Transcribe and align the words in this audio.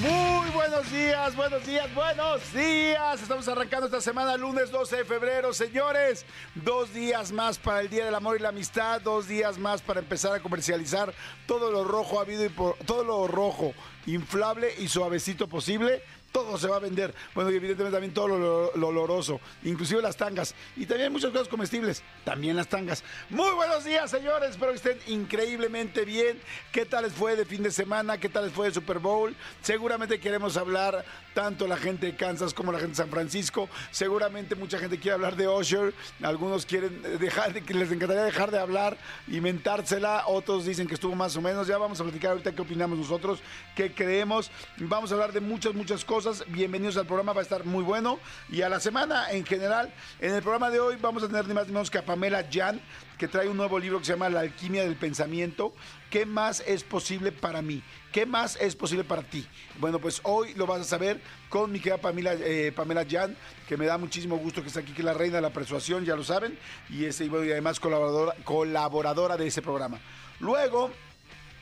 Muy 0.00 0.50
buenos 0.50 0.92
días, 0.92 1.34
buenos 1.34 1.66
días, 1.66 1.92
buenos 1.92 2.52
días. 2.52 3.20
Estamos 3.20 3.48
arrancando 3.48 3.86
esta 3.86 4.00
semana, 4.00 4.36
lunes 4.36 4.70
12 4.70 4.98
de 4.98 5.04
febrero, 5.04 5.52
señores. 5.52 6.24
Dos 6.54 6.94
días 6.94 7.32
más 7.32 7.58
para 7.58 7.80
el 7.80 7.90
Día 7.90 8.04
del 8.04 8.14
Amor 8.14 8.36
y 8.36 8.40
la 8.40 8.50
Amistad, 8.50 9.00
dos 9.00 9.26
días 9.26 9.58
más 9.58 9.82
para 9.82 9.98
empezar 9.98 10.34
a 10.34 10.40
comercializar 10.40 11.12
todo 11.46 11.72
lo 11.72 11.82
rojo 11.82 12.20
habido 12.20 12.44
y 12.44 12.48
por, 12.48 12.76
todo 12.86 13.02
lo 13.02 13.26
rojo, 13.26 13.74
inflable 14.06 14.72
y 14.78 14.86
suavecito 14.86 15.48
posible. 15.48 16.02
Todo 16.32 16.58
se 16.58 16.68
va 16.68 16.76
a 16.76 16.80
vender. 16.80 17.14
Bueno, 17.34 17.50
y 17.50 17.56
evidentemente 17.56 17.94
también 17.94 18.12
todo 18.12 18.28
lo, 18.28 18.76
lo 18.76 18.88
oloroso, 18.88 19.40
inclusive 19.64 20.02
las 20.02 20.16
tangas. 20.16 20.54
Y 20.76 20.84
también 20.84 21.10
muchas 21.10 21.30
cosas 21.30 21.48
comestibles, 21.48 22.02
también 22.24 22.54
las 22.54 22.68
tangas. 22.68 23.02
Muy 23.30 23.50
buenos 23.54 23.84
días, 23.84 24.10
señores. 24.10 24.50
Espero 24.50 24.72
que 24.72 24.76
estén 24.76 24.98
increíblemente 25.06 26.04
bien. 26.04 26.38
¿Qué 26.70 26.84
tal 26.84 27.04
les 27.04 27.14
fue 27.14 27.34
de 27.34 27.46
fin 27.46 27.62
de 27.62 27.70
semana? 27.70 28.18
¿Qué 28.18 28.28
tal 28.28 28.44
les 28.44 28.52
fue 28.52 28.68
de 28.68 28.74
Super 28.74 28.98
Bowl? 28.98 29.34
Seguramente 29.62 30.20
queremos 30.20 30.56
hablar 30.58 31.02
tanto 31.32 31.66
la 31.66 31.76
gente 31.76 32.06
de 32.06 32.16
Kansas 32.16 32.52
como 32.52 32.72
la 32.72 32.78
gente 32.78 32.90
de 32.90 32.96
San 32.96 33.10
Francisco. 33.10 33.68
Seguramente 33.90 34.54
mucha 34.54 34.78
gente 34.78 34.98
quiere 34.98 35.14
hablar 35.14 35.34
de 35.34 35.48
Usher. 35.48 35.94
Algunos 36.22 36.66
quieren 36.66 37.00
dejar, 37.18 37.54
les 37.54 37.92
encantaría 37.92 38.24
dejar 38.24 38.50
de 38.50 38.58
hablar 38.58 38.98
y 39.26 39.40
mentársela. 39.40 40.24
Otros 40.26 40.66
dicen 40.66 40.86
que 40.86 40.94
estuvo 40.94 41.14
más 41.14 41.36
o 41.36 41.40
menos. 41.40 41.66
Ya 41.66 41.78
vamos 41.78 42.00
a 42.00 42.04
platicar 42.04 42.32
ahorita 42.32 42.52
qué 42.52 42.60
opinamos 42.60 42.98
nosotros, 42.98 43.40
qué 43.74 43.92
creemos. 43.92 44.50
Vamos 44.76 45.10
a 45.10 45.14
hablar 45.14 45.32
de 45.32 45.40
muchas, 45.40 45.74
muchas 45.74 46.04
cosas. 46.04 46.17
Bienvenidos 46.48 46.96
al 46.96 47.06
programa, 47.06 47.32
va 47.32 47.38
a 47.38 47.42
estar 47.44 47.64
muy 47.64 47.84
bueno. 47.84 48.18
Y 48.50 48.62
a 48.62 48.68
la 48.68 48.80
semana 48.80 49.30
en 49.30 49.46
general. 49.46 49.94
En 50.18 50.34
el 50.34 50.42
programa 50.42 50.68
de 50.68 50.80
hoy 50.80 50.96
vamos 50.96 51.22
a 51.22 51.28
tener 51.28 51.46
ni 51.46 51.54
más 51.54 51.68
ni 51.68 51.72
menos 51.72 51.92
que 51.92 51.98
a 51.98 52.04
Pamela 52.04 52.44
Jan, 52.50 52.80
que 53.16 53.28
trae 53.28 53.48
un 53.48 53.56
nuevo 53.56 53.78
libro 53.78 54.00
que 54.00 54.04
se 54.04 54.14
llama 54.14 54.28
La 54.28 54.40
alquimia 54.40 54.82
del 54.82 54.96
pensamiento. 54.96 55.72
¿Qué 56.10 56.26
más 56.26 56.64
es 56.66 56.82
posible 56.82 57.30
para 57.30 57.62
mí? 57.62 57.84
¿Qué 58.10 58.26
más 58.26 58.56
es 58.56 58.74
posible 58.74 59.04
para 59.04 59.22
ti? 59.22 59.46
Bueno, 59.78 60.00
pues 60.00 60.20
hoy 60.24 60.54
lo 60.54 60.66
vas 60.66 60.80
a 60.80 60.84
saber 60.84 61.20
con 61.48 61.70
mi 61.70 61.78
querida 61.78 61.98
Pamela, 61.98 62.32
eh, 62.34 62.72
Pamela 62.74 63.06
Jan, 63.08 63.36
que 63.68 63.76
me 63.76 63.86
da 63.86 63.96
muchísimo 63.96 64.38
gusto 64.38 64.60
que 64.60 64.68
está 64.68 64.80
aquí, 64.80 64.92
que 64.92 65.02
es 65.02 65.06
la 65.06 65.14
reina 65.14 65.36
de 65.36 65.42
la 65.42 65.52
persuasión, 65.52 66.04
ya 66.04 66.16
lo 66.16 66.24
saben, 66.24 66.58
y, 66.88 67.04
y 67.04 67.52
además 67.52 67.78
colaboradora, 67.78 68.34
colaboradora 68.42 69.36
de 69.36 69.46
ese 69.46 69.62
programa. 69.62 70.00
Luego, 70.40 70.90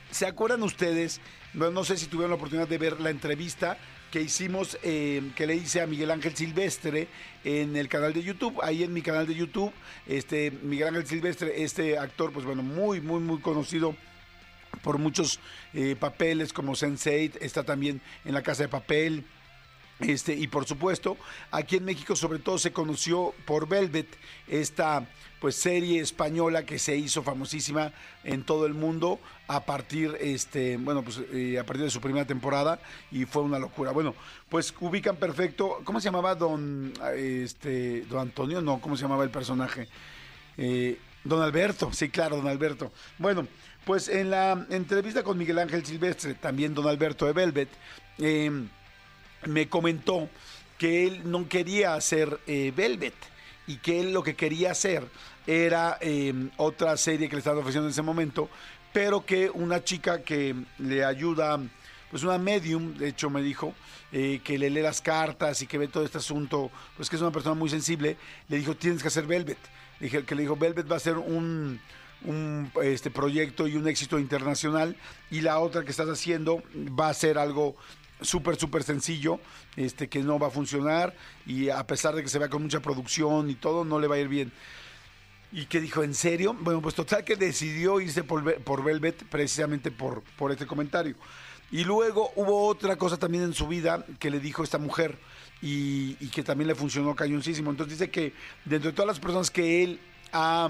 ¿Se 0.09 0.25
acuerdan 0.25 0.63
ustedes? 0.63 1.19
No, 1.53 1.69
no 1.69 1.83
sé 1.83 1.97
si 1.97 2.05
tuvieron 2.05 2.29
la 2.29 2.37
oportunidad 2.37 2.67
de 2.67 2.77
ver 2.77 3.01
la 3.01 3.09
entrevista 3.09 3.77
que 4.11 4.21
hicimos, 4.21 4.77
eh, 4.83 5.21
que 5.35 5.47
le 5.47 5.55
hice 5.55 5.81
a 5.81 5.87
Miguel 5.87 6.11
Ángel 6.11 6.35
Silvestre 6.35 7.07
en 7.43 7.75
el 7.75 7.87
canal 7.89 8.13
de 8.13 8.23
YouTube. 8.23 8.59
Ahí 8.63 8.83
en 8.83 8.93
mi 8.93 9.01
canal 9.01 9.27
de 9.27 9.35
YouTube, 9.35 9.73
este 10.07 10.51
Miguel 10.51 10.89
Ángel 10.89 11.07
Silvestre, 11.07 11.63
este 11.63 11.97
actor, 11.97 12.31
pues 12.31 12.45
bueno, 12.45 12.63
muy, 12.63 13.01
muy, 13.01 13.19
muy 13.19 13.39
conocido 13.39 13.95
por 14.81 14.97
muchos 14.97 15.39
eh, 15.73 15.95
papeles 15.99 16.53
como 16.53 16.73
Sense8, 16.73 17.37
está 17.41 17.63
también 17.63 18.01
en 18.25 18.33
La 18.33 18.43
Casa 18.43 18.63
de 18.63 18.69
Papel. 18.69 19.25
Este, 19.99 20.33
y 20.33 20.47
por 20.47 20.65
supuesto, 20.65 21.17
aquí 21.49 21.77
en 21.77 21.85
México 21.85 22.15
sobre 22.15 22.37
todo 22.37 22.59
se 22.59 22.71
conoció 22.71 23.33
por 23.45 23.67
Velvet, 23.67 24.07
esta 24.47 25.07
pues 25.39 25.55
serie 25.55 26.01
española 26.01 26.65
que 26.65 26.79
se 26.79 26.95
hizo 26.95 27.23
famosísima 27.23 27.91
en 28.23 28.43
todo 28.43 28.65
el 28.65 28.73
mundo 28.73 29.19
a 29.47 29.65
partir 29.65 30.15
este, 30.19 30.77
bueno, 30.77 31.03
pues 31.03 31.21
eh, 31.31 31.57
a 31.59 31.65
partir 31.65 31.85
de 31.85 31.89
su 31.89 32.01
primera 32.01 32.25
temporada 32.25 32.79
y 33.11 33.25
fue 33.25 33.43
una 33.43 33.59
locura. 33.59 33.91
Bueno, 33.91 34.13
pues 34.49 34.73
ubican 34.79 35.15
perfecto, 35.15 35.79
¿cómo 35.83 35.99
se 35.99 36.05
llamaba 36.05 36.35
don 36.35 36.93
este 37.15 38.01
don 38.01 38.19
Antonio? 38.19 38.61
No, 38.61 38.79
¿cómo 38.79 38.95
se 38.95 39.03
llamaba 39.03 39.23
el 39.23 39.31
personaje? 39.31 39.87
Eh, 40.57 40.99
don 41.23 41.41
Alberto, 41.41 41.91
sí, 41.91 42.09
claro, 42.09 42.37
don 42.37 42.47
Alberto. 42.47 42.91
Bueno, 43.17 43.47
pues 43.85 44.09
en 44.09 44.29
la 44.29 44.65
entrevista 44.69 45.23
con 45.23 45.37
Miguel 45.37 45.59
Ángel 45.59 45.85
Silvestre, 45.85 46.33
también 46.35 46.73
don 46.73 46.87
Alberto 46.87 47.25
de 47.25 47.33
Velvet, 47.33 47.69
eh, 48.19 48.51
me 49.47 49.69
comentó 49.69 50.29
que 50.77 51.07
él 51.07 51.21
no 51.25 51.47
quería 51.49 51.95
hacer 51.95 52.39
eh, 52.47 52.71
Velvet 52.75 53.15
y 53.65 53.77
que 53.77 53.99
él 53.99 54.13
lo 54.13 54.23
que 54.23 54.35
quería 54.35 54.71
hacer 54.71 55.05
era 55.45 55.97
eh, 56.01 56.33
otra 56.57 56.95
serie 56.97 57.27
que 57.27 57.35
le 57.35 57.39
estaban 57.39 57.59
ofreciendo 57.59 57.87
en 57.87 57.91
ese 57.91 58.01
momento, 58.01 58.49
pero 58.93 59.25
que 59.25 59.49
una 59.49 59.83
chica 59.83 60.21
que 60.21 60.55
le 60.77 61.03
ayuda, 61.03 61.59
pues 62.11 62.23
una 62.23 62.37
medium, 62.37 62.97
de 62.97 63.09
hecho 63.09 63.29
me 63.29 63.41
dijo, 63.41 63.73
eh, 64.11 64.41
que 64.43 64.57
le 64.57 64.69
lee 64.69 64.81
las 64.81 65.01
cartas 65.01 65.61
y 65.61 65.67
que 65.67 65.77
ve 65.77 65.87
todo 65.87 66.05
este 66.05 66.19
asunto, 66.19 66.71
pues 66.95 67.09
que 67.09 67.15
es 67.15 67.21
una 67.21 67.31
persona 67.31 67.55
muy 67.55 67.69
sensible, 67.69 68.17
le 68.47 68.57
dijo, 68.57 68.75
tienes 68.75 69.01
que 69.01 69.07
hacer 69.09 69.25
Velvet. 69.25 69.57
Le 69.99 70.05
dije, 70.05 70.23
que 70.23 70.35
le 70.35 70.43
dijo, 70.43 70.55
Velvet 70.55 70.89
va 70.89 70.97
a 70.97 70.99
ser 70.99 71.17
un, 71.17 71.79
un 72.23 72.71
este 72.83 73.09
proyecto 73.09 73.67
y 73.67 73.75
un 73.75 73.87
éxito 73.87 74.19
internacional 74.19 74.95
y 75.31 75.41
la 75.41 75.59
otra 75.59 75.83
que 75.83 75.91
estás 75.91 76.07
haciendo 76.07 76.63
va 76.99 77.09
a 77.09 77.13
ser 77.13 77.37
algo 77.37 77.75
súper, 78.21 78.55
súper 78.57 78.83
sencillo, 78.83 79.39
este, 79.75 80.07
que 80.07 80.19
no 80.19 80.39
va 80.39 80.47
a 80.47 80.51
funcionar 80.51 81.15
y 81.45 81.69
a 81.69 81.85
pesar 81.85 82.15
de 82.15 82.23
que 82.23 82.29
se 82.29 82.39
vea 82.39 82.49
con 82.49 82.63
mucha 82.63 82.79
producción 82.79 83.49
y 83.49 83.55
todo, 83.55 83.85
no 83.85 83.99
le 83.99 84.07
va 84.07 84.15
a 84.15 84.19
ir 84.19 84.27
bien. 84.27 84.51
Y 85.51 85.65
que 85.65 85.79
dijo, 85.79 86.03
¿en 86.03 86.13
serio? 86.13 86.55
Bueno, 86.59 86.81
pues 86.81 86.95
total 86.95 87.23
que 87.23 87.35
decidió 87.35 88.01
irse 88.01 88.23
por, 88.23 88.61
por 88.63 88.83
Velvet 88.83 89.23
precisamente 89.29 89.91
por, 89.91 90.21
por 90.37 90.51
este 90.51 90.65
comentario. 90.65 91.15
Y 91.71 91.83
luego 91.83 92.31
hubo 92.35 92.67
otra 92.67 92.95
cosa 92.95 93.17
también 93.17 93.43
en 93.43 93.53
su 93.53 93.67
vida 93.67 94.05
que 94.19 94.29
le 94.29 94.39
dijo 94.39 94.63
esta 94.63 94.77
mujer 94.77 95.17
y, 95.61 96.13
que 96.29 96.43
también 96.43 96.67
le 96.67 96.75
funcionó 96.75 97.15
cañoncísimo. 97.15 97.71
Entonces 97.71 97.99
dice 97.99 98.11
que 98.11 98.33
dentro 98.65 98.91
de 98.91 98.95
todas 98.95 99.07
las 99.07 99.19
personas 99.19 99.51
que 99.51 99.83
él 99.83 99.99
ha 100.31 100.69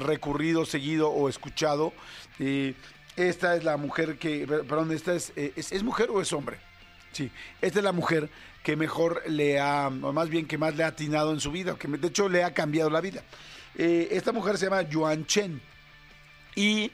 recurrido, 0.00 0.64
seguido 0.64 1.10
o 1.10 1.28
escuchado, 1.28 1.92
eh, 2.38 2.74
esta 3.16 3.56
es 3.56 3.64
la 3.64 3.76
mujer 3.76 4.18
que, 4.18 4.46
perdón, 4.46 4.92
esta 4.92 5.14
es, 5.14 5.32
eh, 5.36 5.52
es, 5.56 5.72
¿es 5.72 5.82
mujer 5.82 6.08
o 6.10 6.20
es 6.20 6.32
hombre? 6.32 6.58
Sí, 7.12 7.30
esta 7.60 7.78
es 7.78 7.84
la 7.84 7.92
mujer 7.92 8.30
que 8.62 8.76
mejor 8.76 9.22
le 9.26 9.58
ha, 9.58 9.88
o 9.88 10.12
más 10.12 10.28
bien 10.28 10.46
que 10.46 10.58
más 10.58 10.76
le 10.76 10.84
ha 10.84 10.88
atinado 10.88 11.32
en 11.32 11.40
su 11.40 11.50
vida, 11.50 11.76
que 11.76 11.88
de 11.88 12.08
hecho 12.08 12.28
le 12.28 12.44
ha 12.44 12.54
cambiado 12.54 12.90
la 12.90 13.00
vida. 13.00 13.22
Eh, 13.76 14.08
esta 14.12 14.32
mujer 14.32 14.58
se 14.58 14.66
llama 14.66 14.82
Yuan 14.82 15.26
Chen 15.26 15.60
y 16.54 16.84
eh, 16.84 16.92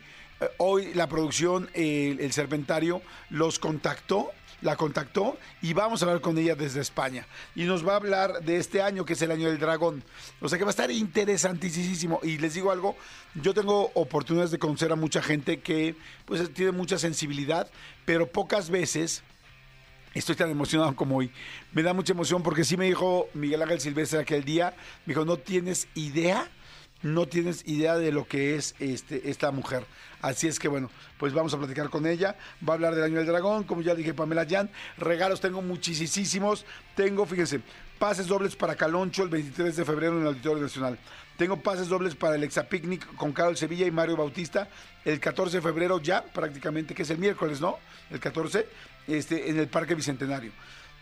hoy 0.58 0.94
la 0.94 1.08
producción, 1.08 1.68
el 1.74 2.32
Serpentario, 2.32 3.02
los 3.30 3.58
contactó, 3.58 4.30
la 4.62 4.76
contactó 4.76 5.38
y 5.60 5.72
vamos 5.72 6.02
a 6.02 6.06
hablar 6.06 6.20
con 6.20 6.38
ella 6.38 6.54
desde 6.54 6.80
España. 6.80 7.26
Y 7.54 7.64
nos 7.64 7.86
va 7.86 7.94
a 7.94 7.96
hablar 7.96 8.42
de 8.42 8.56
este 8.56 8.82
año, 8.82 9.04
que 9.04 9.14
es 9.14 9.22
el 9.22 9.30
año 9.30 9.48
del 9.48 9.58
dragón. 9.58 10.02
O 10.40 10.48
sea 10.48 10.58
que 10.58 10.64
va 10.64 10.70
a 10.70 10.76
estar 10.76 10.90
interesantísimo. 10.90 12.20
Y 12.22 12.38
les 12.38 12.54
digo 12.54 12.70
algo, 12.70 12.96
yo 13.34 13.54
tengo 13.54 13.90
oportunidades 13.94 14.50
de 14.50 14.58
conocer 14.58 14.92
a 14.92 14.96
mucha 14.96 15.22
gente 15.22 15.60
que 15.60 15.94
pues 16.24 16.52
tiene 16.52 16.72
mucha 16.72 16.98
sensibilidad, 16.98 17.68
pero 18.04 18.26
pocas 18.26 18.70
veces 18.70 19.22
Estoy 20.16 20.34
tan 20.34 20.48
emocionado 20.48 20.96
como 20.96 21.18
hoy. 21.18 21.30
Me 21.74 21.82
da 21.82 21.92
mucha 21.92 22.14
emoción 22.14 22.42
porque 22.42 22.64
sí 22.64 22.78
me 22.78 22.86
dijo 22.86 23.28
Miguel 23.34 23.60
Ángel 23.60 23.80
Silvestre 23.80 24.18
aquel 24.18 24.44
día, 24.44 24.74
me 25.04 25.12
dijo, 25.12 25.26
no 25.26 25.36
tienes 25.36 25.88
idea, 25.94 26.48
no 27.02 27.28
tienes 27.28 27.68
idea 27.68 27.98
de 27.98 28.12
lo 28.12 28.26
que 28.26 28.56
es 28.56 28.74
este, 28.78 29.28
esta 29.28 29.50
mujer. 29.50 29.84
Así 30.22 30.48
es 30.48 30.58
que 30.58 30.68
bueno, 30.68 30.90
pues 31.18 31.34
vamos 31.34 31.52
a 31.52 31.58
platicar 31.58 31.90
con 31.90 32.06
ella. 32.06 32.34
Va 32.66 32.72
a 32.72 32.76
hablar 32.76 32.94
del 32.94 33.04
Año 33.04 33.18
del 33.18 33.26
Dragón, 33.26 33.64
como 33.64 33.82
ya 33.82 33.94
dije 33.94 34.14
Pamela 34.14 34.46
Jan. 34.48 34.70
Regalos 34.96 35.42
tengo 35.42 35.60
muchísimos. 35.60 36.64
Tengo, 36.94 37.26
fíjense, 37.26 37.60
pases 37.98 38.26
dobles 38.26 38.56
para 38.56 38.74
Caloncho 38.74 39.22
el 39.22 39.28
23 39.28 39.76
de 39.76 39.84
febrero 39.84 40.14
en 40.14 40.22
el 40.22 40.28
Auditorio 40.28 40.62
Nacional. 40.62 40.98
Tengo 41.36 41.60
pases 41.60 41.88
dobles 41.88 42.14
para 42.14 42.36
el 42.36 42.44
Exapicnic 42.44 43.14
con 43.16 43.32
Carol 43.32 43.58
Sevilla 43.58 43.86
y 43.86 43.90
Mario 43.90 44.16
Bautista 44.16 44.66
el 45.04 45.20
14 45.20 45.58
de 45.58 45.62
febrero 45.62 46.00
ya, 46.00 46.24
prácticamente, 46.24 46.94
que 46.94 47.02
es 47.02 47.10
el 47.10 47.18
miércoles, 47.18 47.60
¿no? 47.60 47.78
El 48.10 48.18
14, 48.18 48.66
este, 49.06 49.50
en 49.50 49.58
el 49.58 49.68
Parque 49.68 49.94
Bicentenario. 49.94 50.52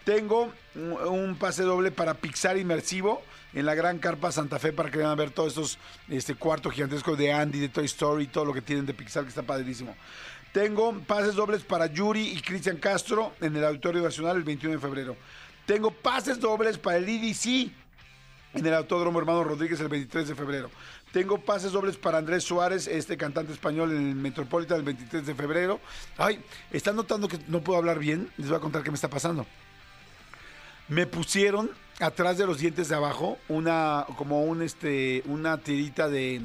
Tengo 0.04 0.52
un, 0.74 1.36
pase 1.36 1.62
doble 1.62 1.90
para 1.90 2.14
Pixar 2.14 2.58
Inmersivo 2.58 3.22
en 3.54 3.64
la 3.64 3.74
Gran 3.74 3.98
Carpa 3.98 4.30
Santa 4.32 4.58
Fe 4.58 4.72
para 4.72 4.90
que 4.90 4.98
vayan 4.98 5.12
a 5.12 5.14
ver 5.14 5.30
todos 5.30 5.52
estos 5.52 5.78
este, 6.08 6.34
cuartos 6.34 6.74
gigantescos 6.74 7.16
de 7.16 7.32
Andy, 7.32 7.58
de 7.58 7.68
Toy 7.70 7.86
Story, 7.86 8.26
todo 8.26 8.44
lo 8.44 8.52
que 8.52 8.60
tienen 8.60 8.84
de 8.84 8.92
Pixar, 8.92 9.22
que 9.22 9.30
está 9.30 9.42
padrísimo. 9.42 9.96
Tengo 10.52 10.92
pases 11.00 11.34
dobles 11.34 11.62
para 11.62 11.86
Yuri 11.86 12.28
y 12.28 12.40
Cristian 12.40 12.76
Castro 12.76 13.32
en 13.40 13.56
el 13.56 13.64
Auditorio 13.64 14.02
Nacional 14.02 14.36
el 14.36 14.44
21 14.44 14.76
de 14.76 14.80
febrero. 14.80 15.16
Tengo 15.66 15.90
pases 15.90 16.38
dobles 16.38 16.76
para 16.76 16.98
el 16.98 17.08
IDC 17.08 17.72
en 18.54 18.66
el 18.66 18.74
Autódromo 18.74 19.18
Hermano 19.18 19.42
Rodríguez 19.42 19.80
el 19.80 19.88
23 19.88 20.28
de 20.28 20.34
febrero. 20.34 20.70
Tengo 21.14 21.38
pases 21.38 21.70
dobles 21.70 21.96
para 21.96 22.18
Andrés 22.18 22.42
Suárez, 22.42 22.88
este 22.88 23.16
cantante 23.16 23.52
español 23.52 23.92
en 23.92 24.08
el 24.08 24.14
Metropolitan 24.16 24.78
el 24.78 24.82
23 24.82 25.24
de 25.24 25.34
febrero. 25.36 25.78
Ay, 26.18 26.42
¿están 26.72 26.96
notando 26.96 27.28
que 27.28 27.38
no 27.46 27.60
puedo 27.60 27.78
hablar 27.78 28.00
bien? 28.00 28.32
Les 28.36 28.48
voy 28.48 28.56
a 28.56 28.60
contar 28.60 28.82
qué 28.82 28.90
me 28.90 28.96
está 28.96 29.06
pasando. 29.06 29.46
Me 30.88 31.06
pusieron 31.06 31.70
atrás 32.00 32.36
de 32.36 32.48
los 32.48 32.58
dientes 32.58 32.88
de 32.88 32.96
abajo 32.96 33.38
una 33.48 34.06
como 34.18 34.42
un 34.42 34.60
este 34.60 35.22
una 35.26 35.58
tirita 35.58 36.08
de, 36.08 36.42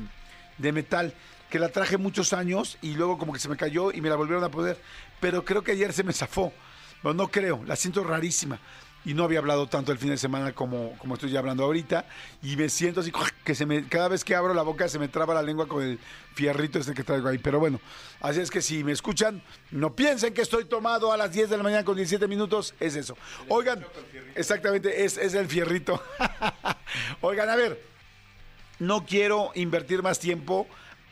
de 0.59 0.71
metal 0.71 1.15
que 1.49 1.57
la 1.57 1.69
traje 1.69 1.97
muchos 1.97 2.31
años 2.31 2.77
y 2.83 2.93
luego 2.93 3.17
como 3.17 3.33
que 3.33 3.39
se 3.39 3.49
me 3.49 3.57
cayó 3.57 3.91
y 3.91 4.01
me 4.01 4.09
la 4.09 4.17
volvieron 4.17 4.43
a 4.43 4.51
poner, 4.51 4.79
pero 5.19 5.43
creo 5.43 5.63
que 5.63 5.71
ayer 5.71 5.93
se 5.93 6.03
me 6.03 6.13
zafó. 6.13 6.53
Bueno, 7.01 7.23
no 7.23 7.31
creo, 7.31 7.63
la 7.65 7.75
siento 7.75 8.03
rarísima. 8.03 8.59
Y 9.05 9.13
no 9.13 9.23
había 9.23 9.39
hablado 9.39 9.67
tanto 9.67 9.91
el 9.91 9.97
fin 9.97 10.09
de 10.09 10.17
semana 10.17 10.51
como, 10.53 10.97
como 10.97 11.13
estoy 11.13 11.31
ya 11.31 11.39
hablando 11.39 11.63
ahorita. 11.63 12.05
Y 12.43 12.55
me 12.57 12.69
siento 12.69 12.99
así 12.99 13.11
que 13.43 13.55
se 13.55 13.65
me, 13.65 13.87
cada 13.87 14.09
vez 14.09 14.23
que 14.23 14.35
abro 14.35 14.53
la 14.53 14.61
boca 14.61 14.87
se 14.89 14.99
me 14.99 15.07
traba 15.07 15.33
la 15.33 15.41
lengua 15.41 15.67
con 15.67 15.83
el 15.83 15.99
fierrito 16.33 16.79
este 16.79 16.93
que 16.93 17.03
traigo 17.03 17.27
ahí. 17.27 17.37
Pero 17.37 17.59
bueno, 17.59 17.79
así 18.21 18.39
es 18.39 18.51
que 18.51 18.61
si 18.61 18.83
me 18.83 18.91
escuchan, 18.91 19.41
no 19.71 19.95
piensen 19.95 20.33
que 20.33 20.41
estoy 20.41 20.65
tomado 20.65 21.11
a 21.11 21.17
las 21.17 21.31
10 21.31 21.49
de 21.49 21.57
la 21.57 21.63
mañana 21.63 21.85
con 21.85 21.95
17 21.95 22.27
minutos. 22.27 22.75
Es 22.79 22.95
eso. 22.95 23.17
Oigan, 23.47 23.85
exactamente, 24.35 25.05
es, 25.05 25.17
es 25.17 25.33
el 25.33 25.47
fierrito. 25.47 26.03
Oigan, 27.21 27.49
a 27.49 27.55
ver, 27.55 27.81
no 28.79 29.05
quiero 29.05 29.51
invertir 29.55 30.01
más 30.03 30.19
tiempo 30.19 30.67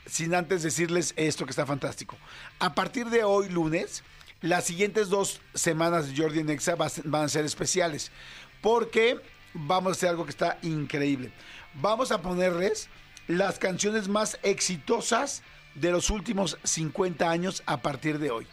sin 0.06 0.34
antes 0.34 0.64
decirles 0.64 1.14
esto 1.18 1.46
que 1.46 1.52
está 1.52 1.66
fantástico. 1.66 2.18
A 2.60 2.74
partir 2.74 3.08
de 3.08 3.24
hoy, 3.24 3.50
lunes, 3.50 4.04
las 4.42 4.66
siguientes 4.66 5.10
dos 5.10 5.42
semanas 5.54 6.08
de 6.08 6.22
Jordi 6.22 6.44
Nexa 6.44 6.76
van 6.76 7.24
a 7.24 7.30
ser 7.30 7.46
especiales. 7.46 8.12
Porque 8.62 9.20
vamos 9.54 9.90
a 9.90 9.92
hacer 9.94 10.10
algo 10.10 10.26
que 10.26 10.32
está 10.32 10.58
increíble. 10.62 11.32
Vamos 11.76 12.12
a 12.12 12.22
ponerles 12.22 12.90
las 13.28 13.60
canciones 13.60 14.08
más 14.08 14.40
exitosas 14.44 15.44
de 15.76 15.92
los 15.92 16.10
últimos 16.10 16.58
50 16.64 17.30
años 17.30 17.64
a 17.66 17.82
partir 17.82 18.20
de 18.20 18.32
hoy. 18.32 18.48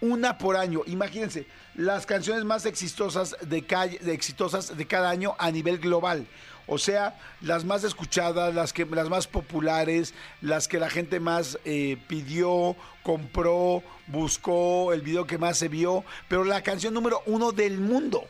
Una 0.00 0.38
por 0.38 0.56
año. 0.56 0.82
Imagínense, 0.86 1.46
las 1.74 2.06
canciones 2.06 2.44
más 2.44 2.66
exitosas 2.66 3.36
de, 3.40 3.62
de, 4.00 4.12
exitosas 4.12 4.76
de 4.76 4.86
cada 4.86 5.10
año 5.10 5.34
a 5.38 5.50
nivel 5.50 5.78
global. 5.78 6.26
O 6.70 6.76
sea, 6.76 7.18
las 7.40 7.64
más 7.64 7.82
escuchadas, 7.82 8.54
las, 8.54 8.74
que, 8.74 8.84
las 8.84 9.08
más 9.08 9.26
populares, 9.26 10.12
las 10.42 10.68
que 10.68 10.78
la 10.78 10.90
gente 10.90 11.18
más 11.18 11.58
eh, 11.64 11.96
pidió, 12.08 12.76
compró, 13.02 13.82
buscó, 14.06 14.92
el 14.92 15.00
video 15.00 15.26
que 15.26 15.38
más 15.38 15.56
se 15.56 15.68
vio, 15.68 16.04
pero 16.28 16.44
la 16.44 16.62
canción 16.62 16.92
número 16.92 17.22
uno 17.24 17.52
del 17.52 17.80
mundo. 17.80 18.22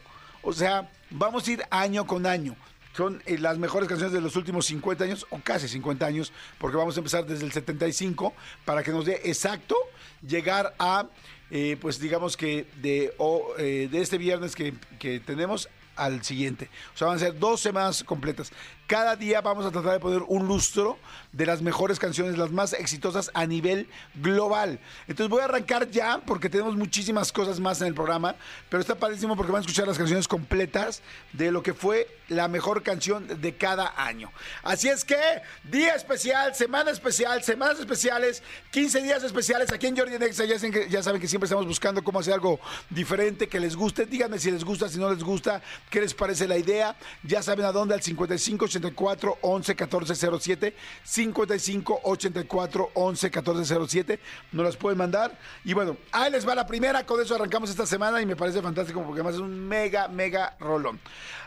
O 0.43 0.53
sea, 0.53 0.89
vamos 1.11 1.49
a 1.49 1.51
ir 1.51 1.65
año 1.69 2.07
con 2.07 2.27
año. 2.27 2.55
Son 2.97 3.21
eh, 3.27 3.39
las 3.39 3.59
mejores 3.59 3.89
canciones 3.89 4.13
de 4.13 4.21
los 4.21 4.37
últimos 4.37 4.67
50 4.67 5.03
años, 5.03 5.27
o 5.31 5.41
casi 5.41 5.67
50 5.67 6.07
años, 6.07 6.33
porque 6.59 6.77
vamos 6.77 6.97
a 6.97 7.01
empezar 7.01 7.27
desde 7.27 7.45
el 7.45 7.51
75, 7.51 8.35
para 8.65 8.85
que 8.85 8.93
nos 8.93 9.05
dé 9.05 9.21
exacto 9.25 9.77
llegar 10.25 10.77
a, 10.79 11.07
eh, 11.51 11.77
pues 11.81 11.99
digamos 11.99 12.37
que 12.37 12.69
de, 12.77 13.13
o, 13.19 13.53
de 13.57 13.89
este 14.01 14.17
viernes 14.17 14.55
que, 14.55 14.75
que 15.01 15.19
tenemos 15.19 15.69
al 15.99 16.23
siguiente. 16.25 16.71
O 16.95 16.97
sea, 16.97 17.09
van 17.09 17.17
a 17.17 17.21
ser 17.21 17.39
dos 17.39 17.61
semanas 17.61 18.05
completas. 18.05 18.53
Cada 18.89 19.17
día 19.17 19.43
vamos 19.43 19.67
a 19.67 19.71
tratar 19.71 19.93
de 19.93 20.01
poner 20.01 20.23
un 20.29 20.49
lustro 20.49 20.97
de 21.33 21.45
las 21.45 21.61
mejores 21.61 21.99
canciones, 21.99 22.39
las 22.39 22.51
más 22.51 22.73
exitosas 22.73 23.31
a 23.35 23.45
nivel 23.45 23.87
global. 24.15 24.81
Entonces 25.07 25.29
voy 25.29 25.43
a 25.43 25.45
arrancar 25.45 25.91
ya 25.91 26.23
porque 26.25 26.49
tenemos 26.49 26.75
muchísimas 26.75 27.31
cosas 27.31 27.61
más 27.61 27.83
en 27.83 27.89
el 27.89 27.95
programa, 27.95 28.35
pero 28.71 28.81
está 28.81 28.95
padrísimo 28.95 29.37
porque 29.37 29.53
van 29.53 29.59
a 29.59 29.61
escuchar 29.61 29.87
las 29.87 29.99
canciones 29.99 30.27
completas 30.27 31.03
de 31.35 31.53
lo 31.53 31.63
que 31.63 31.75
fue 31.75 32.09
la 32.29 32.49
mejor 32.49 32.83
canción 32.83 33.27
de 33.43 33.55
cada 33.57 33.93
año. 34.03 34.33
Así 34.63 34.89
es 34.89 35.05
que 35.05 35.19
día 35.65 35.95
especial, 35.95 36.55
semana 36.55 36.91
especial, 36.91 37.43
semanas 37.43 37.79
especiales, 37.79 38.43
15 38.71 39.03
días 39.03 39.23
especiales 39.23 39.71
aquí 39.71 39.87
en 39.87 39.99
Jordi 39.99 40.19
Nexa. 40.19 40.47
Ya, 40.47 40.57
ya 40.57 41.03
saben 41.03 41.21
que 41.21 41.29
siempre 41.29 41.45
estamos 41.45 41.67
buscando 41.67 42.03
cómo 42.03 42.21
hacer 42.21 42.33
algo 42.33 42.59
diferente 42.89 43.49
que 43.49 43.61
les 43.61 43.77
guste. 43.77 44.07
Díganme 44.07 44.39
si 44.39 44.51
les 44.51 44.65
gusta, 44.65 44.89
si 44.89 44.99
no 44.99 45.11
les 45.11 45.23
gusta, 45.23 45.61
qué 45.91 46.01
les 46.01 46.15
parece 46.15 46.49
la 46.49 46.57
idea. 46.57 46.97
Ya 47.23 47.43
saben 47.43 47.67
a 47.67 47.73
dónde 47.73 47.93
al 47.93 48.03
55 48.03 48.67
84 48.79 49.39
11 49.43 49.77
14 49.77 50.15
07 50.41 50.75
55 51.05 52.01
84 52.05 52.91
11 52.95 53.31
14 53.31 53.87
07 53.87 54.21
nos 54.53 54.65
las 54.65 54.77
pueden 54.77 54.99
mandar. 54.99 55.39
Y 55.65 55.75
bueno 55.75 55.97
ahí 56.13 56.31
les 56.31 56.47
va 56.47 56.55
la 56.55 56.67
primera. 56.67 57.05
Con 57.05 57.21
eso 57.21 57.35
arrancamos 57.35 57.71
esta 57.71 57.87
semana 57.87 58.21
y 58.21 58.27
me 58.27 58.37
parece 58.37 58.63
fantástico 58.63 59.03
porque 59.03 59.21
además 59.21 59.35
es 59.35 59.41
un 59.41 59.69
mega 59.69 60.09
mega 60.09 60.57
rolón. 60.61 61.01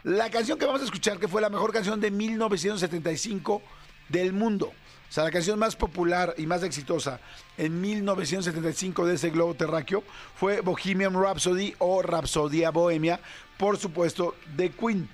La 0.04 0.30
canción 0.30 0.58
que 0.58 0.66
vamos 0.66 0.82
a 0.82 0.86
escuchar 0.86 1.20
que 1.20 1.28
fue 1.28 1.42
la 1.42 1.50
mejor 1.50 1.72
canción 1.72 2.00
de 2.00 2.12
1975 2.12 3.62
del 4.10 4.34
mundo. 4.34 4.74
O 5.12 5.14
sea, 5.14 5.26
la 5.26 5.32
canción 5.32 5.60
más 5.60 5.76
popular 5.76 6.34
y 6.38 6.46
más 6.46 6.64
exitosa 6.64 7.20
en 7.58 7.82
1975 7.82 9.06
de 9.06 9.16
ese 9.16 9.30
globo 9.30 9.54
terráqueo 9.56 10.06
fue 10.36 10.62
Bohemian 10.62 11.14
Rhapsody 11.14 11.76
o 11.80 12.02
Rhapsodia 12.02 12.72
Bohemia, 12.72 13.20
por 13.58 13.78
supuesto, 13.78 14.36
de 14.56 14.70
Queen. 14.70 15.10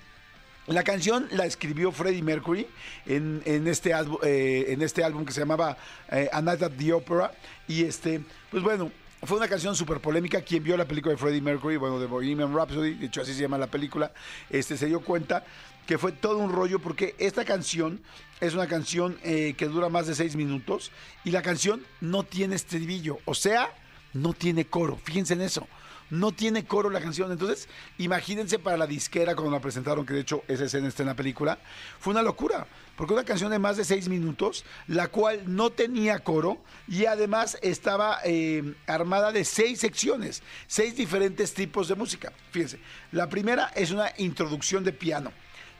La 0.67 0.83
canción 0.83 1.29
la 1.31 1.45
escribió 1.45 1.93
Freddie 1.93 2.21
Mercury 2.21 2.67
en, 3.05 3.41
en 3.45 3.67
este, 3.67 3.93
álbum, 3.93 4.17
eh, 4.21 4.65
en 4.67 4.81
este 4.81 5.01
álbum 5.01 5.23
que 5.23 5.31
se 5.31 5.39
llamaba 5.39 5.77
eh, 6.11 6.29
A 6.33 6.41
Night 6.41 6.61
at 6.61 6.71
the 6.77 6.91
Opera. 6.91 7.31
Y 7.69 7.83
este, 7.83 8.21
pues 8.51 8.61
bueno, 8.61 8.91
fue 9.23 9.37
una 9.37 9.47
canción 9.47 9.77
súper 9.77 10.01
polémica. 10.01 10.41
Quien 10.41 10.63
vio 10.63 10.75
la 10.75 10.85
película 10.85 11.13
de 11.13 11.17
Freddie 11.17 11.41
Mercury, 11.41 11.77
bueno, 11.77 12.01
de 12.01 12.05
Bohemian 12.05 12.53
Rhapsody, 12.53 12.95
de 12.95 13.05
hecho 13.05 13.21
así 13.21 13.33
se 13.33 13.41
llama 13.41 13.57
la 13.57 13.67
película, 13.67 14.11
este, 14.49 14.75
se 14.75 14.87
dio 14.87 14.99
cuenta 14.99 15.45
que 15.85 15.97
fue 15.97 16.11
todo 16.11 16.37
un 16.39 16.51
rollo 16.51 16.79
porque 16.79 17.15
esta 17.17 17.45
canción 17.45 18.01
es 18.41 18.53
una 18.53 18.67
canción 18.67 19.17
eh, 19.23 19.55
que 19.57 19.67
dura 19.67 19.87
más 19.87 20.05
de 20.05 20.15
seis 20.15 20.35
minutos 20.35 20.91
y 21.23 21.31
la 21.31 21.41
canción 21.41 21.81
no 22.01 22.23
tiene 22.23 22.55
estribillo, 22.55 23.19
o 23.23 23.33
sea, 23.33 23.73
no 24.11 24.33
tiene 24.33 24.65
coro. 24.65 24.99
Fíjense 25.01 25.33
en 25.33 25.41
eso. 25.41 25.65
No 26.09 26.31
tiene 26.31 26.65
coro 26.65 26.89
la 26.89 27.01
canción. 27.01 27.31
Entonces, 27.31 27.68
imagínense 27.98 28.59
para 28.59 28.77
la 28.77 28.88
disquera 28.88 29.36
cuando 29.36 29.51
la 29.51 29.62
presentaron, 29.62 30.06
que 30.06 30.13
de 30.13 30.21
hecho 30.21 30.44
esa 30.48 30.65
escena 30.65 30.88
está 30.88 31.04
en 31.04 31.07
la 31.07 31.15
película, 31.15 31.59
fue 32.00 32.12
una 32.12 32.21
locura. 32.21 32.68
Porque 32.95 33.13
una 33.13 33.25
canción 33.25 33.51
de 33.51 33.59
más 33.59 33.77
de 33.77 33.86
seis 33.86 34.09
minutos, 34.09 34.65
la 34.88 35.09
cual 35.09 35.44
no 35.45 35.69
tenía 35.69 36.19
coro 36.19 36.57
y 36.88 37.06
además 37.06 37.57
estaba 37.62 38.19
eh, 38.24 38.74
armada 38.88 39.31
de 39.31 39.45
seis 39.45 39.80
secciones, 39.80 40.42
seis 40.65 40.95
diferentes 40.95 41.54
tipos 41.54 41.88
de 41.88 41.95
música. 41.95 42.33
Fíjense, 42.51 42.80
la 43.12 43.30
primera 43.30 43.68
es 43.75 43.92
una 43.92 44.12
introducción 44.18 44.83
de 44.83 44.94
piano. 44.94 45.31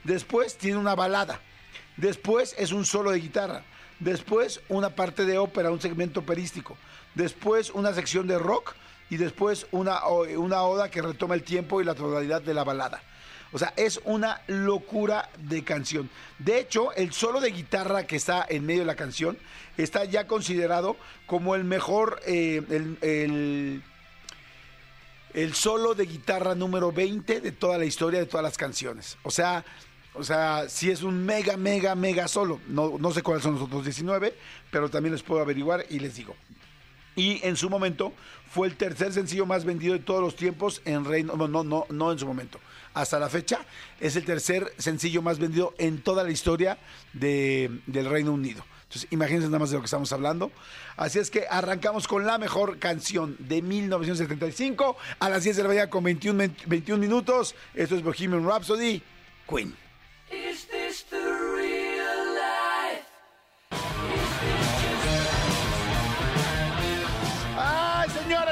Después 0.04 0.56
tiene 0.56 0.76
una 0.76 0.94
balada. 0.94 1.40
Después 1.96 2.54
es 2.56 2.70
un 2.70 2.84
solo 2.84 3.10
de 3.10 3.18
guitarra. 3.18 3.64
Después 3.98 4.60
una 4.68 4.90
parte 4.90 5.24
de 5.24 5.38
ópera, 5.38 5.72
un 5.72 5.80
segmento 5.80 6.20
operístico. 6.20 6.76
Después 7.16 7.70
una 7.70 7.92
sección 7.92 8.28
de 8.28 8.38
rock 8.38 8.76
y 9.10 9.16
después 9.16 9.66
una, 9.72 10.06
una 10.06 10.62
oda 10.62 10.90
que 10.90 11.02
retoma 11.02 11.34
el 11.34 11.42
tiempo 11.42 11.80
y 11.80 11.84
la 11.84 11.94
tonalidad 11.94 12.42
de 12.42 12.54
la 12.54 12.64
balada. 12.64 13.02
O 13.52 13.58
sea, 13.58 13.72
es 13.76 14.00
una 14.04 14.42
locura 14.46 15.30
de 15.38 15.64
canción. 15.64 16.10
De 16.38 16.58
hecho, 16.58 16.92
el 16.92 17.12
solo 17.12 17.40
de 17.40 17.50
guitarra 17.50 18.06
que 18.06 18.16
está 18.16 18.44
en 18.48 18.66
medio 18.66 18.80
de 18.80 18.86
la 18.86 18.96
canción 18.96 19.38
está 19.78 20.04
ya 20.04 20.26
considerado 20.26 20.96
como 21.26 21.54
el 21.54 21.64
mejor, 21.64 22.20
eh, 22.26 22.62
el, 22.68 23.82
el, 25.32 25.54
solo 25.54 25.94
de 25.94 26.04
guitarra 26.04 26.54
número 26.54 26.92
20 26.92 27.40
de 27.40 27.52
toda 27.52 27.78
la 27.78 27.86
historia 27.86 28.20
de 28.20 28.26
todas 28.26 28.44
las 28.44 28.58
canciones. 28.58 29.16
O 29.22 29.30
sea, 29.30 29.64
o 30.12 30.24
sea, 30.24 30.68
sí 30.68 30.90
es 30.90 31.02
un 31.02 31.24
mega, 31.24 31.56
mega, 31.56 31.94
mega 31.94 32.28
solo. 32.28 32.60
No, 32.66 32.98
no 32.98 33.12
sé 33.12 33.22
cuáles 33.22 33.44
son 33.44 33.54
los 33.54 33.62
otros 33.62 33.84
19, 33.84 34.34
pero 34.70 34.90
también 34.90 35.14
les 35.14 35.22
puedo 35.22 35.40
averiguar 35.40 35.86
y 35.88 36.00
les 36.00 36.16
digo. 36.16 36.34
Y 37.18 37.44
en 37.44 37.56
su 37.56 37.68
momento 37.68 38.12
fue 38.48 38.68
el 38.68 38.76
tercer 38.76 39.12
sencillo 39.12 39.44
más 39.44 39.64
vendido 39.64 39.94
de 39.94 39.98
todos 39.98 40.20
los 40.20 40.36
tiempos 40.36 40.80
en 40.84 41.04
Reino 41.04 41.34
no, 41.34 41.48
no, 41.48 41.64
no, 41.64 41.84
no 41.90 42.12
en 42.12 42.18
su 42.18 42.26
momento. 42.26 42.60
Hasta 42.94 43.18
la 43.18 43.28
fecha 43.28 43.58
es 43.98 44.14
el 44.14 44.24
tercer 44.24 44.72
sencillo 44.78 45.20
más 45.20 45.40
vendido 45.40 45.74
en 45.78 46.00
toda 46.00 46.22
la 46.22 46.30
historia 46.30 46.78
de, 47.12 47.80
del 47.86 48.08
Reino 48.08 48.32
Unido. 48.32 48.64
Entonces, 48.84 49.08
imagínense 49.10 49.48
nada 49.48 49.58
más 49.58 49.70
de 49.70 49.78
lo 49.78 49.82
que 49.82 49.86
estamos 49.86 50.12
hablando. 50.12 50.52
Así 50.96 51.18
es 51.18 51.28
que 51.28 51.46
arrancamos 51.50 52.06
con 52.06 52.24
la 52.24 52.38
mejor 52.38 52.78
canción 52.78 53.34
de 53.40 53.62
1975 53.62 54.96
a 55.18 55.28
las 55.28 55.42
10 55.42 55.56
de 55.56 55.62
la 55.64 55.68
mañana 55.68 55.90
con 55.90 56.04
21, 56.04 56.54
21 56.66 57.00
minutos. 57.00 57.56
Esto 57.74 57.96
es 57.96 58.02
Bohemian 58.04 58.46
Rhapsody, 58.46 59.02
Queen. 59.48 59.74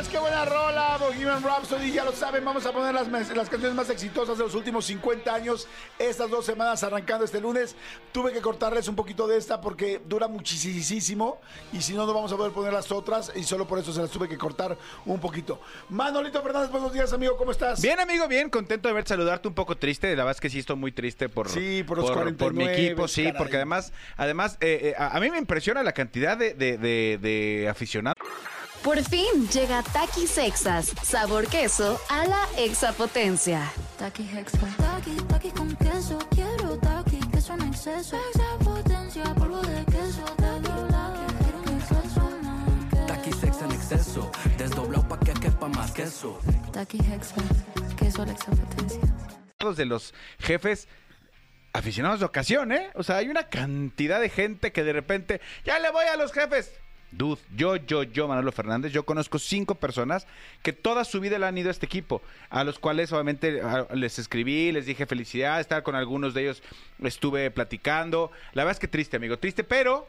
Señores, 0.07 0.09
qué 0.09 0.19
buena 0.19 0.45
rola! 0.45 0.97
Bohemian 0.99 1.43
Rhapsody, 1.43 1.93
ya 1.93 2.05
lo 2.05 2.13
saben, 2.13 2.45
vamos 2.45 2.65
a 2.67 2.73
poner 2.73 2.95
las, 2.95 3.09
las, 3.09 3.49
canciones 3.49 3.75
más 3.75 3.91
exitosas 3.91 4.39
de 4.39 4.45
los 4.45 4.55
últimos 4.55 4.85
50 4.87 5.35
años. 5.35 5.69
Estas 5.99 6.31
dos 6.31 6.45
semanas 6.45 6.83
arrancando 6.83 7.25
este 7.25 7.41
lunes. 7.41 7.77
Tuve 8.13 8.33
que 8.33 8.41
cortarles 8.41 8.89
un 8.89 8.97
poquito 8.97 9.27
de 9.27 9.37
esta 9.37 9.61
porque 9.61 10.01
dura 10.07 10.29
muchísimo 10.29 11.41
y 11.73 11.81
si 11.81 11.95
no, 11.95 12.07
no 12.07 12.15
vamos 12.15 12.33
a 12.33 12.37
poder 12.37 12.53
poner 12.53 12.73
las 12.73 12.91
otras 12.91 13.33
y 13.35 13.43
solo 13.43 13.67
por 13.67 13.79
eso 13.79 13.93
se 13.93 14.01
las 14.01 14.11
tuve 14.11 14.29
que 14.29 14.39
cortar 14.39 14.77
un 15.05 15.21
poquito. 15.21 15.61
Manolito 15.91 16.43
Fernández, 16.43 16.71
buenos 16.71 16.93
días, 16.93 17.13
amigo, 17.13 17.37
¿cómo 17.37 17.53
estás? 17.53 17.81
Bien, 17.81 18.01
amigo, 18.01 18.27
bien, 18.29 18.51
contento 18.51 18.89
de 18.89 18.95
verte 18.95 19.09
saludarte 19.09 19.49
un 19.49 19.55
poco 19.55 19.77
triste. 19.77 20.09
La 20.11 20.25
verdad 20.25 20.33
es 20.33 20.41
que 20.41 20.51
sí 20.51 20.59
estoy 20.59 20.77
muy 20.77 20.93
triste 20.93 21.29
por, 21.29 21.49
sí, 21.49 21.83
por, 21.87 21.99
los 21.99 22.11
por, 22.11 22.37
por 22.37 22.55
mi 22.55 22.65
equipo, 22.65 23.09
sí, 23.09 23.25
caray. 23.25 23.39
porque 23.39 23.57
además, 23.57 23.93
además 24.17 24.57
eh, 24.61 24.81
eh, 24.83 24.95
a, 24.99 25.17
a, 25.17 25.21
mí 25.21 25.31
me 25.31 25.39
impresiona 25.39 25.83
la 25.83 25.93
cantidad 25.93 26.37
de, 26.37 26.55
de, 26.55 26.79
de, 26.79 27.19
de 27.21 27.69
aficionados 27.69 28.17
Por 28.87 29.03
fin 29.03 29.49
llega 29.53 29.83
Takis 29.83 30.39
Exas, 30.39 30.93
sabor 31.03 31.49
queso 31.49 32.01
a 32.09 32.25
la 32.25 32.47
exapotencia. 32.57 33.61
Taki 33.99 34.23
Hexa. 34.23 34.61
Taki, 34.77 35.17
taki 35.27 35.51
con 35.51 35.75
queso. 35.75 36.17
Quiero 36.31 36.79
taki, 36.79 37.19
queso 37.33 37.55
en 37.55 37.63
exceso. 37.63 38.17
Extra 38.17 38.59
potencia, 38.63 39.25
polvo 39.35 39.61
de 39.63 39.85
queso. 39.87 40.25
Taki, 40.37 40.71
quiero 41.43 41.59
un 41.59 41.69
exceso 43.41 43.65
en 43.65 43.73
exceso, 43.73 44.31
desdoblado 44.57 45.09
pa' 45.09 45.19
que 45.19 45.33
quepa 45.33 45.67
más 45.67 45.91
queso. 45.91 46.39
Taki 46.73 46.99
Hexa. 46.99 47.43
Queso 47.97 48.23
a 48.23 48.27
la 48.27 48.33
extra 48.35 48.55
potencia. 48.55 49.01
de 49.77 49.85
los 49.85 50.15
jefes 50.39 50.87
aficionados 51.73 52.21
de 52.21 52.27
ocasión, 52.27 52.71
¿eh? 52.71 52.93
O 52.95 53.03
sea, 53.03 53.17
hay 53.17 53.31
una 53.31 53.49
cantidad 53.49 54.21
de 54.21 54.29
gente 54.29 54.71
que 54.71 54.85
de 54.85 54.93
repente, 54.93 55.41
ya 55.65 55.81
le 55.81 55.91
voy 55.91 56.05
a 56.05 56.17
los 56.17 56.33
jefes. 56.33 56.71
Dude, 57.17 57.41
yo, 57.57 57.77
yo, 57.77 58.03
yo, 58.03 58.29
Manolo 58.29 58.53
Fernández, 58.53 58.93
yo 58.93 59.05
conozco 59.05 59.39
cinco 59.39 59.75
personas 59.77 60.27
que 60.63 60.75
toda 60.75 61.03
su 61.05 61.19
vida 61.19 61.39
le 61.39 61.47
han 61.47 61.57
ido 61.57 61.69
a 61.69 61.71
este 61.71 61.87
equipo, 61.87 62.21
a 62.51 62.63
los 62.63 62.79
cuales 62.79 63.11
obviamente 63.11 63.63
les 63.95 64.19
escribí, 64.19 64.71
les 64.71 64.85
dije 64.85 65.07
felicidades, 65.07 65.63
estar 65.63 65.83
con 65.83 65.95
algunos 65.95 66.35
de 66.35 66.43
ellos 66.43 66.63
estuve 67.03 67.51
platicando. 67.51 68.31
La 68.53 68.65
verdad 68.65 68.77
es 68.77 68.81
que 68.81 68.89
triste, 68.89 69.17
amigo, 69.17 69.39
triste, 69.39 69.65
pero, 69.65 70.07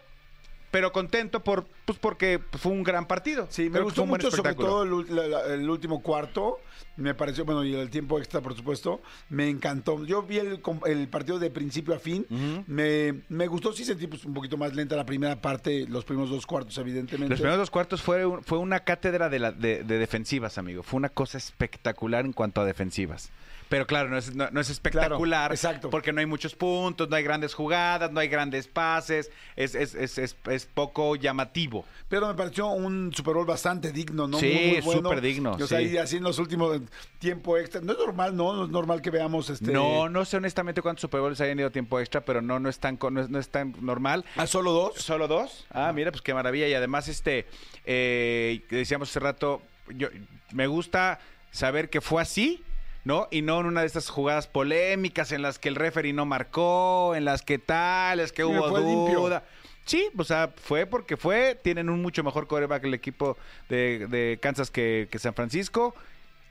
pero 0.72 0.92
contento 0.92 1.44
por, 1.44 1.66
pues 1.86 1.98
porque 1.98 2.40
fue 2.60 2.72
un 2.72 2.84
gran 2.84 3.08
partido. 3.08 3.48
Sí, 3.50 3.64
me 3.64 3.72
Creo 3.72 3.84
gustó 3.86 4.06
mucho, 4.06 4.30
sobre 4.32 4.54
todo 4.56 4.84
el, 4.84 5.16
la- 5.32 5.54
el 5.54 5.70
último 5.70 6.02
cuarto. 6.02 6.60
Me 6.98 7.14
pareció, 7.14 7.46
bueno, 7.46 7.64
y 7.64 7.76
el 7.76 7.90
tiempo 7.92 8.18
extra, 8.18 8.42
por 8.42 8.56
supuesto, 8.56 9.02
me 9.30 9.48
encantó. 9.50 10.04
Yo 10.06 10.24
vi 10.24 10.40
el, 10.40 10.62
el 10.88 11.08
partido 11.08 11.38
de 11.38 11.52
principio 11.52 11.94
a 11.94 12.00
fin. 12.00 12.26
me, 12.68 13.22
me 13.30 13.46
gustó, 13.48 13.72
sí 13.72 13.86
sentí 13.86 14.08
pues, 14.08 14.26
un 14.26 14.34
poquito 14.34 14.58
más 14.58 14.74
lenta 14.76 14.96
la 14.96 15.06
primera 15.06 15.40
parte, 15.40 15.86
los 15.88 16.06
primeros 16.06 16.30
dos 16.32 16.46
cuartos, 16.48 16.78
evidentemente. 16.80 17.30
Los 17.30 17.40
primeros 17.40 17.60
dos 17.60 17.70
cuartos 17.72 18.02
fue, 18.02 18.26
un- 18.26 18.44
fue 18.44 18.58
una 18.58 18.80
cátedra 18.82 19.30
de, 19.30 19.40
la- 19.40 19.52
de- 19.52 19.84
de 19.84 19.98
defensivas, 20.00 20.58
amigo. 20.58 20.82
Fue 20.84 20.98
una 20.98 21.10
cosa 21.10 21.38
espectacular 21.38 22.26
en 22.26 22.34
cuanto 22.34 22.62
a 22.62 22.66
defensivas. 22.66 23.30
Pero 23.70 23.86
claro, 23.86 24.10
no 24.10 24.18
es, 24.18 24.34
no, 24.34 24.50
no 24.52 24.62
es 24.62 24.70
espectacular. 24.70 25.52
exacto. 25.52 25.90
Porque 25.90 26.14
no 26.14 26.20
hay 26.22 26.26
muchos 26.26 26.56
puntos, 26.56 27.10
no 27.10 27.16
hay 27.16 27.24
grandes 27.24 27.54
jugadas, 27.54 28.12
no 28.12 28.20
hay 28.20 28.28
grandes 28.30 28.68
pases. 28.68 29.30
Es, 29.56 29.76
es, 29.76 29.94
es, 29.96 30.18
es- 30.18 30.36
es 30.50 30.66
poco 30.66 31.16
llamativo. 31.18 31.86
Pero 32.08 32.28
me 32.28 32.34
pareció 32.34 32.68
un 32.68 33.12
Super 33.14 33.34
Bowl 33.34 33.46
bastante 33.46 33.92
digno, 33.92 34.28
¿no? 34.28 34.40
Sí, 34.40 34.52
Muy, 34.54 34.72
muy 34.72 34.82
bueno. 34.82 35.02
súper 35.10 35.22
digno, 35.22 35.52
O 35.52 35.68
sea, 35.68 35.80
sí. 35.80 35.86
y 35.88 35.98
así 35.98 36.18
en 36.18 36.24
los 36.24 36.40
últimos 36.40 36.80
tiempo 37.20 37.58
extra. 37.58 37.82
No 37.82 37.92
es 37.94 38.00
normal, 38.00 38.36
¿no? 38.36 38.54
No 38.56 38.64
es 38.66 38.70
normal 38.70 39.02
que 39.02 39.10
veamos 39.10 39.50
este. 39.50 39.72
No, 39.72 40.08
no 40.08 40.24
sé 40.24 40.38
honestamente 40.38 40.82
cuántos 40.82 41.02
Super 41.02 41.20
Bowls 41.22 41.42
hayan 41.42 41.60
ido 41.60 41.70
tiempo 41.72 42.00
extra, 42.00 42.22
pero 42.22 42.42
no, 42.42 42.60
no, 42.60 42.70
es, 42.70 42.80
tan, 42.80 42.98
no, 43.12 43.22
es, 43.22 43.30
no 43.30 43.38
es 43.40 43.50
tan 43.50 43.76
normal. 43.82 44.24
¿A 44.38 44.48
solo 44.48 44.72
dos? 44.72 44.96
¿Solo 44.96 45.28
dos? 45.28 45.66
Ah, 45.72 45.92
mira, 45.94 46.12
pues 46.12 46.22
qué 46.22 46.34
maravilla. 46.34 46.68
Y 46.70 46.74
además, 46.74 47.08
este, 47.10 47.46
eh, 47.86 48.62
decíamos 48.70 49.10
hace 49.10 49.20
rato, 49.20 49.62
yo, 49.90 50.08
me 50.54 50.68
gusta 50.68 51.20
saber 51.52 51.90
que 51.90 52.02
fue 52.02 52.22
así, 52.22 52.64
¿no? 53.08 53.28
Y 53.32 53.42
no 53.42 53.60
en 53.62 53.66
una 53.66 53.82
de 53.82 53.88
estas 53.88 54.10
jugadas 54.10 54.48
polémicas 54.48 55.32
en 55.32 55.42
las 55.42 55.58
que 55.58 55.70
el 55.70 55.76
referee 55.76 56.14
no 56.14 56.26
marcó, 56.26 57.16
en 57.16 57.26
las 57.26 57.42
que 57.42 57.58
tal, 57.58 58.20
es 58.20 58.32
que 58.32 58.44
Sí, 58.44 58.50
hubo 58.50 58.70
fue 58.70 58.82
limpio. 58.82 59.22
duda. 59.22 59.44
Sí, 59.86 60.10
o 60.18 60.24
sea, 60.26 60.54
fue 60.58 60.86
porque 60.86 61.16
fue. 61.16 61.58
Tienen 61.64 61.90
un 61.90 62.02
mucho 62.02 62.22
mejor 62.24 62.46
coreback 62.48 62.84
el 62.84 62.94
equipo 62.94 63.38
de, 63.70 64.06
de 64.08 64.38
Kansas 64.42 64.70
que, 64.70 65.08
que 65.10 65.18
San 65.18 65.34
Francisco. 65.34 65.96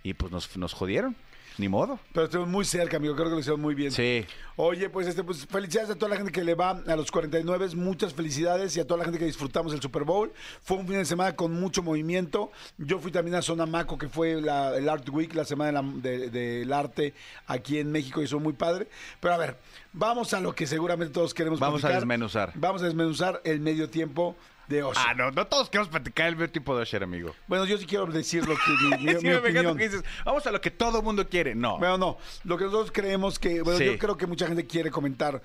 Y 0.03 0.15
pues 0.15 0.33
nos, 0.33 0.57
nos 0.57 0.73
jodieron. 0.73 1.15
Ni 1.59 1.69
modo. 1.69 1.99
Pero 2.13 2.27
estuvo 2.27 2.45
muy 2.47 2.65
cerca, 2.65 2.99
amigo. 2.99 3.15
Creo 3.15 3.29
que 3.29 3.35
lo 3.35 3.41
hicieron 3.41 3.61
muy 3.61 3.75
bien. 3.75 3.91
Sí. 3.91 4.27
Oye, 4.57 4.89
pues 4.91 5.07
este, 5.07 5.23
pues 5.25 5.47
felicidades 5.47 5.91
a 5.91 5.95
toda 5.95 6.11
la 6.11 6.17
gente 6.17 6.31
que 6.33 6.45
le 6.45 6.55
va 6.55 6.71
a 6.87 6.97
los 6.97 7.11
49, 7.11 7.69
muchas 7.77 8.13
felicidades 8.15 8.77
y 8.77 8.81
a 8.81 8.87
toda 8.87 8.99
la 8.99 9.05
gente 9.05 9.19
que 9.19 9.25
disfrutamos 9.25 9.73
el 9.75 9.81
Super 9.81 10.05
Bowl. 10.05 10.33
Fue 10.63 10.77
un 10.77 10.87
fin 10.87 10.97
de 10.97 11.05
semana 11.05 11.35
con 11.35 11.53
mucho 11.59 11.83
movimiento. 11.83 12.51
Yo 12.79 12.99
fui 12.99 13.11
también 13.11 13.35
a 13.37 13.43
Zona 13.43 13.65
Maco, 13.67 13.97
que 13.99 14.09
fue 14.09 14.41
la- 14.41 14.77
el 14.77 14.89
Art 14.89 15.09
Week, 15.11 15.35
la 15.35 15.45
semana 15.45 15.83
de 15.83 16.19
la- 16.19 16.27
de- 16.27 16.31
del 16.31 16.73
arte 16.73 17.15
aquí 17.47 17.79
en 17.79 17.91
México 17.91 18.21
y 18.21 18.25
eso 18.25 18.39
muy 18.41 18.53
padre. 18.53 18.87
Pero 19.21 19.35
a 19.35 19.39
ver, 19.39 19.57
vamos 19.93 20.33
a 20.35 20.41
lo 20.41 20.55
que 20.55 20.67
seguramente 20.67 21.13
todos 21.13 21.33
queremos 21.35 21.59
Vamos 21.61 21.85
a 21.85 21.89
desmenuzar. 21.91 22.53
Vamos 22.55 22.83
a 22.83 22.87
desmenuzar 22.87 23.41
el 23.45 23.61
medio 23.61 23.89
tiempo 23.89 24.37
de 24.69 24.83
Osher. 24.83 25.05
Ah, 25.09 25.15
no, 25.15 25.31
no 25.31 25.47
todos 25.47 25.69
queremos 25.71 25.89
platicar 25.89 26.29
el 26.29 26.37
mismo 26.37 26.51
tipo 26.53 26.77
de 26.77 26.83
Osher, 26.83 27.03
amigo. 27.03 27.35
Bueno, 27.47 27.65
yo 27.67 27.79
sí 27.79 27.87
quiero 27.87 28.07
decir 28.07 28.47
lo 28.47 28.55
que 28.57 28.63
mi, 28.99 29.05
mi- 29.05 29.13
Sí, 29.21 29.27
mi 29.27 29.31
me 29.31 29.35
encanta 29.37 29.39
opinión. 29.49 29.77
que 29.77 29.89
dices, 29.89 30.05
vamos 30.25 30.47
a 30.47 30.51
lo 30.51 30.61
que 30.61 30.71
todo 30.71 31.03
mundo 31.03 31.29
quiere. 31.29 31.55
No. 31.55 31.79
Bueno, 31.79 31.99
no. 31.99 32.19
Lo 32.45 32.57
que 32.59 32.65
nosotros 32.65 32.91
creemos 32.93 33.39
que. 33.39 33.63
Bueno, 33.63 33.79
Sí. 33.79 33.85
yo 33.87 33.99
creo 33.99 34.17
que 34.17 34.27
mucha 34.27 34.47
gente 34.47 34.67
quiere 34.67 34.91
comentar. 34.91 35.41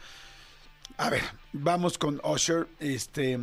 A 0.98 1.10
ver, 1.10 1.24
vamos 1.54 1.98
con 1.98 2.20
Usher. 2.24 2.68
Este. 2.80 3.40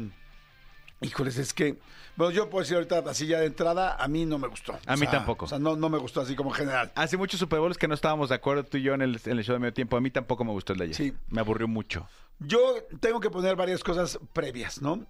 Híjoles, 1.01 1.39
es 1.39 1.55
que. 1.55 1.77
Bueno, 2.17 2.33
yo 2.33 2.51
puedo 2.51 2.63
decir 2.65 2.75
ahorita, 2.77 3.05
así 3.09 3.29
ya 3.29 3.39
de 3.39 3.47
entrada, 3.47 3.95
a 3.95 4.09
mí 4.09 4.25
no 4.27 4.39
me 4.39 4.49
gustó. 4.49 4.73
A 4.87 4.95
O 4.95 4.97
mí 4.97 5.03
sea, 5.07 5.11
tampoco. 5.13 5.45
O 5.45 5.49
sea, 5.49 5.61
no, 5.61 5.77
no 5.77 5.89
me 5.89 5.99
gustó 5.99 6.21
así 6.21 6.35
como 6.35 6.51
general. 6.51 6.91
Hace 6.97 7.17
muchos 7.17 7.39
Super 7.39 7.61
Bowls 7.61 7.79
que 7.79 7.87
no 7.87 7.95
estábamos 7.95 8.29
de 8.31 8.35
acuerdo 8.35 8.65
tú 8.65 8.77
y 8.79 8.83
yo 8.83 8.95
en 8.95 9.03
el, 9.03 9.21
en 9.25 9.39
el 9.39 9.45
show 9.45 9.53
de 9.55 9.61
medio 9.61 9.73
tiempo. 9.73 9.97
A 9.97 10.01
mí 10.01 10.11
tampoco 10.11 10.43
me 10.45 10.51
gustó 10.51 10.73
el 10.73 10.81
de 10.81 10.85
ayer. 10.87 10.97
Sí. 10.97 11.15
Me 11.29 11.41
aburrió 11.41 11.69
mucho. 11.69 12.09
Yo 12.41 12.75
tengo 12.99 13.21
que 13.21 13.31
poner 13.31 13.55
varias 13.55 13.85
cosas 13.85 14.19
previas, 14.33 14.83
¿no? 14.83 15.07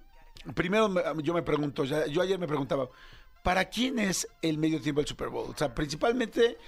Primero, 0.54 0.88
me- 0.88 1.02
yo 1.22 1.34
me 1.34 1.42
pregunto, 1.42 1.84
yo 1.84 2.22
ayer 2.22 2.38
me 2.38 2.46
preguntaba, 2.46 2.88
¿para 3.42 3.64
quién 3.66 3.98
es 3.98 4.26
el 4.42 4.58
medio 4.58 4.80
tiempo 4.80 5.00
del 5.00 5.08
Super 5.08 5.28
Bowl? 5.28 5.50
O 5.50 5.56
sea, 5.56 5.74
principalmente, 5.74 6.58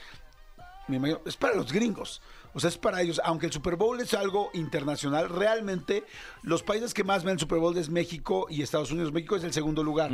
es 1.25 1.37
para 1.37 1.55
los 1.55 1.73
gringos. 1.73 2.21
O 2.53 2.59
sea, 2.59 2.69
es 2.69 2.77
para 2.79 3.01
ellos. 3.01 3.21
Aunque 3.25 3.47
el 3.47 3.53
Super 3.53 3.77
Bowl 3.77 4.01
es 4.01 4.13
algo 4.13 4.51
internacional, 4.55 5.29
realmente 5.29 6.05
los 6.43 6.63
países 6.65 6.93
que 6.95 7.05
más 7.05 7.23
ven 7.23 7.35
el 7.35 7.39
Super 7.39 7.59
Bowl 7.59 7.77
es 7.79 7.89
México 7.91 8.47
y 8.51 8.63
Estados 8.63 8.91
Unidos. 8.91 9.13
México 9.13 9.37
es 9.37 9.45
el 9.45 9.53
segundo 9.53 9.85
lugar. 9.85 10.11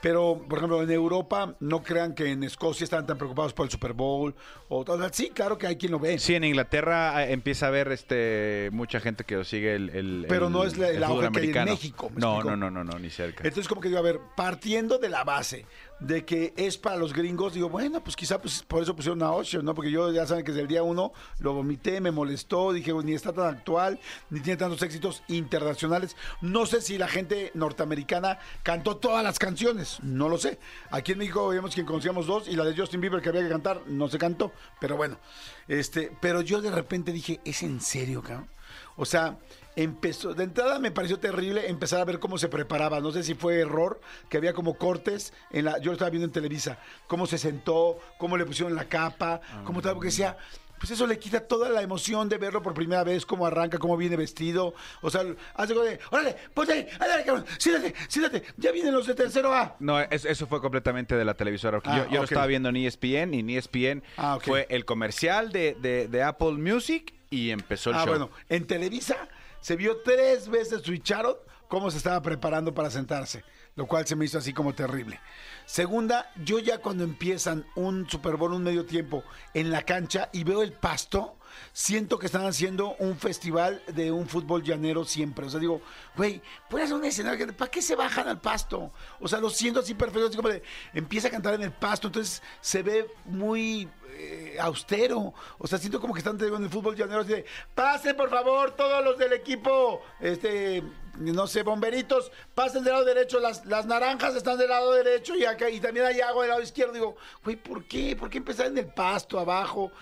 Pero, 0.00 0.44
por 0.48 0.58
ejemplo, 0.58 0.82
en 0.82 0.90
Europa, 0.90 1.56
no 1.60 1.82
crean 1.82 2.14
que 2.14 2.30
en 2.30 2.44
Escocia 2.44 2.84
están 2.84 3.04
tan 3.06 3.18
preocupados 3.18 3.52
por 3.52 3.66
el 3.66 3.70
Super 3.72 3.94
Bowl. 3.94 4.34
O, 4.68 4.84
o 4.86 4.98
sea, 4.98 5.12
sí, 5.12 5.30
claro 5.30 5.58
que 5.58 5.66
hay 5.66 5.76
quien 5.76 5.90
lo 5.92 5.98
ve. 5.98 6.18
Sí, 6.18 6.34
en 6.36 6.44
Inglaterra 6.44 7.24
eh, 7.24 7.32
empieza 7.32 7.66
a 7.66 7.68
haber 7.70 7.90
este 7.90 8.68
mucha 8.72 9.00
gente 9.00 9.24
que 9.24 9.34
lo 9.36 9.44
sigue 9.44 9.74
el, 9.74 9.90
el- 9.90 10.26
Pero 10.28 10.46
el- 10.46 10.52
no 10.52 10.64
es 10.64 10.78
la- 10.78 10.90
el 10.90 11.02
auge 11.02 11.14
que 11.14 11.20
hay 11.20 11.26
en 11.26 11.36
americano. 11.36 11.70
México, 11.72 12.10
¿me 12.10 12.20
No, 12.20 12.42
no, 12.44 12.56
no, 12.56 12.70
no, 12.70 12.84
no, 12.84 12.98
ni 12.98 13.10
cerca. 13.10 13.42
Entonces, 13.44 13.66
como 13.68 13.80
que 13.80 13.88
digo, 13.88 13.98
a 13.98 14.02
ver, 14.02 14.20
partiendo 14.36 14.98
de 14.98 15.08
la 15.08 15.24
base 15.24 15.66
de 16.00 16.24
que 16.24 16.54
es 16.56 16.78
para 16.78 16.96
los 16.96 17.12
gringos, 17.12 17.54
digo, 17.54 17.68
bueno, 17.68 18.02
pues 18.02 18.14
quizá 18.14 18.40
pues, 18.40 18.62
por 18.62 18.82
eso 18.82 18.94
pusieron 18.94 19.22
a 19.22 19.34
Usher, 19.34 19.64
¿no? 19.64 19.74
Porque 19.74 19.90
yo 19.90 20.12
ya 20.12 20.26
saben 20.26 20.44
que 20.44 20.52
desde 20.52 20.62
el 20.62 20.68
día 20.68 20.82
uno 20.82 21.12
lo 21.40 21.54
vomité, 21.54 22.00
me 22.00 22.10
molestó, 22.10 22.72
dije, 22.72 22.92
ni 23.04 23.14
está 23.14 23.32
tan 23.32 23.46
actual, 23.46 23.98
ni 24.30 24.40
tiene 24.40 24.56
tantos 24.56 24.82
éxitos 24.82 25.22
internacionales. 25.28 26.16
No 26.40 26.66
sé 26.66 26.80
si 26.80 26.98
la 26.98 27.08
gente 27.08 27.50
norteamericana 27.54 28.38
cantó 28.62 28.96
todas 28.96 29.24
las 29.24 29.38
canciones, 29.38 29.98
no 30.02 30.28
lo 30.28 30.38
sé. 30.38 30.58
Aquí 30.90 31.12
en 31.12 31.18
México 31.18 31.48
veíamos 31.48 31.74
quien 31.74 31.86
conocíamos 31.86 32.26
dos 32.26 32.48
y 32.48 32.56
la 32.56 32.64
de 32.64 32.76
Justin 32.76 33.00
Bieber 33.00 33.20
que 33.20 33.30
había 33.30 33.42
que 33.42 33.48
cantar 33.48 33.82
no 33.86 34.08
se 34.08 34.18
cantó, 34.18 34.52
pero 34.80 34.96
bueno, 34.96 35.18
este, 35.66 36.12
pero 36.20 36.40
yo 36.42 36.60
de 36.60 36.70
repente 36.70 37.12
dije, 37.12 37.40
¿es 37.44 37.62
en 37.62 37.80
serio, 37.80 38.22
cabrón? 38.22 38.48
O 38.96 39.04
sea, 39.04 39.38
empezó, 39.82 40.34
de 40.34 40.44
entrada 40.44 40.78
me 40.80 40.90
pareció 40.90 41.18
terrible 41.20 41.68
empezar 41.68 42.00
a 42.00 42.04
ver 42.04 42.18
cómo 42.18 42.36
se 42.36 42.48
preparaba. 42.48 43.00
No 43.00 43.12
sé 43.12 43.22
si 43.22 43.34
fue 43.34 43.60
error, 43.60 44.00
que 44.28 44.36
había 44.36 44.52
como 44.52 44.74
cortes 44.76 45.32
en 45.50 45.66
la, 45.66 45.78
yo 45.78 45.86
lo 45.86 45.92
estaba 45.92 46.10
viendo 46.10 46.26
en 46.26 46.32
Televisa, 46.32 46.78
cómo 47.06 47.26
se 47.26 47.38
sentó, 47.38 47.98
cómo 48.18 48.36
le 48.36 48.44
pusieron 48.44 48.74
la 48.74 48.86
capa, 48.88 49.40
cómo 49.64 49.80
tal, 49.80 49.94
porque 49.94 50.08
decía, 50.08 50.36
pues 50.78 50.90
eso 50.92 51.06
le 51.06 51.18
quita 51.18 51.40
toda 51.46 51.68
la 51.70 51.82
emoción 51.82 52.28
de 52.28 52.38
verlo 52.38 52.62
por 52.62 52.74
primera 52.74 53.04
vez, 53.04 53.24
cómo 53.26 53.46
arranca, 53.46 53.78
cómo 53.78 53.96
viene 53.96 54.16
vestido. 54.16 54.74
O 55.00 55.10
sea, 55.10 55.22
hace 55.54 55.74
como 55.74 55.84
de, 55.86 55.98
órale, 56.10 56.36
ponte 56.54 56.72
ahí, 56.72 56.86
ándale, 57.00 57.24
cabrón, 57.24 57.44
siéntate, 57.58 57.94
siéntate, 58.08 58.42
ya 58.56 58.72
vienen 58.72 58.92
los 58.94 59.06
de 59.06 59.14
tercero 59.14 59.52
A. 59.54 59.76
No, 59.78 60.00
es- 60.00 60.24
eso 60.24 60.46
fue 60.48 60.60
completamente 60.60 61.14
de 61.16 61.24
la 61.24 61.34
televisora. 61.34 61.80
Ah, 61.84 61.98
yo 61.98 62.04
yo 62.06 62.10
lo 62.16 62.18
ok. 62.20 62.24
estaba 62.24 62.46
viendo 62.46 62.68
en 62.68 62.76
E 62.76 62.86
ESPN 62.86 63.34
y 63.34 63.40
en 63.40 63.50
ESPN 63.50 64.02
Ah, 64.16 64.36
ok. 64.36 64.42
fue 64.44 64.66
el 64.70 64.84
comercial 64.84 65.52
de, 65.52 65.76
de- 65.80 66.08
de 66.08 66.22
Apple 66.24 66.52
Music 66.52 67.12
y 67.30 67.50
empezó 67.50 67.90
el 67.90 67.96
Ah, 67.96 68.00
show. 68.00 68.08
bueno, 68.08 68.30
en 68.48 68.66
Televisa 68.66 69.28
se 69.60 69.76
vio 69.76 69.98
tres 70.02 70.48
veces 70.48 70.82
switcharon 70.82 71.36
cómo 71.68 71.90
se 71.90 71.98
estaba 71.98 72.20
preparando 72.22 72.74
para 72.74 72.90
sentarse, 72.90 73.44
lo 73.76 73.86
cual 73.86 74.06
se 74.06 74.16
me 74.16 74.24
hizo 74.24 74.38
así 74.38 74.52
como 74.52 74.74
terrible. 74.74 75.20
Segunda, 75.66 76.30
yo 76.44 76.58
ya 76.58 76.78
cuando 76.78 77.04
empiezan 77.04 77.66
un 77.76 78.08
Super 78.08 78.36
Bowl, 78.36 78.54
un 78.54 78.64
medio 78.64 78.86
tiempo 78.86 79.22
en 79.54 79.70
la 79.70 79.82
cancha 79.82 80.30
y 80.32 80.44
veo 80.44 80.62
el 80.62 80.72
pasto, 80.72 81.37
siento 81.72 82.18
que 82.18 82.26
están 82.26 82.46
haciendo 82.46 82.94
un 82.98 83.16
festival 83.16 83.82
de 83.88 84.10
un 84.10 84.28
fútbol 84.28 84.62
llanero 84.62 85.04
siempre. 85.04 85.46
O 85.46 85.50
sea, 85.50 85.60
digo, 85.60 85.80
güey, 86.16 86.40
hacer 86.82 86.94
un 86.94 87.04
escenario, 87.04 87.56
¿para 87.56 87.70
qué 87.70 87.82
se 87.82 87.94
bajan 87.94 88.28
al 88.28 88.40
pasto? 88.40 88.92
O 89.20 89.28
sea, 89.28 89.40
lo 89.40 89.50
siento 89.50 89.80
así 89.80 89.94
perfecto, 89.94 90.28
así 90.28 90.36
como 90.36 90.48
de, 90.48 90.62
empieza 90.94 91.28
a 91.28 91.30
cantar 91.30 91.54
en 91.54 91.62
el 91.62 91.72
pasto, 91.72 92.08
entonces 92.08 92.42
se 92.60 92.82
ve 92.82 93.06
muy 93.24 93.88
eh, 94.20 94.56
austero. 94.60 95.34
O 95.58 95.66
sea, 95.66 95.78
siento 95.78 96.00
como 96.00 96.14
que 96.14 96.18
están 96.18 96.40
en 96.40 96.64
el 96.64 96.70
fútbol 96.70 96.96
llanero 96.96 97.20
así 97.20 97.32
de, 97.32 97.44
pasen 97.74 98.16
por 98.16 98.30
favor 98.30 98.72
todos 98.72 99.04
los 99.04 99.16
del 99.18 99.32
equipo, 99.32 100.02
este, 100.20 100.82
no 101.16 101.46
sé, 101.46 101.62
bomberitos, 101.62 102.32
pasen 102.54 102.84
del 102.84 102.94
lado 102.94 103.04
derecho, 103.04 103.38
las, 103.40 103.64
las 103.66 103.86
naranjas 103.86 104.34
están 104.34 104.58
del 104.58 104.70
lado 104.70 104.92
derecho 104.92 105.36
y 105.36 105.44
acá, 105.44 105.70
y 105.70 105.80
también 105.80 106.06
hay 106.06 106.20
agua 106.20 106.42
del 106.42 106.50
lado 106.50 106.62
izquierdo. 106.62 106.92
Digo, 106.92 107.16
güey, 107.44 107.56
¿por 107.56 107.84
qué? 107.86 108.16
¿Por 108.16 108.30
qué 108.30 108.38
empezar 108.38 108.66
en 108.66 108.78
el 108.78 108.86
pasto 108.86 109.38
abajo? 109.38 109.92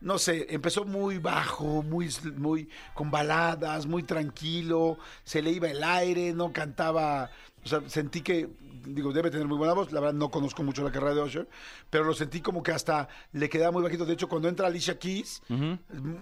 No 0.00 0.18
sé, 0.18 0.46
empezó 0.50 0.84
muy 0.84 1.18
bajo, 1.18 1.82
muy, 1.82 2.08
muy 2.36 2.68
con 2.94 3.10
baladas, 3.10 3.86
muy 3.86 4.02
tranquilo, 4.04 4.98
se 5.24 5.42
le 5.42 5.50
iba 5.50 5.68
el 5.68 5.82
aire, 5.82 6.32
no 6.32 6.52
cantaba, 6.52 7.30
o 7.64 7.68
sea, 7.68 7.82
sentí 7.88 8.20
que, 8.22 8.48
digo, 8.84 9.12
debe 9.12 9.30
tener 9.30 9.46
muy 9.46 9.58
buena 9.58 9.74
voz, 9.74 9.90
la 9.92 10.00
verdad 10.00 10.14
no 10.14 10.30
conozco 10.30 10.62
mucho 10.62 10.82
la 10.84 10.92
carrera 10.92 11.14
de 11.14 11.22
Usher, 11.22 11.48
pero 11.90 12.04
lo 12.04 12.14
sentí 12.14 12.40
como 12.40 12.62
que 12.62 12.72
hasta 12.72 13.08
le 13.32 13.48
quedaba 13.48 13.72
muy 13.72 13.82
bajito. 13.82 14.04
De 14.06 14.12
hecho, 14.14 14.28
cuando 14.28 14.48
entra 14.48 14.66
Alicia 14.68 14.98
Keys, 14.98 15.42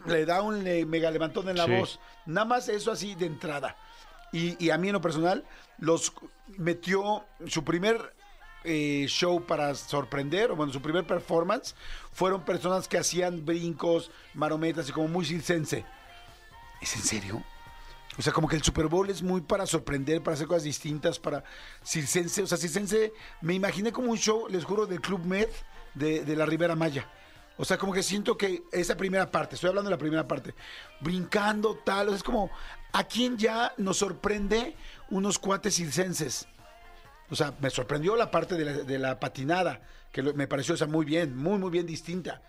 le 0.06 0.24
da 0.26 0.42
un 0.42 0.64
le- 0.64 0.86
mega 0.86 1.10
levantón 1.10 1.48
en 1.48 1.56
la 1.58 1.66
Sí. 1.66 1.72
voz. 1.72 2.00
Nada 2.24 2.46
más 2.46 2.68
eso 2.68 2.90
así 2.90 3.14
de 3.14 3.26
entrada. 3.26 3.76
Y, 4.32 4.62
y 4.64 4.70
a 4.70 4.78
mí 4.78 4.88
en 4.88 4.94
lo 4.94 5.00
personal, 5.00 5.44
los 5.78 6.12
metió 6.58 7.24
su 7.46 7.62
primer 7.62 8.15
eh, 8.66 9.06
show 9.08 9.44
para 9.46 9.74
sorprender, 9.74 10.50
o 10.50 10.56
bueno, 10.56 10.72
su 10.72 10.82
primer 10.82 11.06
performance, 11.06 11.74
fueron 12.12 12.44
personas 12.44 12.88
que 12.88 12.98
hacían 12.98 13.44
brincos, 13.46 14.10
marometas 14.34 14.88
y 14.88 14.92
como 14.92 15.08
muy 15.08 15.24
circense. 15.24 15.84
¿Es 16.80 16.94
en 16.96 17.02
serio? 17.02 17.42
O 18.18 18.22
sea, 18.22 18.32
como 18.32 18.48
que 18.48 18.56
el 18.56 18.62
Super 18.62 18.86
Bowl 18.86 19.08
es 19.10 19.22
muy 19.22 19.42
para 19.42 19.66
sorprender, 19.66 20.22
para 20.22 20.34
hacer 20.34 20.46
cosas 20.46 20.64
distintas, 20.64 21.18
para 21.18 21.44
circense. 21.84 22.42
O 22.42 22.46
sea, 22.46 22.56
circense, 22.56 23.12
me 23.42 23.54
imaginé 23.54 23.92
como 23.92 24.10
un 24.10 24.16
show, 24.16 24.46
les 24.48 24.64
juro, 24.64 24.86
del 24.86 25.00
Club 25.00 25.24
Med 25.24 25.48
de, 25.94 26.36
la 26.36 26.46
Ribera 26.46 26.74
Maya. 26.74 27.08
O 27.58 27.64
sea, 27.64 27.78
como 27.78 27.92
que 27.92 28.02
siento 28.02 28.36
que 28.36 28.64
esa 28.72 28.96
primera 28.96 29.30
parte, 29.30 29.54
estoy 29.54 29.68
hablando 29.68 29.90
de 29.90 29.96
la 29.96 30.00
primera 30.00 30.26
parte, 30.26 30.54
brincando 31.00 31.76
tal, 31.84 32.12
es 32.12 32.22
como, 32.22 32.50
¿a 32.92 33.04
quién 33.04 33.38
ya 33.38 33.72
nos 33.76 33.98
sorprende 33.98 34.76
unos 35.10 35.38
cuates 35.38 35.76
circenses? 35.76 36.46
O 37.30 37.36
sea, 37.36 37.54
me 37.60 37.70
sorprendió 37.70 38.16
la 38.16 38.30
parte 38.30 38.54
de 38.56 38.98
la, 38.98 39.18
patinada, 39.20 39.80
que 40.12 40.22
lo- 40.22 40.34
me 40.34 40.46
pareció 40.46 40.74
o 40.74 40.76
sea, 40.76 40.86
muy 40.86 41.04
bien, 41.04 41.36
muy, 41.36 41.58
muy 41.58 41.70
bien 41.70 41.86
distinta. 41.86 42.42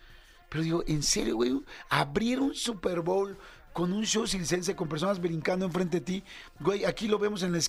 Pero 0.50 0.64
digo, 0.64 0.84
¿en 0.88 1.04
serio, 1.04 1.36
güey? 1.36 1.60
Abrir 1.90 2.40
un 2.40 2.54
Super 2.56 3.02
Bowl 3.02 3.38
con 3.74 3.92
un 3.94 4.06
show 4.06 4.26
circense 4.26 4.76
con 4.76 4.88
personas 4.88 5.20
brincando 5.20 5.66
enfrente 5.66 6.00
de 6.00 6.06
ti. 6.06 6.24
Güey, 6.60 6.86
aquí 6.86 7.08
lo 7.08 7.20
vemos 7.20 7.44
en, 7.44 7.52
la 7.54 7.60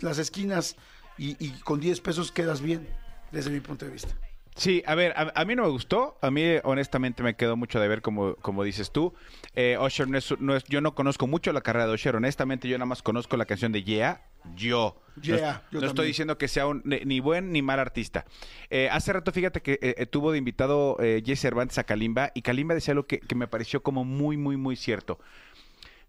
las 0.00 0.18
esquinas 0.18 0.76
y, 1.18 1.36
y 1.44 1.50
con 1.60 1.80
10 1.80 2.00
pesos 2.00 2.30
quedas 2.32 2.60
bien, 2.60 2.88
desde 3.32 3.50
mi 3.50 3.60
punto 3.60 3.84
de 3.84 3.90
vista. 3.92 4.14
Sí, 4.58 4.82
a 4.86 4.94
ver, 4.96 5.12
a, 5.16 5.32
a 5.40 5.44
mí 5.44 5.54
no 5.54 5.62
me 5.62 5.68
gustó. 5.68 6.18
A 6.20 6.30
mí, 6.32 6.42
honestamente, 6.64 7.22
me 7.22 7.36
quedó 7.36 7.56
mucho 7.56 7.78
de 7.80 7.86
ver, 7.86 8.02
como, 8.02 8.34
como 8.36 8.64
dices 8.64 8.90
tú. 8.90 9.14
Eh, 9.54 9.78
Usher 9.80 10.08
no 10.08 10.18
es, 10.18 10.34
no 10.40 10.56
es- 10.56 10.64
Yo 10.64 10.80
no 10.80 10.94
conozco 10.96 11.26
mucho 11.28 11.52
la 11.52 11.60
carrera 11.60 11.86
de 11.86 11.94
Usher. 11.94 12.16
Honestamente, 12.16 12.68
yo 12.68 12.76
nada 12.76 12.86
más 12.86 13.00
conozco 13.02 13.36
la 13.36 13.44
canción 13.46 13.70
de 13.72 13.84
Yeah. 13.84 14.20
Yo. 14.56 15.00
Yeah, 15.22 15.62
yo 15.72 15.80
no, 15.80 15.86
estoy 15.86 16.06
diciendo 16.08 16.38
que 16.38 16.48
sea 16.48 16.66
un- 16.66 16.82
ni, 16.84 17.20
buen 17.20 17.52
ni 17.52 17.62
mal 17.62 17.78
artista. 17.78 18.24
Eh, 18.70 18.88
hace 18.90 19.12
rato, 19.12 19.30
fíjate 19.32 19.62
que 19.62 19.72
eh, 19.74 19.94
eh, 19.98 20.06
tuvo 20.06 20.32
de 20.32 20.38
invitado 20.38 20.96
Jesse 21.24 21.40
Cervantes 21.40 21.78
a 21.78 21.84
Kalimba. 21.84 22.30
Y 22.34 22.42
Kalimba 22.42 22.74
decía 22.74 22.92
algo 22.92 23.06
que, 23.06 23.20
que 23.20 23.34
me 23.36 23.46
pareció 23.46 23.82
como 23.82 24.04
muy, 24.04 24.36
muy, 24.36 24.56
muy 24.56 24.74
cierto. 24.76 25.20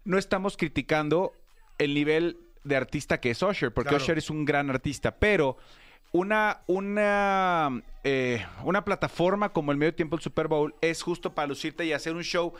No 0.04 0.18
estamos 0.18 0.56
criticando 0.56 1.32
el 1.78 1.94
nivel 1.94 2.38
de 2.64 2.76
artista 2.76 3.20
que 3.20 3.30
es 3.30 3.42
Usher, 3.42 3.72
porque 3.72 3.90
Claro. 3.90 4.02
Usher 4.04 4.18
es 4.18 4.28
un 4.28 4.44
gran 4.44 4.70
artista, 4.70 5.16
pero 5.16 5.56
una, 6.12 6.62
una, 6.66 7.82
eh, 8.04 8.44
una 8.64 8.84
plataforma 8.84 9.52
como 9.52 9.72
el 9.72 9.78
medio 9.78 9.94
tiempo 9.94 10.16
del 10.16 10.22
Super 10.22 10.48
Bowl 10.48 10.74
es 10.80 11.02
justo 11.02 11.34
para 11.34 11.48
lucirte 11.48 11.84
y 11.84 11.92
hacer 11.92 12.14
un 12.14 12.22
show. 12.22 12.52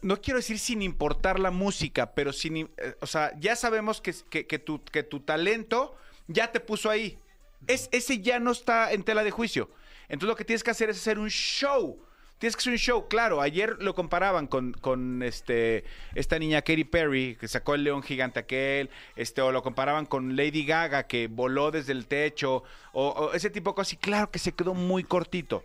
No 0.00 0.20
quiero 0.20 0.38
decir 0.38 0.58
sin 0.58 0.80
importar 0.82 1.40
la 1.40 1.50
música, 1.50 2.14
pero 2.14 2.32
sin, 2.32 2.56
eh, 2.56 2.94
o 3.00 3.06
sea, 3.06 3.32
ya 3.38 3.56
sabemos 3.56 4.00
que, 4.00 4.14
que, 4.30 4.46
que 4.46 4.58
tu, 4.58 4.82
que 4.84 5.02
tu 5.02 5.20
talento 5.20 5.96
ya 6.28 6.52
te 6.52 6.60
puso 6.60 6.88
ahí. 6.88 7.18
Es, 7.66 7.88
ese 7.92 8.20
ya 8.20 8.38
no 8.38 8.52
está 8.52 8.92
en 8.92 9.02
tela 9.02 9.24
de 9.24 9.30
juicio. 9.30 9.70
Entonces 10.08 10.28
lo 10.28 10.36
que 10.36 10.44
tienes 10.44 10.62
que 10.62 10.70
hacer 10.70 10.88
es 10.90 10.98
hacer 10.98 11.18
un 11.18 11.28
show. 11.28 11.98
Tienes 12.38 12.54
que 12.54 12.60
hacer 12.60 12.72
un 12.72 12.78
show, 12.78 13.08
claro. 13.08 13.40
Ayer 13.40 13.76
lo 13.80 13.94
comparaban 13.94 14.46
con, 14.46 14.72
con 14.72 15.22
este, 15.24 15.84
esta 16.14 16.38
niña 16.38 16.62
Katy 16.62 16.84
Perry, 16.84 17.36
que 17.38 17.48
sacó 17.48 17.74
el 17.74 17.82
león 17.82 18.02
gigante 18.02 18.38
aquel, 18.38 18.90
este, 19.16 19.42
o 19.42 19.50
lo 19.50 19.62
comparaban 19.62 20.06
con 20.06 20.36
Lady 20.36 20.64
Gaga, 20.64 21.08
que 21.08 21.26
voló 21.26 21.72
desde 21.72 21.92
el 21.92 22.06
techo, 22.06 22.62
o, 22.92 23.08
o 23.08 23.32
ese 23.32 23.50
tipo 23.50 23.70
de 23.70 23.74
cosas. 23.74 23.94
Y 23.94 23.96
claro 23.96 24.30
que 24.30 24.38
se 24.38 24.52
quedó 24.52 24.74
muy 24.74 25.02
cortito. 25.02 25.64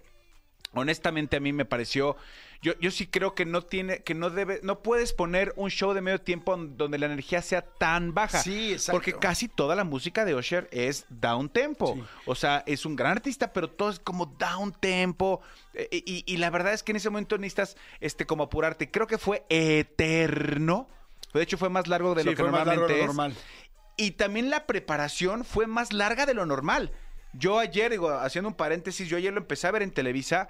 Honestamente 0.74 1.38
a 1.38 1.39
mí 1.39 1.53
me 1.53 1.65
pareció, 1.65 2.18
yo, 2.63 2.74
yo 2.79 2.89
sí 2.89 3.05
creo 3.05 3.36
que 3.36 3.46
no 3.46 3.62
tiene, 3.62 4.00
que 4.03 4.15
no 4.15 4.29
debe, 4.29 4.60
no 4.63 4.82
puedes 4.82 5.13
poner 5.13 5.53
un 5.58 5.70
show 5.70 5.93
de 5.93 6.01
medio 6.01 6.20
tiempo 6.22 6.55
donde 6.58 6.98
la 6.98 7.05
energía 7.05 7.41
sea 7.41 7.62
tan 7.62 8.13
baja. 8.13 8.39
Sí, 8.41 8.72
exacto. 8.72 8.93
Porque 8.93 9.13
casi 9.13 9.48
toda 9.50 9.75
la 9.75 9.84
música 9.84 10.25
de 10.25 10.34
Usher 10.34 10.69
es 10.71 11.06
down 11.10 11.49
tempo. 11.49 11.93
Sí. 11.95 12.04
O 12.26 12.36
sea, 12.36 12.63
es 12.65 12.86
un 12.86 12.95
gran 12.95 13.12
artista, 13.12 13.54
pero 13.54 13.69
todo 13.69 13.89
es 13.89 13.99
como 13.99 14.26
down 14.26 14.71
tempo. 14.71 15.41
Eh, 15.73 15.89
Y, 15.91 16.23
y 16.26 16.38
la 16.38 16.49
verdad 16.49 16.73
es 16.73 16.82
que 16.84 16.93
en 16.93 16.95
ese 16.95 17.10
momento 17.10 17.38
necesitas 17.38 17.76
este, 17.99 18.26
como 18.26 18.43
apurarte. 18.45 18.89
Creo 18.89 19.08
que 19.08 19.17
fue 19.17 19.43
eterno. 19.49 20.88
De 21.34 21.41
hecho, 21.43 21.58
fue 21.58 21.69
más 21.69 21.88
largo 21.88 22.15
de 22.15 22.23
Sí, 22.23 22.30
lo 22.30 22.36
que 22.36 22.43
fue 22.43 22.52
más 22.52 22.65
largo 22.65 22.82
normalmente 22.88 23.02
es. 23.02 23.08
normal. 23.08 23.36
Y 23.97 24.12
también 24.12 24.49
la 24.49 24.65
preparación 24.65 25.45
fue 25.45 25.67
más 25.67 25.93
larga 25.93 26.26
de 26.26 26.34
lo 26.34 26.45
normal. 26.45 26.91
Yo 27.34 27.60
ayer, 27.60 27.91
digo, 27.91 28.10
haciendo 28.12 28.49
un 28.49 28.56
paréntesis, 28.56 29.08
yo 29.10 29.17
ayer 29.17 29.34
lo 29.34 29.39
empecé 29.39 29.67
a 29.67 29.71
ver 29.71 29.82
en 29.82 29.91
Televisa. 29.91 30.47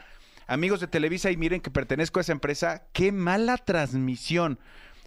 Amigos 0.48 0.80
de 0.80 0.88
Televisa, 0.88 1.32
y 1.32 1.38
miren 1.38 1.62
que 1.62 1.72
pertenezco 1.72 2.20
a 2.20 2.22
esa 2.22 2.32
empresa. 2.32 2.84
Qué 2.94 3.12
mala 3.12 3.58
transmisión. 3.58 4.60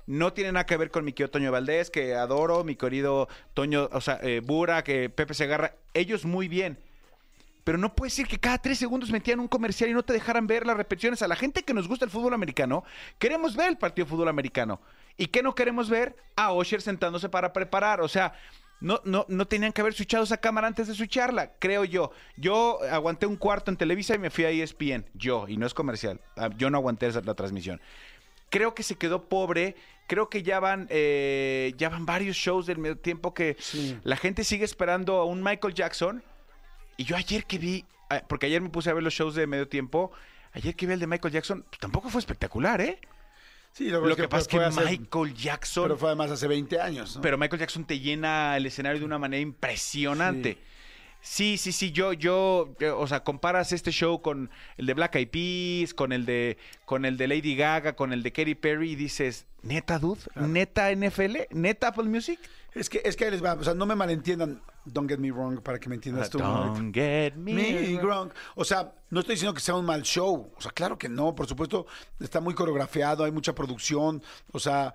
No 0.07 0.33
tiene 0.33 0.53
nada 0.53 0.67
que 0.67 0.77
ver 0.77 0.91
con 0.91 1.05
mi 1.05 1.13
querido 1.13 1.31
Toño 1.31 1.51
Valdés, 1.51 1.91
que 1.91 2.15
adoro, 2.15 2.63
mi 2.63 2.77
querido 2.77 3.29
Toño, 3.55 3.89
o 3.93 4.01
sea, 4.01 4.21
eh, 4.23 4.41
Bura, 4.45 4.85
que 4.85 5.11
Pepe 5.11 5.35
Segarra. 5.35 5.75
Ellos 5.95 6.25
muy 6.25 6.47
bien. 6.47 6.79
Pero 7.65 7.79
no 7.79 7.97
puede 7.97 8.11
ser 8.11 8.29
que 8.29 8.39
cada 8.39 8.59
tres 8.59 8.79
segundos 8.79 9.11
metían 9.11 9.41
un 9.41 9.49
comercial 9.49 9.91
y 9.91 9.93
no 9.93 10.05
te 10.05 10.13
dejaran 10.13 10.47
ver 10.47 10.65
las 10.65 10.77
repeticiones. 10.77 11.21
A 11.23 11.27
la 11.27 11.35
gente 11.35 11.65
que 11.65 11.75
nos 11.75 11.89
gusta 11.89 12.05
el 12.05 12.13
fútbol 12.13 12.33
americano, 12.35 12.85
queremos 13.19 13.57
ver 13.57 13.71
el 13.71 13.77
partido 13.77 14.05
de 14.05 14.11
fútbol 14.11 14.29
americano. 14.29 14.81
¿Y 15.17 15.27
qué 15.27 15.43
no 15.43 15.57
queremos 15.57 15.91
ver? 15.91 16.15
A 16.37 16.53
Osher 16.53 16.81
sentándose 16.81 17.29
para 17.29 17.53
preparar. 17.53 18.01
O 18.01 18.07
sea, 18.07 18.35
no, 18.81 19.01
no, 19.05 19.25
no 19.29 19.47
tenían 19.47 19.73
que 19.73 19.81
haber 19.81 19.95
switchado 19.95 20.25
esa 20.25 20.37
cámara 20.37 20.67
antes 20.67 20.87
de 20.89 20.95
switcharla, 20.95 21.53
creo 21.59 21.85
yo. 21.85 22.11
Yo 22.37 22.79
aguanté 22.91 23.27
un 23.27 23.37
cuarto 23.37 23.71
en 23.71 23.77
Televisa 23.77 24.15
y 24.15 24.19
me 24.19 24.31
fui 24.31 24.45
a 24.45 24.51
ESPN. 24.51 25.07
Yo, 25.15 25.47
y 25.49 25.57
no 25.57 25.67
es 25.67 25.75
comercial. 25.75 26.21
Ah, 26.37 26.51
Yo 26.57 26.69
no 26.71 26.79
aguanté 26.79 27.07
esa- 27.07 27.23
la 27.23 27.35
transmisión. 27.35 27.81
Creo 28.51 28.75
que 28.75 28.83
se 28.83 28.97
quedó 28.97 29.29
pobre. 29.29 29.75
Creo 30.07 30.29
que 30.29 30.43
ya 30.45 30.61
van, 30.61 30.87
eh, 30.91 31.73
ya 31.79 31.89
van 31.89 32.07
varios 32.07 32.37
shows 32.37 32.67
del 32.67 32.79
medio 32.79 32.97
tiempo 32.97 33.35
que 33.35 33.57
Sí. 33.59 33.99
la 34.05 34.17
gente 34.17 34.45
sigue 34.45 34.65
esperando 34.65 35.17
a 35.17 35.25
un 35.25 35.43
Michael 35.43 35.75
Jackson. 35.75 36.23
Y 36.97 37.05
yo 37.05 37.17
ayer 37.17 37.45
que 37.45 37.59
vi, 37.59 37.85
ah, 38.09 38.23
porque 38.29 38.47
ayer 38.47 38.61
me 38.61 38.69
puse 38.71 38.89
a 38.91 38.95
ver 38.95 39.03
los 39.03 39.13
shows 39.15 39.35
de 39.35 39.47
medio 39.49 39.67
tiempo, 39.69 40.13
ayer 40.53 40.77
que 40.77 40.87
vi 40.87 40.93
el 40.93 41.01
de 41.01 41.07
Michael 41.09 41.35
Jackson, 41.35 41.65
pues, 41.69 41.81
tampoco 41.81 42.09
fue 42.09 42.21
espectacular, 42.21 42.81
¿eh? 42.81 43.01
Sí, 43.77 43.91
Lo 43.91 44.17
que, 44.17 44.27
pasa 44.27 44.41
es 44.41 44.49
que 44.49 44.81
Michael 44.81 45.35
Jackson, 45.35 45.85
Pero 45.85 45.97
pero, 45.97 45.99
fue 45.99 46.09
además 46.09 46.31
hace 46.31 46.47
20 46.47 46.81
años. 46.81 47.21
¿no? 47.23 47.37
Michael 47.37 47.61
Jackson 47.61 47.85
te 47.85 48.01
llena 48.01 48.57
el 48.57 48.65
escenario 48.65 49.01
de 49.01 49.05
una 49.05 49.19
manera 49.19 49.43
impresionante. 49.43 50.57
Sí, 51.21 51.59
sí, 51.59 51.73
sí, 51.73 51.93
yo, 51.93 52.15
yo, 52.15 52.75
yo, 52.81 52.99
o 52.99 53.07
sea, 53.07 53.23
comparas 53.23 53.73
este 53.73 53.91
show 53.91 54.23
con 54.23 54.49
el 54.79 54.87
de 54.87 54.95
Black 54.95 55.17
Eyed 55.17 55.29
Peas, 55.29 55.93
con 55.93 56.13
el 56.13 56.25
de, 56.25 56.57
con 56.87 57.05
el 57.05 57.19
de 57.19 57.29
Lady 57.29 57.55
Gaga, 57.55 57.97
con 57.97 58.15
el 58.15 58.23
de 58.23 58.33
Katy 58.33 58.55
Perry 58.55 58.93
y 58.93 58.97
dices, 58.97 59.45
neta, 59.61 59.99
dude, 59.99 60.23
neta 60.37 60.91
NFL, 60.91 61.37
neta 61.51 61.89
Apple 61.89 62.05
Music. 62.05 62.41
Es 62.77 62.91
que, 62.91 63.01
es 63.03 63.17
que 63.17 63.25
ahí 63.25 63.31
les 63.31 63.43
va, 63.43 63.55
o 63.55 63.65
sea, 63.65 63.73
no 63.73 63.87
me 63.87 63.95
malentiendan, 63.95 64.61
don't 64.85 65.09
get 65.09 65.19
me 65.19 65.31
wrong, 65.31 65.63
para 65.63 65.81
que 65.81 65.89
me 65.89 65.95
entiendas 65.95 66.29
tú. 66.29 66.39
ahorita. 66.39 66.79
Don't 66.79 66.95
get 66.95 67.33
me, 67.35 67.55
Me 67.55 67.99
wrong. 68.01 68.31
O 68.55 68.65
sea, 68.65 68.93
no 69.09 69.21
estoy 69.21 69.37
diciendo 69.37 69.55
que 69.55 69.61
sea 69.61 69.77
un 69.77 69.87
mal 69.87 70.03
show. 70.03 70.53
O 70.55 70.61
sea, 70.61 70.71
claro 70.73 70.99
que 70.99 71.09
no. 71.09 71.35
Por 71.35 71.47
supuesto, 71.47 71.87
está 72.21 72.39
muy 72.41 72.53
coreografiado, 72.53 73.25
hay 73.25 73.33
mucha 73.33 73.55
producción. 73.55 74.23
O 74.53 74.59
sea, 74.59 74.93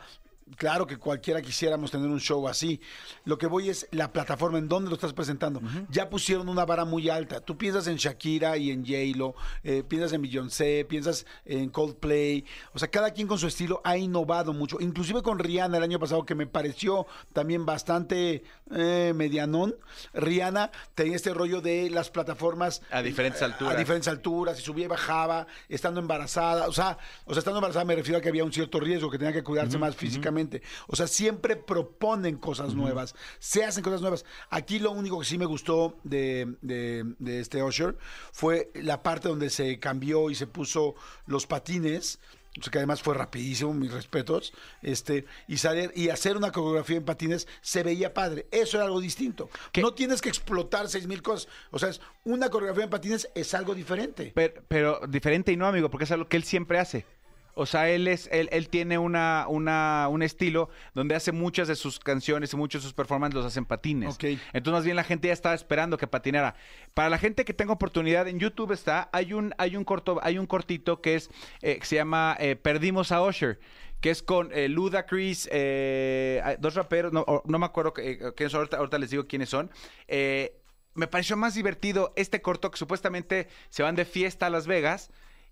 claro 0.58 0.88
que 0.88 0.98
cualquiera 0.98 1.42
quisiéramos 1.42 1.92
tener 1.92 2.08
un 2.08 2.20
show 2.20 2.48
así. 2.48 2.80
Lo 3.26 3.38
que 3.38 3.48
voy 3.48 3.70
es 3.70 3.88
la 3.92 4.12
plataforma 4.12 4.58
en 4.58 4.68
donde 4.68 4.90
lo 4.90 4.96
estás 4.96 5.14
presentando. 5.14 5.62
Ya 5.90 6.10
pusieron 6.10 6.50
una 6.50 6.66
vara 6.66 6.86
muy 6.86 7.10
alta. 7.10 7.42
Tú 7.42 7.58
piensas 7.58 7.88
en 7.88 7.98
Shakira 7.98 8.58
y 8.58 8.72
en 8.72 8.86
J-Lo, 8.86 9.36
eh, 9.64 9.84
piensas 9.88 10.14
en 10.14 10.22
Beyoncé, 10.22 10.86
piensas 10.88 11.26
en 11.46 11.70
Coldplay. 11.70 12.46
O 12.74 12.80
sea, 12.80 12.90
cada 12.90 13.12
quien 13.12 13.28
con 13.28 13.38
su 13.38 13.48
estilo 13.48 13.82
ha 13.84 13.98
innovado 13.98 14.54
mucho. 14.54 14.78
Inclusive 14.80 15.22
con 15.22 15.40
Rihanna 15.40 15.78
el 15.78 15.84
año 15.84 16.00
pasado, 16.00 16.26
que 16.26 16.36
me 16.36 16.48
pareció 16.48 17.06
también 17.34 17.66
bastante 17.66 18.44
eh, 18.72 19.14
medianón. 19.16 19.76
Rihanna 20.14 20.72
tenía 20.96 21.16
este 21.16 21.34
rollo 21.34 21.62
de 21.62 21.90
las 21.90 22.10
plataformas 22.10 22.82
A 22.92 23.02
diferentes 23.02 23.42
eh, 23.42 23.46
alturas. 23.46 23.76
A 23.76 23.78
diferentes 23.78 24.08
alturas, 24.08 24.60
y 24.60 24.64
subía 24.64 24.86
y 24.86 24.88
bajaba, 24.88 25.48
estando 25.70 26.00
embarazada. 26.00 26.68
O 26.68 26.74
sea, 26.74 26.98
o 27.26 27.34
sea, 27.34 27.40
estando 27.40 27.60
embarazada 27.60 27.86
me 27.86 27.96
refiero 27.96 28.18
a 28.18 28.22
que 28.22 28.30
había 28.30 28.44
un 28.44 28.54
cierto 28.54 28.80
riesgo, 28.80 29.10
que 29.10 29.18
tenía 29.18 29.34
que 29.34 29.44
cuidarse 29.44 29.78
más 29.78 29.96
físicamente. 29.96 30.41
O 30.88 30.96
sea, 30.96 31.08
siempre 31.08 31.56
proponen 31.56 32.38
cosas 32.38 32.74
nuevas, 32.74 33.16
se 33.40 33.64
hacen 33.64 33.84
cosas 33.84 34.02
nuevas. 34.02 34.26
Aquí 34.50 34.80
lo 34.80 34.92
único 34.92 35.20
que 35.20 35.26
sí 35.26 35.38
me 35.38 35.46
gustó 35.46 35.98
de, 36.04 36.56
de- 36.62 37.04
de 37.20 37.40
este 37.40 37.62
Usher 37.64 37.98
fue 38.32 38.72
la 38.76 39.04
parte 39.04 39.28
donde 39.30 39.50
se 39.50 39.80
cambió 39.80 40.30
y 40.30 40.36
se 40.36 40.48
puso 40.48 40.96
los 41.26 41.46
patines. 41.48 42.20
O 42.60 42.64
sea, 42.64 42.70
que 42.70 42.80
además 42.80 43.02
fue 43.02 43.14
rapidísimo, 43.16 43.74
mis 43.74 43.94
respetos. 43.94 44.52
Este, 44.82 45.24
y 45.48 45.56
salir 45.58 45.94
y 45.96 46.10
hacer 46.10 46.36
una 46.36 46.52
coreografía 46.52 46.98
en 46.98 47.06
patines 47.06 47.48
se 47.62 47.82
veía 47.82 48.14
padre. 48.14 48.48
Eso 48.52 48.76
era 48.76 48.88
algo 48.88 49.00
distinto. 49.00 49.50
¿Qué? 49.72 49.82
No 49.82 49.94
tienes 49.94 50.20
que 50.20 50.28
explotar 50.28 50.90
seis 50.90 51.08
mil 51.08 51.22
cosas. 51.22 51.48
O 51.72 51.80
sea, 51.80 51.88
es 51.88 52.02
una 52.26 52.50
coreografía 52.50 52.84
en 52.84 52.90
patines 52.90 53.30
es 53.36 53.54
algo 53.54 53.74
diferente. 53.74 54.34
Pero, 54.36 54.62
pero 54.68 55.00
diferente 55.08 55.54
y 55.54 55.56
no, 55.56 55.66
amigo, 55.66 55.90
porque 55.90 56.04
es 56.04 56.12
algo 56.12 56.28
que 56.28 56.36
él 56.36 56.44
siempre 56.44 56.78
hace. 56.78 57.06
O 57.54 57.66
sea, 57.66 57.90
él 57.90 58.08
es, 58.08 58.30
él, 58.32 58.50
él 58.52 58.70
tiene 58.70 58.98
una, 58.98 59.46
una, 59.48 60.08
un 60.10 60.24
estilo 60.24 60.70
donde 60.94 61.16
hace 61.16 61.32
muchas 61.32 61.68
de 61.68 61.76
sus 61.76 62.00
canciones 62.00 62.54
y 62.54 62.58
muchos 62.58 62.82
de 62.82 62.86
sus 62.86 62.94
performances 62.94 63.36
los 63.36 63.46
hacen 63.46 63.66
patines. 63.66 64.16
Ok. 64.16 64.24
Entonces, 64.54 64.74
más 64.74 64.84
bien 64.86 64.96
la 64.96 65.04
gente 65.04 65.28
ya 65.28 65.34
estaba 65.34 65.56
esperando 65.56 65.98
que 65.98 66.08
patinara. 66.08 66.56
Para 66.94 67.10
la 67.10 67.18
gente 67.18 67.46
que 67.46 67.54
tenga 67.54 67.74
oportunidad, 67.74 68.28
en 68.28 68.40
YouTube 68.40 68.72
está, 68.72 69.10
hay 69.12 69.34
un, 69.34 69.54
hay 69.58 69.76
un 69.76 69.84
corto, 69.84 70.20
hay 70.24 70.38
un 70.38 70.48
cortito 70.48 71.02
que 71.02 71.16
es, 71.16 71.30
eh, 71.62 71.78
que 71.80 71.86
se 71.86 71.96
llama 71.96 72.36
eh, 72.40 72.56
Perdimos 72.56 73.12
a 73.12 73.22
Usher. 73.24 73.60
Que 74.00 74.10
es 74.10 74.24
con 74.24 74.50
eh, 74.52 74.68
Ludacris, 74.68 75.48
eh, 75.52 76.42
hay 76.44 76.56
dos 76.60 76.74
raperos, 76.74 77.14
no, 77.14 77.24
me 77.46 77.66
acuerdo 77.66 77.94
eh, 77.98 78.34
quiénes 78.36 78.52
son, 78.52 78.62
ahorita, 78.62 78.78
ahorita 78.78 78.98
les 78.98 79.12
digo 79.12 79.28
quiénes 79.28 79.50
son. 79.50 79.70
Me 80.08 81.08
pareció 81.08 81.38
más 81.38 81.54
divertido 81.54 82.12
este 82.16 82.42
corto 82.42 82.72
que 82.72 82.80
supuestamente 82.80 83.48
se 83.70 83.84
van 83.84 83.96
de 83.96 84.06
fiesta 84.06 84.48
a 84.48 84.50
Las 84.50 84.66
Vegas 84.66 85.12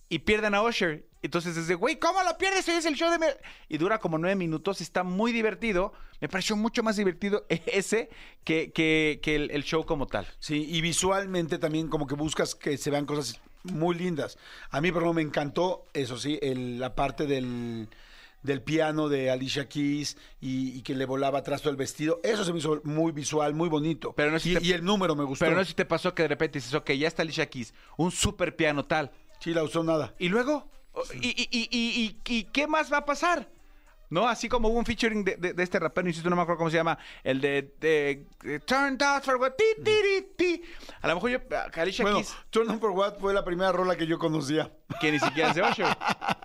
y 0.10 0.20
pierden 0.20 0.56
a 0.56 0.64
Usher. 0.64 1.06
Entonces 1.22 1.58
es 1.58 1.68
de, 1.68 1.76
güey, 1.76 2.00
¿cómo 2.00 2.24
lo 2.24 2.38
pierdes? 2.38 2.68
Hoy 2.70 2.76
es 2.76 2.86
el 2.86 2.96
show 2.96 3.12
de... 3.12 3.20
me-". 3.20 3.36
Y 3.68 3.78
dura 3.78 4.00
como 4.00 4.18
nueve 4.18 4.36
minutos, 4.36 4.80
está 4.82 5.04
muy 5.04 5.32
divertido. 5.32 5.92
Me 6.22 6.30
pareció 6.30 6.56
mucho 6.56 6.82
más 6.82 6.96
divertido 6.96 7.46
ese 7.50 8.10
que, 8.44 8.72
que, 8.72 9.20
que 9.22 9.36
el, 9.36 9.52
el 9.52 9.64
show 9.64 9.86
como 9.86 10.08
tal. 10.08 10.26
Sí, 10.40 10.66
y 10.70 10.82
visualmente 10.82 11.58
también 11.60 11.90
como 11.90 12.08
que 12.08 12.16
buscas 12.16 12.56
que 12.56 12.78
se 12.78 12.90
vean 12.90 13.06
cosas 13.06 13.40
muy 13.64 13.96
lindas. 13.96 14.38
A 14.72 14.80
mí, 14.82 14.92
por 14.92 15.02
ejemplo, 15.02 15.14
me 15.14 15.22
encantó, 15.22 15.86
eso 15.94 16.18
sí, 16.18 16.40
el- 16.42 16.80
la 16.80 16.96
parte 16.96 17.26
del, 17.28 17.90
del 18.42 18.62
piano 18.62 19.10
de 19.10 19.30
Alicia 19.30 19.68
Keys 19.68 20.16
y, 20.40 20.70
y 20.78 20.82
que 20.84 20.96
le 20.96 21.06
volaba 21.06 21.40
atrás 21.40 21.62
todo 21.62 21.72
el 21.72 21.76
vestido. 21.78 22.22
Eso 22.24 22.46
se 22.46 22.54
me 22.54 22.60
hizo 22.60 22.80
muy 22.86 23.12
visual, 23.12 23.54
muy 23.54 23.68
bonito. 23.68 24.14
Pero 24.14 24.32
no 24.32 24.40
sé 24.40 24.50
y, 24.50 24.54
si 24.54 24.60
te- 24.62 24.66
y 24.68 24.72
el 24.72 24.86
número 24.86 25.14
me 25.18 25.26
gustó. 25.26 25.44
Pero 25.44 25.58
no 25.58 25.64
sé 25.66 25.72
si 25.72 25.76
te 25.76 25.84
pasó 25.86 26.16
que 26.16 26.22
de 26.24 26.30
repente 26.30 26.60
dices, 26.60 26.74
ok, 26.74 26.92
ya 26.92 27.10
está 27.10 27.24
Alicia 27.24 27.50
Keys, 27.50 27.74
un 27.98 28.12
super 28.12 28.56
piano 28.56 28.86
tal. 28.86 29.12
Sí, 29.40 29.54
la 29.54 29.64
usó 29.64 29.84
nada. 29.84 30.14
Y 30.20 30.30
luego, 30.30 30.70
¿y, 31.14 31.28
y, 31.28 31.70
y, 31.72 32.18
y, 32.28 32.44
qué 32.46 32.68
más 32.68 32.92
va 32.92 32.98
a 32.98 33.06
pasar? 33.06 33.48
¿No? 34.12 34.28
Así 34.28 34.50
como 34.50 34.70
hubo 34.70 34.80
un 34.80 34.86
featuring 34.86 35.24
de, 35.24 35.36
de- 35.38 35.54
de 35.54 35.64
este 35.64 35.78
rapero, 35.80 36.08
insisto, 36.08 36.32
no 36.32 36.36
me 36.36 36.42
acuerdo 36.42 36.58
cómo 36.58 36.72
se 36.72 36.78
llama, 36.78 36.98
el 37.24 37.40
de, 37.40 37.76
de, 37.80 38.26
de 38.42 38.60
Turned 38.62 39.00
Out 39.04 39.24
for 39.24 39.36
What, 39.36 39.52
ti, 39.52 39.64
ti, 39.84 39.92
ti, 40.02 40.28
ti. 40.36 40.62
A 41.02 41.08
lo 41.10 41.14
mejor 41.14 41.30
yo, 41.30 41.40
a 41.56 41.80
Alicia 41.80 42.02
Bueno, 42.04 42.18
Keys, 42.18 42.36
Turn 42.50 42.68
On 42.72 42.80
For 42.80 42.90
What 42.90 43.20
fue 43.20 43.36
la 43.36 43.46
primera 43.46 43.72
rola 43.72 43.96
que 43.96 44.08
yo 44.08 44.18
conocía. 44.18 44.72
que 45.00 45.12
ni 45.12 45.20
siquiera 45.20 45.50
es 45.50 45.56
de 45.56 45.62
Usher, 45.62 45.86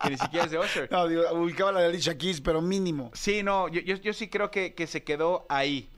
que 0.03 0.11
ni 0.11 0.19
siquiera 0.19 0.45
es 0.45 0.51
de 0.51 0.59
Usher. 0.59 0.93
No, 0.93 1.09
digo, 1.09 1.23
ubicaba 1.33 1.73
la 1.73 1.81
de 1.81 1.87
Alicia 1.87 2.19
Keys, 2.19 2.43
pero 2.43 2.61
mínimo. 2.61 3.11
Sí, 3.15 3.43
no, 3.43 3.69
yo, 3.69 3.81
yo, 3.81 3.97
yo 3.97 4.13
sí 4.13 4.29
creo 4.29 4.51
que, 4.51 4.75
que 4.75 4.87
se 4.87 5.03
quedó 5.03 5.47
ahí, 5.49 5.89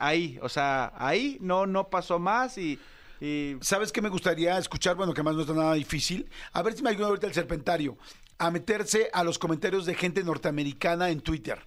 ahí, 0.00 0.40
o 0.42 0.48
sea, 0.48 0.92
ahí 0.96 1.38
no, 1.40 1.66
no 1.66 1.88
pasó 1.88 2.18
más 2.18 2.58
y... 2.58 2.80
y 3.22 3.56
¿Sabes 3.60 3.92
qué 3.92 4.02
me 4.02 4.08
gustaría 4.08 4.58
escuchar? 4.58 4.96
Bueno, 4.96 5.14
que 5.14 5.22
más 5.22 5.36
no 5.36 5.42
está 5.42 5.54
nada 5.54 5.74
difícil. 5.74 6.28
A 6.52 6.60
ver 6.62 6.74
si 6.74 6.82
me 6.82 6.90
ayuda 6.90 7.06
ahorita 7.06 7.28
el 7.28 7.32
serpentario 7.32 7.96
a 8.36 8.50
meterse 8.50 9.10
a 9.12 9.22
los 9.22 9.38
comentarios 9.38 9.86
de 9.86 9.94
gente 9.94 10.24
norteamericana 10.24 11.08
en 11.08 11.20
Twitter. 11.20 11.64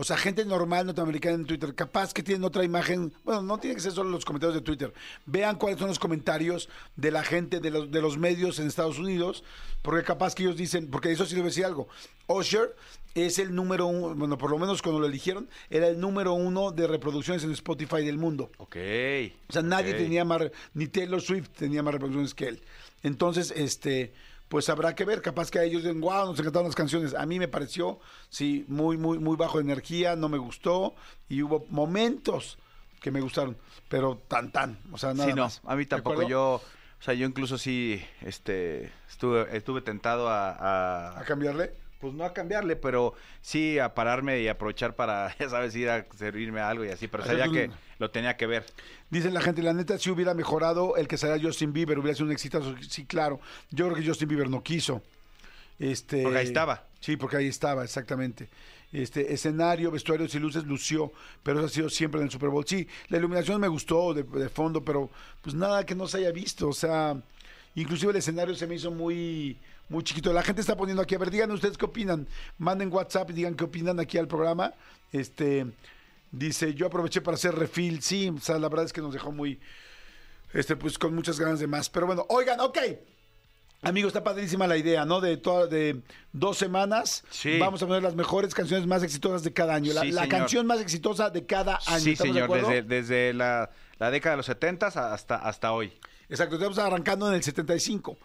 O 0.00 0.04
sea, 0.04 0.16
gente 0.16 0.44
normal 0.44 0.86
norteamericana 0.86 1.34
en 1.34 1.44
Twitter. 1.44 1.74
Capaz 1.74 2.14
que 2.14 2.22
tienen 2.22 2.44
otra 2.44 2.62
imagen. 2.62 3.12
Bueno, 3.24 3.42
no 3.42 3.58
tiene 3.58 3.74
que 3.74 3.82
ser 3.82 3.90
solo 3.90 4.10
los 4.10 4.24
comentarios 4.24 4.54
de 4.54 4.60
Twitter. 4.60 4.94
Vean 5.26 5.56
cuáles 5.56 5.80
son 5.80 5.88
los 5.88 5.98
comentarios 5.98 6.68
de 6.94 7.10
la 7.10 7.24
gente, 7.24 7.58
de 7.58 7.70
los, 7.70 7.90
de 7.90 8.00
los 8.00 8.16
medios 8.16 8.60
en 8.60 8.68
Estados 8.68 9.00
Unidos. 9.00 9.42
Porque 9.82 10.04
capaz 10.04 10.36
que 10.36 10.44
ellos 10.44 10.56
dicen, 10.56 10.88
porque 10.88 11.10
eso 11.10 11.26
sí 11.26 11.34
les 11.34 11.42
voy 11.42 11.48
a 11.48 11.50
decir 11.50 11.64
algo. 11.64 11.88
Usher 12.28 12.76
es 13.16 13.40
el 13.40 13.52
número 13.52 13.86
uno, 13.86 14.14
bueno, 14.14 14.38
por 14.38 14.52
lo 14.52 14.58
menos 14.58 14.82
cuando 14.82 15.00
lo 15.00 15.06
eligieron, 15.06 15.48
era 15.68 15.88
el 15.88 15.98
número 15.98 16.32
uno 16.32 16.70
de 16.70 16.86
reproducciones 16.86 17.42
en 17.42 17.50
Spotify 17.50 18.04
del 18.04 18.18
mundo. 18.18 18.52
ok. 18.58 18.76
O 19.48 19.52
sea, 19.52 19.62
nadie 19.62 19.94
tenía 19.94 20.24
más, 20.24 20.42
ni 20.74 20.86
Taylor 20.86 21.20
Swift 21.20 21.48
tenía 21.58 21.82
más 21.82 21.94
reproducciones 21.94 22.34
que 22.34 22.46
él. 22.46 22.60
Entonces, 23.02 23.52
este, 23.56 24.12
pues 24.48 24.68
habrá 24.68 24.94
que 24.94 25.04
ver, 25.04 25.20
capaz 25.22 25.50
que 25.50 25.58
a 25.58 25.62
ellos 25.64 25.82
digan, 25.82 26.00
wow, 26.00 26.26
nos 26.26 26.38
encantaron 26.40 26.68
las 26.68 26.74
canciones. 26.74 27.14
A 27.14 27.26
mí 27.26 27.38
me 27.38 27.48
pareció, 27.48 28.00
sí, 28.30 28.64
muy, 28.68 28.96
muy, 28.96 29.18
muy 29.18 29.36
bajo 29.36 29.58
de 29.58 29.64
energía, 29.64 30.16
no 30.16 30.28
me 30.28 30.38
gustó, 30.38 30.94
y 31.28 31.42
hubo 31.42 31.66
momentos 31.70 32.58
que 33.00 33.10
me 33.10 33.20
gustaron, 33.20 33.56
pero 33.88 34.20
tan, 34.28 34.50
tan, 34.50 34.78
o 34.90 34.98
sea, 34.98 35.14
nada 35.14 35.28
Sí, 35.30 35.34
no, 35.36 35.42
más. 35.44 35.60
a 35.64 35.76
mí 35.76 35.84
¿De 35.84 35.88
tampoco. 35.90 36.22
Yo, 36.28 36.54
o 36.54 37.02
sea, 37.02 37.14
yo 37.14 37.26
incluso 37.26 37.58
sí, 37.58 38.02
este, 38.22 38.90
estuve, 39.08 39.56
estuve 39.56 39.82
tentado 39.82 40.28
a, 40.28 40.50
a- 40.50 41.20
¿A 41.20 41.24
cambiarle? 41.24 41.72
Pues 42.00 42.14
no 42.14 42.24
a 42.24 42.32
cambiarle, 42.32 42.76
pero 42.76 43.14
sí 43.40 43.78
a 43.78 43.94
pararme 43.94 44.40
y 44.40 44.48
aprovechar 44.48 44.94
para, 44.94 45.34
ya 45.38 45.48
sabes, 45.48 45.74
ir 45.76 45.90
a 45.90 46.06
servirme 46.16 46.60
algo 46.60 46.84
y 46.84 46.88
así, 46.90 47.08
pero 47.08 47.24
sabía 47.24 47.46
un- 47.46 47.52
que 47.52 47.70
lo 47.98 48.10
tenía 48.10 48.36
que 48.36 48.46
ver. 48.46 48.64
Dice 49.10 49.30
la 49.30 49.40
gente, 49.40 49.62
la 49.62 49.72
neta, 49.72 49.98
si 49.98 50.10
hubiera 50.10 50.34
mejorado 50.34 50.96
el 50.96 51.08
que 51.08 51.16
saliera 51.16 51.42
Justin 51.42 51.72
Bieber, 51.72 51.98
hubiera 51.98 52.14
sido 52.14 52.26
un 52.26 52.32
exitazo. 52.32 52.74
Sí, 52.88 53.04
claro. 53.06 53.40
Yo 53.70 53.86
creo 53.86 53.96
que 54.00 54.06
Justin 54.06 54.28
Bieber 54.28 54.48
no 54.50 54.62
quiso. 54.62 55.02
Este, 55.78 56.22
Porque 56.22 56.38
ahí 56.38 56.46
estaba. 56.46 56.84
Sí, 57.00 57.16
porque 57.16 57.36
ahí 57.36 57.46
estaba, 57.48 57.84
exactamente. 57.84 58.48
Este 58.92 59.32
escenario, 59.32 59.90
vestuarios 59.90 60.34
y 60.34 60.38
luces 60.38 60.64
lució, 60.64 61.12
pero 61.42 61.58
eso 61.58 61.66
ha 61.66 61.70
sido 61.70 61.90
siempre 61.90 62.20
en 62.20 62.26
el 62.26 62.30
Super 62.32 62.48
Bowl. 62.48 62.64
Sí, 62.66 62.88
la 63.08 63.18
iluminación 63.18 63.60
me 63.60 63.68
gustó 63.68 64.14
de, 64.14 64.22
de 64.22 64.48
fondo, 64.48 64.82
pero 64.84 65.10
pues 65.42 65.54
nada 65.54 65.84
que 65.84 65.94
no 65.94 66.08
se 66.08 66.18
haya 66.18 66.32
visto. 66.32 66.68
O 66.68 66.72
sea, 66.72 67.14
inclusive 67.74 68.10
el 68.12 68.18
escenario 68.18 68.54
se 68.54 68.66
me 68.66 68.74
hizo 68.76 68.90
muy, 68.90 69.58
muy 69.88 70.04
chiquito. 70.04 70.32
La 70.32 70.42
gente 70.42 70.60
está 70.60 70.76
poniendo 70.76 71.02
aquí, 71.02 71.14
a 71.14 71.18
ver, 71.18 71.30
digan 71.30 71.50
ustedes 71.50 71.78
qué 71.78 71.84
opinan. 71.86 72.26
Manden 72.58 72.92
WhatsApp 72.92 73.30
y 73.30 73.32
digan 73.34 73.54
qué 73.54 73.64
opinan 73.64 73.98
aquí 74.00 74.18
al 74.18 74.28
programa. 74.28 74.74
Este 75.12 75.66
dice, 76.30 76.74
yo 76.74 76.86
aproveché 76.86 77.20
para 77.20 77.36
hacer 77.36 77.54
refill. 77.54 78.02
Sí, 78.02 78.28
o 78.28 78.40
sea, 78.40 78.58
la 78.58 78.68
verdad 78.68 78.84
es 78.86 78.92
que 78.92 79.00
nos 79.00 79.12
dejó 79.14 79.32
muy, 79.32 79.58
este, 80.52 80.76
pues 80.76 80.98
con 80.98 81.14
muchas 81.14 81.38
ganas 81.40 81.58
de 81.60 81.66
más. 81.66 81.88
Pero 81.88 82.06
bueno, 82.06 82.26
oigan, 82.28 82.60
ok. 82.60 82.78
Amigos, 83.82 84.08
está 84.08 84.24
padrísima 84.24 84.66
la 84.66 84.76
idea, 84.76 85.04
¿no? 85.04 85.20
De, 85.20 85.36
toda, 85.36 85.68
de 85.68 86.00
dos 86.32 86.58
semanas 86.58 87.22
Sí. 87.30 87.58
vamos 87.60 87.80
a 87.80 87.86
poner 87.86 88.02
las 88.02 88.16
mejores 88.16 88.52
canciones 88.52 88.88
más 88.88 89.04
exitosas 89.04 89.44
de 89.44 89.52
cada 89.52 89.74
año. 89.76 89.92
La, 89.92 90.00
Sí, 90.02 90.10
la 90.10 90.28
canción 90.28 90.66
más 90.66 90.80
exitosa 90.80 91.30
de 91.30 91.46
cada 91.46 91.78
año. 91.86 92.00
sí, 92.00 92.12
¿Estamos 92.12 92.34
de 92.34 92.40
señor, 92.42 92.60
desde, 92.60 92.82
desde 92.82 93.32
la, 93.34 93.70
la 94.00 94.10
década 94.10 94.32
de 94.32 94.36
los 94.38 94.46
70 94.46 94.88
hasta, 94.88 95.36
hasta 95.36 95.72
hoy. 95.72 95.92
Exacto, 96.30 96.56
estamos 96.56 96.78
arrancando 96.78 97.26
en 97.28 97.34
el 97.34 97.42
75. 97.42 98.18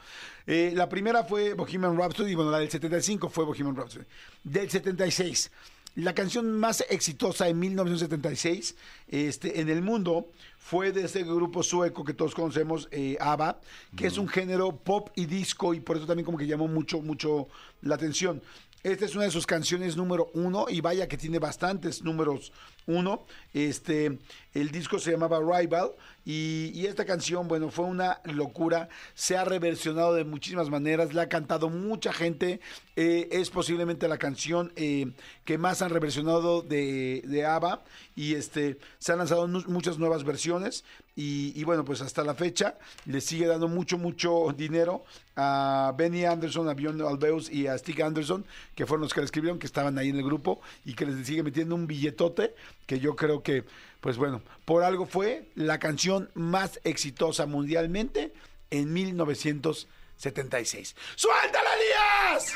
Eh, 0.45 0.73
la 0.75 0.89
primera 0.89 1.23
fue 1.23 1.53
Bohemian 1.53 1.97
Rhapsody, 1.97 2.35
bueno, 2.35 2.51
la 2.51 2.59
del 2.59 2.69
75 2.69 3.29
fue 3.29 3.45
Bohemian 3.45 3.75
Rhapsody. 3.75 4.03
Del 4.43 4.69
76, 4.69 5.49
la 5.95 6.13
canción 6.13 6.51
más 6.51 6.83
exitosa 6.89 7.47
en 7.47 7.59
1976 7.59 8.75
este, 9.07 9.61
en 9.61 9.69
el 9.69 9.81
mundo 9.81 10.27
fue 10.57 10.91
de 10.91 11.05
este 11.05 11.23
grupo 11.23 11.63
sueco 11.63 12.03
que 12.03 12.13
todos 12.13 12.35
conocemos, 12.35 12.89
eh, 12.91 13.15
ABBA, 13.21 13.61
que 13.95 14.07
es 14.07 14.17
un 14.17 14.27
género 14.27 14.75
pop 14.75 15.09
y 15.15 15.25
disco 15.25 15.73
y 15.73 15.79
por 15.79 15.95
eso 15.95 16.05
también 16.05 16.25
como 16.25 16.37
que 16.37 16.47
llamó 16.47 16.67
mucho, 16.67 16.99
mucho 16.99 17.47
la 17.81 17.95
atención. 17.95 18.41
Esta 18.83 19.05
es 19.05 19.15
una 19.15 19.23
de 19.23 19.31
sus 19.31 19.45
canciones 19.45 19.95
número 19.95 20.29
uno 20.33 20.65
y 20.67 20.81
vaya 20.81 21.07
que 21.07 21.15
tiene 21.15 21.39
bastantes 21.39 22.01
números 22.03 22.51
uno. 22.87 23.25
Este, 23.53 24.17
el 24.53 24.71
disco 24.71 24.99
se 24.99 25.11
llamaba 25.11 25.39
Rival 25.39 25.91
y, 26.25 26.85
esta 26.85 27.05
canción, 27.05 27.47
bueno, 27.47 27.69
fue 27.69 27.85
una 27.85 28.19
locura. 28.23 28.87
Se 29.13 29.35
ha 29.35 29.43
reversionado 29.43 30.13
de 30.13 30.23
muchísimas 30.23 30.69
maneras, 30.69 31.13
la 31.13 31.23
ha 31.23 31.29
cantado 31.29 31.69
mucha 31.69 32.13
gente. 32.13 32.59
eh, 32.95 33.27
es 33.31 33.49
posiblemente 33.49 34.07
la 34.07 34.17
canción 34.17 34.71
eh, 34.75 35.11
que 35.45 35.57
más 35.57 35.81
han 35.81 35.89
reversionado 35.89 36.61
de, 36.61 37.23
de 37.25 37.45
ABBA 37.45 37.83
y 38.15 38.35
este, 38.35 38.77
se 38.99 39.11
han 39.11 39.17
lanzado 39.17 39.47
muchas 39.47 39.97
nuevas 39.97 40.23
versiones 40.23 40.83
y, 41.15 41.59
y 41.59 41.63
bueno, 41.63 41.83
pues 41.83 42.01
hasta 42.01 42.23
la 42.23 42.35
fecha 42.35 42.75
le 43.05 43.19
sigue 43.21 43.47
dando 43.47 43.67
mucho, 43.67 43.97
mucho 43.97 44.53
dinero 44.55 45.03
a 45.35 45.93
Benny 45.97 46.25
Anderson, 46.25 46.69
a 46.69 46.73
Bjorn 46.73 47.01
Albeus 47.01 47.51
y 47.51 47.67
a 47.67 47.77
Stig 47.77 48.01
Anderson, 48.01 48.45
que 48.75 48.85
fueron 48.85 49.01
los 49.01 49.13
que 49.13 49.21
le 49.21 49.25
escribieron, 49.25 49.59
que 49.59 49.65
estaban 49.65 49.97
ahí 49.97 50.09
en 50.09 50.17
el 50.17 50.23
grupo 50.23 50.61
y 50.85 50.93
que 50.93 51.05
les 51.05 51.25
sigue 51.25 51.43
metiendo 51.43 51.75
un 51.75 51.87
billetote, 51.87 52.53
que 52.85 52.99
yo 52.99 53.15
creo 53.15 53.41
que, 53.43 53.63
pues 54.01 54.17
bueno, 54.17 54.41
por 54.65 54.83
algo 54.83 55.05
fue 55.05 55.49
la 55.55 55.79
canción 55.79 56.29
más 56.33 56.79
exitosa 56.83 57.45
mundialmente 57.45 58.33
en 58.69 58.91
1976. 58.93 60.95
¡Suéltala, 61.15 61.69
Elías! 61.75 62.53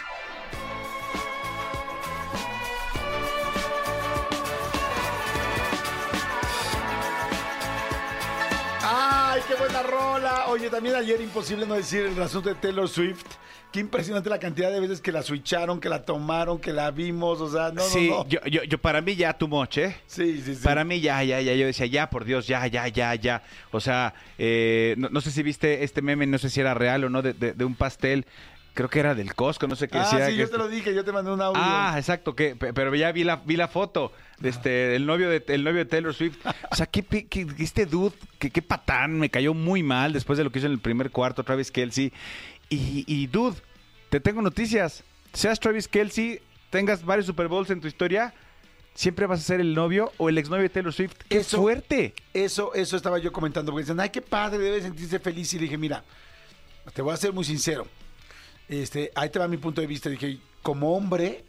¡Ay, 8.90 9.42
qué 9.48 9.56
buena 9.56 9.84
rola! 9.84 10.48
Oye, 10.48 10.70
también 10.70 10.96
ayer 10.96 11.20
imposible 11.22 11.66
no 11.66 11.76
decir 11.76 12.06
el 12.06 12.22
asunto 12.22 12.50
de 12.50 12.56
Taylor 12.56 12.88
Swift. 12.88 13.26
Qué 13.72 13.82
impresionante 13.82 14.30
la 14.30 14.40
cantidad 14.40 14.72
de 14.72 14.80
veces 14.80 15.02
que 15.02 15.12
la 15.12 15.22
switcharon, 15.22 15.80
que 15.80 15.90
la 15.90 16.04
tomaron, 16.04 16.58
que 16.60 16.72
la 16.72 16.90
vimos, 16.92 17.42
o 17.42 17.52
sea, 17.52 17.72
no, 17.72 17.82
sí, 17.82 18.10
no, 18.10 18.24
no. 18.24 18.30
Yo, 18.30 18.40
yo, 18.46 18.64
yo 18.64 18.78
para 18.78 19.02
mí 19.02 19.16
ya 19.16 19.34
too 19.34 19.48
much, 19.48 19.78
¿eh? 19.78 19.96
Sí, 20.08 20.42
sí, 20.42 20.56
sí. 20.56 20.64
Para 20.64 20.84
mí 20.86 21.02
ya, 21.02 21.22
ya, 21.24 21.42
ya, 21.42 21.54
yo 21.54 21.66
decía, 21.66 21.86
ya, 21.86 22.10
por 22.10 22.24
Dios, 22.26 22.48
ya, 22.48 22.66
ya, 22.68 22.88
ya, 22.88 23.14
ya. 23.16 23.44
O 23.72 23.80
sea, 23.82 24.14
eh, 24.38 24.96
no, 24.98 25.10
no 25.10 25.20
sé 25.22 25.32
si 25.32 25.44
viste 25.44 25.84
este 25.84 26.02
meme, 26.02 26.26
no 26.28 26.38
sé 26.38 26.50
si 26.50 26.62
era 26.62 26.74
real 26.74 27.04
o 27.04 27.10
no, 27.10 27.22
de, 27.22 27.34
de- 27.34 27.54
de 27.54 27.66
un 27.66 27.76
pastel, 27.76 28.26
creo 28.74 28.90
que 28.90 29.00
era 29.00 29.16
del 29.16 29.36
Costco, 29.36 29.68
no 29.68 29.76
sé 29.76 29.88
qué 29.90 29.98
Ah, 29.98 30.04
decía. 30.04 30.26
sí, 30.28 30.32
que 30.34 30.38
yo 30.38 30.50
te 30.50 30.58
lo 30.58 30.70
dije, 30.70 30.96
yo 30.96 31.04
te 31.04 31.12
mandé 31.12 31.32
un 31.32 31.42
audio. 31.42 31.62
Ah, 31.62 31.96
exacto, 31.98 32.36
que, 32.36 32.56
pe- 32.56 32.74
pero 32.74 32.96
ya 32.96 33.12
vi 33.12 33.26
la, 33.26 33.36
vi 33.38 33.58
la 33.58 33.68
foto 33.68 34.14
de 34.40 34.50
este, 34.50 34.96
el 34.96 35.06
novio 35.06 35.30
de, 35.30 35.44
el 35.50 35.64
novio 35.64 35.80
de 35.80 35.86
Taylor 35.86 36.14
Swift. 36.14 36.38
O 36.72 36.76
sea, 36.76 36.86
qué, 36.86 37.04
pe- 37.04 37.26
qué- 37.26 37.46
este 37.60 37.86
dude, 37.86 38.16
qué, 38.40 38.50
qué 38.50 38.62
patán, 38.62 39.20
me 39.20 39.30
cayó 39.30 39.54
muy 39.54 39.84
mal 39.84 40.14
después 40.14 40.38
de 40.38 40.44
lo 40.46 40.52
que 40.52 40.60
hizo 40.60 40.68
en 40.68 40.74
el 40.74 40.80
primer 40.80 41.12
cuarto, 41.12 41.44
Travis 41.44 41.70
Kelsey. 41.72 42.14
Y, 42.70 43.04
y 43.08 43.28
dude, 43.28 43.58
te 44.10 44.20
tengo 44.20 44.42
noticias. 44.42 45.04
seas 45.34 45.60
Travis 45.60 45.88
Kelsey, 45.88 46.42
tengas 46.70 47.04
varios 47.06 47.26
Super 47.26 47.48
Bowls 47.48 47.70
en 47.70 47.80
tu 47.82 47.88
historia, 47.88 48.34
siempre 48.94 49.26
vas 49.26 49.40
a 49.40 49.44
ser 49.44 49.62
el 49.62 49.74
novio 49.74 50.12
o 50.18 50.30
el 50.30 50.38
exnovio 50.38 50.64
de 50.64 50.70
Taylor 50.70 50.94
Swift. 50.94 51.14
¡Qué 51.30 51.38
Eso- 51.38 51.58
fuerte! 51.62 52.14
Eso, 52.34 52.74
eso 52.74 52.98
estaba 52.98 53.20
yo 53.20 53.32
comentando, 53.32 53.72
porque 53.72 53.84
dicen, 53.84 54.00
ay, 54.00 54.10
qué 54.10 54.22
padre, 54.22 54.58
debe 54.60 54.82
sentirse 54.82 55.20
feliz. 55.20 55.54
Y 55.54 55.60
dije, 55.60 55.78
mira, 55.78 56.04
te 56.94 57.02
voy 57.02 57.14
a 57.14 57.18
ser 57.18 57.32
muy 57.34 57.46
sincero. 57.46 57.88
Este, 58.68 59.12
ahí 59.16 59.30
te 59.30 59.40
va 59.40 59.48
mi 59.48 59.58
punto 59.58 59.82
de 59.82 59.88
vista. 59.88 60.10
Dije, 60.10 60.40
como 60.62 60.96
hombre, 60.96 61.46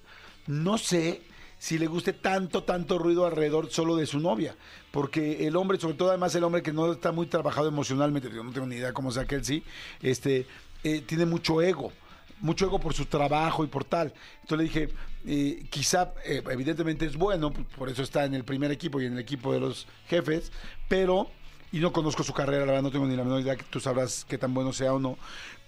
no 0.47 0.79
sé 0.79 1.23
si 1.59 1.77
le 1.79 1.89
guste 1.89 2.13
tanto, 2.13 2.63
tanto 2.63 2.99
ruido 2.99 3.27
alrededor 3.27 3.71
solo 3.71 3.97
de 3.97 4.07
su 4.07 4.21
novia. 4.21 4.55
Porque 4.93 5.47
el 5.47 5.57
hombre, 5.57 5.79
sobre 5.81 5.95
todo 5.95 6.11
además 6.11 6.35
el 6.35 6.45
hombre 6.45 6.63
que 6.63 6.73
no 6.73 6.93
está 6.93 7.13
muy 7.13 7.27
trabajado 7.27 7.69
emocionalmente, 7.69 8.31
yo 8.33 8.45
no 8.45 8.53
tengo 8.53 8.67
ni 8.67 8.77
idea 8.77 8.93
cómo 8.93 9.11
sea 9.11 9.27
sí, 9.43 9.65
este, 10.01 10.47
eh, 10.85 11.03
tiene 11.07 11.27
mucho 11.27 11.61
ego. 11.63 11.93
Mucho 12.41 12.67
ego 12.67 12.79
por 12.79 12.95
su 12.95 13.07
trabajo 13.07 13.65
y 13.65 13.67
por 13.67 13.85
tal. 13.85 14.13
Entonces 14.43 14.59
le 14.59 14.65
dije, 14.65 14.95
eh, 15.27 15.67
quizá, 15.71 16.13
eh, 16.25 16.43
evidentemente 16.51 17.05
es 17.05 17.17
bueno, 17.17 17.53
pues, 17.53 17.67
por 17.77 17.89
eso 17.89 18.03
está 18.03 18.25
en 18.25 18.35
el 18.35 18.45
primer 18.45 18.71
equipo 18.71 19.01
y 19.01 19.07
en 19.07 19.15
el 19.15 19.19
equipo 19.19 19.53
de 19.53 19.61
los 19.61 19.87
jefes, 20.07 20.53
pero 20.89 21.31
y 21.71 21.81
no 21.81 21.93
conozco 21.93 22.23
su 22.23 22.33
carrera, 22.33 22.61
la 22.61 22.73
verdad 22.73 22.83
no 22.83 22.91
tengo 22.91 23.07
ni 23.07 23.17
la 23.17 23.25
menor 23.25 23.41
idea 23.41 23.57
que 23.57 23.65
tú 23.65 23.79
sabrás 23.79 24.25
qué 24.27 24.39
tan 24.39 24.55
bueno 24.55 24.73
sea 24.73 24.95
o 24.95 24.99
no, 24.99 25.19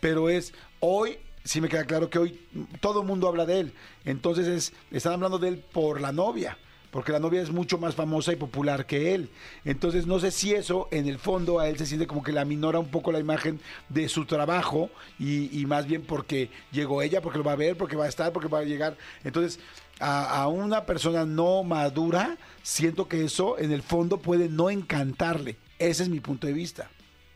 pero 0.00 0.30
es 0.30 0.54
hoy 0.78 1.18
sí 1.44 1.60
me 1.60 1.68
queda 1.68 1.84
claro 1.84 2.08
que 2.08 2.18
hoy 2.18 2.40
todo 2.80 3.02
el 3.02 3.06
mundo 3.06 3.28
habla 3.28 3.44
de 3.44 3.60
él, 3.60 3.74
entonces 4.04 4.46
es 4.46 4.72
están 4.90 5.14
hablando 5.14 5.38
de 5.38 5.48
él 5.48 5.58
por 5.58 6.00
la 6.00 6.12
novia. 6.12 6.56
Porque 6.90 7.12
la 7.12 7.20
novia 7.20 7.40
es 7.40 7.50
mucho 7.50 7.78
más 7.78 7.94
famosa 7.94 8.32
y 8.32 8.36
popular 8.36 8.86
que 8.86 9.14
él. 9.14 9.30
Entonces, 9.64 10.06
no 10.06 10.18
sé 10.18 10.30
si 10.30 10.52
eso, 10.54 10.88
en 10.90 11.06
el 11.06 11.18
fondo, 11.18 11.60
a 11.60 11.68
él 11.68 11.78
se 11.78 11.86
siente 11.86 12.06
como 12.06 12.22
que 12.22 12.32
le 12.32 12.40
aminora 12.40 12.78
un 12.78 12.88
poco 12.88 13.12
la 13.12 13.20
imagen 13.20 13.60
de 13.88 14.08
su 14.08 14.24
trabajo 14.24 14.90
y, 15.18 15.60
y 15.60 15.66
más 15.66 15.86
bien 15.86 16.02
porque 16.02 16.50
llegó 16.72 17.02
ella, 17.02 17.20
porque 17.20 17.38
lo 17.38 17.44
va 17.44 17.52
a 17.52 17.56
ver, 17.56 17.76
porque 17.76 17.96
va 17.96 18.06
a 18.06 18.08
estar, 18.08 18.32
porque 18.32 18.48
va 18.48 18.58
a 18.58 18.64
llegar. 18.64 18.96
Entonces, 19.22 19.60
a, 20.00 20.42
a 20.42 20.48
una 20.48 20.84
persona 20.84 21.24
no 21.24 21.62
madura, 21.62 22.36
siento 22.62 23.06
que 23.06 23.24
eso, 23.24 23.58
en 23.58 23.70
el 23.70 23.82
fondo, 23.82 24.18
puede 24.18 24.48
no 24.48 24.70
encantarle. 24.70 25.56
Ese 25.78 26.02
es 26.02 26.08
mi 26.08 26.20
punto 26.20 26.46
de 26.46 26.52
vista. 26.52 26.90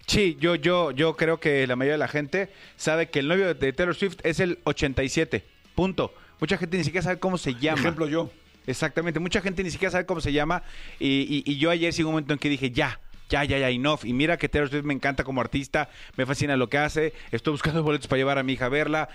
Sí, 0.07 0.37
yo, 0.39 0.55
yo, 0.55 0.91
yo 0.91 1.17
creo 1.17 1.41
que 1.41 1.67
la 1.67 1.77
mayoría 1.77 1.95
de 1.95 1.99
la 1.99 2.09
gente 2.09 2.51
sabe 2.77 3.09
que 3.09 3.21
el 3.21 3.29
novio 3.29 3.55
de 3.55 3.73
Taylor 3.73 3.95
Swift 3.95 4.19
es 4.23 4.41
el 4.41 4.59
87. 4.65 5.45
Punto. 5.75 6.15
Mucha 6.41 6.59
gente 6.59 6.77
ni 6.77 6.85
siquiera 6.85 7.05
sabe 7.05 7.19
cómo 7.19 7.39
se 7.39 7.55
llama. 7.55 7.81
Ejemplo 7.81 8.07
yo. 8.07 8.31
Exactamente, 8.67 9.21
mucha 9.21 9.41
gente 9.41 9.63
ni 9.63 9.71
siquiera 9.71 9.93
sabe 9.93 10.07
cómo 10.07 10.21
se 10.21 10.33
llama. 10.33 10.63
Y, 10.99 11.57
yo 11.59 11.71
ayer 11.71 11.93
sí 11.93 12.03
un 12.03 12.11
momento 12.13 12.33
en 12.33 12.39
que 12.39 12.49
dije, 12.49 12.71
ya, 12.71 13.01
ya, 13.29 13.45
ya, 13.45 13.59
ya, 13.59 13.71
enough. 13.71 14.05
Y 14.05 14.13
mira 14.13 14.37
que 14.37 14.49
Taylor 14.49 14.71
Swift 14.71 14.85
me 14.85 14.95
encanta 14.95 15.25
como 15.25 15.41
artista, 15.41 15.91
me 16.17 16.27
fascina 16.27 16.57
lo 16.57 16.69
que 16.69 16.79
hace, 16.79 17.13
estoy 17.31 17.53
buscando 17.53 17.83
boletos 17.83 18.07
para 18.09 18.19
llevar 18.19 18.39
a 18.39 18.43
mi 18.43 18.55
hija 18.55 18.67
a 18.67 18.71
verla, 18.71 19.09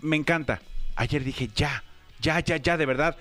me 0.00 0.16
encanta. 0.16 0.60
Ayer 0.96 1.22
dije, 1.22 1.48
ya, 1.54 1.84
ya, 2.20 2.40
ya, 2.40 2.56
ya, 2.56 2.76
de 2.76 2.86
verdad. 2.86 3.16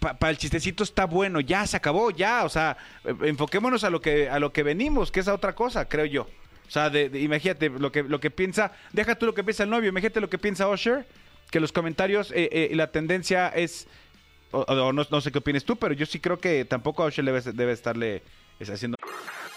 Para 0.00 0.30
el 0.30 0.38
chistecito 0.38 0.82
está 0.82 1.04
bueno, 1.04 1.40
ya 1.40 1.66
se 1.66 1.76
acabó, 1.76 2.10
ya, 2.10 2.44
o 2.44 2.48
sea, 2.48 2.78
eh, 3.04 3.14
enfoquémonos 3.24 3.84
a 3.84 3.90
lo 3.90 4.00
que 4.00 4.28
a 4.30 4.38
lo 4.38 4.54
que 4.54 4.62
venimos, 4.62 5.12
que 5.12 5.20
es 5.20 5.28
a 5.28 5.34
otra 5.34 5.54
cosa, 5.54 5.86
creo 5.86 6.06
yo. 6.06 6.22
O 6.22 6.70
sea, 6.70 6.88
de- 6.88 7.10
imagínate 7.20 7.68
lo 7.68 7.92
que 7.92 8.02
lo 8.02 8.20
que 8.20 8.30
piensa, 8.30 8.72
deja 8.92 9.16
tú 9.16 9.26
lo 9.26 9.34
que 9.34 9.44
piensa 9.44 9.64
el 9.64 9.70
novio, 9.70 9.90
imagínate 9.90 10.20
lo 10.20 10.30
que 10.30 10.38
piensa 10.38 10.66
Usher, 10.66 11.06
que 11.50 11.60
los 11.60 11.72
comentarios 11.72 12.30
eh, 12.30 12.48
eh, 12.52 12.70
la 12.74 12.90
tendencia 12.90 13.48
es 13.48 13.86
o, 14.52 14.60
o 14.60 14.92
no, 14.92 15.06
no 15.10 15.20
sé 15.20 15.30
qué 15.32 15.38
opines 15.38 15.64
tú, 15.64 15.76
pero 15.76 15.94
yo 15.94 16.06
sí 16.06 16.20
creo 16.20 16.38
que 16.38 16.64
tampoco 16.64 17.02
a 17.02 17.06
Usher 17.06 17.24
debe, 17.24 17.40
debe 17.40 17.72
estarle 17.72 18.22
es, 18.58 18.70
haciendo. 18.70 18.96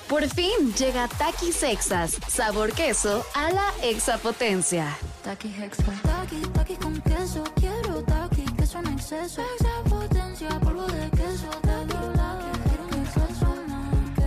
Por 0.08 0.28
fin 0.28 0.74
llega 0.78 1.08
Takis 1.08 1.56
Sexas, 1.56 2.20
sabor 2.28 2.74
queso 2.74 3.26
a 3.34 3.52
la 3.52 3.74
exapotencia. 3.82 4.98
Taki 5.24 5.48
Hexa. 5.48 5.84
Taki, 6.04 6.42
taki 6.54 6.76
con 6.76 7.02
queso. 7.02 7.44
Quiero 7.56 8.04
taki, 8.04 8.44
queso 8.56 8.80
en 8.80 8.88
exceso. 8.88 9.42
Extra 9.42 9.84
potencia, 9.90 10.50
polvo 10.60 10.86
de 10.88 11.10
queso. 11.12 11.50
Taki, 11.62 11.88
taki, 11.88 12.60
quiero 12.68 12.84
un 12.84 13.06
exceso. 13.06 13.56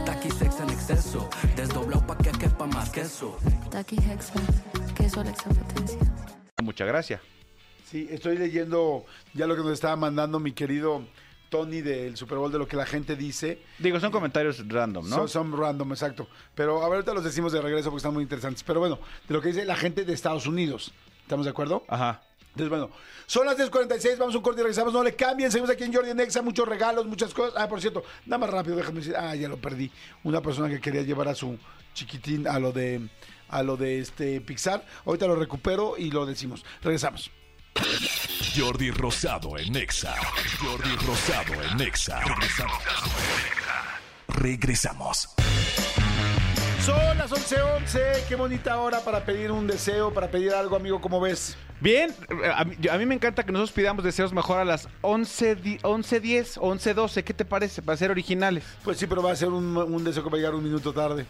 Taqui 0.07 0.31
sex 0.31 0.61
en 0.61 0.70
exceso, 0.70 1.29
desdoblado 1.55 2.07
pa' 2.07 2.16
que 2.18 2.33
quepa 2.33 2.66
más 2.66 2.90
queso. 2.90 3.37
Taki 3.70 3.96
Hexa. 3.96 4.35
Queso 4.96 5.20
a 5.20 5.24
la 5.24 5.31
extra 5.31 5.52
potencia. 5.52 5.98
Mucha 6.62 6.87
gracia. 6.87 7.20
Sí, 7.90 8.09
estoy 8.11 8.37
leyendo 8.37 9.05
ya 9.33 9.46
lo 9.46 9.55
que 9.55 9.62
nos 9.62 9.72
estaba 9.72 9.94
mandando 9.94 10.40
mi 10.40 10.53
querido 10.53 11.05
Tony 11.49 11.83
del 11.83 12.16
Super 12.16 12.38
Bowl 12.38 12.51
de 12.51 12.59
lo 12.59 12.66
que 12.66 12.77
la 12.77 12.85
gente 12.85 13.14
dice. 13.14 13.62
Digo, 13.79 14.01
son 14.01 14.11
comentarios 14.11 14.66
random, 14.66 15.09
¿no? 15.09 15.16
Son, 15.16 15.29
son 15.29 15.57
random, 15.57 15.92
exacto. 15.92 16.27
Pero 16.57 16.83
a 16.83 16.88
ver, 16.88 16.96
ahorita 16.96 17.14
los 17.14 17.22
decimos 17.22 17.53
de 17.53 17.61
regreso 17.61 17.90
porque 17.90 17.99
están 17.99 18.12
muy 18.12 18.25
interesantes. 18.25 18.64
Pero 18.64 18.81
bueno, 18.81 18.99
de 19.29 19.35
lo 19.35 19.40
que 19.40 19.49
dice 19.49 19.64
la 19.64 19.77
gente 19.77 20.05
de 20.05 20.12
Estados 20.12 20.49
Unidos. 20.49 20.92
¿Estamos 21.22 21.46
de 21.46 21.51
acuerdo? 21.51 21.85
Ajá. 21.88 22.22
Entonces, 22.49 22.70
bueno, 22.70 22.90
son 23.27 23.46
las 23.46 23.59
10.46, 23.59 24.18
vamos 24.18 24.35
a 24.35 24.38
un 24.38 24.42
corte 24.42 24.61
y 24.61 24.64
regresamos. 24.64 24.92
No 24.92 25.05
le 25.05 25.14
cambien, 25.14 25.53
seguimos 25.53 25.70
aquí 25.70 25.85
en 25.85 25.92
Jordi 25.92 26.14
Nexa, 26.14 26.42
muchos 26.42 26.66
regalos, 26.66 27.07
muchas 27.07 27.35
cosas. 27.35 27.55
Ah, 27.57 27.68
por 27.68 27.81
cierto, 27.81 28.03
nada 28.25 28.38
más 28.38 28.51
rápido, 28.51 28.77
déjame 28.77 28.99
decir. 28.99 29.14
Ah, 29.16 29.37
ya 29.37 29.49
lo 29.49 29.59
perdí. 29.59 29.92
Una 30.25 30.40
persona 30.40 30.68
que 30.68 30.81
quería 30.81 31.03
llevar 31.03 31.29
a 31.29 31.35
su 31.35 31.57
chiquitín 31.94 32.49
a 32.49 32.59
lo 32.59 32.72
de 32.72 33.09
a 33.49 33.62
lo 33.62 33.77
de 33.77 34.01
este 34.01 34.40
Pixar. 34.40 34.85
Ahorita 35.05 35.27
lo 35.27 35.37
recupero 35.37 35.96
y 35.96 36.11
lo 36.11 36.27
decimos. 36.27 36.64
Regresamos. 36.83 37.31
Jordi 38.56 38.90
Rosado 38.90 39.58
en 39.58 39.72
Nexa. 39.72 40.14
Jordi 40.60 40.94
Rosado 41.06 41.52
en 41.62 41.76
Nexa. 41.76 42.20
Regresamos. 42.20 42.78
Regresamos. 44.28 45.28
Son 46.84 47.18
las 47.18 47.32
11.11, 47.32 48.26
qué 48.28 48.36
bonita 48.36 48.78
hora 48.78 49.00
para 49.00 49.24
pedir 49.24 49.50
un 49.50 49.66
deseo, 49.66 50.14
para 50.14 50.30
pedir 50.30 50.52
algo, 50.52 50.76
amigo, 50.76 51.00
¿cómo 51.00 51.20
ves? 51.20 51.56
Bien, 51.80 52.14
a 52.54 52.64
mí, 52.64 52.76
yo- 52.78 52.92
a 52.92 52.96
mí 52.96 53.04
me 53.04 53.14
encanta 53.16 53.42
que 53.44 53.50
nosotros 53.52 53.72
pidamos 53.72 54.04
deseos 54.04 54.32
mejor 54.32 54.60
a 54.60 54.64
las 54.64 54.88
11, 55.02 55.56
di- 55.56 55.78
11.10 55.82 56.56
o 56.58 56.68
11.12. 56.74 57.24
¿Qué 57.24 57.34
te 57.34 57.44
parece? 57.44 57.82
Para 57.82 57.96
ser 57.98 58.10
originales. 58.12 58.64
Pues 58.84 58.98
sí, 58.98 59.06
pero 59.06 59.22
va 59.22 59.32
a 59.32 59.36
ser 59.36 59.48
un, 59.48 59.76
un 59.76 60.04
deseo 60.04 60.22
que 60.22 60.30
va 60.30 60.36
a 60.36 60.38
llegar 60.38 60.54
un 60.54 60.62
minuto 60.64 60.92
tarde. 60.92 61.26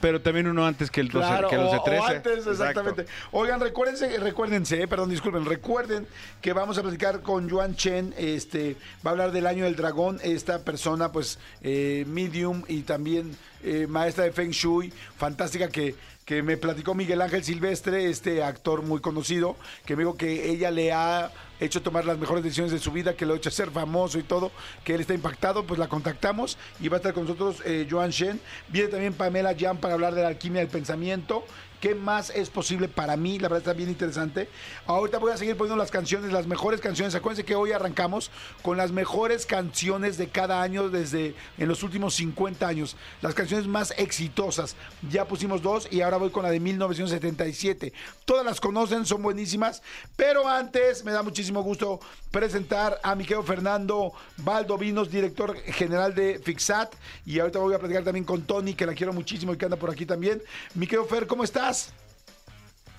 Pero 0.00 0.20
también 0.20 0.46
uno 0.48 0.66
antes 0.66 0.90
que 0.90 1.00
el 1.00 1.08
12, 1.08 1.26
Claro, 1.26 1.48
que 1.48 1.56
los 1.56 1.70
de 1.70 1.78
o- 1.78 1.82
13. 1.84 2.00
o 2.00 2.04
antes, 2.06 2.32
Exacto. 2.38 2.50
exactamente. 2.50 3.06
Oigan, 3.30 3.60
recuérdense, 3.60 4.18
recuérdense, 4.18 4.82
eh, 4.82 4.88
perdón, 4.88 5.10
disculpen, 5.10 5.44
recuerden 5.44 6.06
que 6.40 6.52
vamos 6.52 6.76
a 6.78 6.82
platicar 6.82 7.20
con 7.22 7.48
Yuan 7.48 7.76
Chen, 7.76 8.14
este, 8.18 8.76
va 9.06 9.10
a 9.10 9.12
hablar 9.12 9.32
del 9.32 9.46
año 9.46 9.64
del 9.64 9.76
dragón, 9.76 10.18
esta 10.22 10.58
persona, 10.60 11.12
pues, 11.12 11.38
eh, 11.62 12.04
medium 12.08 12.62
y 12.68 12.82
también 12.82 13.36
eh, 13.64 13.86
maestra 13.88 14.24
de 14.24 14.32
Feng 14.32 14.50
Shui, 14.50 14.92
fantástica 15.16 15.68
que, 15.68 15.94
que 16.24 16.42
me 16.42 16.56
platicó 16.56 16.94
Miguel 16.94 17.22
Ángel 17.22 17.44
Silvestre, 17.44 18.10
este 18.10 18.42
actor 18.42 18.82
muy 18.82 19.00
conocido, 19.00 19.56
que 19.86 19.94
me 19.94 20.02
dijo 20.02 20.16
que 20.16 20.50
ella 20.50 20.72
le 20.72 20.92
ha 20.92 21.30
hecho 21.64 21.82
tomar 21.82 22.04
las 22.04 22.18
mejores 22.18 22.42
decisiones 22.42 22.72
de 22.72 22.78
su 22.78 22.92
vida, 22.92 23.14
que 23.14 23.26
lo 23.26 23.34
ha 23.34 23.36
hecho 23.36 23.50
ser 23.50 23.70
famoso 23.70 24.18
y 24.18 24.22
todo, 24.22 24.50
que 24.84 24.94
él 24.94 25.00
está 25.00 25.14
impactado, 25.14 25.64
pues 25.64 25.78
la 25.78 25.88
contactamos 25.88 26.58
y 26.80 26.88
va 26.88 26.96
a 26.96 26.98
estar 26.98 27.14
con 27.14 27.24
nosotros 27.24 27.62
eh, 27.64 27.86
Joan 27.90 28.10
Shen. 28.10 28.40
Viene 28.68 28.88
también 28.88 29.14
Pamela 29.14 29.54
Jan 29.58 29.78
para 29.78 29.94
hablar 29.94 30.14
de 30.14 30.22
la 30.22 30.28
alquimia 30.28 30.60
del 30.60 30.70
pensamiento. 30.70 31.44
¿Qué 31.82 31.96
más 31.96 32.30
es 32.30 32.48
posible 32.48 32.86
para 32.86 33.16
mí? 33.16 33.40
La 33.40 33.48
verdad 33.48 33.58
está 33.58 33.72
bien 33.72 33.88
interesante. 33.88 34.48
Ahorita 34.86 35.18
voy 35.18 35.32
a 35.32 35.36
seguir 35.36 35.56
poniendo 35.56 35.76
las 35.76 35.90
canciones, 35.90 36.32
las 36.32 36.46
mejores 36.46 36.80
canciones. 36.80 37.16
Acuérdense 37.16 37.44
que 37.44 37.56
hoy 37.56 37.72
arrancamos 37.72 38.30
con 38.62 38.76
las 38.76 38.92
mejores 38.92 39.46
canciones 39.46 40.16
de 40.16 40.28
cada 40.28 40.62
año 40.62 40.90
desde 40.90 41.34
en 41.58 41.66
los 41.66 41.82
últimos 41.82 42.14
50 42.14 42.68
años. 42.68 42.96
Las 43.20 43.34
canciones 43.34 43.66
más 43.66 43.92
exitosas. 43.96 44.76
Ya 45.10 45.26
pusimos 45.26 45.60
dos 45.60 45.88
y 45.90 46.02
ahora 46.02 46.18
voy 46.18 46.30
con 46.30 46.44
la 46.44 46.50
de 46.50 46.60
1977. 46.60 47.92
Todas 48.24 48.46
las 48.46 48.60
conocen, 48.60 49.04
son 49.04 49.20
buenísimas. 49.20 49.82
Pero 50.14 50.46
antes 50.46 51.04
me 51.04 51.10
da 51.10 51.24
muchísimo 51.24 51.64
gusto 51.64 51.98
presentar 52.30 53.00
a 53.02 53.16
mi 53.16 53.24
querido 53.24 53.42
Fernando 53.42 54.12
Valdovinos, 54.36 55.10
director 55.10 55.56
general 55.56 56.14
de 56.14 56.38
Fixat. 56.38 56.94
Y 57.26 57.40
ahorita 57.40 57.58
voy 57.58 57.74
a 57.74 57.80
platicar 57.80 58.04
también 58.04 58.24
con 58.24 58.42
Tony, 58.42 58.74
que 58.74 58.86
la 58.86 58.94
quiero 58.94 59.12
muchísimo 59.12 59.52
y 59.52 59.56
que 59.56 59.64
anda 59.64 59.76
por 59.76 59.90
aquí 59.90 60.06
también. 60.06 60.40
Mi 60.76 60.86
querido 60.86 61.06
Fer, 61.06 61.26
¿cómo 61.26 61.42
estás? 61.42 61.71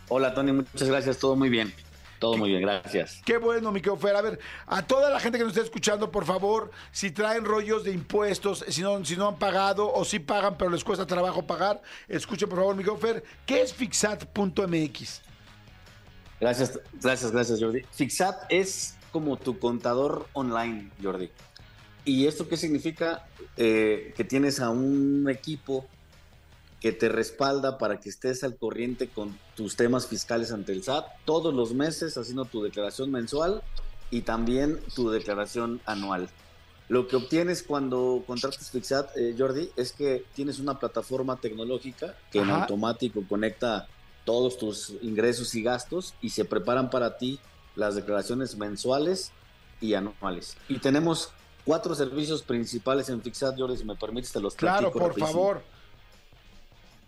Hola 0.09 0.33
Tony, 0.33 0.51
muchas 0.51 0.87
gracias, 0.87 1.17
todo 1.17 1.35
muy 1.35 1.49
bien. 1.49 1.73
Todo 2.19 2.37
muy 2.37 2.51
bien, 2.51 2.61
gracias. 2.61 3.21
Qué 3.25 3.37
bueno, 3.37 3.69
mi 3.73 3.81
Fer. 3.81 4.15
A 4.15 4.21
ver, 4.21 4.39
a 4.65 4.81
toda 4.87 5.09
la 5.09 5.19
gente 5.19 5.37
que 5.37 5.43
nos 5.43 5.51
esté 5.51 5.65
escuchando, 5.65 6.09
por 6.09 6.23
favor, 6.23 6.71
si 6.93 7.11
traen 7.11 7.43
rollos 7.43 7.83
de 7.83 7.91
impuestos, 7.91 8.63
si 8.69 8.81
no, 8.81 9.03
si 9.03 9.17
no 9.17 9.27
han 9.27 9.37
pagado 9.37 9.91
o 9.91 10.05
si 10.05 10.19
pagan, 10.19 10.57
pero 10.57 10.71
les 10.71 10.85
cuesta 10.85 11.05
trabajo 11.05 11.45
pagar, 11.45 11.81
escuchen, 12.07 12.47
por 12.47 12.59
favor, 12.59 12.75
mi 12.77 12.83
Fer, 12.83 13.25
¿qué 13.45 13.61
es 13.61 13.73
fixat.mx? 13.73 15.21
Gracias, 16.39 16.79
gracias, 17.01 17.31
gracias 17.31 17.59
Jordi. 17.59 17.81
Fixat 17.91 18.45
es 18.49 18.95
como 19.11 19.37
tu 19.37 19.59
contador 19.59 20.27
online, 20.33 20.91
Jordi. 21.01 21.29
¿Y 22.05 22.27
esto 22.27 22.47
qué 22.47 22.57
significa? 22.57 23.25
Eh, 23.57 24.13
que 24.15 24.23
tienes 24.23 24.59
a 24.59 24.69
un 24.69 25.29
equipo 25.29 25.85
que 26.83 26.91
te 26.91 27.07
respalda 27.07 27.77
para 27.77 28.01
que 28.01 28.09
estés 28.09 28.43
al 28.43 28.57
corriente 28.57 29.07
con 29.07 29.39
tus 29.55 29.77
temas 29.77 30.05
fiscales 30.05 30.51
ante 30.51 30.73
el 30.73 30.83
SAT 30.83 31.05
todos 31.23 31.53
los 31.53 31.73
meses 31.73 32.17
haciendo 32.17 32.43
tu 32.43 32.61
declaración 32.61 33.09
mensual 33.09 33.63
y 34.11 34.23
también 34.23 34.81
tu 34.93 35.09
declaración 35.09 35.79
anual. 35.85 36.29
Lo 36.89 37.07
que 37.07 37.15
obtienes 37.15 37.63
cuando 37.63 38.21
contratas 38.27 38.69
Fixat, 38.69 39.15
eh, 39.15 39.33
Jordi, 39.37 39.69
es 39.77 39.93
que 39.93 40.25
tienes 40.35 40.59
una 40.59 40.77
plataforma 40.77 41.37
tecnológica 41.37 42.17
que 42.29 42.39
en 42.39 42.49
Ajá. 42.49 42.63
automático 42.63 43.23
conecta 43.29 43.87
todos 44.25 44.57
tus 44.57 44.89
ingresos 45.01 45.55
y 45.55 45.63
gastos 45.63 46.13
y 46.21 46.31
se 46.31 46.43
preparan 46.43 46.89
para 46.89 47.17
ti 47.17 47.39
las 47.77 47.95
declaraciones 47.95 48.57
mensuales 48.57 49.31
y 49.79 49.93
anuales. 49.93 50.57
Y 50.67 50.79
tenemos 50.79 51.29
cuatro 51.63 51.95
servicios 51.95 52.41
principales 52.43 53.07
en 53.07 53.21
Fixat, 53.21 53.57
Jordi, 53.57 53.77
si 53.77 53.85
me 53.85 53.95
permites, 53.95 54.33
te 54.33 54.41
los 54.41 54.53
Claro, 54.55 54.91
por 54.91 55.03
rapidísimo. 55.03 55.31
favor. 55.31 55.73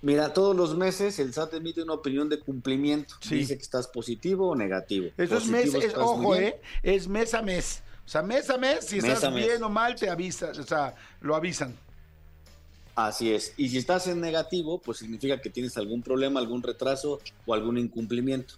Mira, 0.05 0.31
todos 0.35 0.55
los 0.55 0.77
meses 0.77 1.17
el 1.17 1.33
SAT 1.33 1.55
emite 1.55 1.81
una 1.81 1.93
opinión 1.93 2.29
de 2.29 2.39
cumplimiento. 2.39 3.15
Sí. 3.21 3.37
Dice 3.37 3.57
que 3.57 3.63
estás 3.63 3.87
positivo 3.87 4.49
o 4.49 4.55
negativo. 4.55 5.07
Eso 5.17 5.37
es 5.37 5.45
Positivo 5.45 5.73
mes, 5.79 5.83
es- 5.83 5.95
muy 5.95 6.03
ojo. 6.03 6.35
¿eh? 6.35 6.61
Es 6.83 7.07
mes 7.07 7.33
a 7.33 7.41
mes. 7.41 7.81
O 8.05 8.07
sea, 8.07 8.21
mes 8.21 8.47
a 8.51 8.57
mes, 8.59 8.85
si 8.85 8.97
Mes 9.01 9.13
estás 9.13 9.33
mes. 9.33 9.47
bien 9.47 9.63
o 9.63 9.69
mal, 9.69 9.95
te 9.95 10.07
avisan. 10.07 10.51
O 10.59 10.63
sea, 10.63 10.93
lo 11.21 11.35
avisan. 11.35 11.75
Así 12.93 13.33
es. 13.33 13.53
Y 13.57 13.69
si 13.69 13.79
estás 13.79 14.05
en 14.05 14.21
negativo, 14.21 14.79
pues 14.79 14.99
significa 14.99 15.41
que 15.41 15.49
tienes 15.49 15.75
algún 15.75 16.03
problema, 16.03 16.39
algún 16.39 16.61
retraso 16.61 17.19
o 17.47 17.53
algún 17.55 17.79
incumplimiento. 17.79 18.53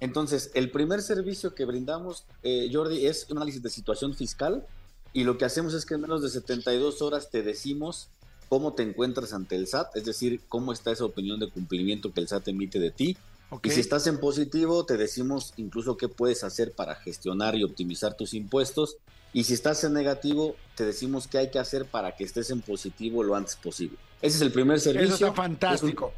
Entonces, 0.00 0.50
el 0.52 0.70
primer 0.70 1.00
servicio 1.00 1.54
que 1.54 1.64
brindamos, 1.64 2.24
eh, 2.42 2.68
Jordi, 2.70 3.06
es 3.06 3.26
un 3.30 3.38
análisis 3.38 3.62
de 3.62 3.70
situación 3.70 4.14
fiscal 4.14 4.66
y 5.14 5.24
lo 5.24 5.38
que 5.38 5.46
hacemos 5.46 5.72
es 5.72 5.86
que 5.86 5.94
en 5.94 6.02
menos 6.02 6.22
de 6.22 6.28
72 6.28 7.00
horas 7.00 7.30
te 7.30 7.42
decimos 7.42 8.10
cómo 8.50 8.72
te 8.72 8.82
encuentras 8.82 9.32
ante 9.32 9.54
el 9.54 9.68
SAT, 9.68 9.96
es 9.96 10.04
decir, 10.04 10.40
cómo 10.48 10.72
está 10.72 10.90
esa 10.90 11.04
opinión 11.04 11.38
de 11.38 11.48
cumplimiento 11.48 12.12
que 12.12 12.20
el 12.20 12.26
SAT 12.26 12.48
emite 12.48 12.80
de 12.80 12.90
ti. 12.90 13.16
Y 13.62 13.70
si 13.70 13.78
estás 13.78 14.08
en 14.08 14.18
positivo, 14.18 14.84
te 14.84 14.96
decimos 14.96 15.54
incluso 15.56 15.96
qué 15.96 16.08
puedes 16.08 16.42
hacer 16.42 16.72
para 16.72 16.96
gestionar 16.96 17.54
y 17.54 17.62
optimizar 17.62 18.16
tus 18.16 18.34
impuestos. 18.34 18.96
Y 19.32 19.44
si 19.44 19.54
estás 19.54 19.84
en 19.84 19.92
negativo, 19.92 20.56
te 20.74 20.84
decimos 20.84 21.28
qué 21.28 21.38
hay 21.38 21.50
que 21.52 21.60
hacer 21.60 21.86
para 21.86 22.16
que 22.16 22.24
estés 22.24 22.50
en 22.50 22.60
positivo 22.60 23.22
lo 23.22 23.36
antes 23.36 23.54
posible. 23.54 23.96
Ese 24.20 24.36
es 24.36 24.42
el 24.42 24.50
primer 24.50 24.80
servicio. 24.80 25.14
Eso 25.14 25.26
está 25.26 25.32
fantástico. 25.32 26.12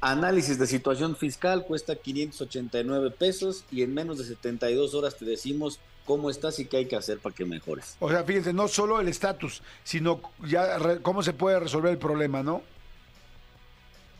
análisis 0.00 0.60
de 0.60 0.68
situación 0.68 1.16
fiscal, 1.16 1.64
cuesta 1.66 1.96
589 1.96 3.10
pesos 3.10 3.64
y 3.72 3.82
en 3.82 3.92
menos 3.92 4.18
de 4.18 4.24
72 4.24 4.94
horas 4.94 5.16
te 5.16 5.24
decimos 5.24 5.80
cómo 6.06 6.30
estás 6.30 6.58
y 6.58 6.64
qué 6.64 6.78
hay 6.78 6.86
que 6.86 6.96
hacer 6.96 7.18
para 7.18 7.34
que 7.34 7.44
mejores. 7.44 7.96
O 8.00 8.08
sea, 8.08 8.24
fíjense, 8.24 8.54
no 8.54 8.68
solo 8.68 8.98
el 9.00 9.08
estatus, 9.08 9.60
sino 9.84 10.20
ya 10.48 10.78
re- 10.78 11.02
cómo 11.02 11.22
se 11.22 11.34
puede 11.34 11.60
resolver 11.60 11.92
el 11.92 11.98
problema, 11.98 12.42
¿no? 12.42 12.62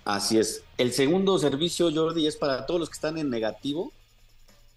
Así 0.04 0.38
es. 0.38 0.62
El 0.78 0.92
segundo 0.92 1.38
servicio, 1.38 1.90
Jordi, 1.92 2.26
es 2.26 2.36
para 2.36 2.66
todos 2.66 2.78
los 2.80 2.90
que 2.90 2.94
están 2.94 3.18
en 3.18 3.30
negativo. 3.30 3.92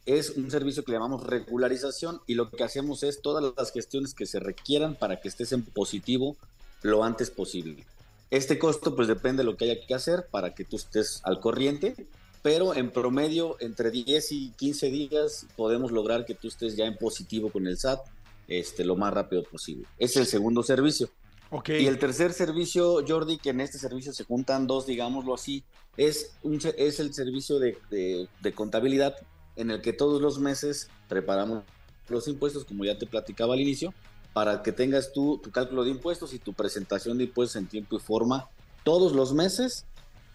Es 0.06 0.32
un 0.32 0.50
servicio 0.50 0.84
que 0.84 0.92
le 0.92 0.98
llamamos 0.98 1.24
regularización 1.28 2.22
y 2.26 2.34
lo 2.34 2.50
que 2.50 2.64
hacemos 2.64 3.04
es 3.04 3.22
todas 3.22 3.54
las 3.56 3.72
gestiones 3.72 4.16
que 4.16 4.26
se 4.26 4.40
requieran 4.40 4.96
para 4.96 5.20
que 5.22 5.28
estés 5.28 5.52
en 5.52 5.64
positivo 5.64 6.36
lo 6.82 7.04
antes 7.04 7.30
posible. 7.30 7.86
Este 8.32 8.58
costo 8.58 8.96
pues 8.96 9.08
depende 9.08 9.44
de 9.44 9.52
lo 9.52 9.58
que 9.58 9.66
haya 9.66 9.86
que 9.86 9.94
hacer 9.94 10.26
para 10.32 10.56
que 10.56 10.64
tú 10.64 10.78
estés 10.78 11.22
al 11.26 11.40
corriente, 11.40 12.08
pero 12.42 12.74
en 12.76 12.92
promedio 12.92 13.58
entre 13.60 13.92
10 13.92 14.32
y 14.32 14.50
15 14.52 14.90
días 14.90 15.46
podemos 15.56 15.92
lograr 15.92 16.26
que 16.26 16.36
tú 16.36 16.48
estés 16.48 16.76
ya 16.76 16.86
en 16.86 16.98
positivo 16.98 17.50
con 17.52 17.68
el 17.68 17.78
SAT 17.78 18.00
este, 18.48 18.84
lo 18.84 18.96
más 18.96 19.14
rápido 19.14 19.44
posible. 19.44 19.86
Es 19.98 20.16
el 20.18 20.26
segundo 20.26 20.64
servicio. 20.64 21.10
Ok. 21.52 21.70
Y 21.70 21.88
el 21.88 22.00
tercer 22.00 22.34
servicio, 22.34 23.04
Jordi, 23.08 23.38
que 23.38 23.50
en 23.50 23.62
este 23.62 23.78
servicio 23.78 24.14
se 24.14 24.24
juntan 24.24 24.68
dos, 24.68 24.86
digámoslo 24.86 25.34
así, 25.34 25.64
es, 25.98 26.32
un, 26.44 26.60
es 26.78 27.00
el 27.00 27.14
servicio 27.14 27.60
de, 27.60 27.78
de- 27.90 28.28
de 28.42 28.54
contabilidad 28.54 29.16
en 29.56 29.72
el 29.72 29.82
que 29.82 29.94
todos 29.94 30.22
los 30.22 30.40
meses 30.40 30.90
preparamos 31.08 31.64
los 32.08 32.28
impuestos, 32.28 32.66
como 32.66 32.86
ya 32.86 32.98
te 32.98 33.06
platicaba 33.06 33.54
al 33.56 33.60
inicio, 33.60 33.94
para 34.34 34.64
que 34.64 34.72
tengas 34.72 35.12
tú 35.12 35.40
tu 35.44 35.52
cálculo 35.52 35.84
de 35.84 35.92
impuestos 35.92 36.34
y 36.34 36.40
tu 36.40 36.54
presentación 36.54 37.18
de 37.18 37.26
impuestos 37.26 37.56
en 37.58 37.68
tiempo 37.68 37.98
y 37.98 38.00
forma 38.00 38.48
todos 38.84 39.12
los 39.14 39.34
meses 39.34 39.86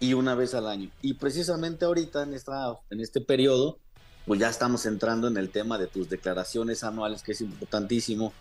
y 0.09 0.15
una 0.15 0.35
vez 0.35 0.55
al 0.55 0.67
año. 0.67 0.91
Y 1.03 1.15
precisamente 1.15 1.85
ahorita 1.85 2.23
en, 2.25 2.35
esta, 2.35 2.79
en 2.91 3.01
este 3.01 3.21
periodo, 3.21 3.79
pues 4.27 4.41
ya 4.41 4.49
estamos 4.49 4.87
entrando 4.87 5.29
en 5.29 5.37
el 5.37 5.51
tema 5.51 5.79
de 5.79 5.87
tus 5.87 6.09
declaraciones 6.09 6.85
anuales, 6.85 7.23
que 7.23 7.33
es 7.33 7.41
importantísimo 7.41 8.33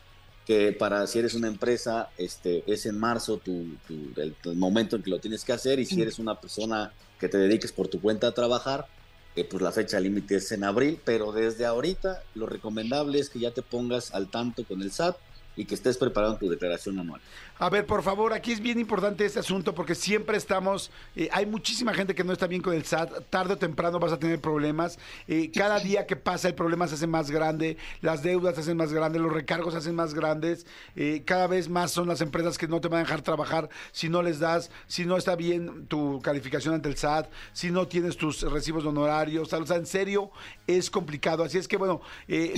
que 0.46 0.74
para 0.74 1.08
si 1.08 1.20
eres 1.20 1.36
una 1.36 1.48
empresa, 1.48 2.10
este, 2.18 2.64
es 2.72 2.86
en 2.86 3.00
marzo 3.00 3.38
tu, 3.38 3.78
tu- 3.88 4.12
el, 4.18 4.36
el 4.44 4.56
momento 4.58 4.96
en 4.98 5.04
que 5.04 5.10
lo 5.10 5.20
tienes 5.22 5.46
que 5.46 5.54
hacer 5.54 5.80
y 5.80 5.86
si 5.86 6.02
eres 6.02 6.20
una 6.20 6.40
persona 6.42 6.94
que 7.18 7.30
te 7.30 7.38
dediques 7.38 7.72
por 7.72 7.88
tu 7.88 8.02
cuenta 8.02 8.28
a 8.28 8.34
trabajar, 8.34 8.90
eh, 9.36 9.46
pues 9.50 9.64
la 9.64 9.72
fecha 9.72 10.00
límite 10.00 10.36
es 10.36 10.52
en 10.52 10.64
abril, 10.66 11.02
pero 11.06 11.32
desde 11.32 11.66
ahorita 11.66 12.28
lo 12.36 12.46
recomendable 12.46 13.20
es 13.20 13.30
que 13.30 13.40
ya 13.40 13.52
te 13.54 13.62
pongas 13.64 14.14
al 14.14 14.30
tanto 14.30 14.66
con 14.66 14.82
el 14.82 14.92
SAT 14.92 15.18
y 15.56 15.66
que 15.66 15.76
estés 15.76 15.98
preparando 15.98 16.38
tu 16.38 16.50
declaración 16.50 17.00
anual. 17.00 17.22
A 17.60 17.70
ver, 17.70 17.86
por 17.86 18.02
favor, 18.02 18.34
aquí 18.34 18.52
es 18.52 18.60
bien 18.60 18.80
importante 18.80 19.26
este 19.26 19.40
asunto 19.40 19.76
porque 19.76 19.96
siempre 19.96 20.38
estamos, 20.38 20.92
eh, 21.16 21.30
hay 21.32 21.46
muchísima 21.46 21.94
gente 21.94 22.16
que 22.16 22.24
no 22.24 22.34
está 22.34 22.48
bien 22.48 22.62
con 22.62 22.74
el 22.74 22.84
SAT, 22.84 23.30
tarde 23.30 23.54
o 23.54 23.58
temprano 23.58 24.00
vas 24.00 24.12
a 24.12 24.18
tener 24.18 24.42
problemas, 24.42 24.98
eh, 25.28 25.52
cada 25.54 25.80
día 25.80 26.08
que 26.08 26.16
pasa 26.16 26.48
el 26.48 26.56
problema 26.56 26.88
se 26.88 26.96
hace 26.96 27.08
más 27.08 27.30
grande, 27.30 27.78
las 28.02 28.24
deudas 28.24 28.56
se 28.56 28.62
hacen 28.62 28.78
más 28.78 28.92
grandes, 28.92 29.22
los 29.22 29.32
recargos 29.32 29.74
se 29.74 29.80
hacen 29.80 29.96
más 29.96 30.14
grandes, 30.14 30.66
eh, 30.96 31.22
cada 31.26 31.48
vez 31.48 31.70
más 31.70 31.92
son 31.92 32.08
las 32.08 32.22
empresas 32.22 32.58
que 32.58 32.68
no 32.68 32.82
te 32.82 32.88
van 32.88 33.02
a 33.02 33.04
dejar 33.04 33.22
trabajar 33.22 33.70
si 33.92 34.10
no 34.10 34.24
les 34.24 34.40
das, 34.40 34.72
si 34.88 35.06
no 35.06 35.18
está 35.18 35.36
bien 35.36 35.86
tu 35.86 36.22
calificación 36.22 36.74
ante 36.74 36.90
el 36.90 36.98
SAT, 36.98 37.30
si 37.54 37.70
no 37.70 37.88
tienes 37.88 38.18
tus 38.18 38.42
recibos 38.42 38.86
honorarios, 38.86 39.54
o 39.54 39.66
sea, 39.66 39.78
en 39.78 39.86
serio 39.86 40.32
es 40.66 40.90
complicado, 40.90 41.44
así 41.44 41.60
es 41.60 41.68
que 41.68 41.78
bueno, 41.78 42.02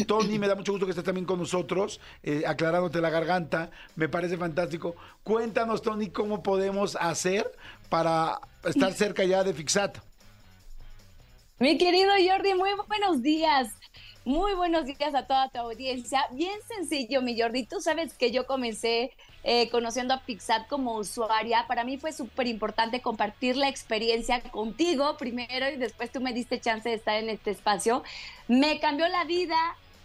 Tony, 0.08 0.40
me 0.40 0.48
da 0.48 0.56
mucho 0.56 0.72
gusto 0.72 0.86
que 0.86 0.92
estés 0.92 1.06
también 1.06 1.26
con 1.26 1.38
nosotros, 1.38 2.00
eh, 2.24 2.44
aclarándote 2.86 3.02
la 3.02 3.10
garganta, 3.10 3.70
me 3.96 4.10
parece 4.10 4.38
fantástico. 4.38 4.96
Cuéntanos, 5.24 5.82
Tony, 5.82 6.10
cómo 6.10 6.44
podemos 6.44 6.96
hacer 6.96 7.52
para 7.90 8.40
estar 8.64 8.94
cerca 9.04 9.24
ya 9.24 9.44
de 9.44 9.54
Fixat. 9.54 9.98
Mi 11.60 11.78
querido 11.78 12.12
Jordi, 12.28 12.54
muy 12.54 12.72
buenos 12.88 13.22
días. 13.22 13.70
Muy 14.26 14.56
buenos 14.56 14.86
días 14.86 15.14
a 15.14 15.28
toda 15.28 15.50
tu 15.50 15.60
audiencia. 15.60 16.26
Bien 16.32 16.60
sencillo, 16.68 17.22
mi 17.22 17.40
Jordi. 17.40 17.64
Tú 17.64 17.80
sabes 17.80 18.14
que 18.14 18.32
yo 18.32 18.48
comencé 18.48 19.12
eh, 19.44 19.70
conociendo 19.70 20.16
a 20.16 20.22
Pixat 20.22 20.68
como 20.68 20.96
usuaria. 20.96 21.66
Para 21.68 21.84
mí 21.84 21.98
fue 21.98 22.12
súper 22.12 22.48
importante 22.48 23.02
compartir 23.02 23.56
la 23.56 23.70
experiencia 23.70 24.42
contigo 24.42 25.16
primero 25.18 25.70
y 25.70 25.78
después 25.78 26.12
tú 26.12 26.22
me 26.22 26.34
diste 26.34 26.60
chance 26.60 26.90
de 26.90 26.96
estar 26.96 27.16
en 27.18 27.30
este 27.30 27.52
espacio. 27.52 28.04
Me 28.48 28.80
cambió 28.80 29.08
la 29.08 29.24
vida. 29.26 29.56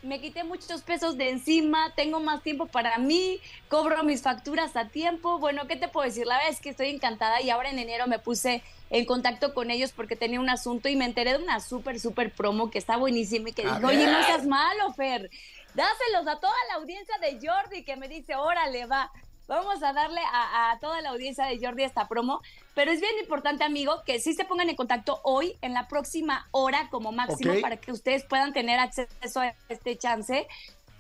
Me 0.02 0.18
quité 0.18 0.44
muchos 0.44 0.80
pesos 0.80 1.18
de 1.18 1.28
encima, 1.28 1.92
tengo 1.94 2.20
más 2.20 2.42
tiempo 2.42 2.66
para 2.66 2.96
mí, 2.96 3.38
cobro 3.68 4.02
mis 4.02 4.22
facturas 4.22 4.74
a 4.74 4.88
tiempo. 4.88 5.38
Bueno, 5.38 5.66
¿qué 5.66 5.76
te 5.76 5.88
puedo 5.88 6.06
decir? 6.06 6.26
La 6.26 6.36
verdad 6.36 6.52
es 6.52 6.60
que 6.60 6.70
estoy 6.70 6.88
encantada 6.88 7.42
y 7.42 7.50
ahora 7.50 7.68
en 7.68 7.78
enero 7.78 8.06
me 8.06 8.18
puse 8.18 8.62
en 8.88 9.04
contacto 9.04 9.52
con 9.52 9.70
ellos 9.70 9.92
porque 9.92 10.16
tenía 10.16 10.40
un 10.40 10.48
asunto 10.48 10.88
y 10.88 10.96
me 10.96 11.04
enteré 11.04 11.36
de 11.36 11.42
una 11.42 11.60
súper, 11.60 12.00
súper 12.00 12.32
promo 12.32 12.70
que 12.70 12.78
está 12.78 12.96
buenísima 12.96 13.50
y 13.50 13.52
que 13.52 13.62
dijo, 13.62 13.86
oye, 13.86 14.06
no 14.06 14.24
seas 14.24 14.46
malo, 14.46 14.92
Fer, 14.94 15.30
dáselos 15.74 16.26
a 16.26 16.40
toda 16.40 16.56
la 16.70 16.76
audiencia 16.76 17.18
de 17.18 17.38
Jordi 17.46 17.84
que 17.84 17.96
me 17.96 18.08
dice, 18.08 18.36
órale, 18.36 18.86
va. 18.86 19.12
Vamos 19.50 19.82
a 19.82 19.92
darle 19.92 20.20
a, 20.32 20.70
a 20.70 20.78
toda 20.78 21.00
la 21.00 21.08
audiencia 21.10 21.44
de 21.44 21.58
Jordi 21.60 21.82
esta 21.82 22.06
promo, 22.06 22.40
pero 22.76 22.92
es 22.92 23.00
bien 23.00 23.10
importante, 23.20 23.64
amigo, 23.64 24.00
que 24.06 24.20
sí 24.20 24.32
se 24.32 24.44
pongan 24.44 24.70
en 24.70 24.76
contacto 24.76 25.20
hoy, 25.24 25.56
en 25.60 25.74
la 25.74 25.88
próxima 25.88 26.46
hora 26.52 26.88
como 26.88 27.10
máximo, 27.10 27.54
para 27.60 27.76
que 27.76 27.90
ustedes 27.90 28.22
puedan 28.24 28.52
tener 28.52 28.78
acceso 28.78 29.40
a 29.40 29.52
este 29.68 29.98
chance. 29.98 30.46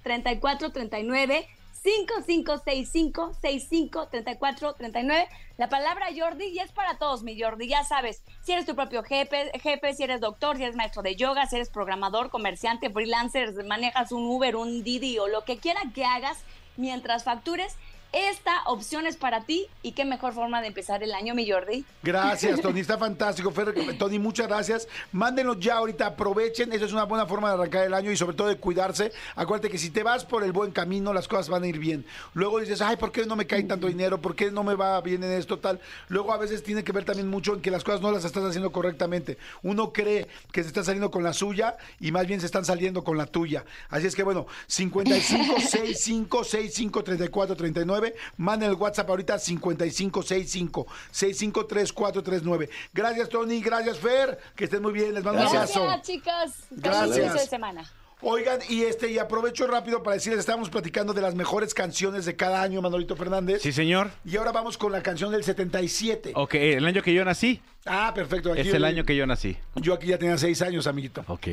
34 0.02 0.72
39 0.72 1.46
5565 1.82 3.34
65 3.40 4.08
34 4.08 4.74
39 4.74 5.28
la 5.56 5.68
palabra 5.68 6.06
Jordi 6.16 6.46
y 6.46 6.58
es 6.58 6.72
para 6.72 6.98
todos 6.98 7.22
mi 7.22 7.40
Jordi 7.40 7.68
ya 7.68 7.84
sabes. 7.84 8.22
Si 8.42 8.52
eres 8.52 8.66
tu 8.66 8.74
propio 8.74 9.02
jefe 9.02 9.50
jefe 9.60 9.94
si 9.94 10.02
eres 10.02 10.20
doctor 10.20 10.56
si 10.56 10.64
eres 10.64 10.76
maestro 10.76 11.02
de 11.02 11.16
yoga 11.16 11.46
si 11.46 11.56
eres 11.56 11.70
programador 11.70 12.30
comerciante 12.30 12.90
freelancer 12.90 13.64
manejas 13.64 14.12
un 14.12 14.24
Uber 14.24 14.56
un 14.56 14.82
Didi 14.82 15.18
o 15.18 15.28
lo 15.28 15.44
que 15.44 15.58
quiera 15.58 15.80
que 15.94 16.04
hagas 16.04 16.38
mientras 16.76 17.24
factures 17.24 17.76
esta 18.12 18.62
opción 18.66 19.06
es 19.06 19.16
para 19.16 19.42
ti 19.42 19.66
y 19.82 19.92
qué 19.92 20.04
mejor 20.04 20.32
forma 20.32 20.60
de 20.60 20.66
empezar 20.66 21.02
el 21.02 21.12
año 21.12 21.34
mi 21.34 21.48
Jordi 21.48 21.84
Gracias, 22.02 22.60
Tony. 22.62 22.80
Está 22.80 22.98
fantástico. 22.98 23.50
Fer, 23.52 23.72
Tony, 23.98 24.18
muchas 24.18 24.48
gracias. 24.48 24.88
Mándenos 25.12 25.60
ya 25.60 25.76
ahorita, 25.76 26.06
aprovechen. 26.06 26.72
Eso 26.72 26.86
es 26.86 26.92
una 26.92 27.04
buena 27.04 27.26
forma 27.26 27.48
de 27.48 27.54
arrancar 27.54 27.84
el 27.84 27.94
año 27.94 28.10
y 28.10 28.16
sobre 28.16 28.36
todo 28.36 28.48
de 28.48 28.56
cuidarse. 28.56 29.12
Acuérdate 29.36 29.70
que 29.70 29.78
si 29.78 29.90
te 29.90 30.02
vas 30.02 30.24
por 30.24 30.42
el 30.42 30.52
buen 30.52 30.72
camino, 30.72 31.12
las 31.12 31.28
cosas 31.28 31.48
van 31.48 31.62
a 31.62 31.68
ir 31.68 31.78
bien. 31.78 32.04
Luego 32.34 32.58
dices, 32.58 32.80
ay, 32.80 32.96
¿por 32.96 33.12
qué 33.12 33.26
no 33.26 33.36
me 33.36 33.46
cae 33.46 33.62
tanto 33.62 33.86
dinero? 33.86 34.20
¿Por 34.20 34.34
qué 34.34 34.50
no 34.50 34.64
me 34.64 34.74
va 34.74 35.00
bien 35.00 35.22
en 35.22 35.32
esto? 35.32 35.58
Tal. 35.58 35.80
Luego 36.08 36.32
a 36.32 36.38
veces 36.38 36.62
tiene 36.62 36.82
que 36.82 36.92
ver 36.92 37.04
también 37.04 37.28
mucho 37.28 37.54
en 37.54 37.60
que 37.60 37.70
las 37.70 37.84
cosas 37.84 38.00
no 38.00 38.10
las 38.10 38.24
estás 38.24 38.42
haciendo 38.44 38.72
correctamente. 38.72 39.38
Uno 39.62 39.92
cree 39.92 40.26
que 40.50 40.62
se 40.62 40.68
está 40.68 40.82
saliendo 40.82 41.10
con 41.10 41.22
la 41.22 41.32
suya 41.32 41.76
y 42.00 42.10
más 42.10 42.26
bien 42.26 42.40
se 42.40 42.46
están 42.46 42.64
saliendo 42.64 43.04
con 43.04 43.16
la 43.16 43.26
tuya. 43.26 43.64
Así 43.88 44.06
es 44.06 44.16
que 44.16 44.22
bueno, 44.22 44.46
55 44.66 45.60
65 45.60 46.44
65 46.44 47.04
34 47.04 47.56
39. 47.56 47.99
Manden 48.36 48.70
el 48.70 48.76
WhatsApp 48.76 49.08
ahorita 49.08 49.38
55 49.38 50.22
65 50.22 50.86
65 51.10 51.66
34 51.66 52.22
39. 52.22 52.70
Gracias, 52.92 53.28
Tony. 53.28 53.60
Gracias, 53.60 53.98
Fer. 53.98 54.38
Que 54.54 54.64
estén 54.64 54.82
muy 54.82 54.92
bien. 54.92 55.14
Les 55.14 55.24
mando 55.24 55.42
un 55.42 55.50
gracias 55.50 55.76
abrazo. 55.76 56.02
chicas 56.02 56.52
Gracias. 56.70 57.02
Feliz 57.02 57.18
inicio 57.18 57.40
de 57.40 57.46
semana 57.46 57.90
Oigan, 58.22 58.60
y 58.68 58.82
este, 58.82 59.10
y 59.10 59.18
aprovecho 59.18 59.66
rápido 59.66 60.02
para 60.02 60.14
decirles, 60.14 60.40
estábamos 60.40 60.68
platicando 60.68 61.14
de 61.14 61.22
las 61.22 61.34
mejores 61.34 61.72
canciones 61.72 62.26
de 62.26 62.36
cada 62.36 62.60
año, 62.60 62.82
Manolito 62.82 63.16
Fernández. 63.16 63.62
Sí, 63.62 63.72
señor. 63.72 64.10
Y 64.26 64.36
ahora 64.36 64.52
vamos 64.52 64.76
con 64.76 64.92
la 64.92 65.02
canción 65.02 65.32
del 65.32 65.42
77. 65.42 66.32
Ok, 66.34 66.54
el 66.54 66.84
año 66.84 67.02
que 67.02 67.14
yo 67.14 67.24
nací. 67.24 67.62
Ah, 67.86 68.12
perfecto. 68.14 68.52
Aquí 68.52 68.60
Es 68.60 68.74
el 68.74 68.84
año 68.84 69.04
que 69.04 69.16
yo 69.16 69.26
nací. 69.26 69.56
Yo 69.76 69.94
aquí 69.94 70.08
ya 70.08 70.18
tenía 70.18 70.36
seis 70.36 70.60
años, 70.60 70.86
amiguito. 70.86 71.24
Ok. 71.28 71.46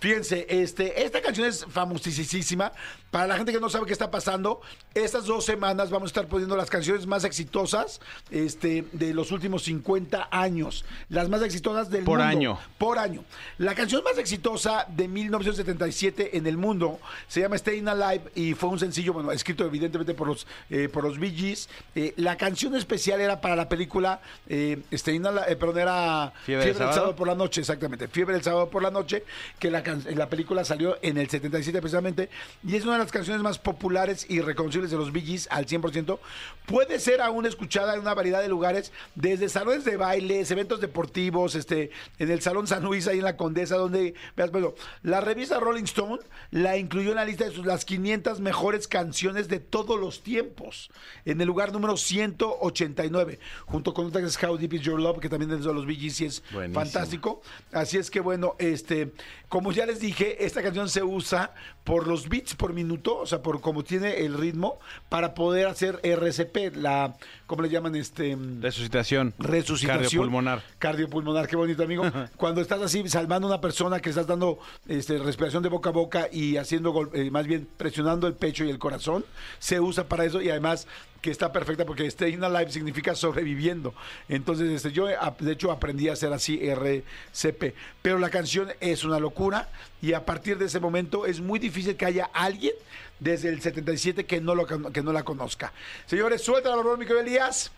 Fíjense, 0.00 0.46
este, 0.48 1.04
esta 1.04 1.20
canción 1.20 1.46
es 1.46 1.66
famosísima. 1.66 2.72
Para 3.10 3.26
la 3.26 3.36
gente 3.36 3.52
que 3.52 3.60
no 3.60 3.68
sabe 3.68 3.86
qué 3.86 3.92
está 3.92 4.10
pasando, 4.10 4.60
estas 4.94 5.26
dos 5.26 5.44
semanas 5.44 5.90
vamos 5.90 6.08
a 6.08 6.10
estar 6.10 6.26
poniendo 6.28 6.56
las 6.56 6.70
canciones 6.70 7.06
más 7.06 7.24
exitosas 7.24 8.00
este, 8.30 8.84
de 8.92 9.12
los 9.14 9.32
últimos 9.32 9.64
50 9.64 10.28
años. 10.30 10.84
Las 11.08 11.28
más 11.28 11.42
exitosas 11.42 11.90
del 11.90 12.04
Por 12.04 12.18
mundo. 12.18 12.30
año. 12.30 12.58
Por 12.78 12.98
año. 12.98 13.24
La 13.58 13.74
canción 13.74 14.02
más 14.02 14.16
exitosa 14.18 14.86
de 14.88 15.08
1977 15.08 16.36
en 16.38 16.46
el 16.46 16.56
mundo 16.56 16.98
se 17.28 17.40
llama 17.40 17.56
Staying 17.58 17.88
Alive 17.88 18.24
y 18.34 18.54
fue 18.54 18.70
un 18.70 18.78
sencillo, 18.78 19.12
bueno, 19.12 19.30
escrito 19.32 19.64
evidentemente 19.64 20.14
por 20.14 20.28
los, 20.28 20.46
eh, 20.70 20.88
por 20.90 21.04
los 21.04 21.18
Bee 21.18 21.30
Gees. 21.32 21.68
Eh, 21.94 22.14
la 22.16 22.36
canción 22.36 22.74
especial 22.74 23.20
era 23.20 23.40
para 23.40 23.56
la 23.56 23.68
película 23.68 24.20
eh, 24.48 24.78
Staying 24.92 25.26
Alive, 25.26 25.52
eh, 25.52 25.56
perdón, 25.72 25.82
era 25.82 26.32
¿Fiebre 26.44 26.64
del 26.66 26.74
del 26.78 26.92
sábado? 26.94 27.16
por 27.16 27.26
la 27.28 27.34
noche, 27.34 27.60
exactamente. 27.60 28.08
Fiebre 28.08 28.34
del 28.34 28.42
sábado 28.42 28.68
por 28.70 28.82
la 28.82 28.90
noche, 28.90 29.24
que 29.58 29.70
la, 29.70 29.82
can- 29.82 30.04
la 30.14 30.28
película 30.28 30.64
salió 30.64 30.96
en 31.02 31.16
el 31.18 31.28
77 31.28 31.80
precisamente, 31.80 32.28
y 32.66 32.76
es 32.76 32.84
una 32.84 32.94
de 32.94 32.98
las 33.00 33.12
canciones 33.12 33.42
más 33.42 33.58
populares 33.58 34.26
y 34.28 34.40
reconocibles 34.40 34.90
de 34.90 34.96
los 34.96 35.12
Bee 35.12 35.22
Gees 35.22 35.48
al 35.50 35.66
100%. 35.66 36.18
Puede 36.66 36.98
ser 36.98 37.20
aún 37.20 37.46
escuchada 37.46 37.94
en 37.94 38.00
una 38.00 38.14
variedad 38.14 38.40
de 38.42 38.48
lugares, 38.48 38.92
desde 39.14 39.48
salones 39.48 39.84
de 39.84 39.96
bailes, 39.96 40.50
eventos 40.50 40.80
deportivos, 40.80 41.54
este, 41.54 41.90
en 42.18 42.30
el 42.30 42.40
Salón 42.40 42.66
San 42.66 42.82
Luis, 42.82 43.06
ahí 43.06 43.18
en 43.18 43.24
la 43.24 43.36
Condesa, 43.36 43.76
donde, 43.76 44.14
veas, 44.36 44.50
bueno, 44.50 44.74
la 45.02 45.20
revista 45.20 45.60
Rolling 45.60 45.84
Stone 45.84 46.18
la 46.50 46.76
incluyó 46.76 47.10
en 47.10 47.16
la 47.16 47.24
lista 47.24 47.44
de 47.44 47.50
sus, 47.52 47.64
las 47.66 47.84
500 47.84 48.40
mejores 48.40 48.88
canciones 48.88 49.48
de 49.48 49.60
todos 49.60 49.98
los 50.00 50.22
tiempos, 50.22 50.90
en 51.24 51.40
el 51.40 51.46
lugar 51.46 51.72
número 51.72 51.96
189, 51.96 53.38
junto 53.66 53.94
con 53.94 54.06
otra 54.06 54.20
que 54.20 54.26
es 54.26 54.42
How 54.42 54.56
Deep 54.56 54.74
Is 54.74 54.82
Your 54.82 55.00
Love, 55.00 55.20
que 55.20 55.28
también 55.28 55.52
es 55.52 55.55
de 55.64 55.74
los 55.74 55.86
Bee 55.86 55.96
Gees 55.96 56.20
y 56.20 56.24
es 56.26 56.42
Buenísimo. 56.52 56.84
fantástico. 56.84 57.42
Así 57.72 57.98
es 57.98 58.10
que 58.10 58.20
bueno, 58.20 58.54
este, 58.58 59.12
como 59.48 59.72
ya 59.72 59.86
les 59.86 60.00
dije, 60.00 60.44
esta 60.44 60.62
canción 60.62 60.88
se 60.88 61.02
usa 61.02 61.54
por 61.84 62.06
los 62.06 62.28
beats 62.28 62.54
por 62.54 62.72
minuto, 62.72 63.18
o 63.18 63.26
sea, 63.26 63.42
por 63.42 63.60
como 63.60 63.84
tiene 63.84 64.24
el 64.24 64.34
ritmo, 64.34 64.78
para 65.08 65.34
poder 65.34 65.68
hacer 65.68 66.00
RCP, 66.02 66.76
la, 66.76 67.16
¿cómo 67.46 67.62
le 67.62 67.68
llaman? 67.68 67.94
Este 67.96 68.36
Resucitación. 68.60 69.34
resucitación. 69.38 70.02
Cardiopulmonar. 70.02 70.62
Cardiopulmonar, 70.78 71.46
qué 71.46 71.56
bonito, 71.56 71.82
amigo. 71.82 72.04
Cuando 72.36 72.60
estás 72.60 72.80
así 72.82 73.08
salvando 73.08 73.48
a 73.48 73.50
una 73.52 73.60
persona 73.60 74.00
que 74.00 74.10
estás 74.10 74.26
dando 74.26 74.58
este, 74.88 75.18
respiración 75.18 75.62
de 75.62 75.68
boca 75.68 75.90
a 75.90 75.92
boca 75.92 76.28
y 76.32 76.56
haciendo, 76.56 76.90
gol- 76.92 77.10
eh, 77.14 77.30
más 77.30 77.46
bien 77.46 77.66
presionando 77.76 78.26
el 78.26 78.34
pecho 78.34 78.64
y 78.64 78.70
el 78.70 78.78
corazón, 78.78 79.24
se 79.58 79.80
usa 79.80 80.04
para 80.08 80.24
eso 80.24 80.40
y 80.42 80.50
además 80.50 80.86
que 81.22 81.30
está 81.30 81.50
perfecta 81.50 81.84
porque 81.84 82.08
Staying 82.08 82.44
Alive 82.44 82.70
significa 82.70 83.14
sobreviviendo. 83.14 83.94
Entonces, 84.28 84.70
este, 84.70 84.92
yo 84.92 85.06
de 85.06 85.52
hecho 85.52 85.72
aprendí 85.72 86.08
a 86.08 86.12
hacer 86.12 86.32
así 86.32 86.60
RCP. 86.68 87.74
Pero 88.02 88.18
la 88.18 88.30
canción 88.30 88.68
es 88.80 89.02
una 89.02 89.18
locura 89.18 89.68
y 90.06 90.14
a 90.14 90.24
partir 90.24 90.56
de 90.56 90.66
ese 90.66 90.78
momento 90.78 91.26
es 91.26 91.40
muy 91.40 91.58
difícil 91.58 91.96
que 91.96 92.06
haya 92.06 92.30
alguien 92.32 92.74
desde 93.18 93.48
el 93.48 93.60
77 93.60 94.24
que 94.24 94.40
no, 94.40 94.54
lo, 94.54 94.64
que 94.64 95.02
no 95.02 95.12
la 95.12 95.24
conozca. 95.24 95.72
Señores, 96.06 96.42
suelta 96.42 96.76
la 96.76 96.82
mi 96.96 97.04
querido 97.04 97.18
Elías. 97.18 97.72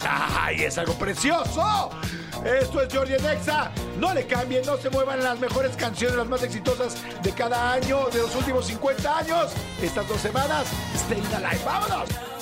¡Ay, 0.00 0.62
es 0.62 0.78
algo 0.78 0.94
precioso! 0.94 1.90
Esto 2.42 2.80
es 2.80 2.94
Jordi 2.94 3.12
Nexa. 3.20 3.70
No 4.00 4.14
le 4.14 4.26
cambien, 4.26 4.64
no 4.64 4.78
se 4.78 4.88
muevan 4.88 5.22
las 5.22 5.38
mejores 5.38 5.76
canciones, 5.76 6.16
las 6.16 6.26
más 6.26 6.42
exitosas 6.42 6.96
de 7.22 7.32
cada 7.32 7.74
año, 7.74 8.08
de 8.08 8.22
los 8.22 8.34
últimos 8.34 8.66
50 8.68 9.18
años. 9.18 9.52
Estas 9.82 10.08
dos 10.08 10.22
semanas, 10.22 10.68
Stay 10.94 11.22
Alive. 11.34 11.64
¡Vámonos! 11.66 12.37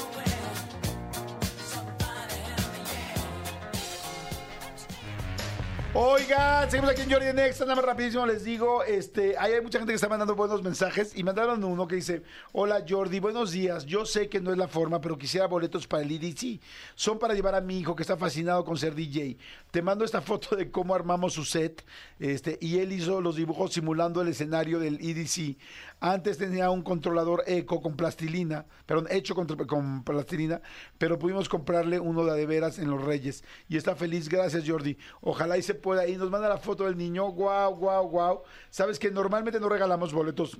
Oigan, 5.98 6.70
seguimos 6.70 6.90
aquí 6.90 7.00
en 7.00 7.10
Jordi 7.10 7.32
Next, 7.32 7.58
nada 7.60 7.74
más 7.74 7.84
rapidísimo 7.86 8.26
les 8.26 8.44
digo, 8.44 8.84
este, 8.84 9.34
ahí 9.38 9.54
hay 9.54 9.62
mucha 9.62 9.78
gente 9.78 9.92
que 9.92 9.94
está 9.94 10.10
mandando 10.10 10.34
buenos 10.34 10.62
mensajes 10.62 11.16
y 11.16 11.24
mandaron 11.24 11.64
uno 11.64 11.88
que 11.88 11.96
dice, 11.96 12.22
hola 12.52 12.84
Jordi, 12.86 13.18
buenos 13.18 13.50
días, 13.50 13.86
yo 13.86 14.04
sé 14.04 14.28
que 14.28 14.38
no 14.38 14.52
es 14.52 14.58
la 14.58 14.68
forma, 14.68 15.00
pero 15.00 15.16
quisiera 15.16 15.46
boletos 15.46 15.86
para 15.86 16.02
el 16.02 16.12
EDC, 16.12 16.60
son 16.94 17.18
para 17.18 17.32
llevar 17.32 17.54
a 17.54 17.62
mi 17.62 17.78
hijo 17.78 17.96
que 17.96 18.02
está 18.02 18.18
fascinado 18.18 18.62
con 18.62 18.76
ser 18.76 18.94
DJ, 18.94 19.38
te 19.70 19.80
mando 19.80 20.04
esta 20.04 20.20
foto 20.20 20.54
de 20.54 20.70
cómo 20.70 20.94
armamos 20.94 21.32
su 21.32 21.46
set, 21.46 21.82
este, 22.20 22.58
y 22.60 22.78
él 22.78 22.92
hizo 22.92 23.22
los 23.22 23.36
dibujos 23.36 23.72
simulando 23.72 24.20
el 24.20 24.28
escenario 24.28 24.78
del 24.78 24.98
EDC, 25.00 25.56
antes 26.00 26.38
tenía 26.38 26.70
un 26.70 26.82
controlador 26.82 27.42
eco 27.46 27.80
con 27.80 27.96
plastilina, 27.96 28.66
perdón, 28.86 29.08
hecho 29.10 29.34
con, 29.34 30.04
plastilina, 30.04 30.60
pero 30.98 31.18
pudimos 31.18 31.48
comprarle 31.48 31.98
uno 31.98 32.24
de 32.24 32.36
de 32.36 32.46
veras 32.46 32.78
en 32.78 32.90
Los 32.90 33.02
Reyes. 33.02 33.42
Y 33.68 33.76
está 33.76 33.96
feliz, 33.96 34.28
gracias 34.28 34.64
Jordi. 34.66 34.96
Ojalá 35.20 35.58
y 35.58 35.62
se 35.62 35.74
pueda. 35.74 36.06
Y 36.06 36.16
nos 36.16 36.30
manda 36.30 36.48
la 36.48 36.58
foto 36.58 36.84
del 36.84 36.96
niño, 36.96 37.26
guau, 37.30 37.74
guau, 37.74 38.08
guau. 38.08 38.42
Sabes 38.70 38.98
que 38.98 39.10
normalmente 39.10 39.58
no 39.58 39.68
regalamos 39.68 40.12
boletos 40.12 40.58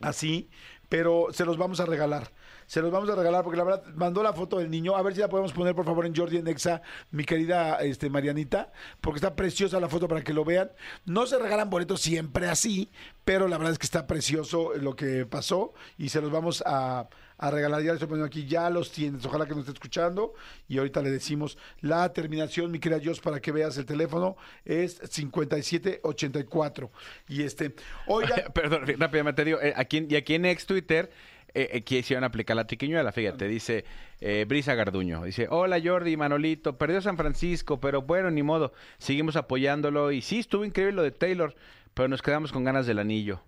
así, 0.00 0.50
pero 0.88 1.28
se 1.32 1.44
los 1.44 1.56
vamos 1.56 1.80
a 1.80 1.86
regalar. 1.86 2.30
Se 2.70 2.80
los 2.80 2.92
vamos 2.92 3.10
a 3.10 3.16
regalar 3.16 3.42
porque 3.42 3.56
la 3.56 3.64
verdad 3.64 3.84
mandó 3.96 4.22
la 4.22 4.32
foto 4.32 4.58
del 4.58 4.70
niño. 4.70 4.94
A 4.94 5.02
ver 5.02 5.12
si 5.12 5.18
la 5.18 5.28
podemos 5.28 5.52
poner 5.52 5.74
por 5.74 5.84
favor 5.84 6.06
en 6.06 6.14
Jordi 6.14 6.36
en 6.36 6.46
Exa, 6.46 6.82
mi 7.10 7.24
querida 7.24 7.78
este, 7.78 8.08
Marianita, 8.08 8.70
porque 9.00 9.16
está 9.16 9.34
preciosa 9.34 9.80
la 9.80 9.88
foto 9.88 10.06
para 10.06 10.22
que 10.22 10.32
lo 10.32 10.44
vean. 10.44 10.70
No 11.04 11.26
se 11.26 11.36
regalan 11.40 11.68
boletos 11.68 12.00
siempre 12.00 12.46
así, 12.46 12.88
pero 13.24 13.48
la 13.48 13.58
verdad 13.58 13.72
es 13.72 13.78
que 13.80 13.86
está 13.86 14.06
precioso 14.06 14.70
lo 14.76 14.94
que 14.94 15.26
pasó 15.26 15.74
y 15.98 16.10
se 16.10 16.20
los 16.20 16.30
vamos 16.30 16.62
a, 16.64 17.08
a 17.38 17.50
regalar. 17.50 17.80
Ya 17.80 17.86
les 17.86 17.94
estoy 17.94 18.06
poniendo 18.06 18.26
aquí, 18.26 18.46
ya 18.46 18.70
los 18.70 18.92
tienes. 18.92 19.26
Ojalá 19.26 19.46
que 19.46 19.50
nos 19.50 19.62
esté 19.62 19.72
escuchando 19.72 20.34
y 20.68 20.78
ahorita 20.78 21.02
le 21.02 21.10
decimos 21.10 21.58
la 21.80 22.12
terminación, 22.12 22.70
mi 22.70 22.78
querida 22.78 23.00
Jos, 23.04 23.18
para 23.18 23.40
que 23.40 23.50
veas 23.50 23.78
el 23.78 23.84
teléfono, 23.84 24.36
es 24.64 25.00
5784. 25.10 26.92
Y 27.26 27.42
este, 27.42 27.74
oiga. 28.06 28.36
Perdón, 28.54 28.82
rápidamente 28.96 29.44
digo, 29.44 29.60
eh, 29.60 29.72
aquí, 29.74 30.06
y 30.08 30.14
aquí 30.14 30.34
en 30.34 30.44
ex 30.44 30.66
Twitter 30.66 31.10
eh, 31.54 31.70
eh, 31.72 31.82
quisieron 31.82 32.24
aplicar 32.24 32.56
la 32.56 32.66
triquiñuela, 32.66 33.12
fíjate, 33.12 33.48
dice 33.48 33.84
eh, 34.20 34.44
Brisa 34.48 34.74
Garduño, 34.74 35.24
dice, 35.24 35.48
hola 35.50 35.80
Jordi, 35.82 36.16
Manolito, 36.16 36.78
perdió 36.78 37.00
San 37.00 37.16
Francisco, 37.16 37.80
pero 37.80 38.02
bueno, 38.02 38.30
ni 38.30 38.42
modo, 38.42 38.72
seguimos 38.98 39.36
apoyándolo 39.36 40.12
y 40.12 40.22
sí, 40.22 40.40
estuvo 40.40 40.64
increíble 40.64 40.96
lo 40.96 41.02
de 41.02 41.10
Taylor, 41.10 41.54
pero 41.94 42.08
nos 42.08 42.22
quedamos 42.22 42.52
con 42.52 42.64
ganas 42.64 42.86
del 42.86 42.98
anillo. 42.98 43.42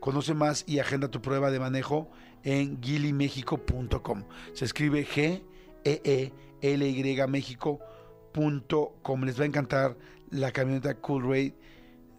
Conoce 0.00 0.32
más 0.32 0.64
y 0.66 0.78
agenda 0.78 1.08
tu 1.08 1.20
prueba 1.20 1.50
de 1.50 1.60
manejo 1.60 2.10
en 2.44 2.80
guilimexico.com. 2.80 4.24
Se 4.54 4.64
escribe 4.64 5.06
G 5.06 5.42
E 5.84 6.00
E 6.02 6.32
L 6.62 6.88
Y 6.88 7.26
México.com. 7.28 7.99
Les 8.34 9.38
va 9.38 9.42
a 9.42 9.46
encantar 9.46 9.96
la 10.30 10.52
camioneta 10.52 10.94
Cool 10.94 11.28
Raid 11.28 11.52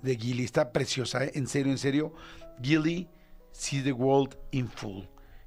de 0.02 0.16
Gilly. 0.16 0.44
Está 0.44 0.72
preciosa, 0.72 1.26
¿eh? 1.26 1.32
en 1.36 1.48
serio, 1.48 1.72
en 1.72 1.78
serio. 1.78 2.14
Gilly 2.62 3.10
See 3.52 3.82
the 3.82 3.92
World 3.92 4.38
in 4.52 4.70
Full. 4.70 5.04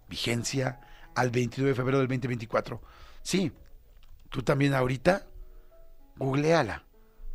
Vigencia 0.08 0.80
al 1.14 1.30
22 1.30 1.68
de 1.68 1.74
febrero 1.74 1.98
del 1.98 2.08
2024. 2.08 2.80
Sí, 3.22 3.52
tú 4.30 4.42
también 4.42 4.74
ahorita, 4.74 5.26
googleala. 6.16 6.84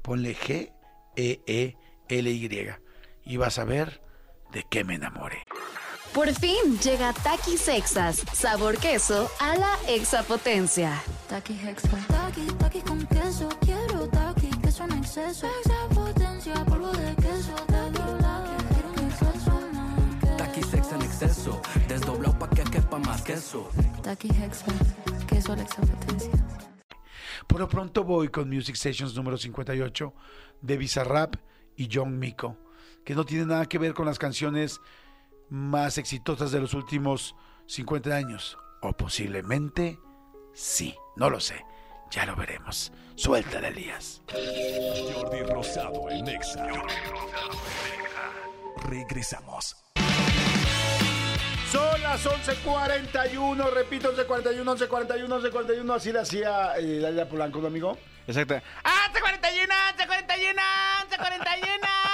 Ponle 0.02 0.36
G 0.36 0.72
E 1.16 1.42
E 1.46 1.76
L 2.08 2.32
Y 2.32 2.50
y 3.26 3.38
vas 3.38 3.60
a 3.60 3.64
ver 3.64 4.02
de 4.52 4.66
qué 4.70 4.84
me 4.84 4.96
enamoré. 4.96 5.44
Por 6.14 6.34
fin 6.34 6.80
llega 6.84 7.14
Takis 7.14 7.68
Exas, 7.68 8.24
sabor 8.34 8.78
queso 8.78 9.30
a 9.40 9.56
la 9.56 9.78
exapotencia. 9.88 11.00
Taki 11.30 11.54
Hexa. 11.54 11.98
Taki, 12.08 12.48
taki 12.58 12.82
con 12.82 13.06
queso. 13.06 13.18
Exceso. 15.10 15.47
Extra 15.47 15.88
potencia, 15.89 16.66
polvo 16.66 16.91
de 16.91 17.16
queso. 17.16 17.55
Taki, 17.68 18.01
quiero 18.74 18.89
un 18.89 18.99
exceso 18.99 19.51
más. 19.74 20.38
Taqui 20.38 20.64
sex 20.64 20.91
en 20.91 21.01
exceso, 21.01 21.62
desdoblado 21.88 22.38
pa' 22.38 22.49
que 22.49 22.64
quepa 22.64 22.99
más 22.99 23.22
queso. 23.24 23.70
Taki 24.03 24.30
Hexa. 24.30 24.72
Queso 25.28 25.53
a 25.53 25.55
la 25.55 25.64
extra 25.64 25.84
potencia. 25.84 26.32
Por 27.47 27.60
lo 27.60 27.68
pronto 27.68 28.03
voy 28.03 28.30
con 28.30 28.49
Music 28.49 28.76
Sessions 28.76 29.16
número 29.16 29.38
58 29.38 30.14
de 30.62 30.78
Bizarrap 30.78 31.36
y 31.76 31.89
John 31.91 32.20
Miko, 32.20 32.57
que 33.03 33.16
no 33.16 33.26
tiene 33.26 33.45
nada 33.45 33.66
que 33.66 33.80
ver 33.80 33.93
con 33.95 34.05
las 34.05 34.20
canciones 34.20 34.80
más 35.49 35.97
exitosas 35.97 36.51
de 36.51 36.60
los 36.60 36.76
últimos 36.76 37.36
50 37.66 38.16
años. 38.16 38.57
O 38.82 38.93
posiblemente 38.93 39.99
sí, 40.53 40.95
no 41.16 41.32
lo 41.32 41.39
sé. 41.39 41.68
Ya 42.12 42.26
lo 42.26 42.36
veremos. 42.36 42.91
Suéltale, 43.16 43.68
Elías. 43.68 44.22
Jordi 45.14 45.43
Rosado 45.43 46.10
en 46.10 46.28
Exa. 46.28 46.68
Regresamos. 48.88 49.76
Son 51.72 52.01
las 52.01 52.26
11.41, 52.26 53.72
repito, 53.72 54.12
11.41, 54.16 54.89
11.41, 54.89 55.51
11.41, 55.51 55.95
así 55.95 56.12
le 56.12 56.20
hacía 56.20 56.74
eh, 56.80 57.28
Polanco, 57.30 57.60
¿no, 57.60 57.68
amigo? 57.68 57.95
Exacto. 58.26 58.60
¡Ah, 58.84 59.12
41! 59.12 59.74
¡41! 59.97 60.62
¡41! 61.10 62.09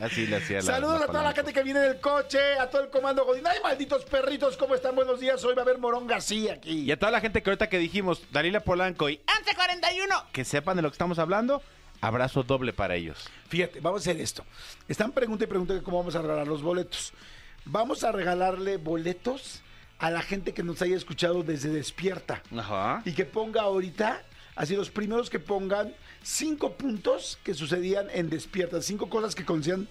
Así 0.00 0.26
le 0.26 0.36
hacía 0.36 0.56
la 0.56 0.62
Saludos 0.62 1.00
la 1.00 1.04
a 1.04 1.08
toda 1.08 1.22
la 1.22 1.32
gente 1.32 1.52
que 1.52 1.62
viene 1.62 1.80
del 1.80 2.00
coche, 2.00 2.38
a 2.58 2.68
todo 2.68 2.82
el 2.82 2.90
comando 2.90 3.24
Godín. 3.24 3.46
¡Ay, 3.46 3.58
malditos 3.62 4.04
perritos! 4.04 4.56
¿Cómo 4.56 4.74
están? 4.74 4.94
Buenos 4.94 5.20
días. 5.20 5.42
Hoy 5.44 5.54
va 5.54 5.62
a 5.62 5.64
haber 5.64 5.78
Morón 5.78 6.06
García 6.06 6.54
aquí. 6.54 6.80
Y 6.80 6.90
a 6.92 6.98
toda 6.98 7.12
la 7.12 7.20
gente 7.20 7.42
que 7.42 7.50
ahorita 7.50 7.68
que 7.68 7.78
dijimos, 7.78 8.22
Dalila 8.32 8.60
Polanco 8.60 9.08
y 9.08 9.16
1141, 9.16 10.26
que 10.32 10.44
sepan 10.44 10.76
de 10.76 10.82
lo 10.82 10.90
que 10.90 10.94
estamos 10.94 11.18
hablando, 11.18 11.62
abrazo 12.00 12.42
doble 12.42 12.72
para 12.72 12.94
ellos. 12.96 13.28
Fíjate, 13.48 13.80
vamos 13.80 14.02
a 14.02 14.10
hacer 14.10 14.20
esto. 14.20 14.44
Están 14.88 15.12
pregunta 15.12 15.44
y 15.44 15.46
pregunta 15.46 15.74
de 15.74 15.82
cómo 15.82 15.98
vamos 15.98 16.14
a 16.16 16.22
regalar 16.22 16.46
los 16.46 16.62
boletos. 16.62 17.12
Vamos 17.64 18.04
a 18.04 18.12
regalarle 18.12 18.76
boletos 18.76 19.62
a 19.98 20.10
la 20.10 20.22
gente 20.22 20.52
que 20.52 20.62
nos 20.62 20.82
haya 20.82 20.96
escuchado 20.96 21.42
desde 21.42 21.70
Despierta. 21.70 22.42
Ajá. 22.56 23.02
Y 23.04 23.12
que 23.12 23.24
ponga 23.24 23.62
ahorita, 23.62 24.22
así 24.56 24.76
los 24.76 24.90
primeros 24.90 25.30
que 25.30 25.38
pongan 25.38 25.94
cinco 26.24 26.72
puntos 26.72 27.38
que 27.44 27.54
sucedían 27.54 28.08
en 28.12 28.30
Despierta, 28.30 28.80
cinco 28.80 29.08
cosas 29.08 29.34
que 29.34 29.44
conocían 29.44 29.86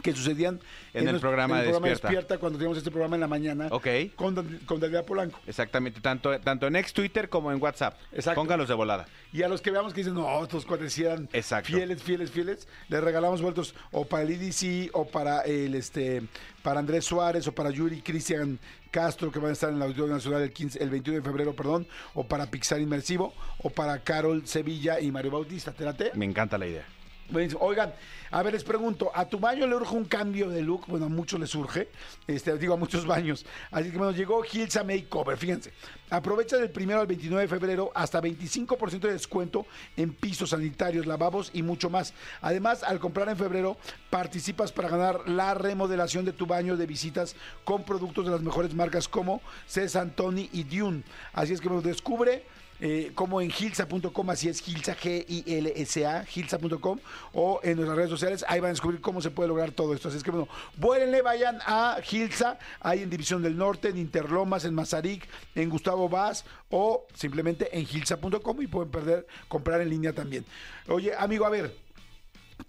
que 0.00 0.12
sucedían 0.12 0.60
En 0.94 1.06
el 1.06 1.12
los- 1.14 1.20
programa 1.20 1.54
en 1.54 1.60
el 1.60 1.66
de 1.66 1.70
programa 1.70 1.88
Despierta. 1.88 2.08
Despierta 2.08 2.38
cuando 2.38 2.58
teníamos 2.58 2.78
este 2.78 2.90
programa 2.90 3.16
en 3.16 3.20
la 3.20 3.26
mañana 3.28 3.68
Ok. 3.70 3.86
con, 4.16 4.34
con 4.66 4.80
Dalila 4.80 5.04
Polanco. 5.04 5.38
Exactamente, 5.46 6.00
tanto, 6.00 6.38
tanto 6.40 6.66
en 6.66 6.76
ex 6.76 6.92
Twitter 6.92 7.28
como 7.28 7.52
en 7.52 7.60
WhatsApp. 7.62 7.96
Exacto. 8.12 8.40
Póngalos 8.40 8.68
de 8.68 8.74
volada. 8.74 9.06
Y 9.32 9.42
a 9.42 9.48
los 9.48 9.60
que 9.60 9.70
veamos 9.70 9.92
que 9.94 10.00
dicen, 10.00 10.14
no, 10.14 10.42
estos 10.42 10.64
cuates 10.66 10.98
eran 10.98 11.28
Exacto. 11.32 11.66
fieles, 11.68 12.02
fieles, 12.02 12.30
fieles, 12.30 12.68
les 12.88 13.02
regalamos 13.02 13.40
vueltos 13.42 13.74
o 13.92 14.04
para 14.06 14.22
el 14.24 14.30
IDC 14.32 14.90
o 14.92 15.06
para 15.06 15.42
el 15.42 15.74
este 15.74 16.22
para 16.62 16.80
Andrés 16.80 17.04
Suárez 17.06 17.46
o 17.46 17.52
para 17.52 17.70
Yuri 17.70 18.02
Cristian 18.02 18.58
Castro 18.90 19.30
que 19.32 19.38
van 19.38 19.50
a 19.50 19.52
estar 19.54 19.70
en 19.70 19.76
el 19.76 19.82
Auditorio 19.82 20.12
Nacional 20.12 20.42
el 20.42 20.52
15, 20.52 20.82
el 20.82 20.90
21 20.90 21.20
de 21.20 21.24
febrero, 21.24 21.54
perdón, 21.54 21.86
o 22.12 22.26
para 22.26 22.50
Pixar 22.50 22.80
Inmersivo 22.80 23.32
o 23.62 23.70
para 23.70 23.98
Carol 24.00 24.46
Sevilla 24.46 25.00
y 25.00 25.10
Mario 25.10 25.30
Bautista, 25.30 25.72
¿te 25.72 25.84
late? 25.84 26.10
Me 26.14 26.24
encanta 26.26 26.58
la 26.58 26.66
idea. 26.66 26.84
Buenísimo. 27.30 27.62
Oigan, 27.62 27.94
a 28.32 28.42
ver, 28.42 28.52
les 28.52 28.64
pregunto, 28.64 29.12
¿a 29.14 29.24
tu 29.24 29.38
baño 29.38 29.64
le 29.64 29.76
urge 29.76 29.94
un 29.94 30.04
cambio 30.04 30.50
de 30.50 30.62
look? 30.62 30.86
Bueno, 30.88 31.06
a 31.06 31.08
muchos 31.08 31.38
les 31.38 31.54
urge, 31.54 31.88
este, 32.26 32.58
digo 32.58 32.74
a 32.74 32.76
muchos 32.76 33.06
baños. 33.14 33.46
Así 33.70 33.92
que 33.92 33.98
bueno, 33.98 34.12
llegó 34.12 34.42
Hilsa 34.44 34.82
Makeover, 34.82 35.36
fíjense. 35.36 35.72
Aprovecha 36.10 36.56
del 36.56 36.70
primero 36.70 37.00
al 37.00 37.06
29 37.06 37.42
de 37.42 37.48
febrero 37.48 37.92
hasta 37.94 38.20
25% 38.20 38.98
de 38.98 39.12
descuento 39.12 39.64
en 39.96 40.12
pisos 40.12 40.50
sanitarios, 40.50 41.06
lavabos 41.06 41.50
y 41.54 41.62
mucho 41.62 41.88
más. 41.88 42.14
Además, 42.40 42.82
al 42.82 42.98
comprar 42.98 43.28
en 43.28 43.36
febrero, 43.36 43.76
participas 44.10 44.72
para 44.72 44.88
ganar 44.88 45.28
la 45.28 45.54
remodelación 45.54 46.24
de 46.24 46.32
tu 46.32 46.46
baño 46.46 46.76
de 46.76 46.86
visitas 46.86 47.36
con 47.62 47.84
productos 47.84 48.24
de 48.24 48.32
las 48.32 48.40
mejores 48.40 48.74
marcas 48.74 49.06
como 49.06 49.40
César, 49.66 50.10
Tony 50.16 50.48
y 50.52 50.64
Dune. 50.64 51.04
Así 51.32 51.52
es 51.52 51.60
que 51.60 51.68
bueno, 51.68 51.82
descubre 51.82 52.44
eh, 52.80 53.12
como 53.14 53.40
en 53.40 53.50
gilsa.com, 53.50 54.30
así 54.30 54.48
es 54.48 54.62
Gilsa, 54.62 54.96
G-I-L-S-A, 54.96 56.24
gilsa.com, 56.24 56.98
o 57.32 57.60
en 57.62 57.76
nuestras 57.76 57.96
redes 57.96 58.10
sociales, 58.10 58.44
ahí 58.48 58.60
van 58.60 58.68
a 58.68 58.72
descubrir 58.72 59.00
cómo 59.00 59.20
se 59.20 59.30
puede 59.30 59.48
lograr 59.48 59.72
todo 59.72 59.94
esto. 59.94 60.08
Así 60.08 60.16
es 60.16 60.22
que 60.22 60.30
bueno, 60.30 60.48
vuélenle, 60.76 61.22
vayan 61.22 61.58
a 61.66 61.98
Gilsa, 62.02 62.58
ahí 62.80 63.02
en 63.02 63.10
División 63.10 63.42
del 63.42 63.56
Norte, 63.56 63.88
en 63.88 63.98
Interlomas, 63.98 64.64
en 64.64 64.74
Mazarik, 64.74 65.28
en 65.54 65.68
Gustavo 65.68 66.08
Vaz, 66.08 66.44
o 66.70 67.06
simplemente 67.14 67.76
en 67.76 67.84
gilsa.com 67.84 68.62
y 68.62 68.66
pueden 68.66 68.90
perder, 68.90 69.26
comprar 69.48 69.80
en 69.80 69.90
línea 69.90 70.12
también. 70.12 70.44
Oye, 70.88 71.12
amigo, 71.16 71.44
a 71.44 71.50
ver. 71.50 71.89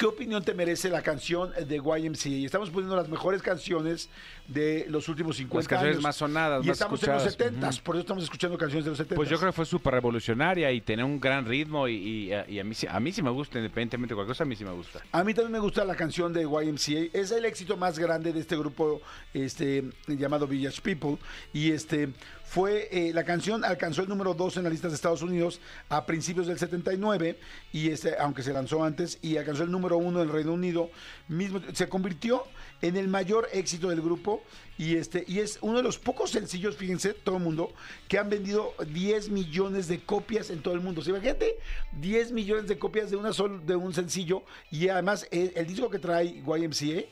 ¿Qué 0.01 0.07
opinión 0.07 0.43
te 0.43 0.55
merece 0.55 0.89
la 0.89 1.03
canción 1.03 1.51
de 1.67 1.75
YMCA? 1.77 2.43
Estamos 2.43 2.71
poniendo 2.71 2.95
las 2.95 3.07
mejores 3.07 3.39
canciones 3.43 4.09
de 4.47 4.87
los 4.89 5.07
últimos 5.07 5.37
50 5.37 5.59
Las 5.61 5.67
canciones 5.67 5.93
años. 5.97 6.03
más 6.03 6.15
sonadas, 6.15 6.65
Y 6.65 6.69
más 6.69 6.73
estamos 6.75 7.03
en 7.03 7.13
los 7.13 7.23
escuchadas. 7.27 7.53
70 7.75 7.83
por 7.83 7.95
eso 7.95 8.01
estamos 8.01 8.23
escuchando 8.23 8.57
canciones 8.57 8.85
de 8.85 8.89
los 8.89 8.97
70 8.97 9.15
Pues 9.15 9.29
yo 9.29 9.37
creo 9.37 9.51
que 9.51 9.55
fue 9.55 9.65
súper 9.67 9.93
revolucionaria 9.93 10.71
y 10.71 10.81
tenía 10.81 11.05
un 11.05 11.19
gran 11.19 11.45
ritmo 11.45 11.87
y, 11.87 11.93
y- 11.93 12.31
y 12.47 12.59
a, 12.59 12.63
mí, 12.63 12.73
sí- 12.73 12.87
a 12.89 12.99
mí 12.99 13.11
sí 13.11 13.21
me 13.21 13.29
gusta, 13.29 13.59
independientemente 13.59 14.13
de 14.13 14.15
cualquier 14.15 14.33
cosa, 14.33 14.43
a 14.43 14.47
mí 14.47 14.55
sí 14.55 14.65
me 14.65 14.71
gusta. 14.71 15.01
A 15.11 15.23
mí 15.23 15.35
también 15.35 15.51
me 15.51 15.59
gusta 15.59 15.85
la 15.85 15.93
canción 15.95 16.33
de 16.33 16.41
YMCA. 16.45 17.15
Es 17.15 17.29
el 17.29 17.45
éxito 17.45 17.77
más 17.77 17.99
grande 17.99 18.33
de 18.33 18.39
este 18.39 18.57
grupo 18.57 19.03
este, 19.35 19.83
llamado 20.07 20.47
Village 20.47 20.81
People. 20.81 21.17
Y 21.53 21.73
este 21.73 22.09
fue, 22.53 22.89
eh, 22.91 23.13
la 23.13 23.23
canción 23.23 23.63
alcanzó 23.63 24.01
el 24.01 24.09
número 24.09 24.33
2 24.33 24.57
en 24.57 24.63
las 24.63 24.73
listas 24.73 24.91
de 24.91 24.95
Estados 24.97 25.21
Unidos 25.21 25.61
a 25.87 26.05
principios 26.05 26.47
del 26.47 26.59
79, 26.59 27.39
y 27.71 27.89
este, 27.91 28.17
aunque 28.19 28.43
se 28.43 28.51
lanzó 28.51 28.83
antes, 28.83 29.19
y 29.21 29.37
alcanzó 29.37 29.63
el 29.63 29.71
número 29.71 29.95
1 29.97 30.21
en 30.21 30.27
el 30.27 30.33
Reino 30.33 30.51
Unido, 30.51 30.89
mismo, 31.29 31.61
se 31.71 31.87
convirtió 31.87 32.43
en 32.81 32.97
el 32.97 33.07
mayor 33.07 33.47
éxito 33.53 33.87
del 33.87 34.01
grupo, 34.01 34.43
y, 34.77 34.97
este, 34.97 35.23
y 35.29 35.39
es 35.39 35.59
uno 35.61 35.77
de 35.77 35.83
los 35.83 35.97
pocos 35.97 36.31
sencillos, 36.31 36.75
fíjense, 36.75 37.13
todo 37.13 37.37
el 37.37 37.43
mundo, 37.43 37.71
que 38.09 38.19
han 38.19 38.29
vendido 38.29 38.73
10 38.85 39.29
millones 39.29 39.87
de 39.87 40.01
copias 40.03 40.49
en 40.49 40.61
todo 40.61 40.73
el 40.73 40.81
mundo. 40.81 41.01
¿Sí, 41.01 41.11
imagínate, 41.11 41.55
10 42.01 42.33
millones 42.33 42.67
de 42.67 42.77
copias 42.77 43.09
de, 43.09 43.15
una 43.15 43.31
sol- 43.31 43.65
de 43.65 43.77
un 43.77 43.93
sencillo, 43.93 44.43
y 44.69 44.89
además 44.89 45.25
el, 45.31 45.53
el 45.55 45.65
disco 45.67 45.89
que 45.89 45.99
trae 45.99 46.43
YMCA 46.45 47.05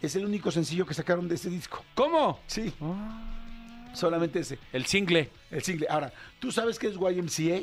es 0.00 0.16
el 0.16 0.24
único 0.24 0.50
sencillo 0.50 0.86
que 0.86 0.94
sacaron 0.94 1.28
de 1.28 1.34
este 1.34 1.50
disco. 1.50 1.84
¿Cómo? 1.94 2.40
Sí. 2.46 2.72
Solamente 3.96 4.40
ese, 4.40 4.58
El 4.72 4.86
single 4.86 5.30
el 5.50 5.62
single. 5.62 5.86
Ahora, 5.88 6.12
¿tú 6.38 6.52
sabes 6.52 6.78
qué 6.78 6.88
es 6.88 6.94
YMCA? 6.94 7.60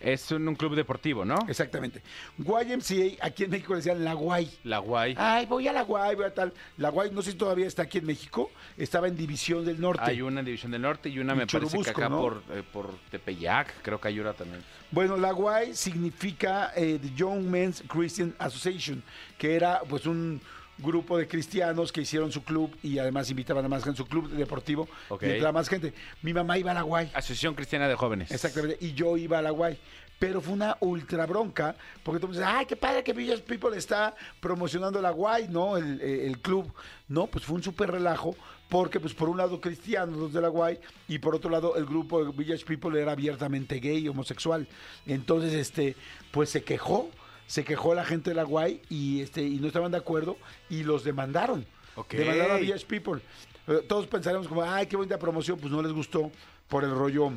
es 0.00 0.30
un, 0.30 0.46
un 0.46 0.54
club 0.54 0.74
deportivo, 0.74 1.24
¿no? 1.24 1.38
Exactamente. 1.48 2.02
YMCA, 2.38 3.24
aquí 3.24 3.44
en 3.44 3.50
México 3.50 3.72
le 3.72 3.78
decían 3.78 4.04
La 4.04 4.14
Guay. 4.14 4.50
La 4.64 4.78
guay. 4.78 5.14
Ay, 5.16 5.46
voy 5.46 5.66
a 5.66 5.72
La 5.72 5.82
Guay, 5.82 6.14
voy 6.14 6.26
a 6.26 6.34
tal. 6.34 6.52
La 6.76 6.90
Guay, 6.90 7.10
no 7.10 7.22
sé 7.22 7.32
si 7.32 7.36
todavía 7.36 7.66
está 7.66 7.82
aquí 7.82 7.98
en 7.98 8.06
México. 8.06 8.50
Estaba 8.76 9.08
en 9.08 9.16
División 9.16 9.64
del 9.64 9.80
Norte. 9.80 10.02
Hay 10.04 10.22
una 10.22 10.40
en 10.40 10.46
División 10.46 10.70
del 10.70 10.82
Norte 10.82 11.08
y 11.08 11.18
una 11.18 11.32
En 11.32 11.38
me 11.38 11.46
parece 11.46 11.58
que 11.58 11.66
Churubusco, 11.70 11.90
acá 11.90 12.08
¿no? 12.08 12.20
por, 12.20 12.42
eh, 12.50 12.62
por 12.72 12.94
Tepeyac, 13.10 13.82
creo 13.82 14.00
que 14.00 14.08
hay 14.08 14.20
una 14.20 14.32
también. 14.32 14.62
Bueno, 14.90 15.16
la 15.16 15.32
Guay 15.32 15.74
significa 15.74 16.72
eh, 16.76 16.98
The 17.00 17.10
Young 17.14 17.42
Men's 17.42 17.82
Christian 17.88 18.34
Association, 18.38 19.02
que 19.36 19.54
era 19.54 19.80
pues 19.88 20.06
un 20.06 20.40
grupo 20.78 21.18
de 21.18 21.26
cristianos 21.26 21.92
que 21.92 22.02
hicieron 22.02 22.30
su 22.32 22.42
club 22.44 22.76
y 22.82 22.98
además 22.98 23.30
invitaban 23.30 23.64
a 23.64 23.68
más 23.68 23.84
gente, 23.84 23.96
su 23.98 24.06
club 24.06 24.28
deportivo, 24.30 24.88
Ok. 25.08 25.22
y 25.24 25.26
entraba 25.30 25.52
más 25.52 25.68
gente. 25.68 25.92
Mi 26.22 26.32
mamá 26.32 26.58
iba 26.58 26.70
a 26.70 26.74
la 26.74 26.82
Guay. 26.82 27.10
Asociación 27.14 27.54
Cristiana 27.54 27.88
de 27.88 27.94
Jóvenes. 27.94 28.30
Exactamente, 28.30 28.78
y 28.80 28.92
yo 28.94 29.16
iba 29.16 29.38
a 29.38 29.42
la 29.42 29.50
Guay. 29.50 29.78
Pero 30.18 30.40
fue 30.40 30.54
una 30.54 30.76
ultra 30.80 31.26
bronca, 31.26 31.76
porque 32.02 32.18
todo 32.18 32.32
el 32.32 32.38
mundo 32.38 32.40
dice, 32.40 32.44
ay, 32.44 32.66
qué 32.66 32.74
padre 32.74 33.04
que 33.04 33.12
Village 33.12 33.42
People 33.42 33.76
está 33.76 34.16
promocionando 34.40 35.00
la 35.00 35.10
Guay, 35.10 35.46
¿no? 35.48 35.76
El, 35.76 36.00
eh, 36.00 36.26
el 36.26 36.40
club. 36.40 36.72
No, 37.06 37.28
pues 37.28 37.44
fue 37.44 37.54
un 37.54 37.62
súper 37.62 37.92
relajo, 37.92 38.34
porque 38.68 38.98
pues 38.98 39.14
por 39.14 39.28
un 39.28 39.36
lado 39.38 39.60
cristianos 39.60 40.16
los 40.16 40.32
de 40.32 40.40
la 40.40 40.48
Guay, 40.48 40.80
y 41.06 41.18
por 41.20 41.36
otro 41.36 41.48
lado 41.50 41.76
el 41.76 41.86
grupo 41.86 42.24
de 42.24 42.32
Village 42.32 42.64
People 42.64 43.00
era 43.00 43.12
abiertamente 43.12 43.78
gay, 43.78 44.08
homosexual. 44.08 44.66
Entonces, 45.06 45.52
este, 45.54 45.94
pues 46.32 46.50
se 46.50 46.64
quejó, 46.64 47.10
se 47.48 47.64
quejó 47.64 47.92
la 47.96 48.04
gente 48.04 48.30
de 48.30 48.36
la 48.36 48.44
Guay, 48.44 48.80
y, 48.88 49.20
este, 49.22 49.42
y 49.42 49.56
no 49.56 49.66
estaban 49.66 49.90
de 49.90 49.98
acuerdo, 49.98 50.36
y 50.70 50.84
los 50.84 51.02
demandaron. 51.02 51.66
Ok. 51.96 52.12
Demandaron 52.12 52.56
a 52.58 52.60
Village 52.60 52.86
People. 52.86 53.20
Eh, 53.66 53.84
Todos 53.88 54.06
pensaremos 54.06 54.46
como, 54.46 54.62
ay, 54.62 54.86
qué 54.86 54.94
bonita 54.96 55.18
promoción, 55.18 55.58
pues 55.58 55.72
no 55.72 55.82
les 55.82 55.92
gustó 55.92 56.30
por 56.68 56.84
el 56.84 56.90
rollo 56.92 57.32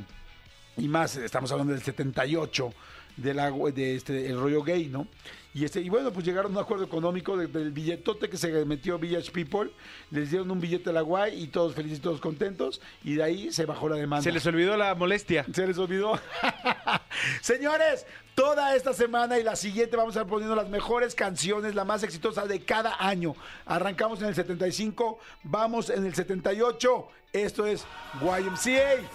y 0.78 0.88
más, 0.88 1.18
estamos 1.18 1.52
hablando 1.52 1.74
del 1.74 1.82
78, 1.82 2.74
de, 3.18 3.34
la, 3.34 3.52
de 3.52 3.96
este, 3.96 4.28
el 4.28 4.40
rollo 4.40 4.64
gay, 4.64 4.86
¿no? 4.88 5.08
Y, 5.54 5.66
este, 5.66 5.82
y 5.82 5.90
bueno, 5.90 6.14
pues 6.14 6.26
llegaron 6.26 6.54
a 6.56 6.60
un 6.60 6.64
acuerdo 6.64 6.86
económico 6.86 7.36
de- 7.36 7.48
del 7.48 7.72
billetote 7.72 8.30
que 8.30 8.38
se 8.38 8.64
metió 8.64 8.98
Village 8.98 9.32
People, 9.32 9.70
les 10.10 10.30
dieron 10.32 10.50
un 10.50 10.62
billete 10.62 10.92
a 10.92 10.94
la 10.94 11.02
guay 11.02 11.44
y 11.44 11.48
todos 11.48 11.76
felices 11.76 12.00
todos 12.00 12.22
contentos, 12.22 12.80
y 13.04 13.16
de 13.16 13.24
ahí 13.24 13.52
se 13.52 13.66
bajó 13.66 13.90
la 13.90 13.98
demanda. 13.98 14.24
Se 14.24 14.32
les 14.32 14.46
olvidó 14.46 14.78
la 14.78 14.96
molestia. 14.96 15.46
Se 15.54 15.68
les 15.68 15.78
olvidó. 15.78 16.18
Señores, 17.42 18.06
toda 18.36 18.76
esta 18.76 18.94
semana 18.94 19.38
y 19.40 19.44
la 19.44 19.56
siguiente 19.56 19.98
vamos 19.98 20.16
a 20.16 20.20
estar 20.20 20.30
poniendo 20.30 20.56
las 20.56 20.70
mejores 20.70 21.16
canciones, 21.16 21.76
la 21.76 21.86
más 21.86 22.04
exitosa 22.04 22.46
de 22.46 22.64
cada 22.64 22.96
año. 23.00 23.36
Arrancamos 23.66 24.22
en 24.22 24.28
el 24.28 24.36
75, 24.36 25.20
vamos 25.44 25.90
en 25.90 26.06
el 26.06 26.16
78. 26.16 27.08
Esto 27.34 27.66
es 27.66 27.86
YMCA 28.22 29.08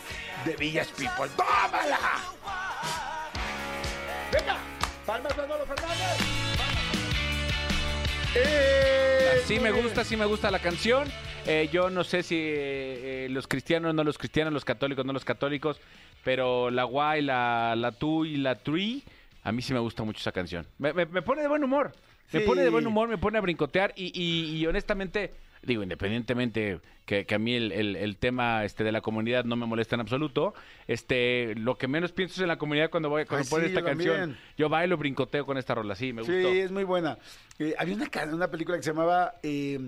de 0.45 0.57
Villas 0.59 0.89
People. 0.89 1.29
¡Tómala! 1.37 1.99
¡Venga! 4.33 4.57
¡Palmas 5.05 5.37
Manolo 5.37 5.67
Fernández! 5.67 6.19
¡Eh! 8.35 9.43
Sí 9.47 9.61
me 9.61 9.71
gusta, 9.71 10.05
sí 10.05 10.17
me 10.17 10.25
gusta 10.25 10.51
la 10.51 10.59
canción. 10.59 11.09
Eh, 11.49 11.69
yo 11.73 11.91
no 11.91 12.03
sé 12.03 12.23
si 12.23 12.35
eh, 12.37 13.27
eh, 13.27 13.29
los 13.31 13.47
cristianos, 13.47 13.95
no 13.95 14.03
los 14.03 14.19
cristianos, 14.19 14.53
los 14.53 14.65
católicos, 14.65 15.05
no 15.07 15.13
los 15.13 15.25
católicos, 15.25 15.81
pero 16.25 16.71
la 16.71 16.85
guay, 16.85 17.23
la, 17.23 17.75
la 17.77 17.93
tú 17.93 18.25
y 18.25 18.37
la 18.37 18.57
tree, 18.57 19.03
a 19.45 19.53
mí 19.53 19.63
sí 19.63 19.73
me 19.73 19.79
gusta 19.79 20.03
mucho 20.03 20.19
esa 20.19 20.33
canción. 20.33 20.67
Me, 20.79 20.93
me- 20.93 21.07
me 21.07 21.23
pone 21.23 21.43
de 21.43 21.49
buen 21.49 21.63
humor. 21.63 21.93
Me 22.33 22.41
Sí. 22.41 22.47
pone 22.47 22.63
de 22.63 22.71
buen 22.71 22.85
humor, 22.87 23.09
me 23.09 23.19
pone 23.19 23.39
a 23.39 23.41
brincotear 23.41 23.93
y, 23.95 24.07
y- 24.21 24.57
y 24.57 24.67
honestamente, 24.67 25.35
digo, 25.63 25.85
independientemente 25.85 26.81
que, 27.05 27.25
que 27.25 27.35
a 27.37 27.39
mí 27.39 27.55
el, 27.55 27.71
el- 27.71 27.95
el 27.95 28.17
tema 28.17 28.65
este, 28.65 28.83
de 28.83 28.91
la 28.91 29.01
comunidad 29.01 29.45
no 29.45 29.55
me 29.55 29.67
molesta 29.67 29.95
en 29.95 30.01
absoluto, 30.01 30.53
este, 30.89 31.55
lo 31.55 31.79
que 31.79 31.87
menos 31.87 32.11
pienso 32.11 32.35
es 32.35 32.41
en 32.41 32.49
la 32.49 32.59
comunidad 32.59 32.91
cuando 32.91 33.09
voy 33.09 33.25
cuando 33.27 33.45
Ay, 33.45 33.49
ponen 33.51 33.67
sí, 33.69 33.71
esta 33.73 33.81
yo 33.83 33.87
canción. 33.87 34.17
también. 34.19 34.39
Yo 34.59 34.69
bailo, 34.69 34.97
brincoteo 34.97 35.47
con 35.47 35.57
esta 35.59 35.77
rola, 35.77 35.95
sí, 35.95 36.13
me 36.13 36.25
Sí, 36.25 36.33
gustó. 36.33 36.49
es 36.49 36.73
muy 36.73 36.83
buena. 36.83 37.17
Eh, 37.61 37.77
había 37.79 37.95
una, 37.95 38.09
ca- 38.09 38.25
una 38.33 38.51
película 38.51 38.77
que 38.77 38.83
se 38.83 38.91
llamaba 38.91 39.35
eh, 39.45 39.79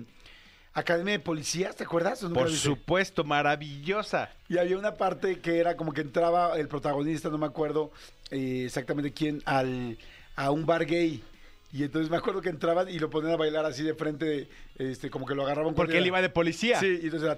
Academia 0.73 1.13
de 1.13 1.19
Policías, 1.19 1.75
¿te 1.75 1.83
acuerdas? 1.83 2.23
¿O 2.23 2.27
nunca 2.27 2.41
Por 2.41 2.49
viste? 2.49 2.63
supuesto, 2.67 3.23
maravillosa. 3.23 4.29
Y 4.47 4.57
había 4.57 4.77
una 4.77 4.95
parte 4.95 5.39
que 5.39 5.59
era 5.59 5.75
como 5.75 5.93
que 5.93 6.01
entraba 6.01 6.57
el 6.57 6.67
protagonista, 6.67 7.29
no 7.29 7.37
me 7.37 7.47
acuerdo 7.47 7.91
eh, 8.31 8.63
exactamente 8.65 9.11
quién, 9.11 9.41
al, 9.45 9.97
a 10.35 10.51
un 10.51 10.65
bar 10.65 10.85
gay. 10.85 11.23
Y 11.71 11.83
entonces 11.83 12.09
me 12.09 12.17
acuerdo 12.17 12.41
que 12.41 12.49
entraban 12.49 12.89
y 12.89 12.97
lo 12.97 13.11
ponían 13.11 13.33
a 13.33 13.37
bailar 13.37 13.63
así 13.63 13.83
de 13.83 13.93
frente, 13.93 14.49
este, 14.79 15.11
como 15.11 15.27
que 15.27 15.35
lo 15.35 15.43
agarraban. 15.43 15.75
Porque 15.75 15.99
él 15.99 16.07
iba 16.07 16.19
de 16.19 16.29
policía. 16.29 16.79
Sí, 16.79 16.99
y 16.99 17.05
entonces 17.05 17.29
era... 17.29 17.35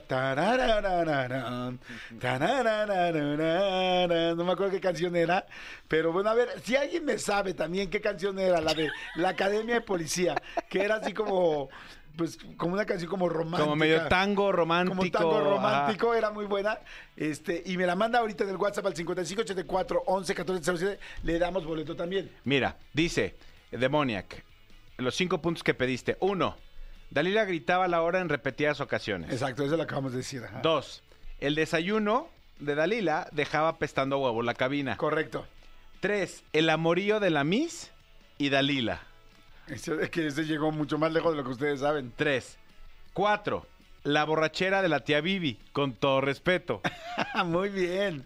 No 4.34 4.46
me 4.46 4.52
acuerdo 4.54 4.72
qué 4.72 4.80
canción 4.80 5.18
era. 5.18 5.46
Pero 5.90 6.14
bueno, 6.14 6.30
a 6.30 6.34
ver, 6.34 6.48
si 6.64 6.78
alguien 6.78 7.04
me 7.04 7.18
sabe 7.18 7.54
también 7.54 7.90
qué 7.90 8.00
canción 8.00 8.40
era, 8.40 8.62
la 8.62 8.74
de 8.74 8.90
la 9.16 9.30
Academia 9.30 9.76
de 9.76 9.82
Policía, 9.82 10.36
que 10.70 10.82
era 10.82 10.96
así 10.96 11.14
como... 11.14 11.70
Pues 12.18 12.38
como 12.58 12.74
una 12.74 12.86
canción 12.86 13.10
como 13.10 13.30
romántica. 13.30 13.64
Como 13.64 13.76
medio 13.76 14.08
tango 14.08 14.52
romántico. 14.52 14.98
Como 14.98 15.12
tango 15.12 15.38
ajá. 15.38 15.50
romántico, 15.50 16.14
era 16.14 16.32
muy 16.32 16.46
buena. 16.46 16.80
Este, 17.16 17.64
y 17.66 17.78
me 17.78 17.86
la 17.86 17.96
manda 17.96 18.20
ahorita 18.20 18.44
en 18.44 18.50
el 18.52 18.58
WhatsApp 18.58 18.86
al 18.86 18.96
5584 18.96 20.04
11 20.06 20.36
14 20.36 20.78
07. 20.78 21.00
Le 21.24 21.40
damos 21.40 21.66
boleto 21.66 21.96
también. 21.96 22.32
Mira, 22.44 22.78
dice 22.94 23.36
Demoniac, 23.72 24.44
los 24.98 25.16
cinco 25.16 25.42
puntos 25.42 25.64
que 25.64 25.74
pediste. 25.74 26.18
Uno, 26.20 26.58
Dalila 27.10 27.46
gritaba 27.46 27.88
la 27.88 28.02
hora 28.02 28.20
en 28.20 28.30
repetidas 28.30 28.82
ocasiones. 28.82 29.32
Exacto, 29.32 29.64
eso 29.64 29.78
lo 29.78 29.84
acabamos 29.84 30.12
de 30.12 30.20
decir. 30.20 30.44
ajá. 30.44 30.60
Dos, 30.62 31.04
el 31.40 31.56
desayuno 31.56 32.30
de 32.60 32.76
Dalila 32.76 33.28
dejaba 33.32 33.78
pestando 33.78 34.18
a 34.18 34.20
huevo 34.20 34.44
la 34.44 34.54
cabina. 34.54 34.98
Correcto. 34.98 35.46
Tres, 36.00 36.44
el 36.54 36.70
amorío 36.70 37.20
de 37.20 37.30
la 37.30 37.44
Miss 37.44 37.92
y 38.38 38.50
Dalila. 38.50 39.02
Es 39.72 40.10
que 40.10 40.28
ese 40.28 40.44
llegó 40.46 40.72
mucho 40.72 40.98
más 40.98 41.12
lejos 41.12 41.32
de 41.32 41.38
lo 41.38 41.44
que 41.44 41.52
ustedes 41.52 41.80
saben. 41.80 42.12
Tres. 42.16 42.58
Cuatro, 43.14 43.66
la 44.04 44.24
borrachera 44.26 44.82
de 44.82 44.90
la 44.90 45.02
tía 45.02 45.22
Vivi, 45.22 45.60
con 45.74 45.94
todo 45.94 46.22
respeto. 46.22 46.82
muy 47.46 47.70
bien. 47.70 48.26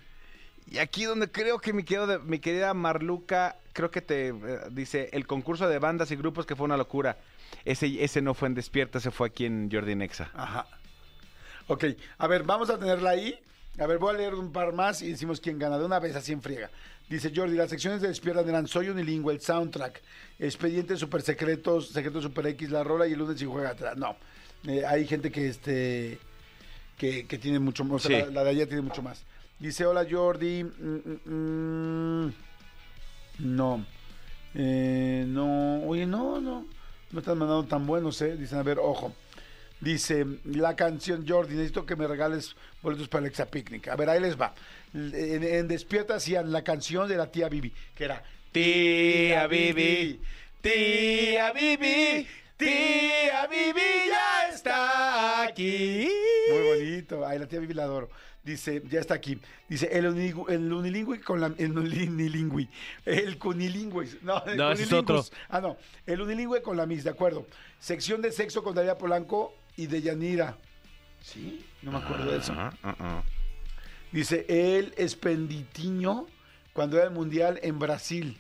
Y 0.68 0.80
aquí 0.80 1.04
donde 1.06 1.32
creo 1.32 1.60
que 1.60 1.74
mi, 1.74 1.84
querido- 1.84 2.20
mi 2.22 2.40
querida 2.40 2.74
Marluca, 2.74 3.56
creo 3.74 3.92
que 3.92 4.02
te 4.02 4.30
eh, 4.30 4.34
dice, 4.72 5.10
el 5.14 5.28
concurso 5.28 5.68
de 5.70 5.78
bandas 5.80 6.10
y 6.12 6.16
grupos 6.16 6.46
que 6.46 6.56
fue 6.56 6.66
una 6.66 6.78
locura. 6.78 7.18
Ese, 7.66 8.04
ese 8.04 8.22
no 8.22 8.34
fue 8.34 8.48
en 8.48 8.56
Despierta, 8.56 9.00
se 9.00 9.12
fue 9.12 9.28
aquí 9.28 9.46
en 9.46 9.70
Jordi 9.72 9.96
Nexa. 9.96 10.32
Ajá. 10.34 10.68
Ok, 11.68 11.86
a 12.18 12.28
ver, 12.28 12.44
vamos 12.44 12.70
a 12.70 12.78
tenerla 12.80 13.12
ahí. 13.12 13.40
A 13.80 13.88
ver, 13.88 13.98
voy 13.98 14.14
a 14.16 14.18
leer 14.18 14.36
un 14.36 14.52
par 14.52 14.72
más 14.74 15.02
y 15.02 15.10
decimos 15.12 15.42
quién 15.42 15.60
gana. 15.60 15.78
De 15.78 15.86
una 15.86 16.00
vez 16.00 16.16
así 16.16 16.32
en 16.32 16.42
friega. 16.42 16.70
Dice 17.10 17.32
Jordi, 17.36 17.56
las 17.56 17.70
secciones 17.70 18.02
de 18.02 18.08
Despierta 18.08 18.42
eran 18.42 18.68
Soy 18.68 18.90
Unilingüe, 18.90 19.34
el 19.34 19.40
soundtrack, 19.42 20.02
Expedientes 20.40 21.00
Super 21.00 21.22
Secretos, 21.22 21.90
Secretos 21.90 22.24
Super 22.24 22.48
X, 22.48 22.72
La 22.72 22.84
Rola 22.84 23.08
y 23.08 23.14
el 23.14 23.20
lunes 23.20 23.40
y 23.42 23.46
juega 23.46 23.70
atrás. 23.70 23.96
No, 23.98 24.16
Eh, 24.68 24.84
hay 24.86 25.06
gente 25.06 25.32
que 25.32 25.48
este 25.48 26.18
que, 26.98 27.28
que 27.28 27.38
tiene 27.38 27.60
mucho 27.60 27.84
más. 27.84 28.04
o 28.06 28.08
sea, 28.08 28.26
la 28.28 28.44
de 28.44 28.50
allá 28.50 28.66
tiene 28.66 28.82
mucho 28.82 29.02
más. 29.04 29.24
Dice, 29.60 29.86
hola 29.86 30.06
Jordi. 30.10 30.64
Mm, 30.64 31.02
mm, 31.30 32.26
mm. 32.26 32.34
No. 33.40 33.86
Eh, 34.56 35.26
no, 35.28 35.84
oye, 35.84 36.06
no, 36.08 36.40
no. 36.42 36.66
No 37.12 37.20
están 37.20 37.38
mandando 37.38 37.66
tan 37.66 37.86
buenos, 37.86 38.22
¿eh? 38.22 38.36
Dicen, 38.36 38.58
a 38.58 38.64
ver, 38.64 38.80
ojo. 38.80 39.14
Dice, 39.82 40.26
la 40.46 40.76
canción 40.76 41.26
Jordi, 41.28 41.54
necesito 41.56 41.86
que 41.86 41.96
me 41.96 42.08
regales 42.08 42.56
boletos 42.82 43.08
para 43.08 43.26
el 43.26 43.28
Exa 43.30 43.46
Picnic. 43.46 43.90
A 43.90 43.96
ver, 43.96 44.10
ahí 44.10 44.20
les 44.20 44.40
va. 44.40 44.56
En, 44.96 45.44
en 45.44 45.68
Despierta 45.68 46.16
hacían 46.16 46.52
la 46.54 46.64
canción 46.64 47.10
de 47.10 47.18
la 47.18 47.30
tía 47.30 47.50
Bibi, 47.50 47.74
que 47.96 48.06
era 48.06 48.24
Tía 48.54 49.46
Bibi, 49.48 50.22
tía 50.62 51.52
Bibi, 51.52 52.26
tía 52.56 53.46
Bibi 53.48 53.82
ya 54.08 54.48
está 54.54 55.42
aquí. 55.44 56.08
Muy 56.50 56.62
bonito. 56.62 57.28
Ay, 57.28 57.40
la 57.40 57.48
tía 57.48 57.60
Bibi 57.60 57.74
la 57.74 57.84
adoro. 57.84 58.10
Dice, 58.42 58.82
ya 58.90 59.02
está 59.02 59.16
aquí. 59.16 59.38
Dice, 59.68 59.90
el, 59.92 60.06
unilingu- 60.06 60.50
el 60.50 60.72
unilingüe 60.72 61.20
con 61.20 61.42
la... 61.42 61.48
El 61.58 61.78
unilingüe. 61.78 62.70
El 63.04 63.38
cunilingüe. 63.38 64.08
No, 64.22 64.42
el 64.46 64.56
No, 64.56 64.72
es 64.72 64.80
cunilingus. 64.88 65.32
Ah, 65.50 65.60
no. 65.60 65.76
El 66.06 66.22
unilingüe 66.22 66.62
con 66.62 66.78
la 66.78 66.86
mis, 66.86 67.04
de 67.04 67.10
acuerdo. 67.10 67.48
Sección 67.80 68.22
de 68.22 68.32
sexo 68.32 68.64
con 68.64 68.76
Daria 68.76 68.98
Polanco 68.98 69.54
y 69.76 69.88
de 69.88 70.02
Yanira. 70.02 70.58
¿Sí? 71.22 71.66
No 71.82 71.92
me 71.92 71.98
acuerdo 71.98 72.32
de 72.32 72.38
eso. 72.38 72.54
Ajá, 72.54 72.72
ajá. 72.84 73.24
Dice, 74.16 74.46
el 74.48 74.94
expedientiño 74.96 76.26
cuando 76.72 76.96
era 76.96 77.06
el 77.08 77.12
mundial 77.12 77.60
en 77.64 77.80
Brasil. 77.80 78.38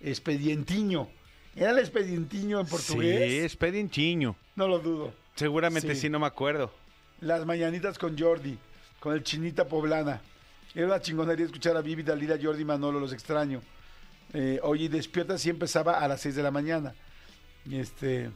Expedientiño. 0.00 1.08
¿Era 1.56 1.72
el 1.72 1.78
expedientiño 1.80 2.60
en 2.60 2.66
portugués? 2.68 3.28
Sí, 3.30 3.38
es 3.38 3.56
pedinchiño. 3.56 4.36
No 4.54 4.68
lo 4.68 4.78
dudo. 4.78 5.12
Seguramente 5.34 5.94
Sí. 5.96 6.02
sí. 6.02 6.08
no 6.08 6.20
me 6.20 6.26
acuerdo. 6.26 6.72
Las 7.20 7.44
mañanitas 7.44 7.98
con 7.98 8.16
Jordi, 8.16 8.56
con 9.00 9.12
el 9.12 9.24
chinita 9.24 9.66
poblana. 9.66 10.20
Era 10.72 10.86
una 10.86 11.00
chingonería 11.00 11.46
escuchar 11.46 11.76
a 11.76 11.80
Vivi, 11.80 12.04
Dalila, 12.04 12.38
Jordi 12.40 12.64
Manolo, 12.64 13.00
los 13.00 13.12
extraño. 13.12 13.60
Eh, 14.34 14.60
oye, 14.62 14.88
despierta 14.88 15.36
sí 15.36 15.50
empezaba 15.50 15.98
a 15.98 16.06
las 16.06 16.20
6 16.20 16.36
de 16.36 16.42
la 16.44 16.52
mañana. 16.52 16.94
Y 17.66 17.76
Este, 17.80 18.30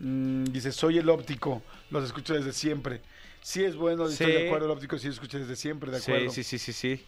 mm, 0.00 0.44
dice, 0.44 0.70
soy 0.70 0.98
el 0.98 1.08
óptico, 1.08 1.62
los 1.90 2.04
escucho 2.04 2.34
desde 2.34 2.52
siempre. 2.52 3.00
Sí 3.48 3.64
es 3.64 3.76
bueno, 3.76 4.06
estoy 4.06 4.30
de 4.30 4.46
acuerdo, 4.46 4.66
el 4.66 4.72
óptico 4.72 4.98
sí 4.98 5.06
lo 5.06 5.14
escucho 5.14 5.38
desde 5.38 5.56
siempre, 5.56 5.90
de 5.90 5.96
acuerdo. 5.96 6.28
Sí, 6.28 6.44
sí, 6.44 6.58
sí, 6.58 6.70
sí, 6.70 6.96
sí. 6.96 7.04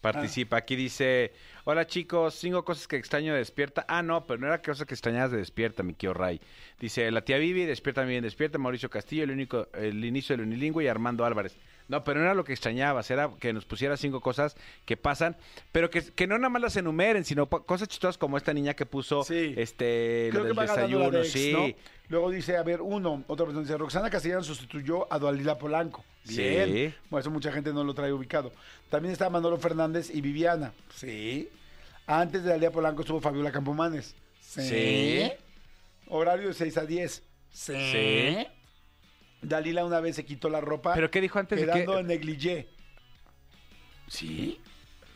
Participa. 0.00 0.56
Aquí 0.56 0.74
dice, 0.74 1.30
hola 1.62 1.86
chicos, 1.86 2.34
cinco 2.34 2.64
cosas 2.64 2.88
que 2.88 2.96
extraño 2.96 3.32
de 3.32 3.38
despierta. 3.38 3.84
Ah, 3.86 4.02
no, 4.02 4.26
pero 4.26 4.40
no 4.40 4.48
era 4.48 4.60
cosas 4.60 4.88
que 4.88 4.94
extrañabas 4.94 5.30
de 5.30 5.36
despierta, 5.36 5.84
mi 5.84 5.92
tío 5.92 6.12
Ray. 6.14 6.40
Dice, 6.80 7.08
la 7.12 7.20
tía 7.20 7.38
Vivi, 7.38 7.64
despierta 7.64 8.02
bien, 8.02 8.24
despierta. 8.24 8.58
Mauricio 8.58 8.90
Castillo, 8.90 9.22
el 9.22 9.30
único, 9.30 9.68
el 9.72 10.04
inicio 10.04 10.36
del 10.36 10.46
unilingüe 10.46 10.82
y 10.82 10.88
Armando 10.88 11.24
Álvarez. 11.24 11.54
No, 11.88 12.04
pero 12.04 12.20
no 12.20 12.26
era 12.26 12.34
lo 12.34 12.44
que 12.44 12.52
extrañabas, 12.52 13.10
era 13.10 13.30
que 13.40 13.52
nos 13.54 13.64
pusiera 13.64 13.96
cinco 13.96 14.20
cosas 14.20 14.56
que 14.84 14.96
pasan, 14.98 15.36
pero 15.72 15.88
que, 15.88 16.02
que 16.02 16.26
no 16.26 16.36
nada 16.36 16.50
más 16.50 16.60
las 16.60 16.76
enumeren, 16.76 17.24
sino 17.24 17.48
cosas 17.48 17.88
chistosas 17.88 18.18
como 18.18 18.36
esta 18.36 18.52
niña 18.52 18.74
que 18.74 18.84
puso 18.84 19.24
Sí. 19.24 19.54
este 19.56 20.28
Creo 20.30 20.44
lo 20.44 20.54
del 20.54 20.66
desayuno, 20.68 21.10
de 21.10 21.20
ex, 21.20 21.32
sí. 21.32 21.52
¿no? 21.52 21.66
Luego 22.10 22.30
dice, 22.30 22.56
a 22.58 22.62
ver, 22.62 22.82
uno, 22.82 23.24
otra 23.26 23.46
persona 23.46 23.62
dice, 23.62 23.76
Roxana 23.78 24.10
Castellanos 24.10 24.46
sustituyó 24.46 25.10
a 25.12 25.18
Dualila 25.18 25.56
Polanco. 25.58 26.04
Bien. 26.24 26.72
Sí. 26.72 26.94
Bueno, 27.08 27.20
eso 27.20 27.30
mucha 27.30 27.52
gente 27.52 27.72
no 27.72 27.82
lo 27.84 27.94
trae 27.94 28.12
ubicado. 28.12 28.52
También 28.90 29.12
está 29.12 29.30
Manolo 29.30 29.56
Fernández 29.58 30.10
y 30.14 30.20
Viviana. 30.20 30.72
Sí. 30.94 31.48
Antes 32.06 32.42
de 32.44 32.50
Dalila 32.50 32.70
Polanco 32.70 33.00
estuvo 33.02 33.20
Fabiola 33.20 33.50
Campomanes. 33.52 34.14
Sí. 34.40 35.30
Horario 36.08 36.48
de 36.48 36.54
6 36.54 36.76
a 36.78 36.84
10. 36.86 37.22
Sí. 37.50 38.46
Dalila 39.42 39.84
una 39.84 40.00
vez 40.00 40.16
se 40.16 40.24
quitó 40.24 40.48
la 40.48 40.60
ropa. 40.60 40.94
¿Pero 40.94 41.10
qué 41.10 41.20
dijo 41.20 41.38
antes 41.38 41.58
de 41.60 41.66
quedando 41.66 41.94
que- 41.94 42.00
en 42.00 42.06
negligé. 42.06 42.68
Sí. 44.08 44.60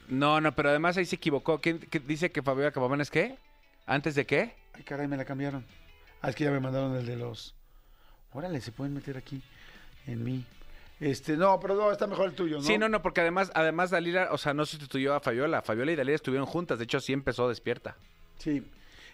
No, 0.08 0.40
no, 0.40 0.54
pero 0.54 0.68
además 0.70 0.96
ahí 0.96 1.04
se 1.06 1.16
equivocó. 1.16 1.60
¿Quién 1.60 1.78
qué 1.78 1.98
dice 2.00 2.30
que 2.30 2.42
Fabiola 2.42 2.72
Cabamán 2.72 3.00
es 3.00 3.10
qué? 3.10 3.36
¿Antes 3.86 4.14
de 4.14 4.26
qué? 4.26 4.54
Ay, 4.74 4.82
caray, 4.84 5.08
me 5.08 5.16
la 5.16 5.24
cambiaron. 5.24 5.64
Ah, 6.20 6.30
es 6.30 6.36
que 6.36 6.44
ya 6.44 6.50
me 6.50 6.60
mandaron 6.60 6.94
el 6.96 7.06
de 7.06 7.16
los. 7.16 7.54
Órale, 8.32 8.60
se 8.60 8.72
pueden 8.72 8.94
meter 8.94 9.16
aquí 9.16 9.42
en 10.06 10.22
mí. 10.22 10.44
Este, 11.00 11.36
no, 11.36 11.58
pero 11.58 11.74
no, 11.74 11.90
está 11.90 12.06
mejor 12.06 12.28
el 12.28 12.34
tuyo, 12.34 12.58
¿no? 12.58 12.62
Sí, 12.62 12.78
no, 12.78 12.88
no, 12.88 13.02
porque 13.02 13.20
además, 13.22 13.50
además 13.54 13.90
Dalila, 13.90 14.28
o 14.30 14.38
sea, 14.38 14.54
no 14.54 14.64
sustituyó 14.64 15.14
a 15.14 15.20
Fabiola. 15.20 15.60
Fabiola 15.62 15.92
y 15.92 15.96
Dalila 15.96 16.14
estuvieron 16.14 16.46
juntas, 16.46 16.78
de 16.78 16.84
hecho 16.84 17.00
sí 17.00 17.12
empezó 17.12 17.48
despierta. 17.48 17.96
Sí. 18.38 18.62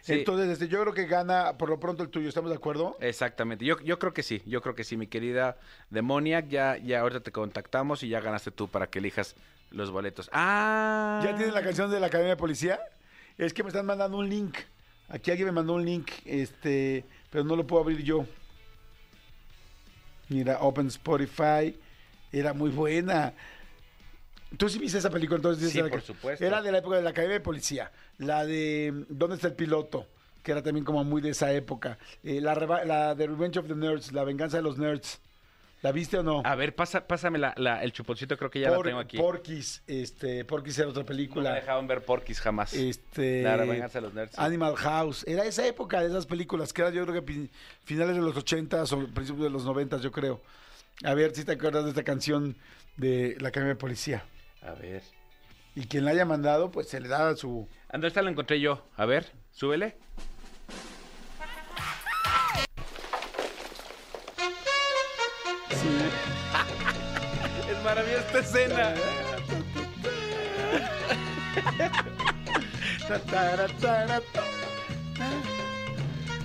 Sí. 0.03 0.15
Entonces, 0.15 0.49
este, 0.49 0.69
yo 0.69 0.81
creo 0.81 0.95
que 0.95 1.07
gana 1.07 1.59
por 1.59 1.69
lo 1.69 1.79
pronto 1.79 2.03
el 2.03 2.09
tuyo, 2.09 2.29
¿estamos 2.29 2.51
de 2.51 2.57
acuerdo? 2.57 2.97
Exactamente. 3.01 3.65
Yo, 3.65 3.79
yo 3.81 3.99
creo 3.99 4.15
que 4.15 4.23
sí, 4.23 4.43
yo 4.47 4.63
creo 4.63 4.75
que 4.75 4.85
sí, 4.85 4.97
mi 4.97 5.07
querida 5.07 5.57
Demoniac. 5.91 6.49
Ya, 6.49 6.77
ya 6.77 7.01
ahorita 7.01 7.21
te 7.21 7.33
contactamos 7.33 8.03
y 8.03 8.09
ya 8.09 8.21
ganaste 8.21 8.51
tú 8.51 8.69
para 8.69 8.89
que 8.89 9.01
elijas 9.01 9.35
los 9.71 9.91
boletos. 9.91 10.31
Ah. 10.33 11.21
¿Ya 11.25 11.37
tienes 11.37 11.55
la 11.55 11.63
canción 11.63 11.91
de 11.91 12.01
la 12.01 12.07
Academia 12.07 12.35
de 12.35 12.37
Policía? 12.37 12.81
Es 13.37 13.53
que 13.53 13.63
me 13.63 13.69
están 13.69 13.87
mandando 13.87 14.19
un 14.19 14.29
link. 14.29 14.57
Aquí 15.09 15.31
alguien 15.31 15.47
me 15.47 15.53
mandó 15.53 15.75
un 15.75 15.85
link, 15.85 16.11
este, 16.25 17.05
pero 17.31 17.45
no 17.45 17.57
lo 17.57 17.67
puedo 17.67 17.83
abrir 17.83 18.03
yo. 18.03 18.27
Mira, 20.29 20.59
Open 20.61 20.89
Spotify. 20.89 21.79
Era 22.31 22.53
muy 22.53 22.71
buena. 22.71 23.33
¿Tú 24.57 24.69
sí 24.69 24.79
viste 24.79 24.99
esa 24.99 25.11
película 25.11 25.37
entonces? 25.37 25.61
Sí, 25.71 25.79
¿Viste 25.79 25.83
la 25.83 25.91
por 25.91 26.01
supuesto. 26.03 26.45
Era 26.45 26.63
de 26.63 26.73
la 26.73 26.79
época 26.79 26.97
de 26.97 27.03
la 27.03 27.11
Academia 27.11 27.35
de 27.35 27.41
Policía. 27.41 27.93
La 28.19 28.47
de 28.47 29.05
¿Dónde 29.09 29.37
está 29.37 29.49
el 29.49 29.55
piloto? 29.55 30.07
Que 30.43 30.53
era 30.53 30.63
también 30.63 30.85
como 30.85 31.05
muy 31.05 31.21
de 31.21 31.31
esa 31.31 31.53
época. 31.53 31.99
Eh, 32.25 32.41
la, 32.41 33.15
de 33.15 33.27
Revenge 33.27 33.59
of 33.59 33.67
the 33.69 33.75
Nerds, 33.75 34.13
La 34.13 34.25
venganza 34.25 34.57
de 34.57 34.63
los 34.63 34.79
nerds. 34.79 35.21
¿La 35.83 35.93
viste 35.93 36.19
o 36.19 36.25
no? 36.25 36.43
A 36.45 36.57
ver, 36.57 36.75
pasa, 36.75 37.07
pásame 37.07 37.39
la, 37.39 37.55
la- 37.57 37.85
el 37.85 37.93
chuponcito, 37.93 38.37
creo 38.37 38.51
que 38.51 38.59
ya 38.59 38.69
Por- 38.75 38.87
la 38.87 38.91
tengo 38.91 38.99
aquí. 39.01 39.17
Porky's, 39.17 39.83
este, 39.87 40.45
Porky's 40.45 40.77
era 40.79 40.89
otra 40.89 41.03
No 41.03 41.05
me 41.05 41.09
película. 41.09 41.55
dejaban 41.55 41.87
ver 41.87 42.05
Porky's 42.05 42.41
jamás. 42.41 42.73
Este, 42.75 43.43
La 43.43 43.57
venganza 43.59 43.99
de 43.99 44.03
los 44.03 44.13
nerds. 44.15 44.37
Animal 44.39 44.75
House. 44.77 45.25
Era 45.29 45.45
esa 45.45 45.65
época 45.67 46.01
de 46.01 46.09
esas 46.09 46.27
películas, 46.27 46.73
que 46.73 46.83
era 46.83 46.91
yo 46.91 47.07
creo 47.07 47.25
que 47.25 47.49
finales 47.85 48.17
de 48.17 48.23
los 48.23 48.37
80 48.37 48.83
o 48.83 48.87
principios 49.09 49.45
de 49.45 49.51
los 49.51 49.65
90 49.65 49.99
yo 49.99 50.11
creo. 50.11 50.41
A 51.05 51.15
ver 51.15 51.33
si 51.37 51.45
te 51.45 51.53
acuerdas 51.53 51.85
de 51.85 51.91
esta 51.91 52.03
canción 52.03 52.57
de 52.97 53.37
La 53.39 53.51
Academia 53.51 53.75
de 53.75 53.79
Policía. 53.79 54.25
A 54.63 54.73
ver. 54.73 55.03
Y 55.75 55.87
quien 55.87 56.05
la 56.05 56.13
haya 56.13 56.25
mandado, 56.25 56.71
pues 56.71 56.89
se 56.89 57.01
le 57.01 57.09
da 57.09 57.35
su... 57.37 57.69
Ando, 57.89 58.07
esta 58.07 58.23
la 58.23 58.31
encontré 58.31 58.61
yo. 58.61 58.87
A 58.97 59.05
ver, 59.07 59.33
súbele. 59.53 59.97
es 67.71 67.85
maravillosa 67.85 68.27
esta 68.27 68.39
escena. 68.41 68.95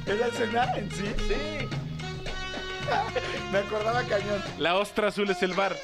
¿Es 0.06 0.20
la 0.20 0.28
escena 0.28 0.78
en 0.78 0.92
sí? 0.92 1.06
Sí. 1.28 1.68
Me 3.52 3.60
acordaba 3.60 4.04
cañón. 4.04 4.42
La 4.58 4.76
ostra 4.76 5.08
azul 5.08 5.30
es 5.30 5.42
el 5.44 5.54
bar. 5.54 5.76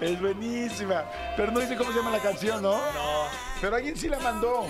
Es 0.00 0.20
buenísima. 0.20 1.04
Pero 1.36 1.52
no 1.52 1.60
dice 1.60 1.76
cómo 1.76 1.90
se 1.92 1.98
llama 1.98 2.10
la 2.10 2.18
canción, 2.20 2.62
¿no? 2.62 2.72
No. 2.92 3.26
Pero 3.60 3.76
alguien 3.76 3.96
sí 3.96 4.08
la 4.08 4.18
mandó. 4.18 4.62
A 4.62 4.66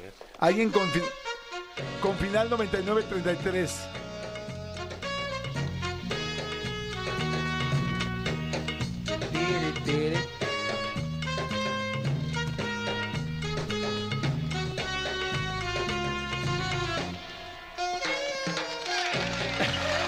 ver. 0.00 0.12
Alguien 0.38 0.70
con, 0.70 0.88
fin- 0.90 1.02
con 2.02 2.16
final 2.16 2.50
9933. 2.50 3.70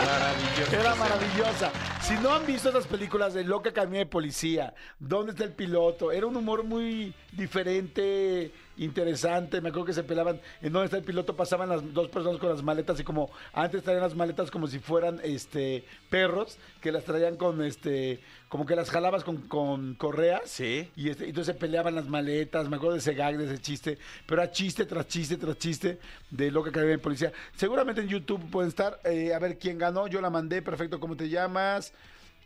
Maravilloso. 0.04 0.76
Era 0.76 0.94
maravillosa. 0.94 1.70
Si 2.06 2.14
no 2.18 2.32
han 2.32 2.46
visto 2.46 2.68
esas 2.68 2.86
películas 2.86 3.34
de 3.34 3.42
Loca 3.42 3.70
Academia 3.70 3.98
de 3.98 4.06
Policía, 4.06 4.72
¿dónde 5.00 5.32
está 5.32 5.42
el 5.42 5.54
piloto? 5.54 6.12
Era 6.12 6.28
un 6.28 6.36
humor 6.36 6.62
muy 6.62 7.12
diferente, 7.32 8.52
interesante. 8.76 9.60
Me 9.60 9.70
acuerdo 9.70 9.86
que 9.86 9.92
se 9.92 10.02
pelaban 10.02 10.40
en 10.62 10.72
dónde 10.72 10.86
está 10.86 10.96
el 10.96 11.04
piloto, 11.04 11.36
pasaban 11.36 11.68
las 11.68 11.94
dos 11.94 12.08
personas 12.08 12.38
con 12.38 12.50
las 12.50 12.62
maletas 12.62 13.00
y 13.00 13.04
como 13.04 13.30
antes 13.52 13.82
traían 13.82 14.02
las 14.02 14.14
maletas 14.14 14.50
como 14.50 14.66
si 14.66 14.78
fueran 14.78 15.20
este 15.22 15.84
perros, 16.10 16.58
que 16.80 16.92
las 16.92 17.04
traían 17.04 17.36
con 17.36 17.62
este, 17.62 18.20
como 18.48 18.66
que 18.66 18.76
las 18.76 18.90
jalabas 18.90 19.24
con, 19.24 19.42
con 19.48 19.94
correas. 19.94 20.42
Sí. 20.46 20.90
Y 20.96 21.10
este, 21.10 21.28
entonces 21.28 21.54
se 21.54 21.60
peleaban 21.60 21.94
las 21.94 22.08
maletas, 22.08 22.68
me 22.68 22.76
acuerdo 22.76 22.94
de 22.94 23.00
ese 23.00 23.14
gag, 23.14 23.36
de 23.36 23.44
ese 23.44 23.60
chiste, 23.60 23.98
pero 24.26 24.42
era 24.42 24.50
chiste 24.50 24.84
tras 24.84 25.06
chiste 25.08 25.36
tras 25.36 25.58
chiste 25.58 25.98
de 26.30 26.50
Loca 26.50 26.70
Academia 26.70 26.96
de 26.96 27.02
Policía. 27.02 27.32
Seguramente 27.56 28.00
en 28.00 28.08
YouTube 28.08 28.50
pueden 28.50 28.68
estar, 28.68 29.00
eh, 29.04 29.34
a 29.34 29.38
ver 29.38 29.58
quién 29.58 29.78
ganó, 29.78 30.06
yo 30.06 30.20
la 30.20 30.30
mandé, 30.30 30.62
perfecto, 30.62 31.00
¿cómo 31.00 31.16
te 31.16 31.28
llamas? 31.28 31.92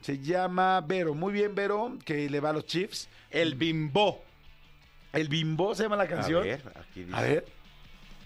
Se 0.01 0.18
llama 0.18 0.81
Vero, 0.81 1.14
muy 1.14 1.33
bien 1.33 1.55
Vero, 1.55 1.99
que 2.05 2.31
le 2.31 2.41
va 2.41 2.51
a 2.51 2.53
los 2.55 2.64
Chiefs. 2.64 3.09
El 3.31 3.55
bimbo. 3.55 4.30
El 5.12 5.28
Bimbo 5.28 5.74
se 5.74 5.84
llama 5.84 5.96
la 5.96 6.06
canción. 6.06 6.42
A 6.42 6.46
ver, 6.46 6.62
aquí 6.76 7.04
dice. 7.04 7.16
A 7.16 7.20
ver, 7.22 7.44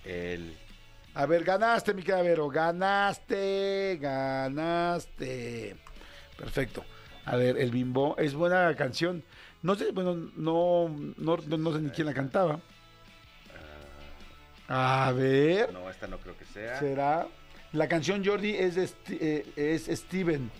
El. 0.05 0.57
a 1.15 1.27
ver, 1.27 1.45
ganaste, 1.45 1.95
mi 1.95 2.03
Vero, 2.03 2.49
ganaste, 2.49 3.99
ganaste. 4.01 5.77
Perfecto. 6.37 6.85
A 7.25 7.37
ver, 7.37 7.57
el 7.59 7.71
Bimbo, 7.71 8.17
es 8.19 8.35
buena 8.35 8.75
canción. 8.77 9.25
No 9.63 9.75
sé, 9.77 9.93
bueno, 9.93 10.15
no, 10.37 10.89
no, 11.17 11.37
no, 11.39 11.57
no 11.57 11.73
sé 11.73 11.81
ni 11.81 11.91
quién 11.91 12.07
la 12.07 12.13
cantaba. 12.15 12.61
A 14.69 15.13
ver, 15.15 15.73
No, 15.73 15.91
esta 15.91 16.07
no 16.07 16.19
creo 16.19 16.37
que 16.37 16.45
sea. 16.47 16.79
será. 16.79 17.27
La 17.73 17.89
canción 17.89 18.25
Jordi 18.25 18.55
es, 18.55 18.75
de 18.77 18.89
eh, 19.11 19.53
es 19.57 19.87
Steven, 19.99 20.51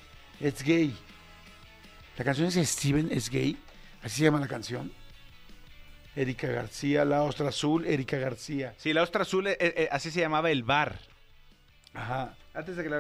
es 0.41 0.63
gay. 0.63 0.95
La 2.19 2.25
canción 2.25 2.49
es 2.49 2.55
Steven, 2.69 3.09
es 3.11 3.31
gay. 3.31 3.57
Así 4.03 4.19
se 4.19 4.25
llama 4.25 4.41
la 4.41 4.49
canción. 4.49 4.93
Erika 6.17 6.47
García, 6.49 7.05
La 7.05 7.23
Ostra 7.23 7.49
Azul, 7.49 7.87
Erika 7.87 8.17
García. 8.19 8.75
Sí, 8.77 8.93
la 8.93 9.03
ostra 9.03 9.23
azul, 9.23 9.47
eh, 9.49 9.57
eh, 9.61 9.89
así 9.91 10.11
se 10.11 10.21
llamaba 10.21 10.51
el 10.51 10.63
bar. 10.63 10.99
Ajá. 11.93 12.35
Antes 12.55 12.77
de 12.77 12.83
que 12.85 12.91
la. 12.91 12.97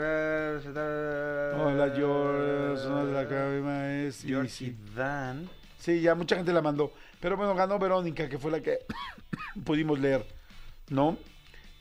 Hola, 1.56 1.92
George. 1.94 2.82
De 2.88 3.12
la 3.12 4.02
es 4.02 4.22
George 4.22 4.64
y 4.64 4.66
Easy. 4.68 4.76
Dan. 4.96 5.48
Sí, 5.78 6.00
ya 6.00 6.14
mucha 6.14 6.36
gente 6.36 6.52
la 6.52 6.62
mandó. 6.62 6.92
Pero 7.20 7.36
bueno, 7.36 7.54
ganó 7.54 7.78
Verónica, 7.78 8.28
que 8.28 8.38
fue 8.38 8.50
la 8.50 8.60
que 8.60 8.78
pudimos 9.64 9.98
leer. 9.98 10.26
¿No? 10.88 11.16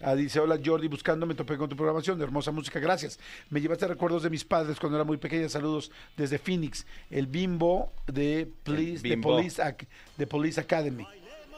Ah, 0.05 0.15
dice, 0.15 0.39
hola 0.39 0.59
Jordi, 0.63 0.89
buscando, 0.89 1.25
me 1.25 1.33
topé 1.33 1.57
con 1.57 1.69
tu 1.69 1.77
programación, 1.77 2.17
de 2.17 2.25
hermosa 2.25 2.51
música, 2.51 2.77
gracias. 2.79 3.17
Me 3.49 3.61
llevaste 3.61 3.87
recuerdos 3.87 4.21
de 4.23 4.29
mis 4.29 4.43
padres 4.43 4.77
cuando 4.77 4.97
era 4.97 5.05
muy 5.05 5.15
pequeña, 5.15 5.47
saludos 5.47 5.91
desde 6.17 6.37
Phoenix, 6.39 6.85
el 7.09 7.25
bimbo 7.25 7.93
de 8.07 8.49
Police. 8.63 9.17
Police, 9.17 9.61
Ac- 9.63 9.87
de 10.17 10.27
Police 10.27 10.59
Academy. 10.59 11.07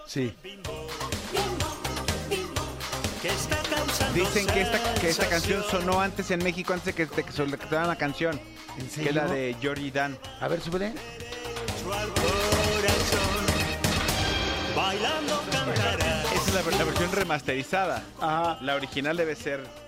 Sí. 0.06 0.34
Dicen 4.14 4.48
que 4.48 4.62
esta, 4.62 4.94
que 4.96 5.10
esta 5.10 5.28
canción 5.28 5.64
sonó 5.70 6.00
antes 6.00 6.32
en 6.32 6.44
México, 6.44 6.74
antes 6.74 6.86
de 6.86 6.94
que, 6.94 7.06
de 7.06 7.24
que 7.24 7.32
soltaran 7.32 7.88
la 7.88 7.98
canción. 7.98 8.40
¿En 8.78 8.88
Que 8.90 9.10
es 9.10 9.16
la 9.16 9.26
de 9.26 9.56
Georgie 9.60 9.92
Dan. 9.92 10.18
A 10.40 10.48
ver, 10.48 10.62
súbele. 10.62 10.94
Esa 16.34 16.60
es 16.60 16.66
la, 16.66 16.78
la 16.78 16.84
versión 16.84 17.12
remasterizada. 17.12 18.04
Ajá. 18.20 18.58
La 18.62 18.76
original 18.76 19.18
debe 19.18 19.36
ser. 19.36 19.85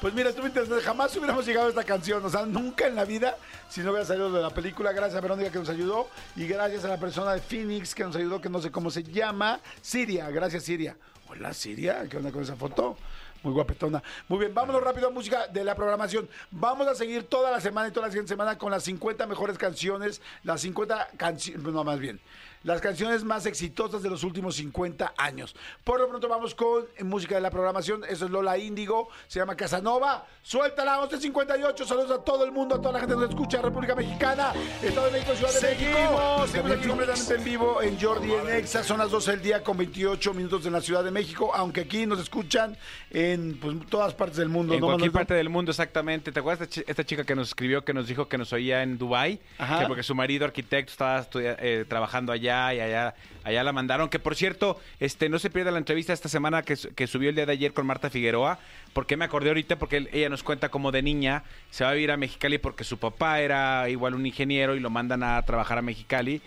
Pues 0.00 0.14
mira, 0.14 0.32
tú 0.32 0.42
jamás 0.84 1.16
hubiéramos 1.16 1.44
llegado 1.44 1.66
a 1.66 1.70
esta 1.70 1.82
canción, 1.82 2.24
o 2.24 2.30
sea, 2.30 2.46
nunca 2.46 2.86
en 2.86 2.94
la 2.94 3.04
vida, 3.04 3.36
si 3.68 3.80
no 3.80 3.90
hubiera 3.90 4.06
salido 4.06 4.30
de 4.30 4.40
la 4.40 4.50
película. 4.50 4.92
Gracias 4.92 5.16
a 5.16 5.20
Verónica 5.20 5.50
que 5.50 5.58
nos 5.58 5.68
ayudó 5.68 6.08
y 6.36 6.46
gracias 6.46 6.84
a 6.84 6.88
la 6.88 6.98
persona 6.98 7.32
de 7.32 7.40
Phoenix 7.40 7.96
que 7.96 8.04
nos 8.04 8.14
ayudó, 8.14 8.40
que 8.40 8.48
no 8.48 8.60
sé 8.62 8.70
cómo 8.70 8.90
se 8.90 9.02
llama, 9.02 9.58
Siria. 9.82 10.30
Gracias, 10.30 10.62
Siria. 10.62 10.96
Hola, 11.28 11.52
Siria, 11.52 12.06
¿qué 12.08 12.16
onda 12.16 12.30
con 12.30 12.44
esa 12.44 12.54
foto? 12.54 12.96
Muy 13.42 13.52
guapetona. 13.52 14.00
Muy 14.28 14.38
bien, 14.38 14.54
vámonos 14.54 14.82
rápido 14.84 15.08
a 15.08 15.10
música 15.10 15.48
de 15.48 15.64
la 15.64 15.74
programación. 15.74 16.28
Vamos 16.52 16.86
a 16.86 16.94
seguir 16.94 17.24
toda 17.24 17.50
la 17.50 17.60
semana 17.60 17.88
y 17.88 17.90
toda 17.90 18.06
la 18.06 18.12
siguiente 18.12 18.28
semana 18.28 18.56
con 18.56 18.70
las 18.70 18.84
50 18.84 19.26
mejores 19.26 19.58
canciones, 19.58 20.22
las 20.44 20.60
50 20.60 21.08
canciones, 21.16 21.62
no, 21.64 21.82
más 21.82 21.98
bien, 21.98 22.20
las 22.62 22.80
canciones 22.80 23.24
más 23.24 23.46
exitosas 23.46 24.02
de 24.02 24.10
los 24.10 24.24
últimos 24.24 24.56
50 24.56 25.14
años. 25.16 25.54
Por 25.84 26.00
lo 26.00 26.08
pronto 26.08 26.28
vamos 26.28 26.54
con 26.54 26.84
música 27.02 27.34
de 27.34 27.40
la 27.40 27.50
programación. 27.50 28.04
Eso 28.08 28.24
es 28.26 28.30
Lola 28.30 28.58
Índigo, 28.58 29.08
se 29.26 29.38
llama 29.38 29.56
Casanova. 29.56 30.26
Suéltala, 30.42 31.00
11.58. 31.02 31.84
Saludos 31.84 32.10
a 32.10 32.24
todo 32.24 32.44
el 32.44 32.52
mundo, 32.52 32.76
a 32.76 32.78
toda 32.78 32.92
la 32.92 33.00
gente 33.00 33.14
que 33.14 33.20
nos 33.20 33.30
escucha, 33.30 33.60
República 33.62 33.94
Mexicana, 33.94 34.52
Estado 34.82 35.06
de 35.06 35.12
México, 35.12 35.34
Ciudad 35.34 35.52
de 35.52 35.60
México. 35.68 36.46
Seguimos 36.46 36.72
aquí 36.78 36.88
completamente 36.88 37.34
en 37.34 37.44
vivo 37.44 37.82
en 37.82 38.00
Jordi 38.00 38.32
en 38.32 38.48
Exa. 38.48 38.82
Son 38.82 38.98
las 38.98 39.10
12 39.10 39.30
del 39.32 39.42
día 39.42 39.62
con 39.62 39.76
28 39.76 40.34
minutos 40.34 40.66
en 40.66 40.72
la 40.72 40.80
Ciudad 40.80 41.04
de 41.04 41.10
México, 41.10 41.52
aunque 41.54 41.82
aquí 41.82 42.06
nos 42.06 42.20
escuchan 42.20 42.76
en 43.10 43.58
pues, 43.58 43.76
todas 43.88 44.14
partes 44.14 44.36
del 44.38 44.48
mundo. 44.48 44.74
En 44.74 44.80
¿no, 44.80 44.86
cualquier 44.86 45.12
parte 45.12 45.34
del 45.34 45.48
mundo, 45.48 45.70
exactamente. 45.70 46.32
¿Te 46.32 46.40
acuerdas 46.40 46.60
de 46.60 46.64
esta 46.64 46.74
chi- 46.74 46.84
esta 46.86 47.04
chica 47.04 47.24
que 47.24 47.34
nos 47.34 47.48
escribió, 47.48 47.84
que 47.84 47.94
nos 47.94 48.06
dijo 48.06 48.28
que 48.28 48.38
nos 48.38 48.52
oía 48.52 48.82
en. 48.82 48.98
Que 48.98 49.86
porque 49.86 50.02
su 50.02 50.14
marido 50.14 50.44
arquitecto 50.44 50.90
estaba 50.90 51.26
eh, 51.34 51.84
trabajando 51.88 52.32
allá 52.32 52.47
y 52.48 52.80
allá, 52.80 53.14
allá 53.44 53.62
la 53.64 53.72
mandaron. 53.72 54.08
Que 54.08 54.18
por 54.18 54.34
cierto, 54.34 54.80
este 55.00 55.28
no 55.28 55.38
se 55.38 55.50
pierda 55.50 55.70
la 55.70 55.78
entrevista 55.78 56.12
esta 56.12 56.28
semana 56.28 56.62
que, 56.62 56.76
su- 56.76 56.94
que 56.94 57.06
subió 57.06 57.28
el 57.30 57.34
día 57.34 57.46
de 57.46 57.52
ayer 57.52 57.72
con 57.72 57.86
Marta 57.86 58.10
Figueroa. 58.10 58.58
Porque 58.92 59.16
me 59.16 59.24
acordé 59.24 59.48
ahorita, 59.50 59.76
porque 59.78 60.08
ella 60.12 60.28
nos 60.28 60.42
cuenta 60.42 60.68
como 60.70 60.90
de 60.92 61.02
niña 61.02 61.44
se 61.70 61.84
va 61.84 61.90
a 61.90 61.94
vivir 61.94 62.10
a 62.10 62.16
Mexicali 62.16 62.58
porque 62.58 62.84
su 62.84 62.98
papá 62.98 63.40
era 63.40 63.88
igual 63.88 64.14
un 64.14 64.26
ingeniero 64.26 64.74
y 64.74 64.80
lo 64.80 64.90
mandan 64.90 65.22
a 65.22 65.40
trabajar 65.42 65.78
a 65.78 65.82
Mexicali. 65.82 66.40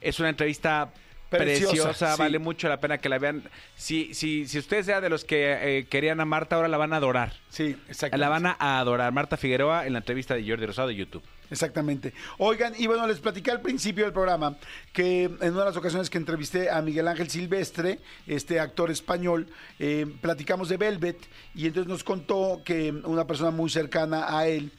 Es 0.00 0.20
una 0.20 0.28
entrevista 0.28 0.90
Preciosa, 1.28 1.72
preciosa, 1.72 2.12
sí. 2.14 2.18
vale 2.22 2.38
mucho 2.38 2.68
la 2.68 2.78
pena 2.78 2.98
que 2.98 3.08
la 3.08 3.18
vean. 3.18 3.42
Si, 3.74 4.14
si, 4.14 4.46
si 4.46 4.58
ustedes 4.60 4.86
sea 4.86 5.00
de 5.00 5.08
los 5.08 5.24
que 5.24 5.78
eh, 5.78 5.86
querían 5.90 6.20
a 6.20 6.24
Marta, 6.24 6.54
ahora 6.54 6.68
la 6.68 6.76
van 6.76 6.92
a 6.92 6.98
adorar. 6.98 7.32
Sí, 7.48 7.76
exacto. 7.88 8.16
La 8.16 8.28
van 8.28 8.46
a 8.46 8.56
adorar. 8.78 9.10
Marta 9.12 9.36
Figueroa 9.36 9.86
en 9.88 9.94
la 9.94 9.98
entrevista 9.98 10.34
de 10.36 10.48
Jordi 10.48 10.66
Rosado 10.66 10.86
de 10.86 10.94
YouTube. 10.94 11.24
Exactamente. 11.50 12.12
Oigan, 12.38 12.74
y 12.76 12.86
bueno, 12.86 13.06
les 13.06 13.20
platicé 13.20 13.50
al 13.50 13.60
principio 13.60 14.04
del 14.04 14.12
programa 14.12 14.56
que 14.92 15.24
en 15.24 15.52
una 15.52 15.60
de 15.60 15.66
las 15.66 15.76
ocasiones 15.76 16.10
que 16.10 16.18
entrevisté 16.18 16.70
a 16.70 16.82
Miguel 16.82 17.06
Ángel 17.06 17.30
Silvestre, 17.30 18.00
este 18.26 18.58
actor 18.58 18.90
español, 18.90 19.46
eh, 19.78 20.06
platicamos 20.20 20.68
de 20.68 20.76
Velvet 20.76 21.18
y 21.54 21.66
entonces 21.66 21.88
nos 21.88 22.02
contó 22.02 22.62
que 22.64 22.90
una 23.04 23.26
persona 23.26 23.50
muy 23.50 23.70
cercana 23.70 24.36
a 24.36 24.48
él 24.48 24.72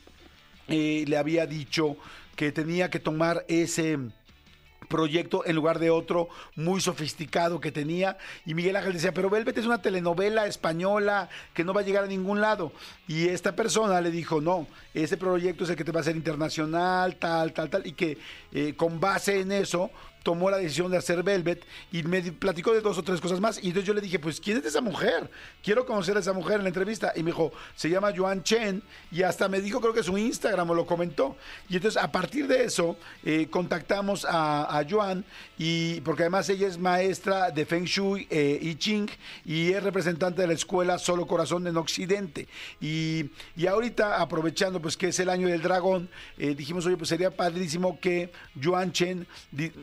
eh, 0.68 1.05
le 1.07 1.18
había 1.18 1.45
dicho 1.45 1.95
que 2.36 2.51
tenía 2.51 2.89
que 2.89 2.99
tomar 2.99 3.45
ese 3.47 3.97
proyecto 4.88 5.45
en 5.45 5.55
lugar 5.55 5.79
de 5.79 5.89
otro 5.89 6.29
muy 6.55 6.81
sofisticado 6.81 7.59
que 7.59 7.71
tenía. 7.71 8.17
Y 8.45 8.53
Miguel 8.53 8.75
Ángel 8.75 8.93
decía, 8.93 9.13
pero 9.13 9.29
Velvet 9.29 9.57
es 9.57 9.65
una 9.65 9.81
telenovela 9.81 10.47
española 10.47 11.29
que 11.53 11.63
no 11.63 11.73
va 11.73 11.81
a 11.81 11.83
llegar 11.83 12.03
a 12.03 12.07
ningún 12.07 12.41
lado. 12.41 12.71
Y 13.07 13.27
esta 13.27 13.55
persona 13.55 14.01
le 14.01 14.11
dijo, 14.11 14.41
no, 14.41 14.67
ese 14.93 15.17
proyecto 15.17 15.63
es 15.63 15.69
el 15.69 15.75
que 15.75 15.83
te 15.83 15.91
va 15.91 15.99
a 15.99 16.01
hacer 16.01 16.15
internacional, 16.15 17.15
tal, 17.15 17.53
tal, 17.53 17.69
tal. 17.69 17.85
Y 17.85 17.93
que 17.93 18.17
eh, 18.51 18.73
con 18.75 18.99
base 18.99 19.41
en 19.41 19.51
eso 19.51 19.91
tomó 20.28 20.51
la 20.51 20.57
decisión 20.57 20.91
de 20.91 20.97
hacer 20.97 21.23
Velvet 21.23 21.63
y 21.89 22.03
me 22.03 22.21
platicó 22.21 22.73
de 22.73 22.82
dos 22.82 22.97
o 22.97 23.01
tres 23.01 23.21
cosas 23.21 23.39
más. 23.39 23.63
Y 23.63 23.67
entonces 23.67 23.88
yo 23.88 23.93
le 23.93 24.01
dije, 24.01 24.19
pues, 24.19 24.41
¿quién 24.41 24.57
es 24.57 24.65
esa 24.65 24.82
mujer? 24.82 25.32
Quiero 25.63 25.86
conocer 25.86 26.17
a 26.17 26.19
esa 26.19 26.34
mujer 26.34 26.57
en 26.57 26.63
la 26.63 26.67
entrevista. 26.67 27.13
Y 27.15 27.23
me 27.23 27.32
dijo, 27.32 27.53
se 27.78 27.89
llama 27.89 28.11
Joan 28.13 28.43
Chen. 28.43 28.84
Y 29.09 29.23
hasta 29.23 29.47
me 29.47 29.61
dijo, 29.61 29.80
creo 29.80 29.93
que 29.93 30.03
su 30.03 30.17
Instagram 30.17 30.69
o 30.69 30.73
lo 30.73 30.86
comentó. 30.86 31.38
Y 31.69 31.78
entonces, 31.78 32.03
a 32.03 32.11
partir 32.11 32.45
de 32.45 32.65
eso, 32.65 32.97
eh, 33.23 33.47
contactamos 33.49 34.25
a, 34.25 34.78
a 34.78 34.86
Joan. 34.89 35.23
Y 35.57 36.01
porque 36.01 36.23
además 36.23 36.49
ella 36.49 36.67
es 36.67 36.78
maestra 36.78 37.49
de 37.51 37.65
Feng 37.65 37.86
Shui 37.86 38.28
eh, 38.30 38.59
y 38.61 38.75
Ching 38.75 39.09
y 39.45 39.71
es 39.71 39.82
representante 39.82 40.41
de 40.41 40.47
la 40.47 40.53
escuela 40.53 40.99
Solo 40.99 41.25
Corazón 41.25 41.67
en 41.67 41.78
Occidente. 41.78 42.49
Y, 42.82 43.30
y 43.55 43.65
ahorita, 43.65 44.21
aprovechando 44.21 44.82
pues 44.82 44.97
que 44.97 45.07
es 45.07 45.19
el 45.21 45.30
año 45.30 45.47
del 45.47 45.61
dragón, 45.61 46.09
eh, 46.38 46.53
dijimos, 46.53 46.86
oye, 46.86 46.97
pues 46.97 47.07
sería 47.07 47.32
padrísimo 47.32 47.97
que 48.01 48.34
Joan 48.61 48.91
Chen, 48.91 49.25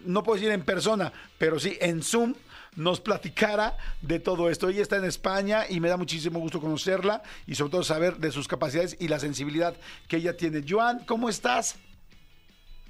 no 0.05 0.23
puedo 0.35 0.43
decir 0.43 0.53
en 0.53 0.65
persona, 0.65 1.13
pero 1.39 1.61
sí 1.61 1.79
en 1.81 2.03
Zoom, 2.03 2.35
nos 2.75 3.01
platicara 3.01 3.77
de 4.03 4.19
todo 4.19 4.51
esto. 4.51 4.69
Ella 4.69 4.83
está 4.83 4.97
en 4.97 5.05
España 5.05 5.65
y 5.69 5.79
me 5.79 5.89
da 5.89 5.97
muchísimo 5.97 6.41
gusto 6.41 6.61
conocerla 6.61 7.23
y 7.47 7.55
sobre 7.55 7.71
todo 7.71 7.85
saber 7.85 8.17
de 8.17 8.33
sus 8.33 8.49
capacidades 8.49 8.97
y 8.99 9.07
la 9.07 9.21
sensibilidad 9.21 9.77
que 10.09 10.17
ella 10.17 10.37
tiene. 10.37 10.65
Joan, 10.69 11.05
¿cómo 11.07 11.29
estás? 11.29 11.77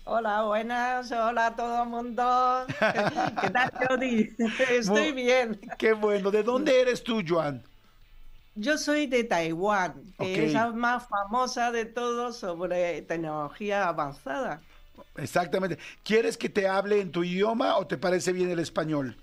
Hola, 0.05 0.43
buenas, 0.45 1.13
hola 1.13 1.49
a 1.49 1.57
todo 1.57 1.83
el 1.83 1.89
mundo. 1.91 2.65
¿Qué 3.41 3.51
tal, 3.51 3.71
Jordi? 3.89 4.31
Estoy 4.71 5.13
bien. 5.13 5.61
Qué 5.79 5.93
bueno. 5.93 6.31
¿De 6.31 6.43
dónde 6.43 6.81
eres 6.81 7.05
tú, 7.05 7.23
Joan? 7.27 7.63
Yo 8.55 8.79
soy 8.79 9.07
de 9.07 9.25
Taiwán, 9.25 10.15
que 10.19 10.47
es 10.47 10.55
la 10.55 10.69
más 10.73 11.07
famosa 11.09 11.73
de 11.73 11.85
todos 11.85 12.39
sobre 12.39 13.03
tecnología 13.03 13.89
avanzada. 13.89 14.63
Exactamente. 15.17 15.79
¿Quieres 16.03 16.37
que 16.37 16.49
te 16.49 16.69
hable 16.69 17.01
en 17.01 17.11
tu 17.11 17.25
idioma 17.25 17.77
o 17.77 17.87
te 17.87 17.97
parece 17.99 18.33
bien 18.33 18.51
el 18.51 18.59
español? 18.59 19.17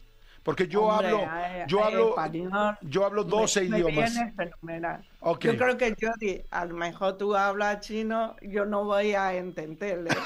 Porque 0.44 0.68
yo 0.68 0.84
Hombre, 0.84 1.08
hablo, 1.10 1.68
yo 1.68 1.84
hablo, 1.84 2.10
español 2.10 2.78
yo 2.82 3.06
hablo 3.06 3.24
12 3.24 3.62
me, 3.62 3.70
me 3.70 3.78
idiomas. 3.78 4.14
viene 4.14 4.32
fenomenal. 4.34 5.06
Yo 5.24 5.56
creo 5.56 5.78
que 5.78 5.96
Jordi, 6.02 6.42
a 6.50 6.66
lo 6.66 6.76
mejor 6.76 7.16
tú 7.16 7.36
hablas 7.36 7.82
chino, 7.82 8.36
yo 8.42 8.66
no 8.66 8.86
voy 8.86 9.14
a 9.14 9.36
entenderle. 9.36 10.10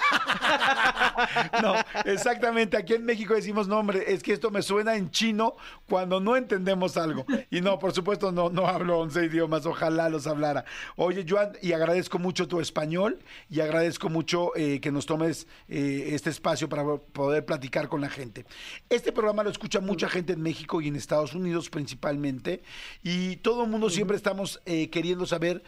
No, 1.62 1.76
exactamente. 2.04 2.76
Aquí 2.78 2.94
en 2.94 3.06
México 3.06 3.34
decimos, 3.34 3.68
no, 3.68 3.80
hombre, 3.80 4.04
es 4.08 4.22
que 4.22 4.34
esto 4.34 4.52
me 4.52 4.62
suena 4.62 4.96
en 4.96 5.10
chino 5.10 5.56
cuando 5.88 6.20
no 6.20 6.36
entendemos 6.36 6.98
algo. 6.98 7.26
Y 7.50 7.62
no, 7.62 7.80
por 7.80 7.94
supuesto, 7.94 8.32
no, 8.32 8.50
no 8.50 8.68
hablo 8.68 9.00
11 9.00 9.26
idiomas, 9.26 9.66
ojalá 9.66 10.10
los 10.10 10.28
hablara. 10.28 10.66
Oye, 10.96 11.26
Joan, 11.28 11.54
y 11.62 11.72
agradezco 11.72 12.20
mucho 12.20 12.48
tu 12.48 12.60
español 12.60 13.20
y 13.50 13.62
agradezco 13.62 14.10
mucho 14.10 14.56
eh, 14.56 14.82
que 14.82 14.92
nos 14.92 15.06
tomes 15.06 15.48
eh, 15.68 16.10
este 16.12 16.30
espacio 16.30 16.68
para 16.68 16.84
poder 16.98 17.46
platicar 17.46 17.88
con 17.88 18.02
la 18.02 18.10
gente. 18.10 18.46
Este 18.90 19.12
programa 19.12 19.44
lo 19.44 19.50
escucha 19.50 19.80
mucha 19.80 20.10
gente 20.10 20.34
en 20.34 20.42
México 20.42 20.82
y 20.82 20.88
en 20.88 20.96
Estados 20.96 21.34
Unidos 21.34 21.70
principalmente, 21.70 22.62
y 23.04 23.38
todo 23.38 23.64
el 23.64 23.70
mundo 23.70 23.90
siempre 23.90 24.18
estamos 24.18 24.62
eh, 24.66 24.85
queriendo 24.90 25.26
saber 25.26 25.64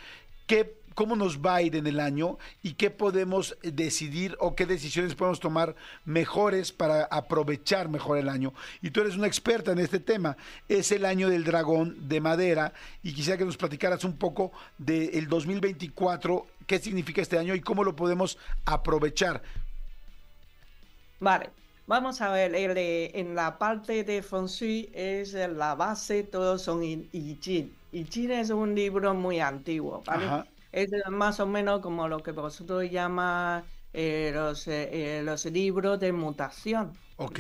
qué 0.48 0.76
cómo 0.96 1.16
nos 1.16 1.38
va 1.42 1.58
a 1.58 1.62
ir 1.62 1.76
en 1.76 1.86
el 1.86 2.00
año 2.00 2.40
y 2.64 2.74
qué 2.74 2.90
podemos 2.90 3.56
decidir 3.62 4.36
o 4.40 4.56
qué 4.56 4.66
decisiones 4.66 5.14
podemos 5.14 5.40
tomar 5.40 5.76
mejores 6.06 6.72
para 6.72 7.04
aprovechar 7.04 7.88
mejor 7.88 8.18
el 8.18 8.28
año. 8.28 8.52
Y 8.82 8.90
tú 8.90 9.02
eres 9.02 9.16
una 9.16 9.28
experta 9.28 9.72
en 9.72 9.78
este 9.78 10.00
tema. 10.00 10.38
Es 10.68 10.92
el 10.92 11.06
año 11.06 11.30
del 11.30 11.44
dragón 11.44 12.10
de 12.10 12.20
madera 12.20 12.74
y 13.04 13.14
quisiera 13.14 13.38
que 13.38 13.46
nos 13.46 13.58
platicaras 13.58 14.04
un 14.06 14.18
poco 14.18 14.52
del 14.80 15.28
2024, 15.28 16.48
qué 16.66 16.80
significa 16.80 17.22
este 17.22 17.38
año 17.38 17.54
y 17.54 17.62
cómo 17.62 17.84
lo 17.84 17.96
podemos 17.96 18.40
aprovechar. 18.66 19.44
Vale, 21.20 21.52
vamos 21.86 22.22
a 22.22 22.32
ver, 22.32 22.56
el 22.56 22.74
de- 22.74 23.12
en 23.14 23.36
la 23.36 23.60
parte 23.60 24.04
de 24.04 24.24
Feng 24.24 24.48
Shui 24.48 24.90
es 24.94 25.34
la 25.34 25.76
base, 25.76 26.24
todos 26.24 26.64
son 26.64 26.84
I 26.84 27.08
I. 27.14 27.72
I 27.98 28.08
Ching 28.10 28.32
es 28.32 28.50
un 28.50 28.76
libro 28.76 29.14
muy 29.14 29.40
antiguo, 29.40 30.04
¿vale? 30.04 30.36
Ajá. 30.36 30.46
Es 30.72 30.90
más 31.10 31.40
o 31.40 31.48
menos 31.48 31.82
como 31.82 32.08
lo 32.08 32.22
que 32.24 32.32
vosotros 32.32 32.90
llaman 32.90 33.66
eh, 33.94 34.32
los, 34.34 34.68
eh, 34.68 35.22
los 35.24 35.46
libros 35.46 36.00
de 36.00 36.12
mutación. 36.14 37.00
Ok, 37.18 37.40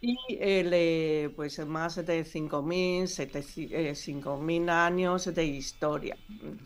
Y 0.00 0.16
el, 0.40 0.70
eh, 0.74 1.32
pues 1.36 1.58
más 1.66 1.96
de 1.96 2.24
5.000, 2.24 3.06
700, 3.06 3.78
eh, 3.78 3.94
5.000 3.94 4.68
años 4.70 5.26
de 5.34 5.44
historia. 5.44 6.18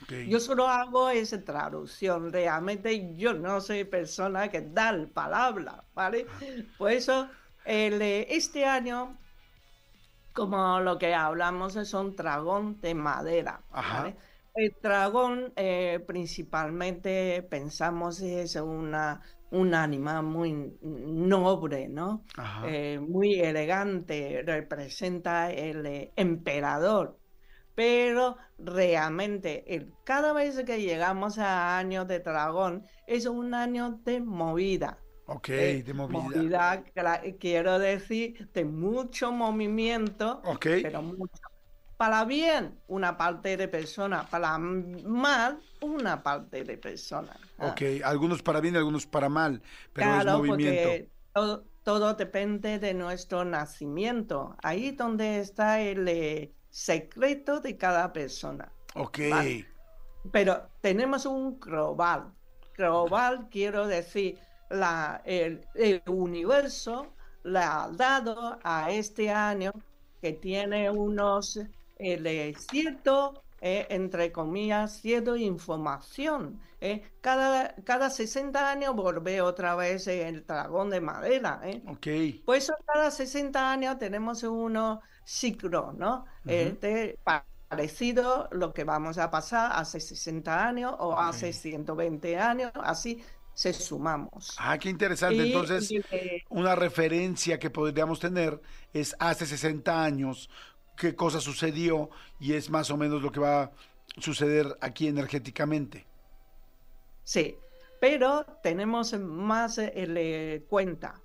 ok. 0.02 0.12
Yo 0.22 0.40
solo 0.40 0.68
hago 0.68 1.10
esa 1.10 1.44
traducción, 1.44 2.32
realmente 2.32 3.14
yo 3.16 3.34
no 3.34 3.60
soy 3.60 3.84
persona 3.84 4.50
que 4.50 4.62
da 4.62 4.92
la 4.92 5.08
palabra, 5.12 5.86
¿vale? 5.94 6.32
Por 6.76 6.92
eso, 6.92 7.30
el, 7.64 8.00
este 8.02 8.64
año 8.66 9.23
como 10.34 10.80
lo 10.80 10.98
que 10.98 11.14
hablamos 11.14 11.76
es 11.76 11.94
un 11.94 12.16
dragón 12.16 12.80
de 12.80 12.94
madera. 12.94 13.64
El 14.54 14.76
dragón 14.82 15.52
eh, 15.56 16.02
principalmente 16.06 17.42
pensamos 17.44 18.20
es 18.20 18.56
una, 18.56 19.20
un 19.50 19.74
animal 19.74 20.22
muy 20.24 20.78
noble, 20.82 21.88
¿no? 21.88 22.26
Eh, 22.60 23.00
muy 23.00 23.40
elegante, 23.40 24.42
representa 24.46 25.50
el 25.52 25.86
eh, 25.86 26.12
emperador. 26.16 27.20
Pero 27.74 28.36
realmente, 28.58 29.74
el, 29.74 29.96
cada 30.04 30.32
vez 30.32 30.62
que 30.64 30.80
llegamos 30.82 31.38
a 31.38 31.78
año 31.78 32.04
de 32.04 32.20
dragón, 32.20 32.86
es 33.06 33.26
un 33.26 33.54
año 33.54 34.00
de 34.04 34.20
movida. 34.20 35.03
Ok, 35.26 35.48
Eh, 35.48 35.82
de 35.82 35.94
movilidad. 35.94 36.84
Quiero 37.38 37.78
decir, 37.78 38.50
de 38.52 38.64
mucho 38.64 39.32
movimiento, 39.32 40.42
Ok. 40.44 40.66
pero 40.82 41.02
mucho. 41.02 41.42
Para 41.96 42.24
bien, 42.24 42.82
una 42.88 43.16
parte 43.16 43.56
de 43.56 43.68
persona, 43.68 44.28
para 44.28 44.58
mal, 44.58 45.62
una 45.80 46.22
parte 46.22 46.64
de 46.64 46.76
persona. 46.76 47.36
Ah, 47.56 47.68
Ok, 47.68 47.82
algunos 48.04 48.42
para 48.42 48.60
bien, 48.60 48.76
algunos 48.76 49.06
para 49.06 49.28
mal, 49.28 49.62
pero 49.92 50.14
es 50.14 50.26
movimiento. 50.26 50.88
porque 50.88 51.12
todo, 51.32 51.64
todo 51.84 52.14
depende 52.14 52.78
de 52.78 52.94
nuestro 52.94 53.44
nacimiento. 53.44 54.56
Ahí 54.62 54.90
donde 54.90 55.38
está 55.38 55.80
el 55.80 56.06
eh, 56.08 56.52
secreto 56.68 57.60
de 57.60 57.76
cada 57.78 58.12
persona. 58.12 58.72
Ok, 58.96 59.18
Vale. 59.30 59.66
Pero 60.32 60.70
tenemos 60.80 61.26
un 61.26 61.58
global. 61.60 62.34
Global 62.76 63.48
quiero 63.50 63.86
decir, 63.86 64.38
la, 64.70 65.22
el, 65.24 65.66
el 65.74 66.02
universo 66.06 67.14
le 67.44 67.58
ha 67.60 67.88
dado 67.92 68.58
a 68.62 68.90
este 68.90 69.30
año 69.30 69.72
que 70.20 70.32
tiene 70.32 70.90
unos 70.90 71.58
el, 71.96 72.26
eh, 72.26 72.54
cierto, 72.58 73.44
eh, 73.60 73.86
entre 73.90 74.32
comillas, 74.32 75.00
cierto 75.00 75.36
información. 75.36 76.60
eh. 76.80 77.02
Cada, 77.20 77.74
cada 77.84 78.10
60 78.10 78.70
años 78.70 78.94
vuelve 78.94 79.40
otra 79.42 79.74
vez 79.76 80.06
el 80.08 80.44
dragón 80.46 80.90
de 80.90 81.00
madera. 81.00 81.60
eh. 81.64 81.82
ok. 81.86 82.06
Por 82.44 82.56
eso 82.56 82.74
cada 82.86 83.10
60 83.10 83.70
años 83.72 83.98
tenemos 83.98 84.42
unos 84.42 84.98
ciclos, 85.24 85.94
¿no? 85.94 86.24
Este, 86.46 87.18
pa- 87.24 87.46
parecido 87.68 88.48
lo 88.52 88.72
que 88.72 88.84
vamos 88.84 89.18
a 89.18 89.30
pasar 89.30 89.72
hace 89.74 89.98
60 90.00 90.66
años 90.66 90.94
o 90.98 91.18
hace 91.18 91.52
120 91.52 92.38
años, 92.38 92.70
así 92.74 93.22
se 93.54 93.72
sumamos. 93.72 94.54
Ah, 94.58 94.78
qué 94.78 94.88
interesante. 94.90 95.36
Y- 95.36 95.52
Entonces, 95.52 95.90
y, 95.90 96.00
una 96.48 96.74
referencia 96.74 97.58
que 97.58 97.70
podríamos 97.70 98.20
tener 98.20 98.60
es 98.92 99.16
hace 99.18 99.46
60 99.46 100.04
años 100.04 100.50
qué 100.96 101.14
cosa 101.14 101.40
sucedió 101.40 102.10
y 102.38 102.52
es 102.54 102.70
más 102.70 102.90
o 102.90 102.96
menos 102.96 103.22
lo 103.22 103.32
que 103.32 103.40
va 103.40 103.62
a 103.62 103.70
suceder 104.18 104.76
aquí 104.80 105.08
energéticamente. 105.08 106.06
Sí, 107.24 107.56
pero 108.00 108.44
tenemos 108.62 109.12
más 109.18 109.78
eh, 109.78 109.92
el, 109.96 110.16
eh, 110.16 110.64
cuenta. 110.68 111.20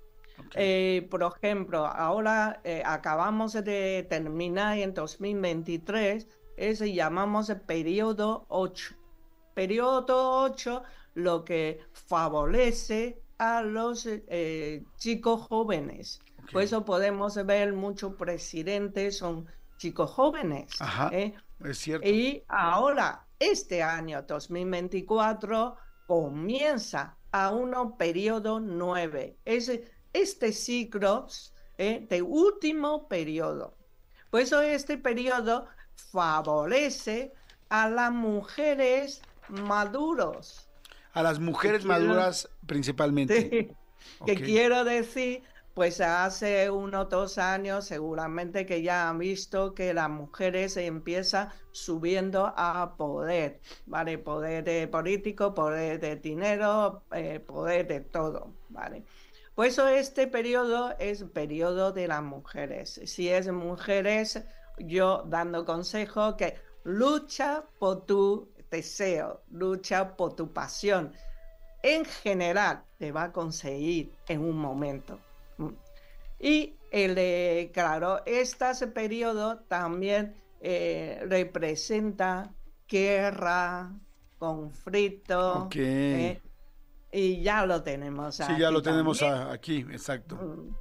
Eh, 0.54 1.06
por 1.10 1.22
ejemplo, 1.22 1.86
ahora 1.86 2.60
eh, 2.64 2.82
acabamos 2.84 3.52
de 3.52 4.06
terminar 4.08 4.78
en 4.78 4.94
2023, 4.94 6.26
ese 6.56 6.92
llamamos 6.92 7.50
el 7.50 7.60
periodo 7.60 8.46
8. 8.48 8.94
Periodo 9.54 10.42
8 10.44 10.82
lo 11.14 11.44
que 11.44 11.80
favorece 11.92 13.20
a 13.38 13.62
los 13.62 14.06
eh, 14.06 14.84
chicos 14.96 15.42
jóvenes. 15.42 16.20
Por 16.52 16.62
eso 16.62 16.84
podemos 16.84 17.34
ver 17.46 17.72
muchos 17.72 18.14
presidentes 18.14 19.18
son 19.18 19.46
chicos 19.78 20.10
jóvenes. 20.10 20.70
Ajá, 20.80 21.10
¿eh? 21.12 21.34
es 21.64 21.78
cierto. 21.78 22.06
Y 22.06 22.42
ahora, 22.48 23.26
este 23.38 23.82
año 23.82 24.22
2024 24.22 25.76
comienza 26.06 27.16
a 27.32 27.50
un 27.50 27.96
periodo 27.96 28.60
9. 28.60 29.38
Es 29.44 29.70
este 30.12 30.52
ciclo 30.52 31.26
eh, 31.78 32.06
de 32.08 32.22
último 32.22 33.08
periodo. 33.08 33.76
Por 34.30 34.40
eso 34.40 34.60
este 34.60 34.98
periodo 34.98 35.66
favorece 35.94 37.32
a 37.68 37.88
las 37.88 38.12
mujeres 38.12 39.22
maduros. 39.48 40.69
A 41.12 41.22
las 41.22 41.38
mujeres 41.40 41.82
quiero- 41.84 42.06
maduras 42.06 42.48
principalmente. 42.66 43.50
Sí, 43.50 44.24
que 44.26 44.34
quiero 44.36 44.84
decir, 44.84 45.42
pues 45.74 46.00
hace 46.00 46.70
unos 46.70 47.08
dos 47.08 47.38
años 47.38 47.84
seguramente 47.86 48.66
que 48.66 48.82
ya 48.82 49.08
han 49.08 49.18
visto 49.18 49.74
que 49.74 49.92
las 49.94 50.08
mujeres 50.10 50.76
empiezan 50.76 51.48
subiendo 51.72 52.52
a 52.56 52.96
poder, 52.96 53.60
¿vale? 53.86 54.18
Poder 54.18 54.64
de 54.64 54.88
político, 54.88 55.54
poder 55.54 56.00
de 56.00 56.16
dinero, 56.16 57.02
eh, 57.12 57.40
poder 57.40 57.86
de 57.86 58.00
todo, 58.00 58.52
¿vale? 58.68 59.04
Por 59.54 59.66
eso 59.66 59.86
este 59.88 60.26
periodo 60.26 60.94
es 60.98 61.24
periodo 61.24 61.92
de 61.92 62.08
las 62.08 62.22
mujeres. 62.22 63.00
Si 63.04 63.28
es 63.28 63.50
mujeres, 63.52 64.42
yo 64.78 65.24
dando 65.26 65.64
consejo 65.66 66.36
que 66.36 66.56
lucha 66.84 67.64
por 67.78 68.06
tu 68.06 68.48
deseo, 68.70 69.42
lucha 69.50 70.16
por 70.16 70.34
tu 70.34 70.52
pasión 70.52 71.12
en 71.82 72.04
general 72.04 72.82
te 72.98 73.10
va 73.10 73.24
a 73.24 73.32
conseguir 73.32 74.12
en 74.28 74.42
un 74.42 74.56
momento. 74.58 75.18
Y 76.38 76.74
el, 76.90 77.70
claro, 77.72 78.22
este 78.26 78.86
periodo 78.88 79.58
también 79.60 80.34
eh, 80.60 81.22
representa 81.26 82.50
guerra, 82.88 83.90
conflicto, 84.38 85.64
Ok. 85.64 85.76
eh, 85.76 86.40
y 87.12 87.42
ya 87.42 87.64
lo 87.66 87.82
tenemos. 87.82 88.36
Sí, 88.36 88.42
ya 88.58 88.66
aquí 88.66 88.74
lo 88.74 88.82
tenemos 88.82 89.18
también. 89.18 89.48
a- 89.48 89.52
aquí, 89.52 89.78
exacto. 89.90 90.36
Mm. 90.36 90.74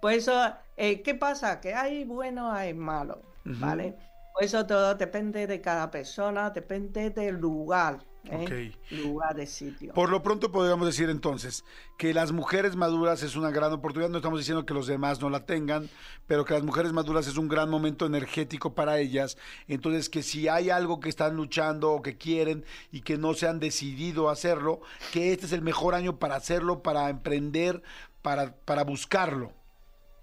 Por 0.00 0.12
eso, 0.12 0.32
eh, 0.76 1.00
¿qué 1.02 1.14
pasa? 1.14 1.60
Que 1.60 1.74
hay 1.74 2.04
bueno, 2.04 2.50
hay 2.52 2.74
malo. 2.74 3.22
¿vale? 3.44 3.96
Por 4.32 4.44
eso 4.44 4.66
todo 4.66 4.94
depende 4.94 5.46
de 5.46 5.60
cada 5.60 5.90
persona, 5.90 6.50
depende 6.50 7.10
del 7.10 7.36
lugar, 7.36 8.04
¿eh? 8.24 8.72
lugar 8.90 9.34
de 9.34 9.46
sitio. 9.46 9.92
Por 9.92 10.10
lo 10.10 10.22
pronto 10.22 10.52
podríamos 10.52 10.86
decir 10.86 11.10
entonces 11.10 11.64
que 11.98 12.14
las 12.14 12.32
mujeres 12.32 12.76
maduras 12.76 13.22
es 13.22 13.36
una 13.36 13.50
gran 13.50 13.72
oportunidad, 13.72 14.10
no 14.10 14.18
estamos 14.18 14.38
diciendo 14.38 14.64
que 14.64 14.74
los 14.74 14.86
demás 14.86 15.20
no 15.20 15.30
la 15.30 15.44
tengan, 15.46 15.88
pero 16.26 16.44
que 16.44 16.54
las 16.54 16.62
mujeres 16.62 16.92
maduras 16.92 17.26
es 17.26 17.36
un 17.36 17.48
gran 17.48 17.70
momento 17.70 18.06
energético 18.06 18.74
para 18.74 18.98
ellas, 18.98 19.36
entonces 19.68 20.08
que 20.08 20.22
si 20.22 20.48
hay 20.48 20.70
algo 20.70 21.00
que 21.00 21.08
están 21.08 21.36
luchando 21.36 21.92
o 21.92 22.02
que 22.02 22.16
quieren 22.16 22.64
y 22.92 23.02
que 23.02 23.18
no 23.18 23.34
se 23.34 23.48
han 23.48 23.60
decidido 23.60 24.30
hacerlo, 24.30 24.80
que 25.12 25.32
este 25.32 25.46
es 25.46 25.52
el 25.52 25.62
mejor 25.62 25.94
año 25.94 26.18
para 26.18 26.36
hacerlo, 26.36 26.82
para 26.82 27.08
emprender, 27.10 27.82
para, 28.22 28.54
para 28.56 28.84
buscarlo. 28.84 29.52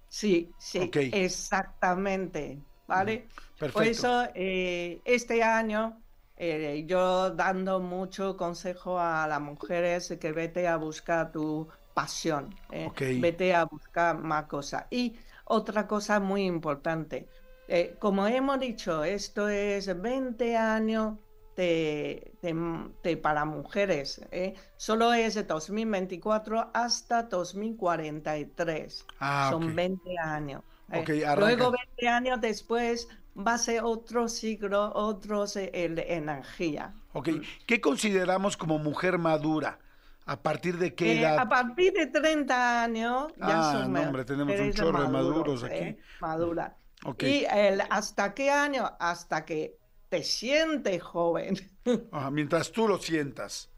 Sí, 0.10 0.51
sí, 0.58 0.89
exactamente, 0.93 2.64
¿vale? 2.88 3.28
Por 3.72 3.86
perfecto. 3.86 3.88
eso, 3.88 4.24
eh, 4.36 5.02
este 5.06 5.44
año, 5.44 6.04
eh, 6.36 6.86
yo 6.88 7.32
dando 7.32 7.80
mucho 7.80 8.38
consejo 8.38 9.00
a 9.00 9.28
las 9.28 9.42
mujeres 9.42 10.18
que 10.20 10.32
vete 10.32 10.68
a 10.68 10.78
buscar 10.78 11.32
tu 11.32 11.70
pasión, 11.94 12.62
¿eh? 12.70 12.96
Vete 13.16 13.54
a 13.56 13.66
buscar 13.66 14.18
más 14.18 14.46
cosas. 14.48 14.86
Y 14.92 15.18
otra 15.46 15.88
cosa 15.88 16.20
muy 16.20 16.46
importante, 16.46 17.30
eh, 17.68 17.98
como 18.00 18.28
hemos 18.28 18.60
dicho, 18.60 19.04
esto 19.04 19.50
es 19.50 20.00
20 20.02 20.56
años 20.58 21.20
de, 21.56 22.38
de- 22.42 22.92
de- 23.04 23.18
para 23.18 23.46
mujeres, 23.46 24.22
¿eh? 24.32 24.54
solo 24.76 25.14
es 25.14 25.36
de 25.36 25.44
2024 25.44 26.70
hasta 26.74 27.24
2043. 27.24 29.08
Ah, 29.20 29.50
Son 29.50 29.62
ok. 29.62 29.76
20 29.76 30.18
años. 30.20 30.64
¿Eh? 30.92 31.00
Ok, 31.00 31.10
arranca. 31.26 31.36
Luego 31.56 31.72
20 31.72 32.08
años 32.08 32.42
después 32.42 33.08
va 33.38 33.54
a 33.56 33.58
ser 33.58 33.82
otro 33.84 34.28
ciclo, 34.30 34.92
otros 34.94 35.56
eh, 35.58 35.70
el- 35.74 36.00
energía. 36.00 36.94
Ok, 37.14 37.30
¿qué 37.66 37.82
consideramos 37.82 38.58
como 38.58 38.80
mujer 38.80 39.18
madura? 39.18 39.80
¿A 40.26 40.42
partir 40.42 40.78
de 40.78 40.94
qué 40.94 41.14
Eh, 41.14 41.20
edad? 41.22 41.40
a 41.40 41.48
partir 41.48 41.94
de 41.94 42.08
30 42.08 42.84
años 42.84 43.28
ya 43.38 43.60
Ah, 43.70 43.72
son 43.74 43.94
no, 43.94 44.02
hombre, 44.02 44.26
tenemos 44.26 44.60
un 44.60 44.74
chorro 44.74 45.04
de 45.04 45.08
maduros 45.10 45.64
aquí. 45.64 45.76
¿eh? 45.76 45.98
Madura. 46.20 46.76
Ok. 47.06 47.24
Y 47.24 47.46
el, 47.46 47.82
¿hasta 47.90 48.34
qué 48.34 48.50
año? 48.52 48.92
Hasta 49.00 49.46
que 49.46 49.78
te 50.10 50.24
sientes 50.24 51.02
joven. 51.02 51.56
Ajá, 52.12 52.30
mientras 52.32 52.72
tú 52.72 52.88
lo 52.88 52.98
sientas. 52.98 53.70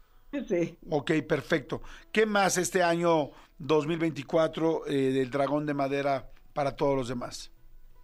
sí. 0.48 0.76
Ok, 0.88 1.12
perfecto. 1.28 1.82
¿Qué 2.10 2.26
más 2.26 2.56
este 2.58 2.82
año 2.82 3.30
2024 3.58 4.86
eh, 4.86 4.92
del 5.12 5.30
dragón 5.30 5.66
de 5.66 5.74
madera 5.74 6.30
para 6.52 6.76
todos 6.76 6.96
los 6.96 7.08
demás? 7.08 7.52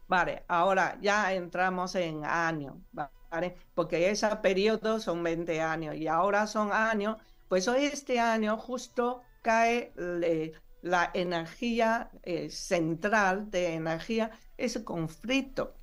Vale, 0.08 0.44
ahora 0.48 0.98
ya 1.00 1.32
entramos 1.34 1.94
en 1.96 2.24
años, 2.24 2.76
¿vale? 2.92 3.56
Porque 3.74 4.08
ese 4.10 4.28
periodo 4.36 5.00
son 5.00 5.22
20 5.22 5.60
años 5.60 5.96
y 5.96 6.06
ahora 6.06 6.46
son 6.46 6.72
años, 6.72 7.16
pues 7.48 7.66
este 7.68 8.20
año 8.20 8.56
justo 8.56 9.22
cae 9.42 9.92
le- 9.96 10.52
la 10.80 11.10
energía 11.14 12.10
eh, 12.22 12.50
central 12.50 13.50
de 13.50 13.74
energía 13.74 14.30
es 14.56 14.78
conflicto. 14.84 15.80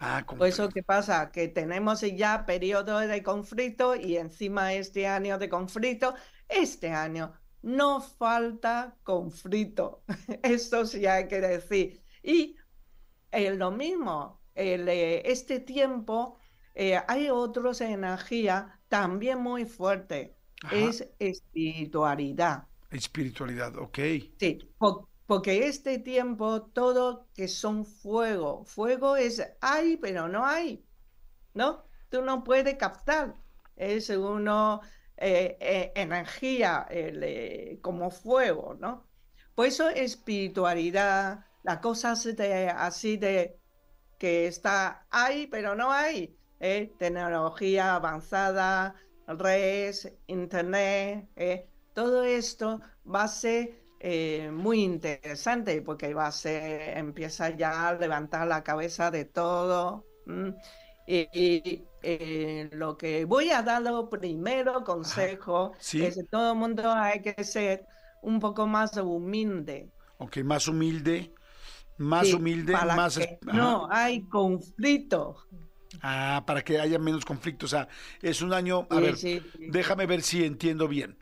Ah, 0.00 0.22
Por 0.36 0.46
eso, 0.48 0.68
¿qué 0.70 0.82
pasa? 0.82 1.30
Que 1.30 1.48
tenemos 1.48 2.00
ya 2.02 2.46
periodo 2.46 2.98
de 3.00 3.22
conflicto 3.22 3.94
y 3.96 4.16
encima 4.16 4.72
este 4.74 5.06
año 5.06 5.36
de 5.38 5.48
conflicto, 5.50 6.14
este 6.48 6.90
año 6.92 7.34
no 7.62 8.00
falta 8.00 8.98
conflicto. 9.02 10.04
Esto 10.42 10.86
sí 10.86 11.06
hay 11.06 11.28
que 11.28 11.40
decir. 11.40 12.02
Y 12.22 12.56
eh, 13.32 13.54
lo 13.54 13.70
mismo, 13.72 14.42
el, 14.54 14.88
eh, 14.88 15.22
este 15.30 15.60
tiempo 15.60 16.38
eh, 16.74 17.00
hay 17.08 17.30
otros 17.30 17.80
energía 17.80 18.80
también 18.88 19.40
muy 19.40 19.64
fuerte. 19.66 20.38
Ajá. 20.62 20.98
Es 20.98 21.08
espiritualidad. 21.18 22.68
Espiritualidad, 22.90 23.76
ok. 23.78 23.98
Sí, 24.38 24.58
po- 24.78 25.08
porque 25.26 25.66
este 25.68 25.98
tiempo 25.98 26.62
todo 26.72 27.28
que 27.34 27.46
son 27.48 27.84
fuego, 27.84 28.64
fuego 28.64 29.16
es 29.16 29.42
hay, 29.60 29.96
pero 29.98 30.28
no 30.28 30.44
hay, 30.46 30.86
¿no? 31.54 31.84
Tú 32.10 32.22
no 32.22 32.44
puedes 32.44 32.76
captar, 32.76 33.36
es 33.76 34.10
uno 34.10 34.82
eh, 35.22 35.58
eh, 35.60 35.92
energía 35.96 36.86
eh, 36.88 37.78
como 37.82 38.10
fuego, 38.10 38.74
¿no? 38.80 39.06
Por 39.54 39.66
eso 39.66 39.90
espiritualidad, 39.90 41.44
las 41.62 41.78
cosas 41.80 42.26
así 42.76 43.18
de 43.18 43.58
que 44.18 44.46
está 44.46 45.06
hay, 45.10 45.46
pero 45.46 45.74
no 45.74 45.92
hay. 45.92 46.38
Tecnología 46.58 47.96
avanzada, 47.96 48.94
redes, 49.26 50.10
internet, 50.26 51.28
todo 51.94 52.24
esto 52.24 52.80
va 53.06 53.24
a 53.24 53.28
ser 53.28 53.82
muy 54.52 54.82
interesante 54.82 55.82
porque 55.82 56.14
va 56.14 56.28
a 56.28 56.32
ser, 56.32 56.96
empieza 56.96 57.50
ya 57.50 57.88
a 57.88 57.94
levantar 57.94 58.46
la 58.46 58.62
cabeza 58.62 59.10
de 59.10 59.26
todo. 59.26 60.06
y, 61.06 61.84
eh, 62.02 62.68
lo 62.72 62.96
que 62.96 63.24
voy 63.24 63.50
a 63.50 63.62
dar 63.62 63.82
lo 63.82 64.08
primero 64.08 64.84
consejo 64.84 65.76
sí. 65.78 65.98
es 65.98 66.16
que 66.16 66.24
todo 66.24 66.52
el 66.52 66.58
mundo 66.58 66.90
hay 66.92 67.22
que 67.22 67.44
ser 67.44 67.86
un 68.22 68.40
poco 68.40 68.66
más 68.66 68.96
humilde. 68.96 69.92
Ok, 70.18 70.38
más 70.44 70.68
humilde, 70.68 71.34
más 71.98 72.32
Sí, 72.32 72.34
humilde, 72.34 72.78
para 72.78 72.86
más... 72.86 73.18
que 73.18 73.38
no 73.42 73.88
hay 73.90 74.26
conflicto. 74.28 75.36
Ah, 76.02 76.44
para 76.46 76.62
que 76.62 76.78
haya 76.80 76.98
menos 76.98 77.24
conflicto. 77.24 77.66
O 77.66 77.68
sea, 77.68 77.88
es 78.22 78.42
un 78.42 78.52
año... 78.52 78.86
A 78.90 79.00
Sí, 79.00 79.00
ver, 79.00 79.20
déjame 79.66 80.06
ver 80.06 80.22
si 80.22 80.44
entiendo 80.44 80.88
bien. 80.88 81.18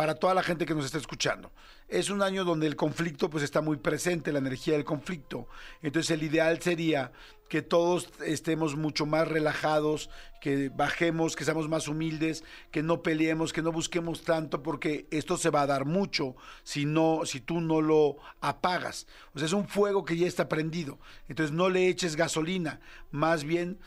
Para 0.00 0.14
toda 0.14 0.32
la 0.32 0.42
gente 0.42 0.64
que 0.64 0.74
nos 0.74 0.86
está 0.86 0.96
escuchando. 0.96 1.52
Es 1.86 2.08
un 2.08 2.22
año 2.22 2.42
donde 2.46 2.66
el 2.66 2.74
conflicto 2.74 3.28
pues 3.28 3.44
está 3.44 3.60
muy 3.60 3.76
presente, 3.76 4.32
la 4.32 4.38
energía 4.38 4.72
del 4.72 4.82
conflicto. 4.82 5.46
Entonces 5.82 6.10
el 6.10 6.22
ideal 6.22 6.58
sería 6.62 7.12
que 7.50 7.60
todos 7.60 8.08
estemos 8.24 8.76
mucho 8.76 9.04
más 9.04 9.28
relajados, 9.28 10.08
que 10.40 10.70
bajemos, 10.70 11.36
que 11.36 11.44
seamos 11.44 11.68
más 11.68 11.86
humildes, 11.86 12.44
que 12.70 12.82
no 12.82 13.02
peleemos, 13.02 13.52
que 13.52 13.60
no 13.60 13.72
busquemos 13.72 14.22
tanto, 14.22 14.62
porque 14.62 15.06
esto 15.10 15.36
se 15.36 15.50
va 15.50 15.60
a 15.60 15.66
dar 15.66 15.84
mucho 15.84 16.34
si 16.62 16.86
no, 16.86 17.26
si 17.26 17.40
tú 17.40 17.60
no 17.60 17.82
lo 17.82 18.16
apagas. 18.40 19.06
O 19.34 19.38
sea, 19.38 19.44
es 19.44 19.52
un 19.52 19.68
fuego 19.68 20.06
que 20.06 20.16
ya 20.16 20.26
está 20.26 20.48
prendido. 20.48 20.98
Entonces 21.28 21.54
no 21.54 21.68
le 21.68 21.88
eches 21.88 22.16
gasolina, 22.16 22.80
más 23.10 23.44
bien 23.44 23.78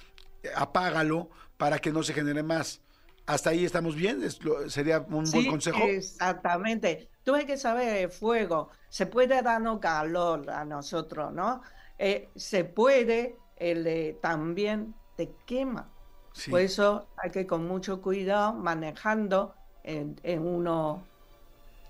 apágalo 0.55 1.31
para 1.57 1.79
que 1.79 1.91
no 1.91 2.03
se 2.03 2.13
genere 2.13 2.43
más. 2.43 2.82
¿Hasta 3.25 3.51
ahí 3.51 3.63
estamos 3.65 3.95
bien? 3.95 4.21
¿Es 4.23 4.43
lo- 4.43 4.69
¿Sería 4.69 4.99
un 4.99 5.31
buen 5.31 5.47
consejo? 5.47 5.79
Exactamente. 5.83 7.09
Tú 7.23 7.35
hay 7.35 7.45
que 7.45 7.57
saber 7.57 7.95
el 7.97 8.09
fuego. 8.09 8.69
Se 8.89 9.05
puede 9.05 9.41
darnos 9.41 9.79
calor 9.79 10.49
a 10.49 10.65
nosotros, 10.65 11.31
¿no? 11.33 11.61
Eh, 11.97 12.31
se 12.35 12.65
puede, 12.65 13.37
el, 13.55 13.87
eh, 13.87 14.19
también 14.21 14.93
te 15.15 15.35
quema. 15.45 15.89
Sí. 16.33 16.51
Por 16.51 16.59
eso 16.61 17.07
hay 17.17 17.31
que 17.31 17.47
con 17.47 17.65
mucho 17.67 18.01
cuidado 18.01 18.53
manejando 18.53 19.55
en, 19.83 20.19
en 20.23 20.45
uno 20.45 21.03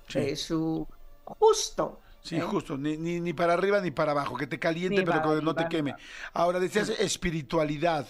Sí. 0.07 0.19
eh, 0.19 0.35
su 0.35 0.87
justo. 1.23 1.99
Sí, 2.21 2.37
¿eh? 2.37 2.41
justo, 2.41 2.77
ni, 2.77 2.97
ni, 2.97 3.19
ni 3.19 3.33
para 3.33 3.53
arriba 3.53 3.81
ni 3.81 3.91
para 3.91 4.11
abajo, 4.11 4.37
que 4.37 4.47
te 4.47 4.59
caliente, 4.59 5.01
Ni 5.01 5.05
pero 5.05 5.21
que 5.35 5.41
no 5.41 5.55
te 5.55 5.67
queme. 5.67 5.95
Ahora, 6.33 6.59
decías 6.59 6.89
espiritualidad. 6.89 8.07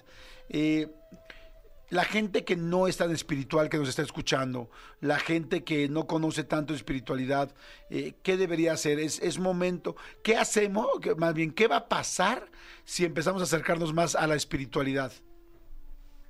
La 1.94 2.04
gente 2.06 2.44
que 2.44 2.56
no 2.56 2.88
es 2.88 2.98
tan 2.98 3.12
espiritual 3.12 3.70
que 3.70 3.78
nos 3.78 3.88
está 3.90 4.02
escuchando, 4.02 4.70
la 5.00 5.20
gente 5.20 5.64
que 5.64 5.88
no 5.90 6.08
conoce 6.08 6.44
tanto 6.44 6.74
espiritualidad, 6.74 7.54
eh, 7.90 8.16
¿qué 8.24 8.36
debería 8.38 8.74
hacer? 8.74 9.00
Es, 9.00 9.20
es 9.22 9.38
momento, 9.40 9.96
¿qué 10.24 10.36
hacemos? 10.38 10.88
Más 11.18 11.34
bien, 11.36 11.52
¿qué 11.54 11.68
va 11.68 11.78
a 11.78 11.90
pasar 11.90 12.50
si 12.84 13.06
empezamos 13.06 13.42
a 13.42 13.46
acercarnos 13.46 13.94
más 13.94 14.16
a 14.16 14.26
la 14.28 14.36
espiritualidad? 14.36 15.12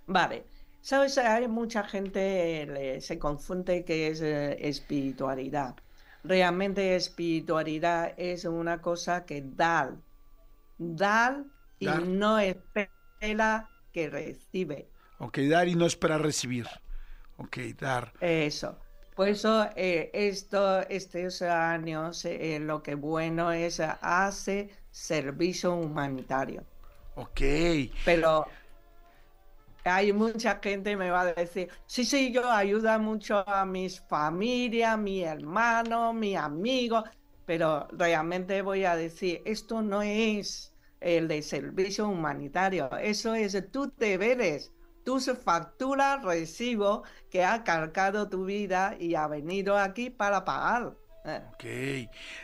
Vale. 0.06 0.50
Sabes, 0.82 1.18
hay 1.18 1.48
mucha 1.48 1.84
gente 1.84 2.66
le- 2.68 3.02
se 3.02 3.18
confunde 3.20 3.86
que 3.86 4.08
es 4.08 4.22
eh, 4.22 4.58
espiritualidad. 4.68 5.76
Realmente 6.24 6.96
espiritualidad 6.96 8.14
es 8.18 8.46
una 8.46 8.82
cosa 8.82 9.26
que 9.26 9.42
da, 9.46 10.02
da 10.78 11.46
y 11.80 11.92
Dar. 11.92 12.00
no 12.00 12.40
espera 12.40 13.72
que 13.92 14.10
recibe. 14.10 14.93
Ok, 15.24 15.38
dar 15.50 15.70
y 15.70 15.76
no 15.76 15.86
esperar 15.86 16.22
recibir. 16.22 16.68
Ok, 17.38 17.58
dar. 17.80 18.12
Eso. 18.20 18.78
Por 19.16 19.30
eso 19.30 19.70
eh, 19.76 20.10
esto, 20.14 20.82
estos 20.90 21.42
años 21.44 22.26
eh, 22.26 22.60
lo 22.60 22.84
que 22.84 22.96
bueno 22.96 23.52
es 23.52 23.80
eh, 23.80 23.88
hace 24.02 24.70
servicio 24.92 25.76
humanitario. 25.76 26.66
Ok. 27.16 27.42
Pero 28.04 28.46
hay 29.86 30.12
mucha 30.12 30.60
gente 30.62 30.92
que 30.92 30.98
me 30.98 31.10
va 31.10 31.22
a 31.22 31.34
decir, 31.34 31.70
sí, 31.86 32.04
sí, 32.04 32.34
yo 32.34 32.50
ayudo 32.50 33.00
mucho 33.00 33.48
a 33.48 33.66
mis 33.66 34.02
familias, 34.02 34.98
mi 34.98 35.24
hermano, 35.24 36.12
mi 36.12 36.36
amigo, 36.36 37.04
pero 37.46 37.88
realmente 37.92 38.62
voy 38.62 38.84
a 38.84 38.96
decir, 38.96 39.42
esto 39.46 39.82
no 39.82 40.02
es 40.02 40.74
el 41.00 41.28
de 41.28 41.42
servicio 41.42 42.08
humanitario, 42.08 42.90
eso 42.98 43.36
es 43.36 43.58
tus 43.72 43.96
deberes, 43.98 44.72
tus 45.04 45.32
facturas, 45.44 46.24
recibo 46.24 47.04
que 47.30 47.44
ha 47.44 47.64
cargado 47.64 48.30
tu 48.30 48.46
vida 48.46 48.96
y 49.00 49.16
ha 49.16 49.28
venido 49.28 49.78
aquí 49.78 50.10
para 50.10 50.46
pagar. 50.46 50.96
Eh, 51.26 51.42
Ok. 51.54 51.64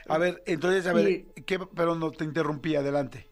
A 0.08 0.18
ver, 0.18 0.44
entonces, 0.46 0.86
a 0.88 0.94
ver, 0.94 1.22
Y- 1.36 1.44
¿qué, 1.46 1.60
pero 1.60 1.96
no 1.96 2.12
te 2.12 2.24
interrumpí, 2.26 2.76
adelante. 2.76 3.32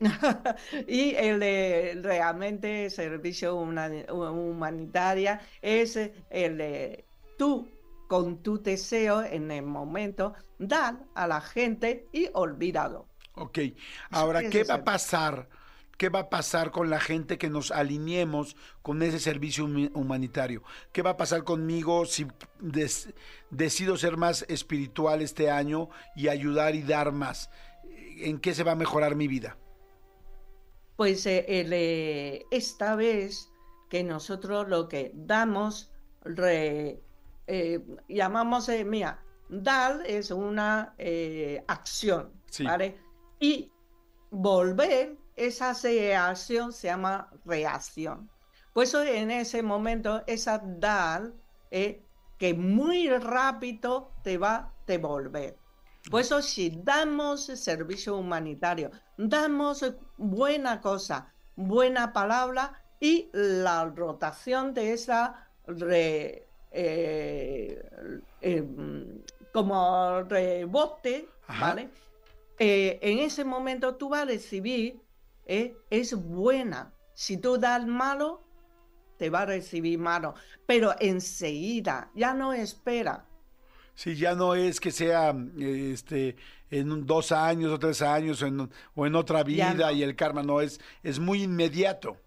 Y 0.86 1.14
el 1.14 1.40
de 1.40 1.98
realmente 2.02 2.90
servicio 2.90 3.56
humani- 3.56 4.04
humanitaria 4.10 5.40
es 5.62 5.96
el 6.30 6.58
de 6.58 7.08
tú 7.38 7.68
con 8.08 8.42
tu 8.42 8.62
deseo 8.62 9.22
en 9.22 9.50
el 9.50 9.64
momento 9.64 10.34
dar 10.58 11.06
a 11.14 11.26
la 11.26 11.40
gente 11.40 12.08
y 12.12 12.28
olvidado. 12.34 13.08
Ok. 13.34 13.58
Ahora, 14.10 14.48
¿qué 14.48 14.64
va 14.64 14.74
a 14.76 14.84
pasar? 14.84 15.48
¿Qué 15.96 16.08
va 16.10 16.20
a 16.20 16.30
pasar 16.30 16.70
con 16.70 16.90
la 16.90 17.00
gente 17.00 17.38
que 17.38 17.48
nos 17.48 17.70
alineemos 17.70 18.56
con 18.82 19.02
ese 19.02 19.18
servicio 19.18 19.64
humanitario? 19.64 20.62
¿Qué 20.92 21.02
va 21.02 21.10
a 21.10 21.16
pasar 21.16 21.44
conmigo 21.44 22.04
si 22.04 22.26
decido 23.50 23.96
ser 23.96 24.16
más 24.16 24.44
espiritual 24.48 25.22
este 25.22 25.50
año 25.50 25.88
y 26.14 26.28
ayudar 26.28 26.74
y 26.74 26.82
dar 26.82 27.12
más? 27.12 27.50
¿En 28.18 28.38
qué 28.40 28.54
se 28.54 28.64
va 28.64 28.72
a 28.72 28.76
mejorar 28.76 29.14
mi 29.16 29.26
vida? 29.28 29.56
Pues 30.96 31.26
eh, 31.26 31.44
el, 31.48 31.72
eh, 31.72 32.46
esta 32.50 32.96
vez 32.96 33.52
que 33.90 34.02
nosotros 34.02 34.68
lo 34.68 34.88
que 34.88 35.12
damos, 35.14 35.92
re- 36.24 37.02
eh, 37.46 37.80
llamamos, 38.08 38.68
mira, 38.86 39.22
dar 39.48 40.00
es 40.06 40.30
una 40.30 40.94
acción, 41.68 42.32
Sí. 42.50 42.64
¿vale? 42.64 42.98
Y 43.38 43.70
volver, 44.30 45.16
esa 45.36 45.74
se- 45.74 46.14
acción 46.16 46.72
se 46.72 46.88
llama 46.88 47.30
reacción. 47.44 48.28
Por 48.72 48.84
eso 48.84 49.02
en 49.02 49.30
ese 49.30 49.62
momento, 49.62 50.22
esa 50.26 50.58
dar, 50.64 51.32
eh, 51.70 52.02
que 52.38 52.52
muy 52.54 53.08
rápido 53.08 54.12
te 54.22 54.36
va 54.38 54.54
a 54.56 54.72
devolver. 54.86 55.56
Por 56.10 56.20
eso 56.20 56.40
si 56.42 56.70
damos 56.84 57.46
servicio 57.46 58.16
humanitario, 58.16 58.90
damos 59.16 59.84
buena 60.16 60.80
cosa, 60.80 61.32
buena 61.56 62.12
palabra 62.12 62.82
y 63.00 63.28
la 63.32 63.84
rotación 63.86 64.72
de 64.74 64.92
esa 64.92 65.50
re- 65.66 66.46
eh, 66.70 67.82
eh, 68.40 68.62
mm, 68.62 69.02
como 69.52 70.22
rebote, 70.22 71.28
Ajá. 71.48 71.68
¿vale? 71.68 71.88
Eh, 72.58 72.98
en 73.02 73.18
ese 73.18 73.44
momento 73.44 73.96
tú 73.96 74.08
vas 74.10 74.22
a 74.22 74.26
recibir, 74.26 75.00
eh, 75.46 75.82
es 75.90 76.14
buena. 76.14 76.94
Si 77.14 77.38
tú 77.38 77.58
das 77.58 77.86
malo, 77.86 78.48
te 79.16 79.30
va 79.30 79.42
a 79.42 79.46
recibir 79.46 79.98
malo, 79.98 80.34
pero 80.66 80.94
enseguida, 81.00 82.10
ya 82.14 82.34
no 82.34 82.52
espera. 82.54 83.30
Sí, 83.94 84.14
ya 84.16 84.34
no 84.34 84.54
es 84.54 84.78
que 84.80 84.90
sea 84.92 85.30
eh, 85.58 85.90
este 85.92 86.36
en 86.70 87.06
dos 87.06 87.32
años 87.32 87.72
o 87.72 87.78
tres 87.78 88.02
años 88.02 88.42
o 88.42 88.46
en, 88.46 88.70
o 88.94 89.06
en 89.06 89.14
otra 89.14 89.42
vida 89.44 89.74
no. 89.78 89.92
y 89.92 90.02
el 90.02 90.16
karma, 90.16 90.42
no, 90.42 90.60
es, 90.60 90.80
es 91.02 91.18
muy 91.18 91.42
inmediato. 91.44 92.20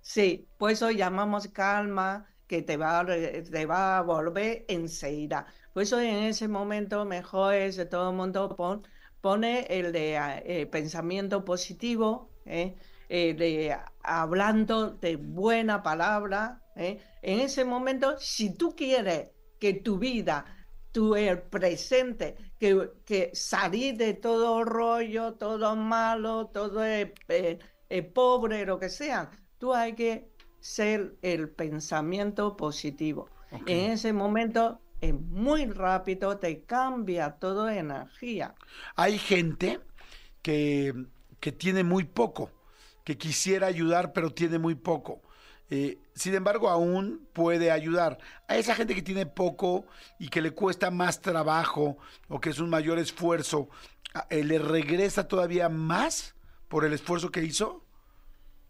Sí, 0.00 0.50
por 0.58 0.70
eso 0.72 0.90
llamamos 0.90 1.48
calma, 1.48 2.26
que 2.46 2.62
te 2.62 2.76
va, 2.76 3.04
te 3.06 3.66
va 3.66 3.98
a 3.98 4.02
volver 4.02 4.64
enseguida. 4.68 5.46
Por 5.72 5.82
eso 5.84 6.00
en 6.00 6.16
ese 6.24 6.48
momento 6.48 7.04
mejor 7.04 7.54
es 7.54 7.88
todo 7.88 8.10
el 8.10 8.16
mundo 8.16 8.54
pon- 8.56 8.86
pone 9.20 9.66
el 9.70 9.92
de 9.92 10.16
eh, 10.44 10.66
pensamiento 10.66 11.44
positivo, 11.44 12.31
¿eh? 12.46 12.76
Eh, 13.08 13.34
de 13.34 13.76
hablando 14.02 14.90
de 14.90 15.16
buena 15.16 15.82
palabra. 15.82 16.62
¿eh? 16.76 16.98
En 17.22 17.40
ese 17.40 17.64
momento, 17.64 18.16
si 18.18 18.54
tú 18.54 18.74
quieres 18.74 19.30
que 19.58 19.74
tu 19.74 19.98
vida, 19.98 20.44
tu 20.92 21.14
el 21.14 21.40
presente, 21.40 22.36
que, 22.58 22.90
que 23.04 23.30
salir 23.32 23.96
de 23.96 24.14
todo 24.14 24.64
rollo, 24.64 25.34
todo 25.34 25.76
malo, 25.76 26.48
todo 26.48 26.82
pobre, 28.14 28.66
lo 28.66 28.78
que 28.78 28.88
sea, 28.88 29.30
tú 29.58 29.74
hay 29.74 29.94
que 29.94 30.32
ser 30.60 31.16
el 31.22 31.50
pensamiento 31.50 32.56
positivo. 32.56 33.28
En 33.66 33.92
ese 33.92 34.12
momento 34.12 34.80
es 35.02 35.12
muy 35.14 35.66
rápido, 35.66 36.38
te 36.38 36.62
cambia 36.62 37.32
toda 37.32 37.76
energía. 37.76 38.54
Hay 38.94 39.18
gente 39.18 39.80
que, 40.40 40.94
que 41.42 41.50
tiene 41.50 41.82
muy 41.82 42.04
poco, 42.04 42.52
que 43.04 43.18
quisiera 43.18 43.66
ayudar, 43.66 44.12
pero 44.12 44.32
tiene 44.32 44.60
muy 44.60 44.76
poco. 44.76 45.22
Eh, 45.70 45.98
sin 46.14 46.34
embargo, 46.34 46.68
aún 46.68 47.28
puede 47.32 47.72
ayudar. 47.72 48.18
A 48.46 48.56
esa 48.58 48.76
gente 48.76 48.94
que 48.94 49.02
tiene 49.02 49.26
poco 49.26 49.84
y 50.20 50.28
que 50.28 50.40
le 50.40 50.52
cuesta 50.52 50.92
más 50.92 51.20
trabajo 51.20 51.98
o 52.28 52.40
que 52.40 52.50
es 52.50 52.60
un 52.60 52.70
mayor 52.70 53.00
esfuerzo, 53.00 53.68
eh, 54.30 54.44
¿le 54.44 54.58
regresa 54.60 55.26
todavía 55.26 55.68
más 55.68 56.36
por 56.68 56.84
el 56.84 56.92
esfuerzo 56.92 57.32
que 57.32 57.42
hizo? 57.42 57.84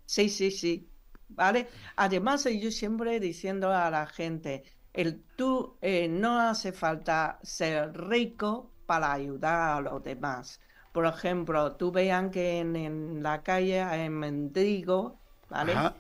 Sí, 0.07 0.31
sí, 0.31 0.51
sí. 0.51 0.89
¿Vale? 1.29 1.69
Además, 1.97 2.45
yo 2.45 2.71
siempre 2.71 3.21
diciendo 3.21 3.71
a 3.71 3.91
la 3.91 4.07
gente, 4.07 4.65
el 4.95 5.23
tú 5.37 5.77
eh, 5.83 6.09
no 6.09 6.41
hace 6.41 6.73
falta 6.73 7.39
ser 7.43 7.93
rico 7.95 8.73
para 8.87 9.13
ayudar 9.13 9.77
a 9.79 9.81
los 9.83 10.03
demás. 10.03 10.61
Por 10.93 11.07
ejemplo, 11.07 11.77
tú 11.77 11.91
vean 11.93 12.31
que 12.31 12.59
en, 12.61 12.77
en 12.77 13.23
la 13.23 13.43
calle 13.43 13.81
hay 13.83 14.09
mendigo, 14.11 15.23
¿vale? 15.49 15.73
Ajá. 15.73 15.95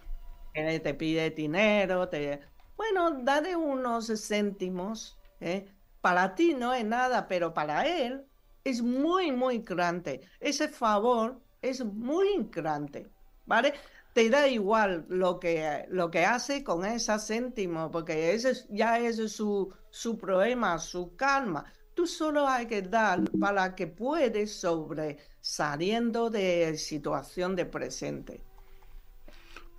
que 0.52 0.80
te 0.80 0.94
pide 0.94 1.30
dinero, 1.30 2.08
te... 2.08 2.40
Bueno, 2.76 3.10
dale 3.22 3.56
unos 3.56 4.08
céntimos, 4.28 5.20
¿eh? 5.40 5.66
Para 6.00 6.34
ti 6.34 6.54
no 6.54 6.74
es 6.74 6.84
nada, 6.84 7.28
pero 7.28 7.54
para 7.54 7.86
él 7.86 8.26
es 8.64 8.82
muy, 8.82 9.32
muy 9.32 9.58
grande. 9.60 10.28
Ese 10.40 10.68
favor 10.68 11.42
es 11.60 11.84
muy 11.84 12.48
grande, 12.50 13.12
¿vale? 13.46 13.74
Te 14.12 14.28
da 14.30 14.46
igual 14.48 15.06
lo 15.08 15.38
que, 15.40 15.86
lo 15.88 16.10
que 16.10 16.24
hace 16.26 16.62
con 16.64 16.84
ese 16.84 17.18
céntimo, 17.18 17.90
porque 17.90 18.32
ese 18.34 18.50
es- 18.50 18.66
ya 18.68 18.98
es 18.98 19.16
su, 19.32 19.72
su 19.90 20.18
problema, 20.18 20.78
su 20.78 21.14
calma. 21.16 21.64
Tú 21.94 22.06
solo 22.06 22.48
hay 22.48 22.66
que 22.66 22.82
dar 22.82 23.20
para 23.38 23.74
que 23.74 23.86
puedes 23.86 24.54
sobre 24.58 25.18
saliendo 25.40 26.30
de 26.30 26.76
situación 26.78 27.54
de 27.54 27.66
presente. 27.66 28.40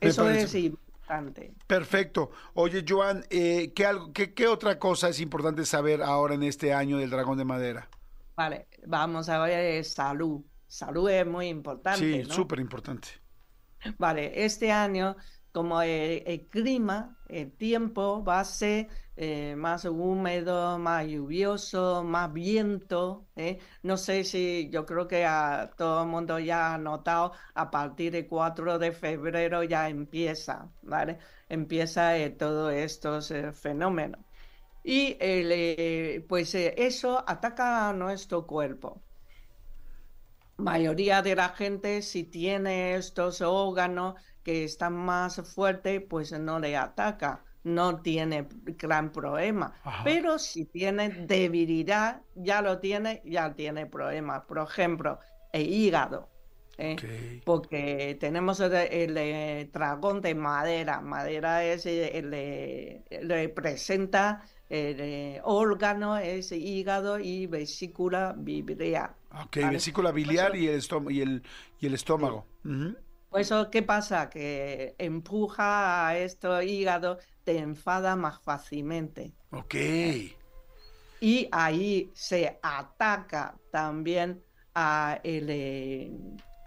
Me 0.02 0.10
Eso 0.10 0.23
parece- 0.23 0.44
es 0.44 0.56
importante. 0.65 1.53
Perfecto. 1.68 2.31
Oye, 2.53 2.85
Joan, 2.88 3.26
eh, 3.30 3.73
¿qué, 3.76 3.85
algo, 3.85 4.14
qué, 4.14 4.34
qué 4.34 4.48
otra 4.48 4.77
cosa 4.80 5.10
es 5.10 5.19
importante 5.19 5.65
saber 5.65 6.02
ahora 6.03 6.35
en 6.35 6.44
este 6.44 6.73
año 6.73 6.98
del 6.98 7.10
Dragón 7.10 7.38
de 7.38 7.45
Madera? 7.45 7.90
Vale, 8.35 8.68
vamos 8.85 9.30
a 9.30 9.40
ver 9.40 9.60
eh, 9.60 9.84
salud. 9.84 10.41
Salud 10.68 11.10
es 11.10 11.26
muy 11.26 11.48
importante, 11.48 11.99
Sí, 11.99 12.27
¿no? 12.27 12.34
súper 12.34 12.60
importante. 12.60 13.07
Vale, 13.98 14.44
este 14.45 14.72
año, 14.72 15.15
como 15.52 15.81
el, 15.81 16.23
el 16.26 16.48
clima, 16.48 17.19
el 17.27 17.52
tiempo 17.52 18.23
va 18.23 18.40
a 18.40 18.45
ser 18.45 18.88
eh, 19.15 19.56
más 19.56 19.85
húmedo, 19.85 20.80
más 20.80 21.06
lluvioso, 21.07 22.03
más 22.03 22.31
viento. 22.34 23.27
¿eh? 23.35 23.60
No 23.84 23.98
sé 23.98 24.23
si 24.23 24.69
yo 24.72 24.85
creo 24.85 25.07
que 25.07 25.26
a 25.26 25.72
todo 25.77 26.03
el 26.03 26.10
mundo 26.10 26.40
ya 26.40 26.73
ha 26.73 26.77
notado, 26.77 27.34
a 27.53 27.69
partir 27.72 28.11
del 28.14 28.27
4 28.27 28.80
de 28.80 28.91
febrero 28.91 29.64
ya 29.64 29.90
empieza, 29.90 30.69
¿vale? 30.81 31.19
Empieza 31.49 32.18
eh, 32.18 32.30
todos 32.31 32.73
estos 32.73 33.31
eh, 33.31 33.52
fenómenos. 33.53 34.22
Y 34.84 35.15
pues 36.27 36.56
eso 36.56 37.23
ataca 37.26 37.90
a 37.90 37.94
nuestro 37.94 38.45
cuerpo 38.45 39.02
mayoría 40.57 41.22
de 41.22 41.35
la 41.35 41.49
gente, 41.49 42.02
si 42.02 42.23
tiene 42.23 42.95
estos 42.95 43.41
órganos 43.41 44.15
que 44.44 44.64
están 44.65 44.94
más 44.94 45.41
fuertes, 45.53 46.02
pues 46.10 46.31
no 46.34 46.60
le 46.60 46.76
ataca, 46.77 47.44
no 47.64 48.02
tiene 48.02 48.48
gran 48.77 49.11
problema. 49.11 49.73
Ajá. 49.84 50.03
Pero 50.03 50.40
si 50.40 50.65
tiene 50.65 51.10
debilidad, 51.10 52.22
ya 52.35 52.61
lo 52.61 52.80
tiene, 52.80 53.22
ya 53.26 53.53
tiene 53.53 53.85
problemas. 53.85 54.44
Por 54.44 54.60
ejemplo, 54.60 55.19
el 55.52 55.72
hígado. 55.72 56.30
¿eh? 56.77 57.41
Porque 57.45 58.18
tenemos 58.19 58.60
el, 58.60 58.73
el, 59.18 59.72
dragón 59.72 60.22
de 60.22 60.35
madera. 60.35 61.02
Madera 61.02 61.64
es 61.64 61.85
eh, 61.85 62.18
el, 62.18 63.30
representa 63.30 64.44
el 64.69 64.99
eh, 64.99 65.41
órgano, 65.44 66.18
es 66.18 66.52
hígado 66.52 67.19
y 67.19 67.48
vesícula 67.48 68.34
biliar. 68.38 69.15
Ok, 69.31 69.57
¿vale? 69.61 69.73
vesícula 69.73 70.11
biliar 70.11 70.56
y 70.56 70.68
el, 70.68 70.76
estómago, 70.76 71.11
y 71.11 71.22
el, 71.22 71.44
y 71.80 71.85
el 71.88 71.94
estómago. 71.94 72.45
Pues 73.34 73.47
eso, 73.47 73.72
¿qué 73.72 73.81
pasa? 73.81 74.30
Que 74.30 74.93
empuja 74.99 76.07
a 76.07 76.19
esto 76.19 76.61
hígado, 76.61 77.18
te 77.43 77.57
enfada 77.57 78.15
más 78.15 78.39
fácilmente. 78.39 79.34
Ok. 79.49 79.73
Y 81.19 81.49
ahí 81.51 82.11
se 82.14 82.60
ataca 82.61 83.55
también 83.72 84.43
a, 84.76 85.19
el, 85.23 85.47
eh, 85.49 86.11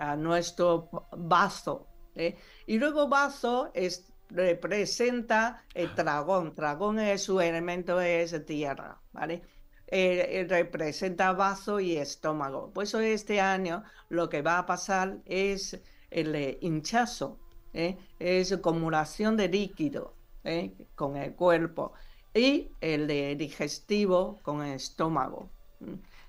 a 0.01 0.17
nuestro 0.17 0.91
vaso. 1.17 1.87
¿eh? 2.17 2.37
Y 2.67 2.79
luego 2.79 3.07
vaso 3.07 3.71
es, 3.73 4.13
representa 4.31 5.63
el 5.73 5.95
dragón. 5.95 6.53
Dragón 6.53 6.99
es 6.99 7.23
su 7.23 7.41
elemento, 7.41 8.01
es 8.01 8.45
tierra, 8.45 8.99
¿vale? 9.13 9.43
Eh, 9.87 10.41
eh, 10.41 10.47
representa 10.49 11.33
vaso 11.33 11.79
y 11.79 11.97
estómago. 11.97 12.73
Por 12.73 12.83
eso 12.83 12.99
este 12.99 13.41
año 13.41 13.85
lo 14.09 14.29
que 14.29 14.43
va 14.43 14.59
a 14.59 14.67
pasar 14.67 15.19
es 15.27 15.81
el 16.17 16.35
eh, 16.35 16.59
hinchazo, 16.63 17.39
¿eh? 17.75 17.97
es 18.19 18.51
acumulación 18.51 19.37
de 19.37 19.49
líquido 19.49 20.15
¿eh? 20.45 20.73
con 20.95 21.17
el 21.17 21.35
cuerpo 21.35 21.93
y 22.35 22.71
el 22.81 23.07
de 23.07 23.37
digestivo 23.37 24.41
con 24.43 24.63
el 24.63 24.77
estómago. 24.77 25.51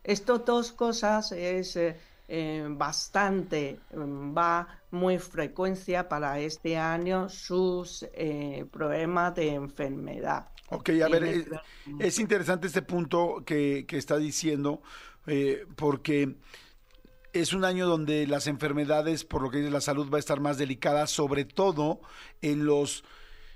Estas 0.04 0.46
dos 0.46 0.74
cosas 0.74 1.32
es 1.32 1.78
eh, 1.78 2.68
bastante, 2.70 3.80
mm, 3.96 4.38
va 4.38 4.68
muy 4.92 5.20
frecuencia 5.20 6.10
para 6.10 6.40
este 6.40 6.78
año 6.78 7.30
sus 7.30 8.06
problemas 8.70 9.36
de 9.36 9.54
enfermedad. 9.54 10.50
Ok, 10.70 10.90
a 11.02 11.08
ver, 11.08 11.24
es, 11.24 11.46
es 12.00 12.20
interesante 12.20 12.68
este 12.68 12.82
punto 12.82 13.42
que, 13.46 13.86
que 13.88 13.98
está 13.98 14.18
diciendo, 14.18 14.82
porque 15.78 16.36
es 17.34 17.54
un 17.54 17.66
año 17.66 17.88
donde 17.88 18.28
las 18.28 18.48
enfermedades, 18.48 19.24
por 19.24 19.42
lo 19.42 19.50
que 19.50 19.60
dice 19.60 19.72
la 19.72 19.82
salud, 19.82 20.10
va 20.12 20.18
a 20.18 20.20
estar 20.20 20.40
más 20.40 20.58
delicada, 20.58 21.08
sobre 21.08 21.46
todo 21.46 22.02
en 22.42 22.66
los 22.66 23.04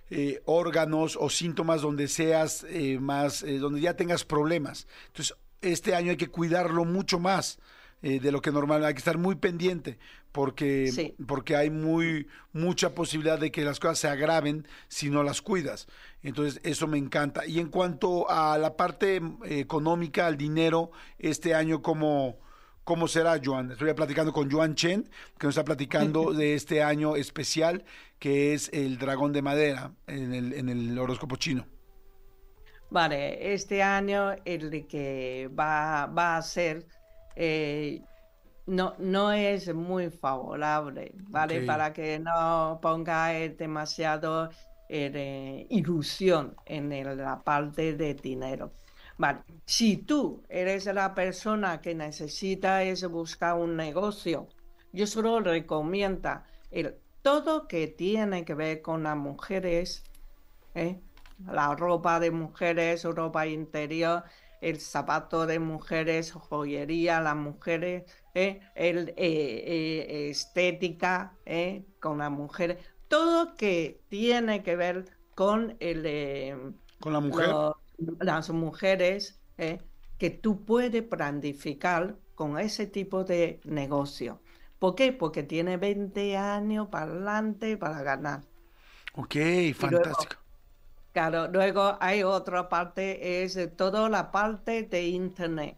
eh, 0.10 0.42
órganos 0.46 1.18
o 1.20 1.30
síntomas 1.30 1.82
donde 1.82 2.10
seas 2.10 2.66
eh, 2.70 3.00
más, 3.00 3.44
eh, 3.44 3.60
donde 3.60 3.80
ya 3.80 3.96
tengas 3.96 4.26
problemas. 4.26 4.88
Entonces, 5.08 5.38
este 5.62 5.96
año 5.96 6.12
hay 6.12 6.18
que 6.18 6.28
cuidarlo 6.28 6.84
mucho 6.86 7.18
más 7.18 7.60
de 8.02 8.32
lo 8.32 8.42
que 8.42 8.52
normal, 8.52 8.84
hay 8.84 8.96
que 8.96 8.98
estar 8.98 9.20
muy 9.20 9.36
pendiente, 9.36 10.00
porque, 10.32 10.92
Sí. 10.92 11.14
porque 11.28 11.56
hay 11.56 11.70
muy 11.70 12.26
mucha 12.52 12.96
posibilidad 12.96 13.38
de 13.38 13.52
que 13.52 13.64
las 13.64 13.80
cosas 13.80 14.00
se 14.00 14.08
agraven 14.08 14.68
si 14.88 15.12
no 15.12 15.22
las 15.22 15.44
cuidas. 15.44 15.88
Entonces, 16.24 16.60
eso 16.64 16.88
me 16.88 16.98
encanta. 16.98 17.46
Y 17.46 17.60
en 17.60 17.68
cuanto 17.70 18.28
a 18.28 18.58
la 18.58 18.76
parte 18.76 19.22
económica, 19.46 20.26
al 20.26 20.36
dinero, 20.36 20.90
este 21.20 21.54
año, 21.54 21.84
¿cómo, 21.84 22.40
¿cómo 22.84 23.08
será, 23.08 23.40
Joan? 23.44 23.72
Estoy 23.72 23.94
platicando 23.94 24.34
con 24.34 24.50
Joan 24.52 24.76
Chen, 24.76 25.10
que 25.38 25.48
nos 25.48 25.56
está 25.56 25.64
platicando 25.64 26.34
de 26.34 26.56
este 26.56 26.84
año 26.84 27.16
especial, 27.16 27.84
que 28.20 28.54
es 28.54 28.70
el 28.74 28.98
dragón 28.98 29.34
de 29.34 29.42
madera 29.42 29.94
en 30.08 30.34
el, 30.34 30.54
en 30.54 30.70
el 30.70 30.98
horóscopo 30.98 31.36
chino. 31.36 31.66
Vale, 32.90 33.54
este 33.54 33.82
año 33.82 34.36
el 34.44 34.86
que 34.86 35.50
va, 35.58 36.08
va 36.08 36.38
a 36.38 36.42
ser 36.42 36.86
eh, 37.36 38.02
no, 38.66 38.96
no 39.00 39.32
es 39.32 39.74
muy 39.74 40.10
favorable, 40.10 41.12
¿vale? 41.30 41.62
Para 41.62 41.94
que 41.94 42.20
no 42.20 42.80
ponga 42.82 43.34
eh, 43.38 43.50
demasiado 43.50 44.50
eh, 44.90 45.66
ilusión 45.70 46.56
en 46.66 47.18
la 47.18 47.42
parte 47.44 47.94
de 47.94 48.14
dinero. 48.14 48.74
Vale, 49.22 49.44
si 49.66 49.98
tú 49.98 50.44
eres 50.50 50.86
la 50.88 51.14
persona 51.14 51.80
que 51.82 51.94
necesita 51.96 52.84
es 52.84 53.08
buscar 53.08 53.56
un 53.56 53.76
negocio, 53.76 54.48
yo 54.92 55.06
solo 55.08 55.40
recomiendo 55.42 56.42
el 56.72 56.96
todo 57.22 57.68
que 57.68 57.88
tiene 57.88 58.46
que 58.46 58.56
ver 58.56 58.82
con 58.82 59.04
las 59.04 59.16
mujeres, 59.18 60.04
¿eh? 60.74 61.02
la 61.46 61.76
ropa 61.76 62.20
de 62.20 62.32
mujeres, 62.32 63.04
ropa 63.04 63.46
interior, 63.48 64.24
el 64.60 64.80
zapato 64.80 65.46
de 65.46 65.60
mujeres, 65.60 66.32
joyería, 66.32 67.22
las 67.22 67.36
mujeres, 67.36 68.04
¿eh? 68.34 68.62
el, 68.76 69.10
eh, 69.10 69.16
eh, 69.18 70.30
estética 70.32 71.38
¿eh? 71.46 71.86
con 72.00 72.18
las 72.20 72.32
mujeres, 72.32 72.78
todo 73.08 73.56
que 73.56 74.02
tiene 74.10 74.64
que 74.64 74.76
ver 74.76 75.06
con 75.36 75.78
el 75.80 76.04
eh, 76.06 76.56
Con 77.00 77.14
la 77.14 77.20
mujer. 77.20 77.48
lo- 77.50 77.78
las 78.20 78.50
mujeres 78.52 79.42
¿eh? 79.58 79.80
que 80.18 80.30
tú 80.30 80.66
puedes 80.66 81.04
planificar 81.04 82.18
con 82.36 82.58
ese 82.60 82.88
tipo 82.88 83.24
de 83.24 83.60
negocio. 83.66 84.42
¿Por 84.80 84.96
qué? 84.96 85.14
Porque 85.14 85.44
tiene 85.44 85.78
20 85.78 86.38
años 86.38 86.88
para 86.90 87.06
adelante 87.12 87.78
para 87.78 88.02
ganar. 88.04 88.42
Ok, 89.14 89.36
luego- 89.36 89.74
fantástico. 89.74 90.38
Claro, 91.14 91.48
luego 91.50 91.98
hay 92.00 92.24
otra 92.24 92.70
parte, 92.70 93.44
es 93.44 93.58
toda 93.76 94.08
la 94.10 94.32
parte 94.32 94.84
de 94.84 95.08
Internet, 95.10 95.78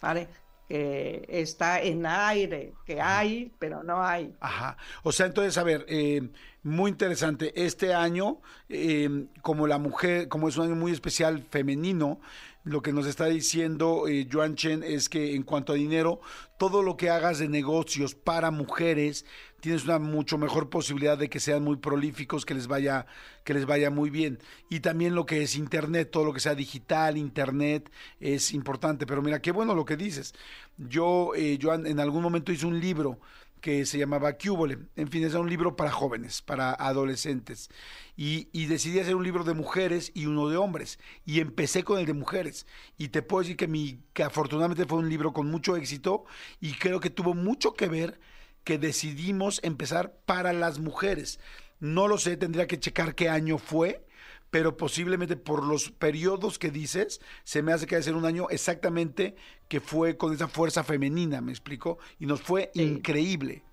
¿vale? 0.00 0.28
Que 0.68 1.26
está 1.28 1.82
en 1.82 2.06
aire, 2.06 2.72
que 2.86 3.00
hay, 3.00 3.52
pero 3.58 3.82
no 3.82 4.02
hay. 4.02 4.34
Ajá. 4.40 4.76
O 5.02 5.12
sea, 5.12 5.26
entonces, 5.26 5.58
a 5.58 5.64
ver, 5.64 5.84
eh, 5.88 6.22
muy 6.62 6.90
interesante. 6.90 7.52
Este 7.62 7.92
año, 7.92 8.40
eh, 8.68 9.26
como 9.42 9.66
la 9.66 9.78
mujer, 9.78 10.28
como 10.28 10.48
es 10.48 10.56
un 10.56 10.66
año 10.66 10.76
muy 10.76 10.92
especial 10.92 11.44
femenino, 11.50 12.20
lo 12.64 12.82
que 12.82 12.92
nos 12.92 13.06
está 13.06 13.26
diciendo 13.26 14.06
eh, 14.08 14.28
Joan 14.30 14.54
Chen 14.54 14.82
es 14.82 15.08
que 15.08 15.34
en 15.34 15.42
cuanto 15.42 15.72
a 15.72 15.76
dinero, 15.76 16.20
todo 16.58 16.82
lo 16.82 16.96
que 16.96 17.10
hagas 17.10 17.38
de 17.38 17.48
negocios 17.48 18.14
para 18.14 18.50
mujeres, 18.50 19.24
tienes 19.60 19.84
una 19.84 19.98
mucho 19.98 20.38
mejor 20.38 20.70
posibilidad 20.70 21.18
de 21.18 21.28
que 21.28 21.40
sean 21.40 21.64
muy 21.64 21.76
prolíficos, 21.76 22.44
que 22.44 22.54
les 22.54 22.68
vaya, 22.68 23.06
que 23.44 23.54
les 23.54 23.66
vaya 23.66 23.90
muy 23.90 24.10
bien. 24.10 24.38
Y 24.68 24.80
también 24.80 25.14
lo 25.14 25.26
que 25.26 25.42
es 25.42 25.56
internet, 25.56 26.10
todo 26.10 26.24
lo 26.24 26.32
que 26.32 26.40
sea 26.40 26.54
digital, 26.54 27.16
internet, 27.16 27.90
es 28.20 28.52
importante. 28.52 29.06
Pero 29.06 29.22
mira, 29.22 29.42
qué 29.42 29.50
bueno 29.50 29.74
lo 29.74 29.84
que 29.84 29.96
dices. 29.96 30.34
Yo, 30.76 31.32
eh, 31.34 31.58
Joan, 31.60 31.86
en 31.86 31.98
algún 31.98 32.22
momento 32.22 32.52
hice 32.52 32.66
un 32.66 32.80
libro 32.80 33.18
que 33.62 33.86
se 33.86 33.96
llamaba 33.96 34.36
Cúbole. 34.36 34.76
En 34.96 35.08
fin, 35.08 35.24
era 35.24 35.40
un 35.40 35.48
libro 35.48 35.76
para 35.76 35.90
jóvenes, 35.90 36.42
para 36.42 36.74
adolescentes. 36.74 37.70
Y, 38.16 38.48
y 38.52 38.66
decidí 38.66 38.98
hacer 38.98 39.14
un 39.14 39.24
libro 39.24 39.44
de 39.44 39.54
mujeres 39.54 40.10
y 40.14 40.26
uno 40.26 40.48
de 40.48 40.58
hombres. 40.58 40.98
Y 41.24 41.40
empecé 41.40 41.84
con 41.84 41.98
el 41.98 42.04
de 42.04 42.12
mujeres. 42.12 42.66
Y 42.98 43.08
te 43.08 43.22
puedo 43.22 43.42
decir 43.42 43.56
que, 43.56 43.68
mi, 43.68 44.00
que 44.12 44.24
afortunadamente 44.24 44.84
fue 44.84 44.98
un 44.98 45.08
libro 45.08 45.32
con 45.32 45.46
mucho 45.50 45.76
éxito 45.76 46.24
y 46.60 46.72
creo 46.74 47.00
que 47.00 47.08
tuvo 47.08 47.32
mucho 47.34 47.72
que 47.72 47.88
ver 47.88 48.20
que 48.64 48.78
decidimos 48.78 49.60
empezar 49.62 50.12
para 50.26 50.52
las 50.52 50.78
mujeres. 50.78 51.40
No 51.80 52.08
lo 52.08 52.18
sé, 52.18 52.36
tendría 52.36 52.66
que 52.66 52.80
checar 52.80 53.14
qué 53.14 53.28
año 53.28 53.58
fue, 53.58 54.04
pero 54.52 54.76
posiblemente 54.76 55.34
por 55.36 55.64
los 55.64 55.90
periodos 55.90 56.58
que 56.58 56.70
dices, 56.70 57.22
se 57.42 57.62
me 57.62 57.72
hace 57.72 57.86
que 57.86 57.94
debe 57.94 58.02
ser 58.02 58.16
un 58.16 58.26
año 58.26 58.48
exactamente 58.50 59.34
que 59.66 59.80
fue 59.80 60.18
con 60.18 60.34
esa 60.34 60.46
fuerza 60.46 60.84
femenina, 60.84 61.40
¿me 61.40 61.52
explico? 61.52 61.96
Y 62.18 62.26
nos 62.26 62.42
fue 62.42 62.70
increíble. 62.74 63.64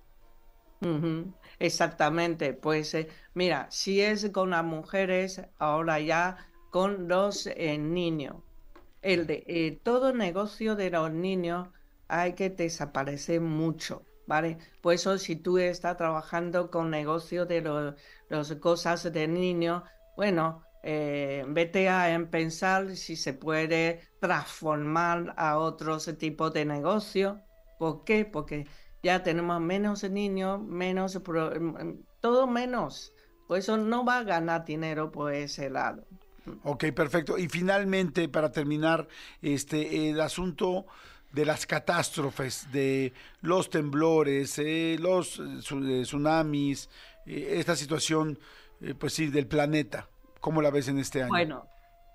Exactamente, 1.58 2.54
pues 2.54 2.94
eh, 2.94 3.08
mira, 3.34 3.66
si 3.70 4.00
es 4.00 4.30
con 4.30 4.50
las 4.50 4.64
mujeres, 4.64 5.42
ahora 5.58 6.00
ya 6.00 6.48
con 6.70 7.08
los 7.08 7.46
eh, 7.46 7.76
niños. 7.76 8.36
El 9.02 9.26
de 9.26 9.44
eh, 9.48 9.78
todo 9.82 10.14
negocio 10.14 10.76
de 10.76 10.88
los 10.88 11.12
niños 11.12 11.68
hay 12.08 12.32
que 12.32 12.48
desaparecer 12.48 13.42
mucho, 13.42 14.02
¿vale? 14.26 14.56
Por 14.80 14.94
eso 14.94 15.18
si 15.18 15.36
tú 15.36 15.58
estás 15.58 15.98
trabajando 15.98 16.70
con 16.70 16.88
negocio 16.88 17.44
de 17.44 17.60
los 17.60 17.94
las 18.30 18.54
cosas 18.54 19.12
de 19.12 19.28
niños, 19.28 19.82
bueno, 20.16 20.62
eh, 20.82 21.44
vete 21.48 21.88
a 21.88 22.12
en 22.14 22.30
pensar 22.30 22.96
si 22.96 23.16
se 23.16 23.32
puede 23.34 24.00
transformar 24.20 25.34
a 25.36 25.58
otros 25.58 26.10
tipos 26.18 26.52
de 26.52 26.64
negocio. 26.64 27.40
¿Por 27.78 28.04
qué? 28.04 28.24
Porque 28.24 28.66
ya 29.02 29.22
tenemos 29.22 29.60
menos 29.60 30.04
niños, 30.10 30.60
menos, 30.60 31.18
pro- 31.24 31.52
mm, 31.58 32.02
todo 32.20 32.46
menos. 32.46 33.12
Por 33.48 33.58
eso 33.58 33.76
no 33.76 34.04
va 34.04 34.18
a 34.18 34.24
ganar 34.24 34.64
dinero 34.64 35.10
por 35.10 35.34
ese 35.34 35.70
lado. 35.70 36.04
Ok, 36.62 36.84
perfecto. 36.94 37.38
Y 37.38 37.48
finalmente, 37.48 38.28
para 38.28 38.50
terminar, 38.52 39.08
este, 39.42 40.10
el 40.10 40.20
asunto 40.20 40.86
de 41.32 41.44
las 41.44 41.66
catástrofes, 41.66 42.70
de 42.72 43.12
los 43.40 43.70
temblores, 43.70 44.58
eh, 44.58 44.96
los 45.00 45.38
eh, 45.38 45.42
eh, 45.42 46.02
tsunamis, 46.02 46.88
esta 47.26 47.76
situación, 47.76 48.38
pues 48.98 49.12
sí, 49.12 49.28
del 49.28 49.46
planeta. 49.46 50.08
¿Cómo 50.40 50.62
la 50.62 50.70
ves 50.70 50.88
en 50.88 50.98
este 50.98 51.22
año? 51.22 51.30
Bueno, 51.30 51.66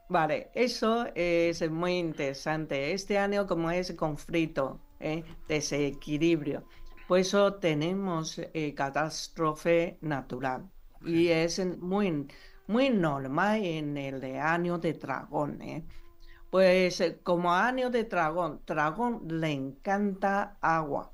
vale, 0.09 0.49
eso 0.53 1.07
es 1.13 1.69
muy 1.69 1.97
interesante. 1.97 2.91
Este 2.93 3.17
año 3.17 3.47
como 3.47 3.71
es 3.71 3.93
conflicto, 3.93 4.79
¿eh? 4.99 5.23
desequilibrio, 5.47 6.63
por 7.07 7.19
eso 7.19 7.53
tenemos 7.55 8.39
eh, 8.39 8.73
catástrofe 8.73 9.97
natural 10.01 10.67
y 11.05 11.27
es 11.27 11.63
muy, 11.77 12.27
muy 12.65 12.89
normal 12.89 13.63
en 13.63 13.95
el 13.97 14.23
año 14.39 14.79
de 14.79 14.93
dragón. 14.93 15.61
¿eh? 15.61 15.85
Pues 16.49 17.03
como 17.21 17.53
año 17.53 17.91
de 17.91 18.05
dragón, 18.05 18.61
dragón 18.65 19.27
le 19.39 19.51
encanta 19.51 20.57
agua. 20.61 21.11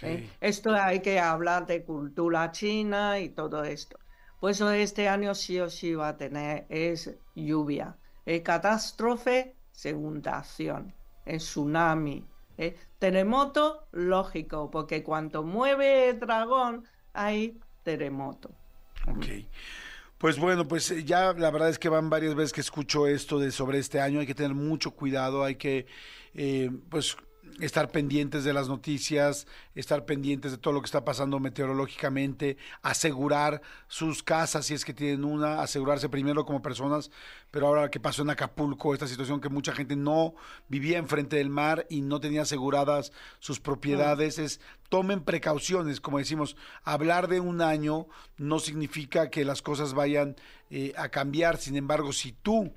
¿eh? 0.00 0.30
Esto 0.40 0.74
hay 0.74 1.00
que 1.00 1.20
hablar 1.20 1.66
de 1.66 1.84
cultura 1.84 2.50
china 2.50 3.18
y 3.20 3.28
todo 3.28 3.62
esto. 3.62 3.98
Por 4.46 4.52
eso 4.52 4.70
este 4.70 5.08
año 5.08 5.34
sí 5.34 5.58
o 5.58 5.68
sí 5.68 5.96
va 5.96 6.10
a 6.10 6.16
tener 6.16 6.66
es 6.68 7.12
lluvia, 7.34 7.96
eh, 8.24 8.44
catástrofe, 8.44 9.56
inundación, 9.82 10.94
eh, 11.24 11.38
tsunami, 11.38 12.24
eh, 12.56 12.76
terremoto, 13.00 13.88
lógico, 13.90 14.70
porque 14.70 15.02
cuando 15.02 15.42
mueve 15.42 16.10
el 16.10 16.20
dragón 16.20 16.84
hay 17.12 17.58
terremoto. 17.82 18.52
Ok. 19.08 19.26
Pues 20.16 20.38
bueno, 20.38 20.68
pues 20.68 20.92
eh, 20.92 21.02
ya 21.02 21.32
la 21.32 21.50
verdad 21.50 21.68
es 21.68 21.80
que 21.80 21.88
van 21.88 22.08
varias 22.08 22.36
veces 22.36 22.52
que 22.52 22.60
escucho 22.60 23.08
esto 23.08 23.40
de 23.40 23.50
sobre 23.50 23.78
este 23.78 24.00
año. 24.00 24.20
Hay 24.20 24.28
que 24.28 24.34
tener 24.36 24.54
mucho 24.54 24.92
cuidado, 24.92 25.42
hay 25.42 25.56
que, 25.56 25.86
eh, 26.34 26.70
pues, 26.88 27.16
estar 27.60 27.90
pendientes 27.90 28.44
de 28.44 28.52
las 28.52 28.68
noticias, 28.68 29.46
estar 29.74 30.04
pendientes 30.04 30.52
de 30.52 30.58
todo 30.58 30.74
lo 30.74 30.80
que 30.80 30.86
está 30.86 31.04
pasando 31.04 31.40
meteorológicamente, 31.40 32.56
asegurar 32.82 33.62
sus 33.88 34.22
casas 34.22 34.66
si 34.66 34.74
es 34.74 34.84
que 34.84 34.92
tienen 34.92 35.24
una, 35.24 35.62
asegurarse 35.62 36.08
primero 36.08 36.44
como 36.44 36.62
personas, 36.62 37.10
pero 37.50 37.68
ahora 37.68 37.90
que 37.90 38.00
pasó 38.00 38.22
en 38.22 38.30
Acapulco, 38.30 38.92
esta 38.92 39.06
situación 39.06 39.40
que 39.40 39.48
mucha 39.48 39.72
gente 39.72 39.96
no 39.96 40.34
vivía 40.68 40.98
enfrente 40.98 41.36
del 41.36 41.48
mar 41.48 41.86
y 41.88 42.02
no 42.02 42.20
tenía 42.20 42.42
aseguradas 42.42 43.12
sus 43.38 43.60
propiedades, 43.60 44.38
es 44.38 44.60
tomen 44.88 45.22
precauciones, 45.22 46.00
como 46.00 46.18
decimos, 46.18 46.56
hablar 46.84 47.28
de 47.28 47.40
un 47.40 47.62
año 47.62 48.06
no 48.36 48.58
significa 48.58 49.30
que 49.30 49.44
las 49.44 49.62
cosas 49.62 49.94
vayan 49.94 50.36
eh, 50.70 50.92
a 50.96 51.08
cambiar, 51.08 51.56
sin 51.56 51.76
embargo, 51.76 52.12
si 52.12 52.32
tú 52.32 52.72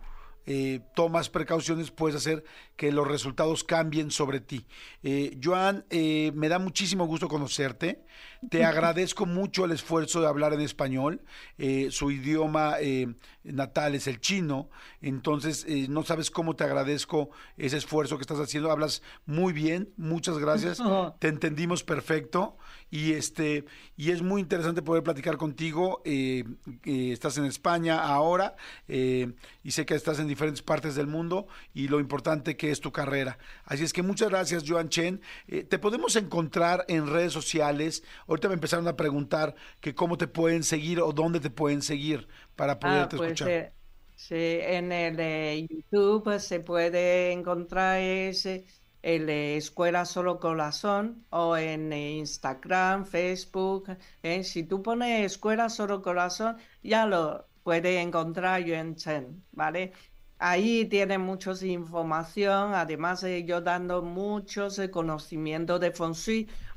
eh, 0.45 0.79
tomas 0.95 1.29
precauciones, 1.29 1.91
puedes 1.91 2.15
hacer 2.15 2.43
que 2.79 2.93
los 2.93 3.05
resultados 3.05 3.65
cambien 3.65 4.09
sobre 4.09 4.39
ti. 4.39 4.65
Eh, 5.03 5.37
Joan, 5.43 5.83
eh, 5.89 6.31
me 6.33 6.47
da 6.47 6.59
muchísimo 6.59 7.05
gusto 7.07 7.27
conocerte. 7.27 8.05
Te 8.49 8.63
agradezco 8.63 9.25
mucho 9.25 9.65
el 9.65 9.71
esfuerzo 9.71 10.21
de 10.21 10.27
hablar 10.27 10.53
en 10.53 10.61
español. 10.61 11.21
Eh, 11.57 11.89
su 11.91 12.09
idioma 12.09 12.75
eh, 12.79 13.13
natal 13.43 13.95
es 13.95 14.07
el 14.07 14.21
chino, 14.21 14.69
entonces 15.01 15.65
no 15.89 16.03
sabes 16.03 16.31
cómo 16.31 16.55
te 16.55 16.63
agradezco 16.63 17.31
ese 17.57 17.75
esfuerzo 17.75 18.17
que 18.17 18.21
estás 18.21 18.39
haciendo. 18.39 18.71
Hablas 18.71 19.01
muy 19.25 19.51
bien, 19.51 19.89
muchas 19.97 20.37
gracias. 20.37 20.81
Te 21.19 21.27
entendimos 21.27 21.83
perfecto 21.83 22.57
y 22.89 23.11
este 23.11 23.65
y 23.97 24.11
es 24.11 24.21
muy 24.21 24.39
interesante 24.39 24.81
poder 24.81 25.03
platicar 25.03 25.35
contigo. 25.35 26.01
Estás 26.05 27.37
en 27.37 27.43
España 27.43 28.01
ahora 28.01 28.55
y 28.87 29.71
sé 29.71 29.85
que 29.85 29.95
estás 29.95 30.19
en 30.19 30.29
diferentes 30.29 30.61
partes 30.61 30.95
del 30.95 31.07
mundo 31.07 31.47
y 31.73 31.89
lo 31.89 31.99
importante 31.99 32.55
que 32.55 32.68
es 32.71 32.81
tu 32.81 32.91
carrera. 32.91 33.37
Así 33.65 33.83
es 33.83 33.93
que 33.93 34.03
muchas 34.03 34.29
gracias, 34.29 34.63
Joan 34.67 34.89
Chen. 34.89 35.21
Eh, 35.47 35.63
te 35.63 35.79
podemos 35.79 36.15
encontrar 36.15 36.85
en 36.87 37.07
redes 37.07 37.33
sociales. 37.33 38.03
Ahorita 38.27 38.47
me 38.49 38.55
empezaron 38.55 38.87
a 38.87 38.95
preguntar 38.97 39.55
que 39.81 39.95
cómo 39.95 40.17
te 40.17 40.27
pueden 40.27 40.63
seguir 40.63 40.99
o 41.01 41.11
dónde 41.13 41.39
te 41.39 41.49
pueden 41.49 41.81
seguir 41.81 42.27
para 42.55 42.79
Ah, 42.81 43.09
poderte 43.09 43.15
pues 43.15 43.39
escuchar. 43.39 43.49
eh, 43.49 43.73
sí, 44.15 44.35
en 44.35 44.91
el 44.91 45.19
eh, 45.19 45.67
YouTube 45.69 46.23
pues, 46.23 46.43
se 46.45 46.59
puede 46.61 47.31
encontrar 47.31 47.99
ese, 47.99 48.65
el 49.01 49.29
Escuela 49.29 50.05
Solo 50.05 50.39
Corazón 50.39 51.25
o 51.29 51.57
en 51.57 51.91
Instagram, 51.91 53.05
Facebook. 53.05 53.97
Si 54.43 54.63
tú 54.63 54.81
pones 54.81 55.25
Escuela 55.25 55.69
Solo 55.69 56.01
Corazón, 56.01 56.57
ya 56.81 57.05
lo 57.05 57.49
puedes 57.63 57.97
encontrar 58.05 58.63
yo 58.63 58.75
en 58.75 58.95
Chen, 58.95 59.45
¿vale? 59.51 59.93
Ahí 60.39 60.85
tiene 60.85 61.17
muchos 61.17 61.63
información, 61.63 62.73
además 62.73 63.21
de 63.21 63.43
yo 63.45 63.61
dando 63.61 64.01
muchos 64.01 64.79
eh, 64.79 64.89
conocimientos 64.89 65.79
de 65.81 65.91
Feng 65.91 66.13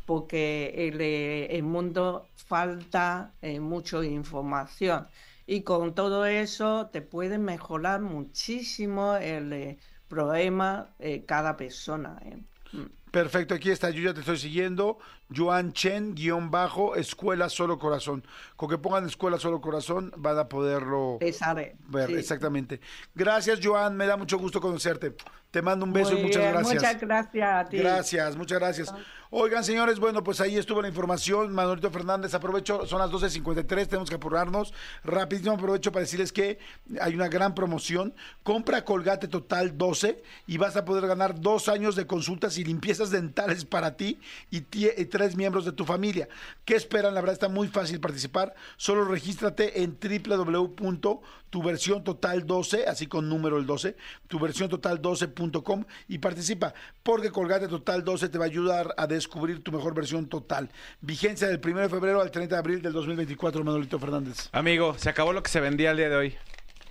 porque 0.04 0.88
el, 0.88 1.00
eh, 1.00 1.46
el 1.56 1.62
mundo 1.62 2.30
falta 2.34 3.36
eh, 3.40 3.60
mucha 3.60 4.04
información. 4.04 5.08
Y 5.46 5.62
con 5.62 5.94
todo 5.94 6.26
eso 6.26 6.88
te 6.92 7.02
puede 7.02 7.38
mejorar 7.38 8.00
muchísimo 8.00 9.14
el 9.16 9.52
eh, 9.52 9.78
problema 10.08 10.94
eh, 10.98 11.24
cada 11.24 11.56
persona. 11.56 12.18
eh. 12.24 12.36
Mm. 12.72 13.01
Perfecto, 13.12 13.54
aquí 13.54 13.70
está, 13.70 13.90
yo 13.90 14.02
ya 14.02 14.14
te 14.14 14.20
estoy 14.20 14.38
siguiendo. 14.38 14.98
Joan 15.34 15.74
Chen, 15.74 16.14
guion 16.14 16.50
bajo, 16.50 16.96
Escuela 16.96 17.50
Solo 17.50 17.78
Corazón. 17.78 18.26
Con 18.56 18.70
que 18.70 18.78
pongan 18.78 19.06
Escuela 19.06 19.38
Solo 19.38 19.60
Corazón 19.60 20.12
van 20.16 20.38
a 20.38 20.48
poderlo 20.48 21.18
ver. 21.20 22.08
sí. 22.08 22.14
Exactamente. 22.14 22.80
Gracias, 23.14 23.60
Joan, 23.62 23.96
me 23.98 24.06
da 24.06 24.16
mucho 24.16 24.38
gusto 24.38 24.62
conocerte. 24.62 25.14
Te 25.50 25.60
mando 25.60 25.84
un 25.84 25.92
beso 25.92 26.12
Muy 26.12 26.20
y 26.20 26.22
muchas 26.24 26.40
bien, 26.40 26.52
gracias. 26.54 26.74
Muchas 26.74 27.00
gracias 27.00 27.66
a 27.66 27.68
ti. 27.68 27.76
Gracias, 27.76 28.36
muchas 28.36 28.58
gracias. 28.58 28.94
Oigan, 29.28 29.62
señores, 29.64 29.98
bueno, 29.98 30.24
pues 30.24 30.40
ahí 30.40 30.56
estuvo 30.56 30.80
la 30.80 30.88
información. 30.88 31.52
Manuelito 31.52 31.90
Fernández, 31.90 32.32
aprovecho, 32.32 32.86
son 32.86 32.98
las 32.98 33.10
12.53, 33.10 33.86
tenemos 33.86 34.08
que 34.08 34.16
apurarnos. 34.16 34.72
Rapidísimo 35.04 35.54
aprovecho 35.54 35.92
para 35.92 36.04
decirles 36.04 36.32
que 36.32 36.58
hay 37.00 37.14
una 37.14 37.28
gran 37.28 37.54
promoción. 37.54 38.14
Compra 38.42 38.84
Colgate 38.86 39.28
Total 39.28 39.76
12 39.76 40.22
y 40.46 40.56
vas 40.56 40.76
a 40.76 40.86
poder 40.86 41.06
ganar 41.06 41.38
dos 41.38 41.68
años 41.68 41.96
de 41.96 42.06
consultas 42.06 42.56
y 42.56 42.64
dentales 43.10 43.64
para 43.64 43.96
ti 43.96 44.20
y, 44.50 44.58
y 44.58 45.04
tres 45.06 45.34
miembros 45.36 45.64
de 45.64 45.72
tu 45.72 45.84
familia. 45.84 46.28
¿Qué 46.64 46.76
esperan? 46.76 47.14
La 47.14 47.20
verdad 47.20 47.34
está 47.34 47.48
muy 47.48 47.66
fácil 47.68 48.00
participar. 48.00 48.54
Solo 48.76 49.04
regístrate 49.04 49.82
en 49.82 49.98
www.tuversiontotal12, 50.00 52.86
así 52.86 53.06
con 53.06 53.28
número 53.28 53.58
el 53.58 53.66
12, 53.66 53.94
tuversiontotal12.com 54.28 55.84
y 56.08 56.18
participa, 56.18 56.74
porque 57.02 57.30
Colgate 57.30 57.68
Total 57.68 58.04
12 58.04 58.28
te 58.28 58.38
va 58.38 58.44
a 58.44 58.48
ayudar 58.48 58.94
a 58.96 59.06
descubrir 59.06 59.62
tu 59.62 59.70
mejor 59.72 59.94
versión 59.94 60.28
total. 60.28 60.70
Vigencia 61.00 61.48
del 61.48 61.60
1 61.64 61.80
de 61.80 61.88
febrero 61.88 62.20
al 62.20 62.30
30 62.30 62.54
de 62.54 62.58
abril 62.58 62.82
del 62.82 62.92
2024, 62.92 63.64
Manolito 63.64 63.98
Fernández. 63.98 64.50
Amigo, 64.52 64.98
se 64.98 65.08
acabó 65.08 65.32
lo 65.32 65.42
que 65.42 65.50
se 65.50 65.60
vendía 65.60 65.92
el 65.92 65.96
día 65.96 66.08
de 66.08 66.16
hoy. 66.16 66.34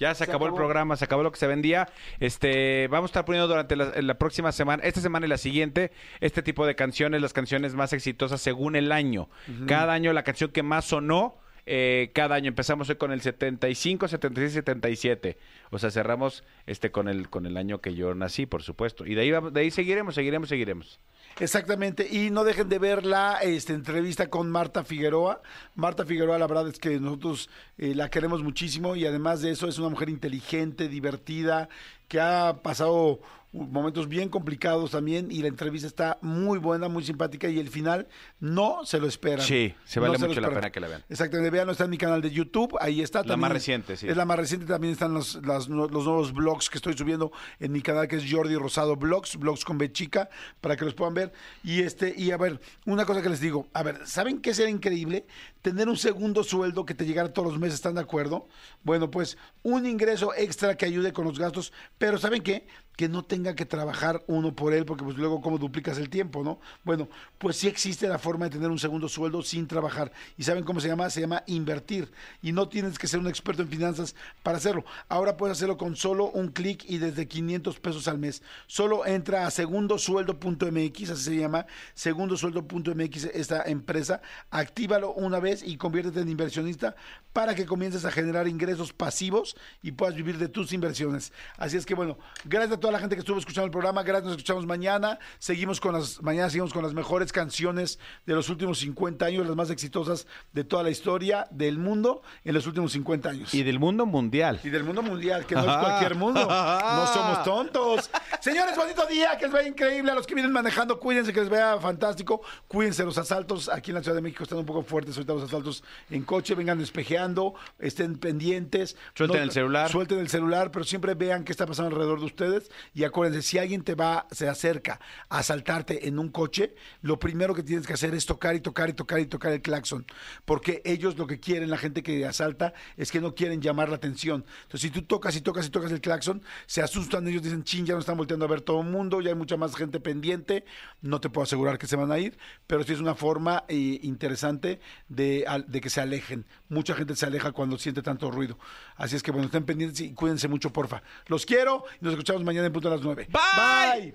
Ya 0.01 0.15
se, 0.15 0.23
acabó, 0.23 0.47
el 0.47 0.55
programa, 0.55 0.95
se 0.95 1.05
acabó 1.05 1.21
lo 1.21 1.31
que 1.31 1.37
se 1.37 1.45
vendía. 1.45 1.87
Este, 2.19 2.87
vamos 2.87 3.09
a 3.09 3.11
estar 3.11 3.23
poniendo 3.23 3.47
durante 3.47 3.75
la, 3.75 3.93
la 4.01 4.15
próxima 4.15 4.51
semana, 4.51 4.81
esta 4.83 4.99
semana 4.99 5.27
y 5.27 5.29
la 5.29 5.37
siguiente, 5.37 5.91
este 6.21 6.41
tipo 6.41 6.65
de 6.65 6.73
canciones, 6.73 7.21
las 7.21 7.33
canciones 7.33 7.75
más 7.75 7.93
exitosas 7.93 8.41
según 8.41 8.75
el 8.75 8.91
año. 8.91 9.29
Cada 9.67 9.93
año 9.93 10.11
la 10.11 10.23
canción 10.23 10.49
que 10.49 10.63
más 10.63 10.85
sonó, 10.85 11.37
eh, 11.67 12.09
cada 12.15 12.33
año 12.33 12.47
empezamos 12.47 12.89
hoy 12.89 12.95
con 12.95 13.11
el 13.11 13.21
75, 13.21 14.07
76, 14.07 14.53
77. 14.53 15.37
O 15.69 15.77
sea, 15.77 15.91
cerramos 15.91 16.43
este 16.65 16.89
con 16.89 17.07
el 17.07 17.29
con 17.29 17.45
el 17.45 17.55
año 17.55 17.79
que 17.79 17.93
yo 17.93 18.15
nací, 18.15 18.47
por 18.47 18.63
supuesto. 18.63 19.05
Y 19.05 19.13
de 19.13 19.21
ahí 19.21 19.31
de 19.51 19.59
ahí 19.59 19.69
seguiremos, 19.69 20.15
seguiremos, 20.15 20.49
seguiremos. 20.49 20.99
Exactamente, 21.39 22.07
y 22.09 22.29
no 22.29 22.43
dejen 22.43 22.69
de 22.69 22.77
ver 22.77 23.05
la 23.05 23.39
este, 23.41 23.73
entrevista 23.73 24.29
con 24.29 24.51
Marta 24.51 24.83
Figueroa. 24.83 25.41
Marta 25.75 26.05
Figueroa, 26.05 26.37
la 26.37 26.47
verdad 26.47 26.67
es 26.67 26.77
que 26.77 26.99
nosotros 26.99 27.49
eh, 27.77 27.95
la 27.95 28.09
queremos 28.09 28.43
muchísimo 28.43 28.95
y 28.95 29.05
además 29.05 29.41
de 29.41 29.51
eso 29.51 29.67
es 29.67 29.79
una 29.79 29.89
mujer 29.89 30.09
inteligente, 30.09 30.87
divertida, 30.87 31.69
que 32.07 32.19
ha 32.19 32.59
pasado 32.61 33.21
momentos 33.53 34.07
bien 34.07 34.29
complicados 34.29 34.91
también 34.91 35.29
y 35.29 35.41
la 35.41 35.47
entrevista 35.49 35.85
está 35.85 36.17
muy 36.21 36.57
buena, 36.57 36.87
muy 36.87 37.03
simpática 37.03 37.49
y 37.49 37.59
el 37.59 37.67
final 37.69 38.07
no 38.39 38.85
se 38.85 38.99
lo 38.99 39.07
esperan. 39.07 39.45
Sí, 39.45 39.73
se 39.83 39.99
vale 39.99 40.13
No 40.13 40.19
lo 40.19 40.27
mucho 40.29 40.39
la 40.41 40.49
pena 40.49 40.71
que 40.71 40.79
la 40.79 40.87
vean. 40.87 41.03
Exactamente, 41.09 41.49
véanlo, 41.49 41.73
está 41.73 41.83
en 41.83 41.89
mi 41.89 41.97
canal 41.97 42.21
de 42.21 42.31
YouTube, 42.31 42.77
ahí 42.79 43.01
está. 43.01 43.19
La 43.19 43.23
también 43.23 43.39
más 43.41 43.51
reciente, 43.51 43.97
sí. 43.97 44.07
Es 44.07 44.15
la 44.15 44.23
más 44.25 44.37
reciente, 44.37 44.65
también 44.67 44.93
están 44.93 45.13
los, 45.13 45.35
las- 45.45 45.67
los 45.67 45.91
nuevos 45.91 46.33
blogs 46.33 46.69
que 46.69 46.77
estoy 46.77 46.93
subiendo 46.97 47.31
en 47.59 47.71
mi 47.73 47.81
canal 47.81 48.07
que 48.07 48.15
es 48.15 48.23
Jordi 48.31 48.55
Rosado 48.55 48.95
Blogs, 48.95 49.35
blogs 49.37 49.65
con 49.65 49.77
B 49.77 49.91
chica, 49.91 50.29
para 50.61 50.77
que 50.77 50.85
los 50.85 50.93
puedan 50.93 51.13
ver. 51.13 51.33
Y 51.63 51.81
este, 51.81 52.13
y 52.17 52.31
a 52.31 52.37
ver, 52.37 52.61
una 52.85 53.05
cosa 53.05 53.21
que 53.21 53.29
les 53.29 53.41
digo, 53.41 53.67
a 53.73 53.83
ver, 53.83 54.07
¿saben 54.07 54.39
qué 54.39 54.53
sería 54.53 54.71
increíble? 54.71 55.25
Tener 55.61 55.89
un 55.89 55.97
segundo 55.97 56.43
sueldo 56.43 56.85
que 56.85 56.95
te 56.95 57.05
llegara 57.05 57.33
todos 57.33 57.49
los 57.51 57.59
meses, 57.59 57.75
¿están 57.75 57.95
de 57.95 58.01
acuerdo? 58.01 58.47
Bueno, 58.83 59.11
pues 59.11 59.37
un 59.61 59.85
ingreso 59.85 60.33
extra 60.35 60.75
que 60.75 60.85
ayude 60.85 61.11
con 61.13 61.25
los 61.25 61.37
gastos, 61.37 61.73
pero 61.97 62.17
¿saben 62.17 62.41
qué? 62.41 62.65
Que 62.95 63.09
no 63.09 63.23
tenga 63.23 63.55
que 63.55 63.65
trabajar 63.65 64.23
uno 64.27 64.55
por 64.55 64.73
él, 64.73 64.85
porque 64.85 65.03
pues 65.03 65.17
luego 65.17 65.41
cómo 65.41 65.57
duplicas 65.57 65.97
el 65.97 66.09
tiempo, 66.09 66.43
¿no? 66.43 66.59
Bueno, 66.83 67.09
pues 67.37 67.57
sí 67.57 67.67
existe 67.67 68.07
la 68.07 68.19
forma 68.19 68.45
de 68.45 68.51
tener 68.51 68.69
un 68.69 68.79
segundo 68.79 69.09
sueldo 69.09 69.41
sin 69.41 69.67
trabajar. 69.67 70.11
¿Y 70.37 70.43
saben 70.43 70.63
cómo 70.63 70.79
se 70.79 70.87
llama? 70.87 71.09
Se 71.09 71.21
llama 71.21 71.43
invertir. 71.47 72.11
Y 72.41 72.51
no 72.51 72.67
tienes 72.69 72.99
que 72.99 73.07
ser 73.07 73.19
un 73.19 73.27
experto 73.27 73.61
en 73.61 73.69
finanzas 73.69 74.15
para 74.43 74.57
hacerlo. 74.57 74.85
Ahora 75.09 75.37
puedes 75.37 75.57
hacerlo 75.57 75.77
con 75.77 75.95
solo 75.95 76.29
un 76.29 76.49
clic 76.49 76.83
y 76.87 76.97
desde 76.97 77.27
500 77.27 77.79
pesos 77.79 78.07
al 78.07 78.17
mes. 78.17 78.41
Solo 78.67 79.05
entra 79.05 79.47
a 79.47 79.51
segundosueldo.mx, 79.51 81.09
así 81.09 81.23
se 81.23 81.35
llama, 81.37 81.65
segundosueldo.mx 81.93 83.25
esta 83.33 83.63
empresa. 83.63 84.21
Actívalo 84.49 85.13
una 85.13 85.39
vez 85.39 85.63
y 85.63 85.77
conviértete 85.77 86.21
en 86.21 86.29
inversionista 86.29 86.95
para 87.33 87.55
que 87.55 87.65
comiences 87.65 88.05
a 88.05 88.11
generar 88.11 88.47
ingresos 88.47 88.93
pasivos 88.93 89.55
y 89.81 89.91
puedas 89.91 90.15
vivir 90.15 90.37
de 90.37 90.49
tus 90.49 90.73
inversiones. 90.73 91.31
Así 91.57 91.77
es 91.77 91.85
que 91.85 91.95
bueno, 91.95 92.17
gracias 92.45 92.73
toda 92.81 92.91
la 92.91 92.99
gente 92.99 93.15
que 93.15 93.21
estuvo 93.21 93.37
escuchando 93.39 93.65
el 93.65 93.71
programa, 93.71 94.03
gracias, 94.03 94.25
nos 94.25 94.33
escuchamos 94.33 94.65
mañana. 94.65 95.19
Seguimos 95.39 95.79
con 95.79 95.93
las 95.93 96.21
mañana 96.21 96.49
seguimos 96.49 96.73
con 96.73 96.83
las 96.83 96.93
mejores 96.93 97.31
canciones 97.31 97.99
de 98.25 98.33
los 98.33 98.49
últimos 98.49 98.79
50 98.79 99.25
años, 99.25 99.47
las 99.47 99.55
más 99.55 99.69
exitosas 99.69 100.27
de 100.51 100.63
toda 100.63 100.83
la 100.83 100.89
historia 100.89 101.47
del 101.51 101.77
mundo 101.77 102.21
en 102.43 102.53
los 102.53 102.67
últimos 102.67 102.91
50 102.91 103.29
años. 103.29 103.53
Y 103.53 103.63
del 103.63 103.79
mundo 103.79 104.05
mundial. 104.05 104.59
Y 104.63 104.69
del 104.69 104.83
mundo 104.83 105.01
mundial, 105.01 105.45
que 105.45 105.55
no 105.55 105.61
es 105.61 105.77
cualquier 105.77 106.15
mundo. 106.15 106.41
No 106.41 107.07
somos 107.13 107.43
tontos. 107.43 108.09
Señores, 108.39 108.75
bonito 108.75 109.05
día, 109.05 109.37
que 109.37 109.45
les 109.45 109.53
vaya 109.53 109.67
increíble. 109.67 110.11
A 110.11 110.15
los 110.15 110.25
que 110.25 110.33
vienen 110.33 110.51
manejando, 110.51 110.99
cuídense, 110.99 111.31
que 111.31 111.41
les 111.41 111.49
vaya 111.49 111.79
fantástico. 111.79 112.41
Cuídense, 112.67 113.03
los 113.05 113.17
asaltos 113.17 113.69
aquí 113.69 113.91
en 113.91 113.95
la 113.95 114.03
Ciudad 114.03 114.15
de 114.15 114.21
México 114.21 114.43
están 114.43 114.57
un 114.57 114.65
poco 114.65 114.81
fuertes. 114.81 115.15
Ahorita 115.15 115.33
los 115.33 115.43
asaltos 115.43 115.83
en 116.09 116.23
coche, 116.23 116.55
vengan 116.55 116.79
despejeando, 116.79 117.53
estén 117.79 118.17
pendientes. 118.17 118.97
Suelten 119.13 119.43
el 119.43 119.51
celular. 119.51 119.89
Suelten 119.91 120.19
el 120.19 120.29
celular, 120.29 120.71
pero 120.71 120.83
siempre 120.83 121.13
vean 121.13 121.43
qué 121.43 121.51
está 121.51 121.67
pasando 121.67 121.89
alrededor 121.89 122.19
de 122.19 122.25
ustedes. 122.25 122.70
Y 122.93 123.03
acuérdense, 123.03 123.41
si 123.47 123.57
alguien 123.57 123.83
te 123.83 123.95
va, 123.95 124.27
se 124.31 124.47
acerca 124.47 124.99
a 125.29 125.39
asaltarte 125.39 126.07
en 126.07 126.19
un 126.19 126.29
coche, 126.29 126.75
lo 127.01 127.19
primero 127.19 127.53
que 127.53 127.63
tienes 127.63 127.87
que 127.87 127.93
hacer 127.93 128.13
es 128.13 128.25
tocar 128.25 128.55
y 128.55 128.61
tocar 128.61 128.89
y 128.89 128.93
tocar 128.93 129.19
y 129.19 129.25
tocar 129.25 129.51
el 129.51 129.61
claxon. 129.61 130.05
Porque 130.45 130.81
ellos 130.85 131.17
lo 131.17 131.27
que 131.27 131.39
quieren, 131.39 131.69
la 131.69 131.77
gente 131.77 132.03
que 132.03 132.25
asalta, 132.25 132.73
es 132.97 133.11
que 133.11 133.21
no 133.21 133.35
quieren 133.35 133.61
llamar 133.61 133.89
la 133.89 133.95
atención. 133.95 134.45
Entonces, 134.63 134.81
si 134.81 134.89
tú 134.89 135.03
tocas 135.03 135.35
y 135.35 135.41
tocas 135.41 135.65
y 135.67 135.69
tocas 135.69 135.91
el 135.91 136.01
claxon, 136.01 136.41
se 136.65 136.81
asustan, 136.81 137.27
ellos 137.27 137.43
dicen, 137.43 137.63
chin, 137.63 137.85
ya 137.85 137.93
no 137.93 137.99
están 137.99 138.17
volteando 138.17 138.45
a 138.45 138.47
ver 138.47 138.61
todo 138.61 138.81
el 138.81 138.87
mundo, 138.87 139.21
ya 139.21 139.29
hay 139.29 139.35
mucha 139.35 139.57
más 139.57 139.75
gente 139.75 139.99
pendiente. 139.99 140.65
No 141.01 141.19
te 141.19 141.29
puedo 141.29 141.43
asegurar 141.43 141.77
que 141.77 141.87
se 141.87 141.95
van 141.95 142.11
a 142.11 142.19
ir, 142.19 142.37
pero 142.67 142.83
sí 142.83 142.93
es 142.93 142.99
una 142.99 143.15
forma 143.15 143.63
eh, 143.67 143.99
interesante 144.03 144.79
de, 145.09 145.45
de 145.67 145.81
que 145.81 145.89
se 145.89 146.01
alejen. 146.01 146.45
Mucha 146.69 146.93
gente 146.95 147.15
se 147.15 147.25
aleja 147.25 147.51
cuando 147.51 147.77
siente 147.77 148.01
tanto 148.01 148.31
ruido. 148.31 148.57
Así 148.95 149.15
es 149.15 149.23
que, 149.23 149.31
bueno, 149.31 149.45
estén 149.45 149.65
pendientes 149.65 149.99
y 150.01 150.13
cuídense 150.13 150.47
mucho, 150.47 150.71
porfa. 150.71 151.03
Los 151.27 151.45
quiero 151.45 151.83
y 151.99 152.05
nos 152.05 152.13
escuchamos 152.13 152.43
mañana 152.43 152.60
en 152.65 152.73
punto 152.73 152.87
a 152.87 152.91
las 152.91 153.01
9. 153.01 153.27
Bye. 153.31 154.13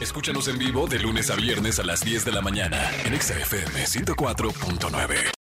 Escúchanos 0.00 0.48
en 0.48 0.58
vivo 0.58 0.86
de 0.88 0.98
lunes 0.98 1.30
a 1.30 1.36
viernes 1.36 1.78
a 1.78 1.84
las 1.84 2.04
10 2.04 2.24
de 2.24 2.32
la 2.32 2.42
mañana 2.42 2.90
en 3.04 3.14
Exa 3.14 3.38
FM 3.38 3.84
104.9. 3.84 5.41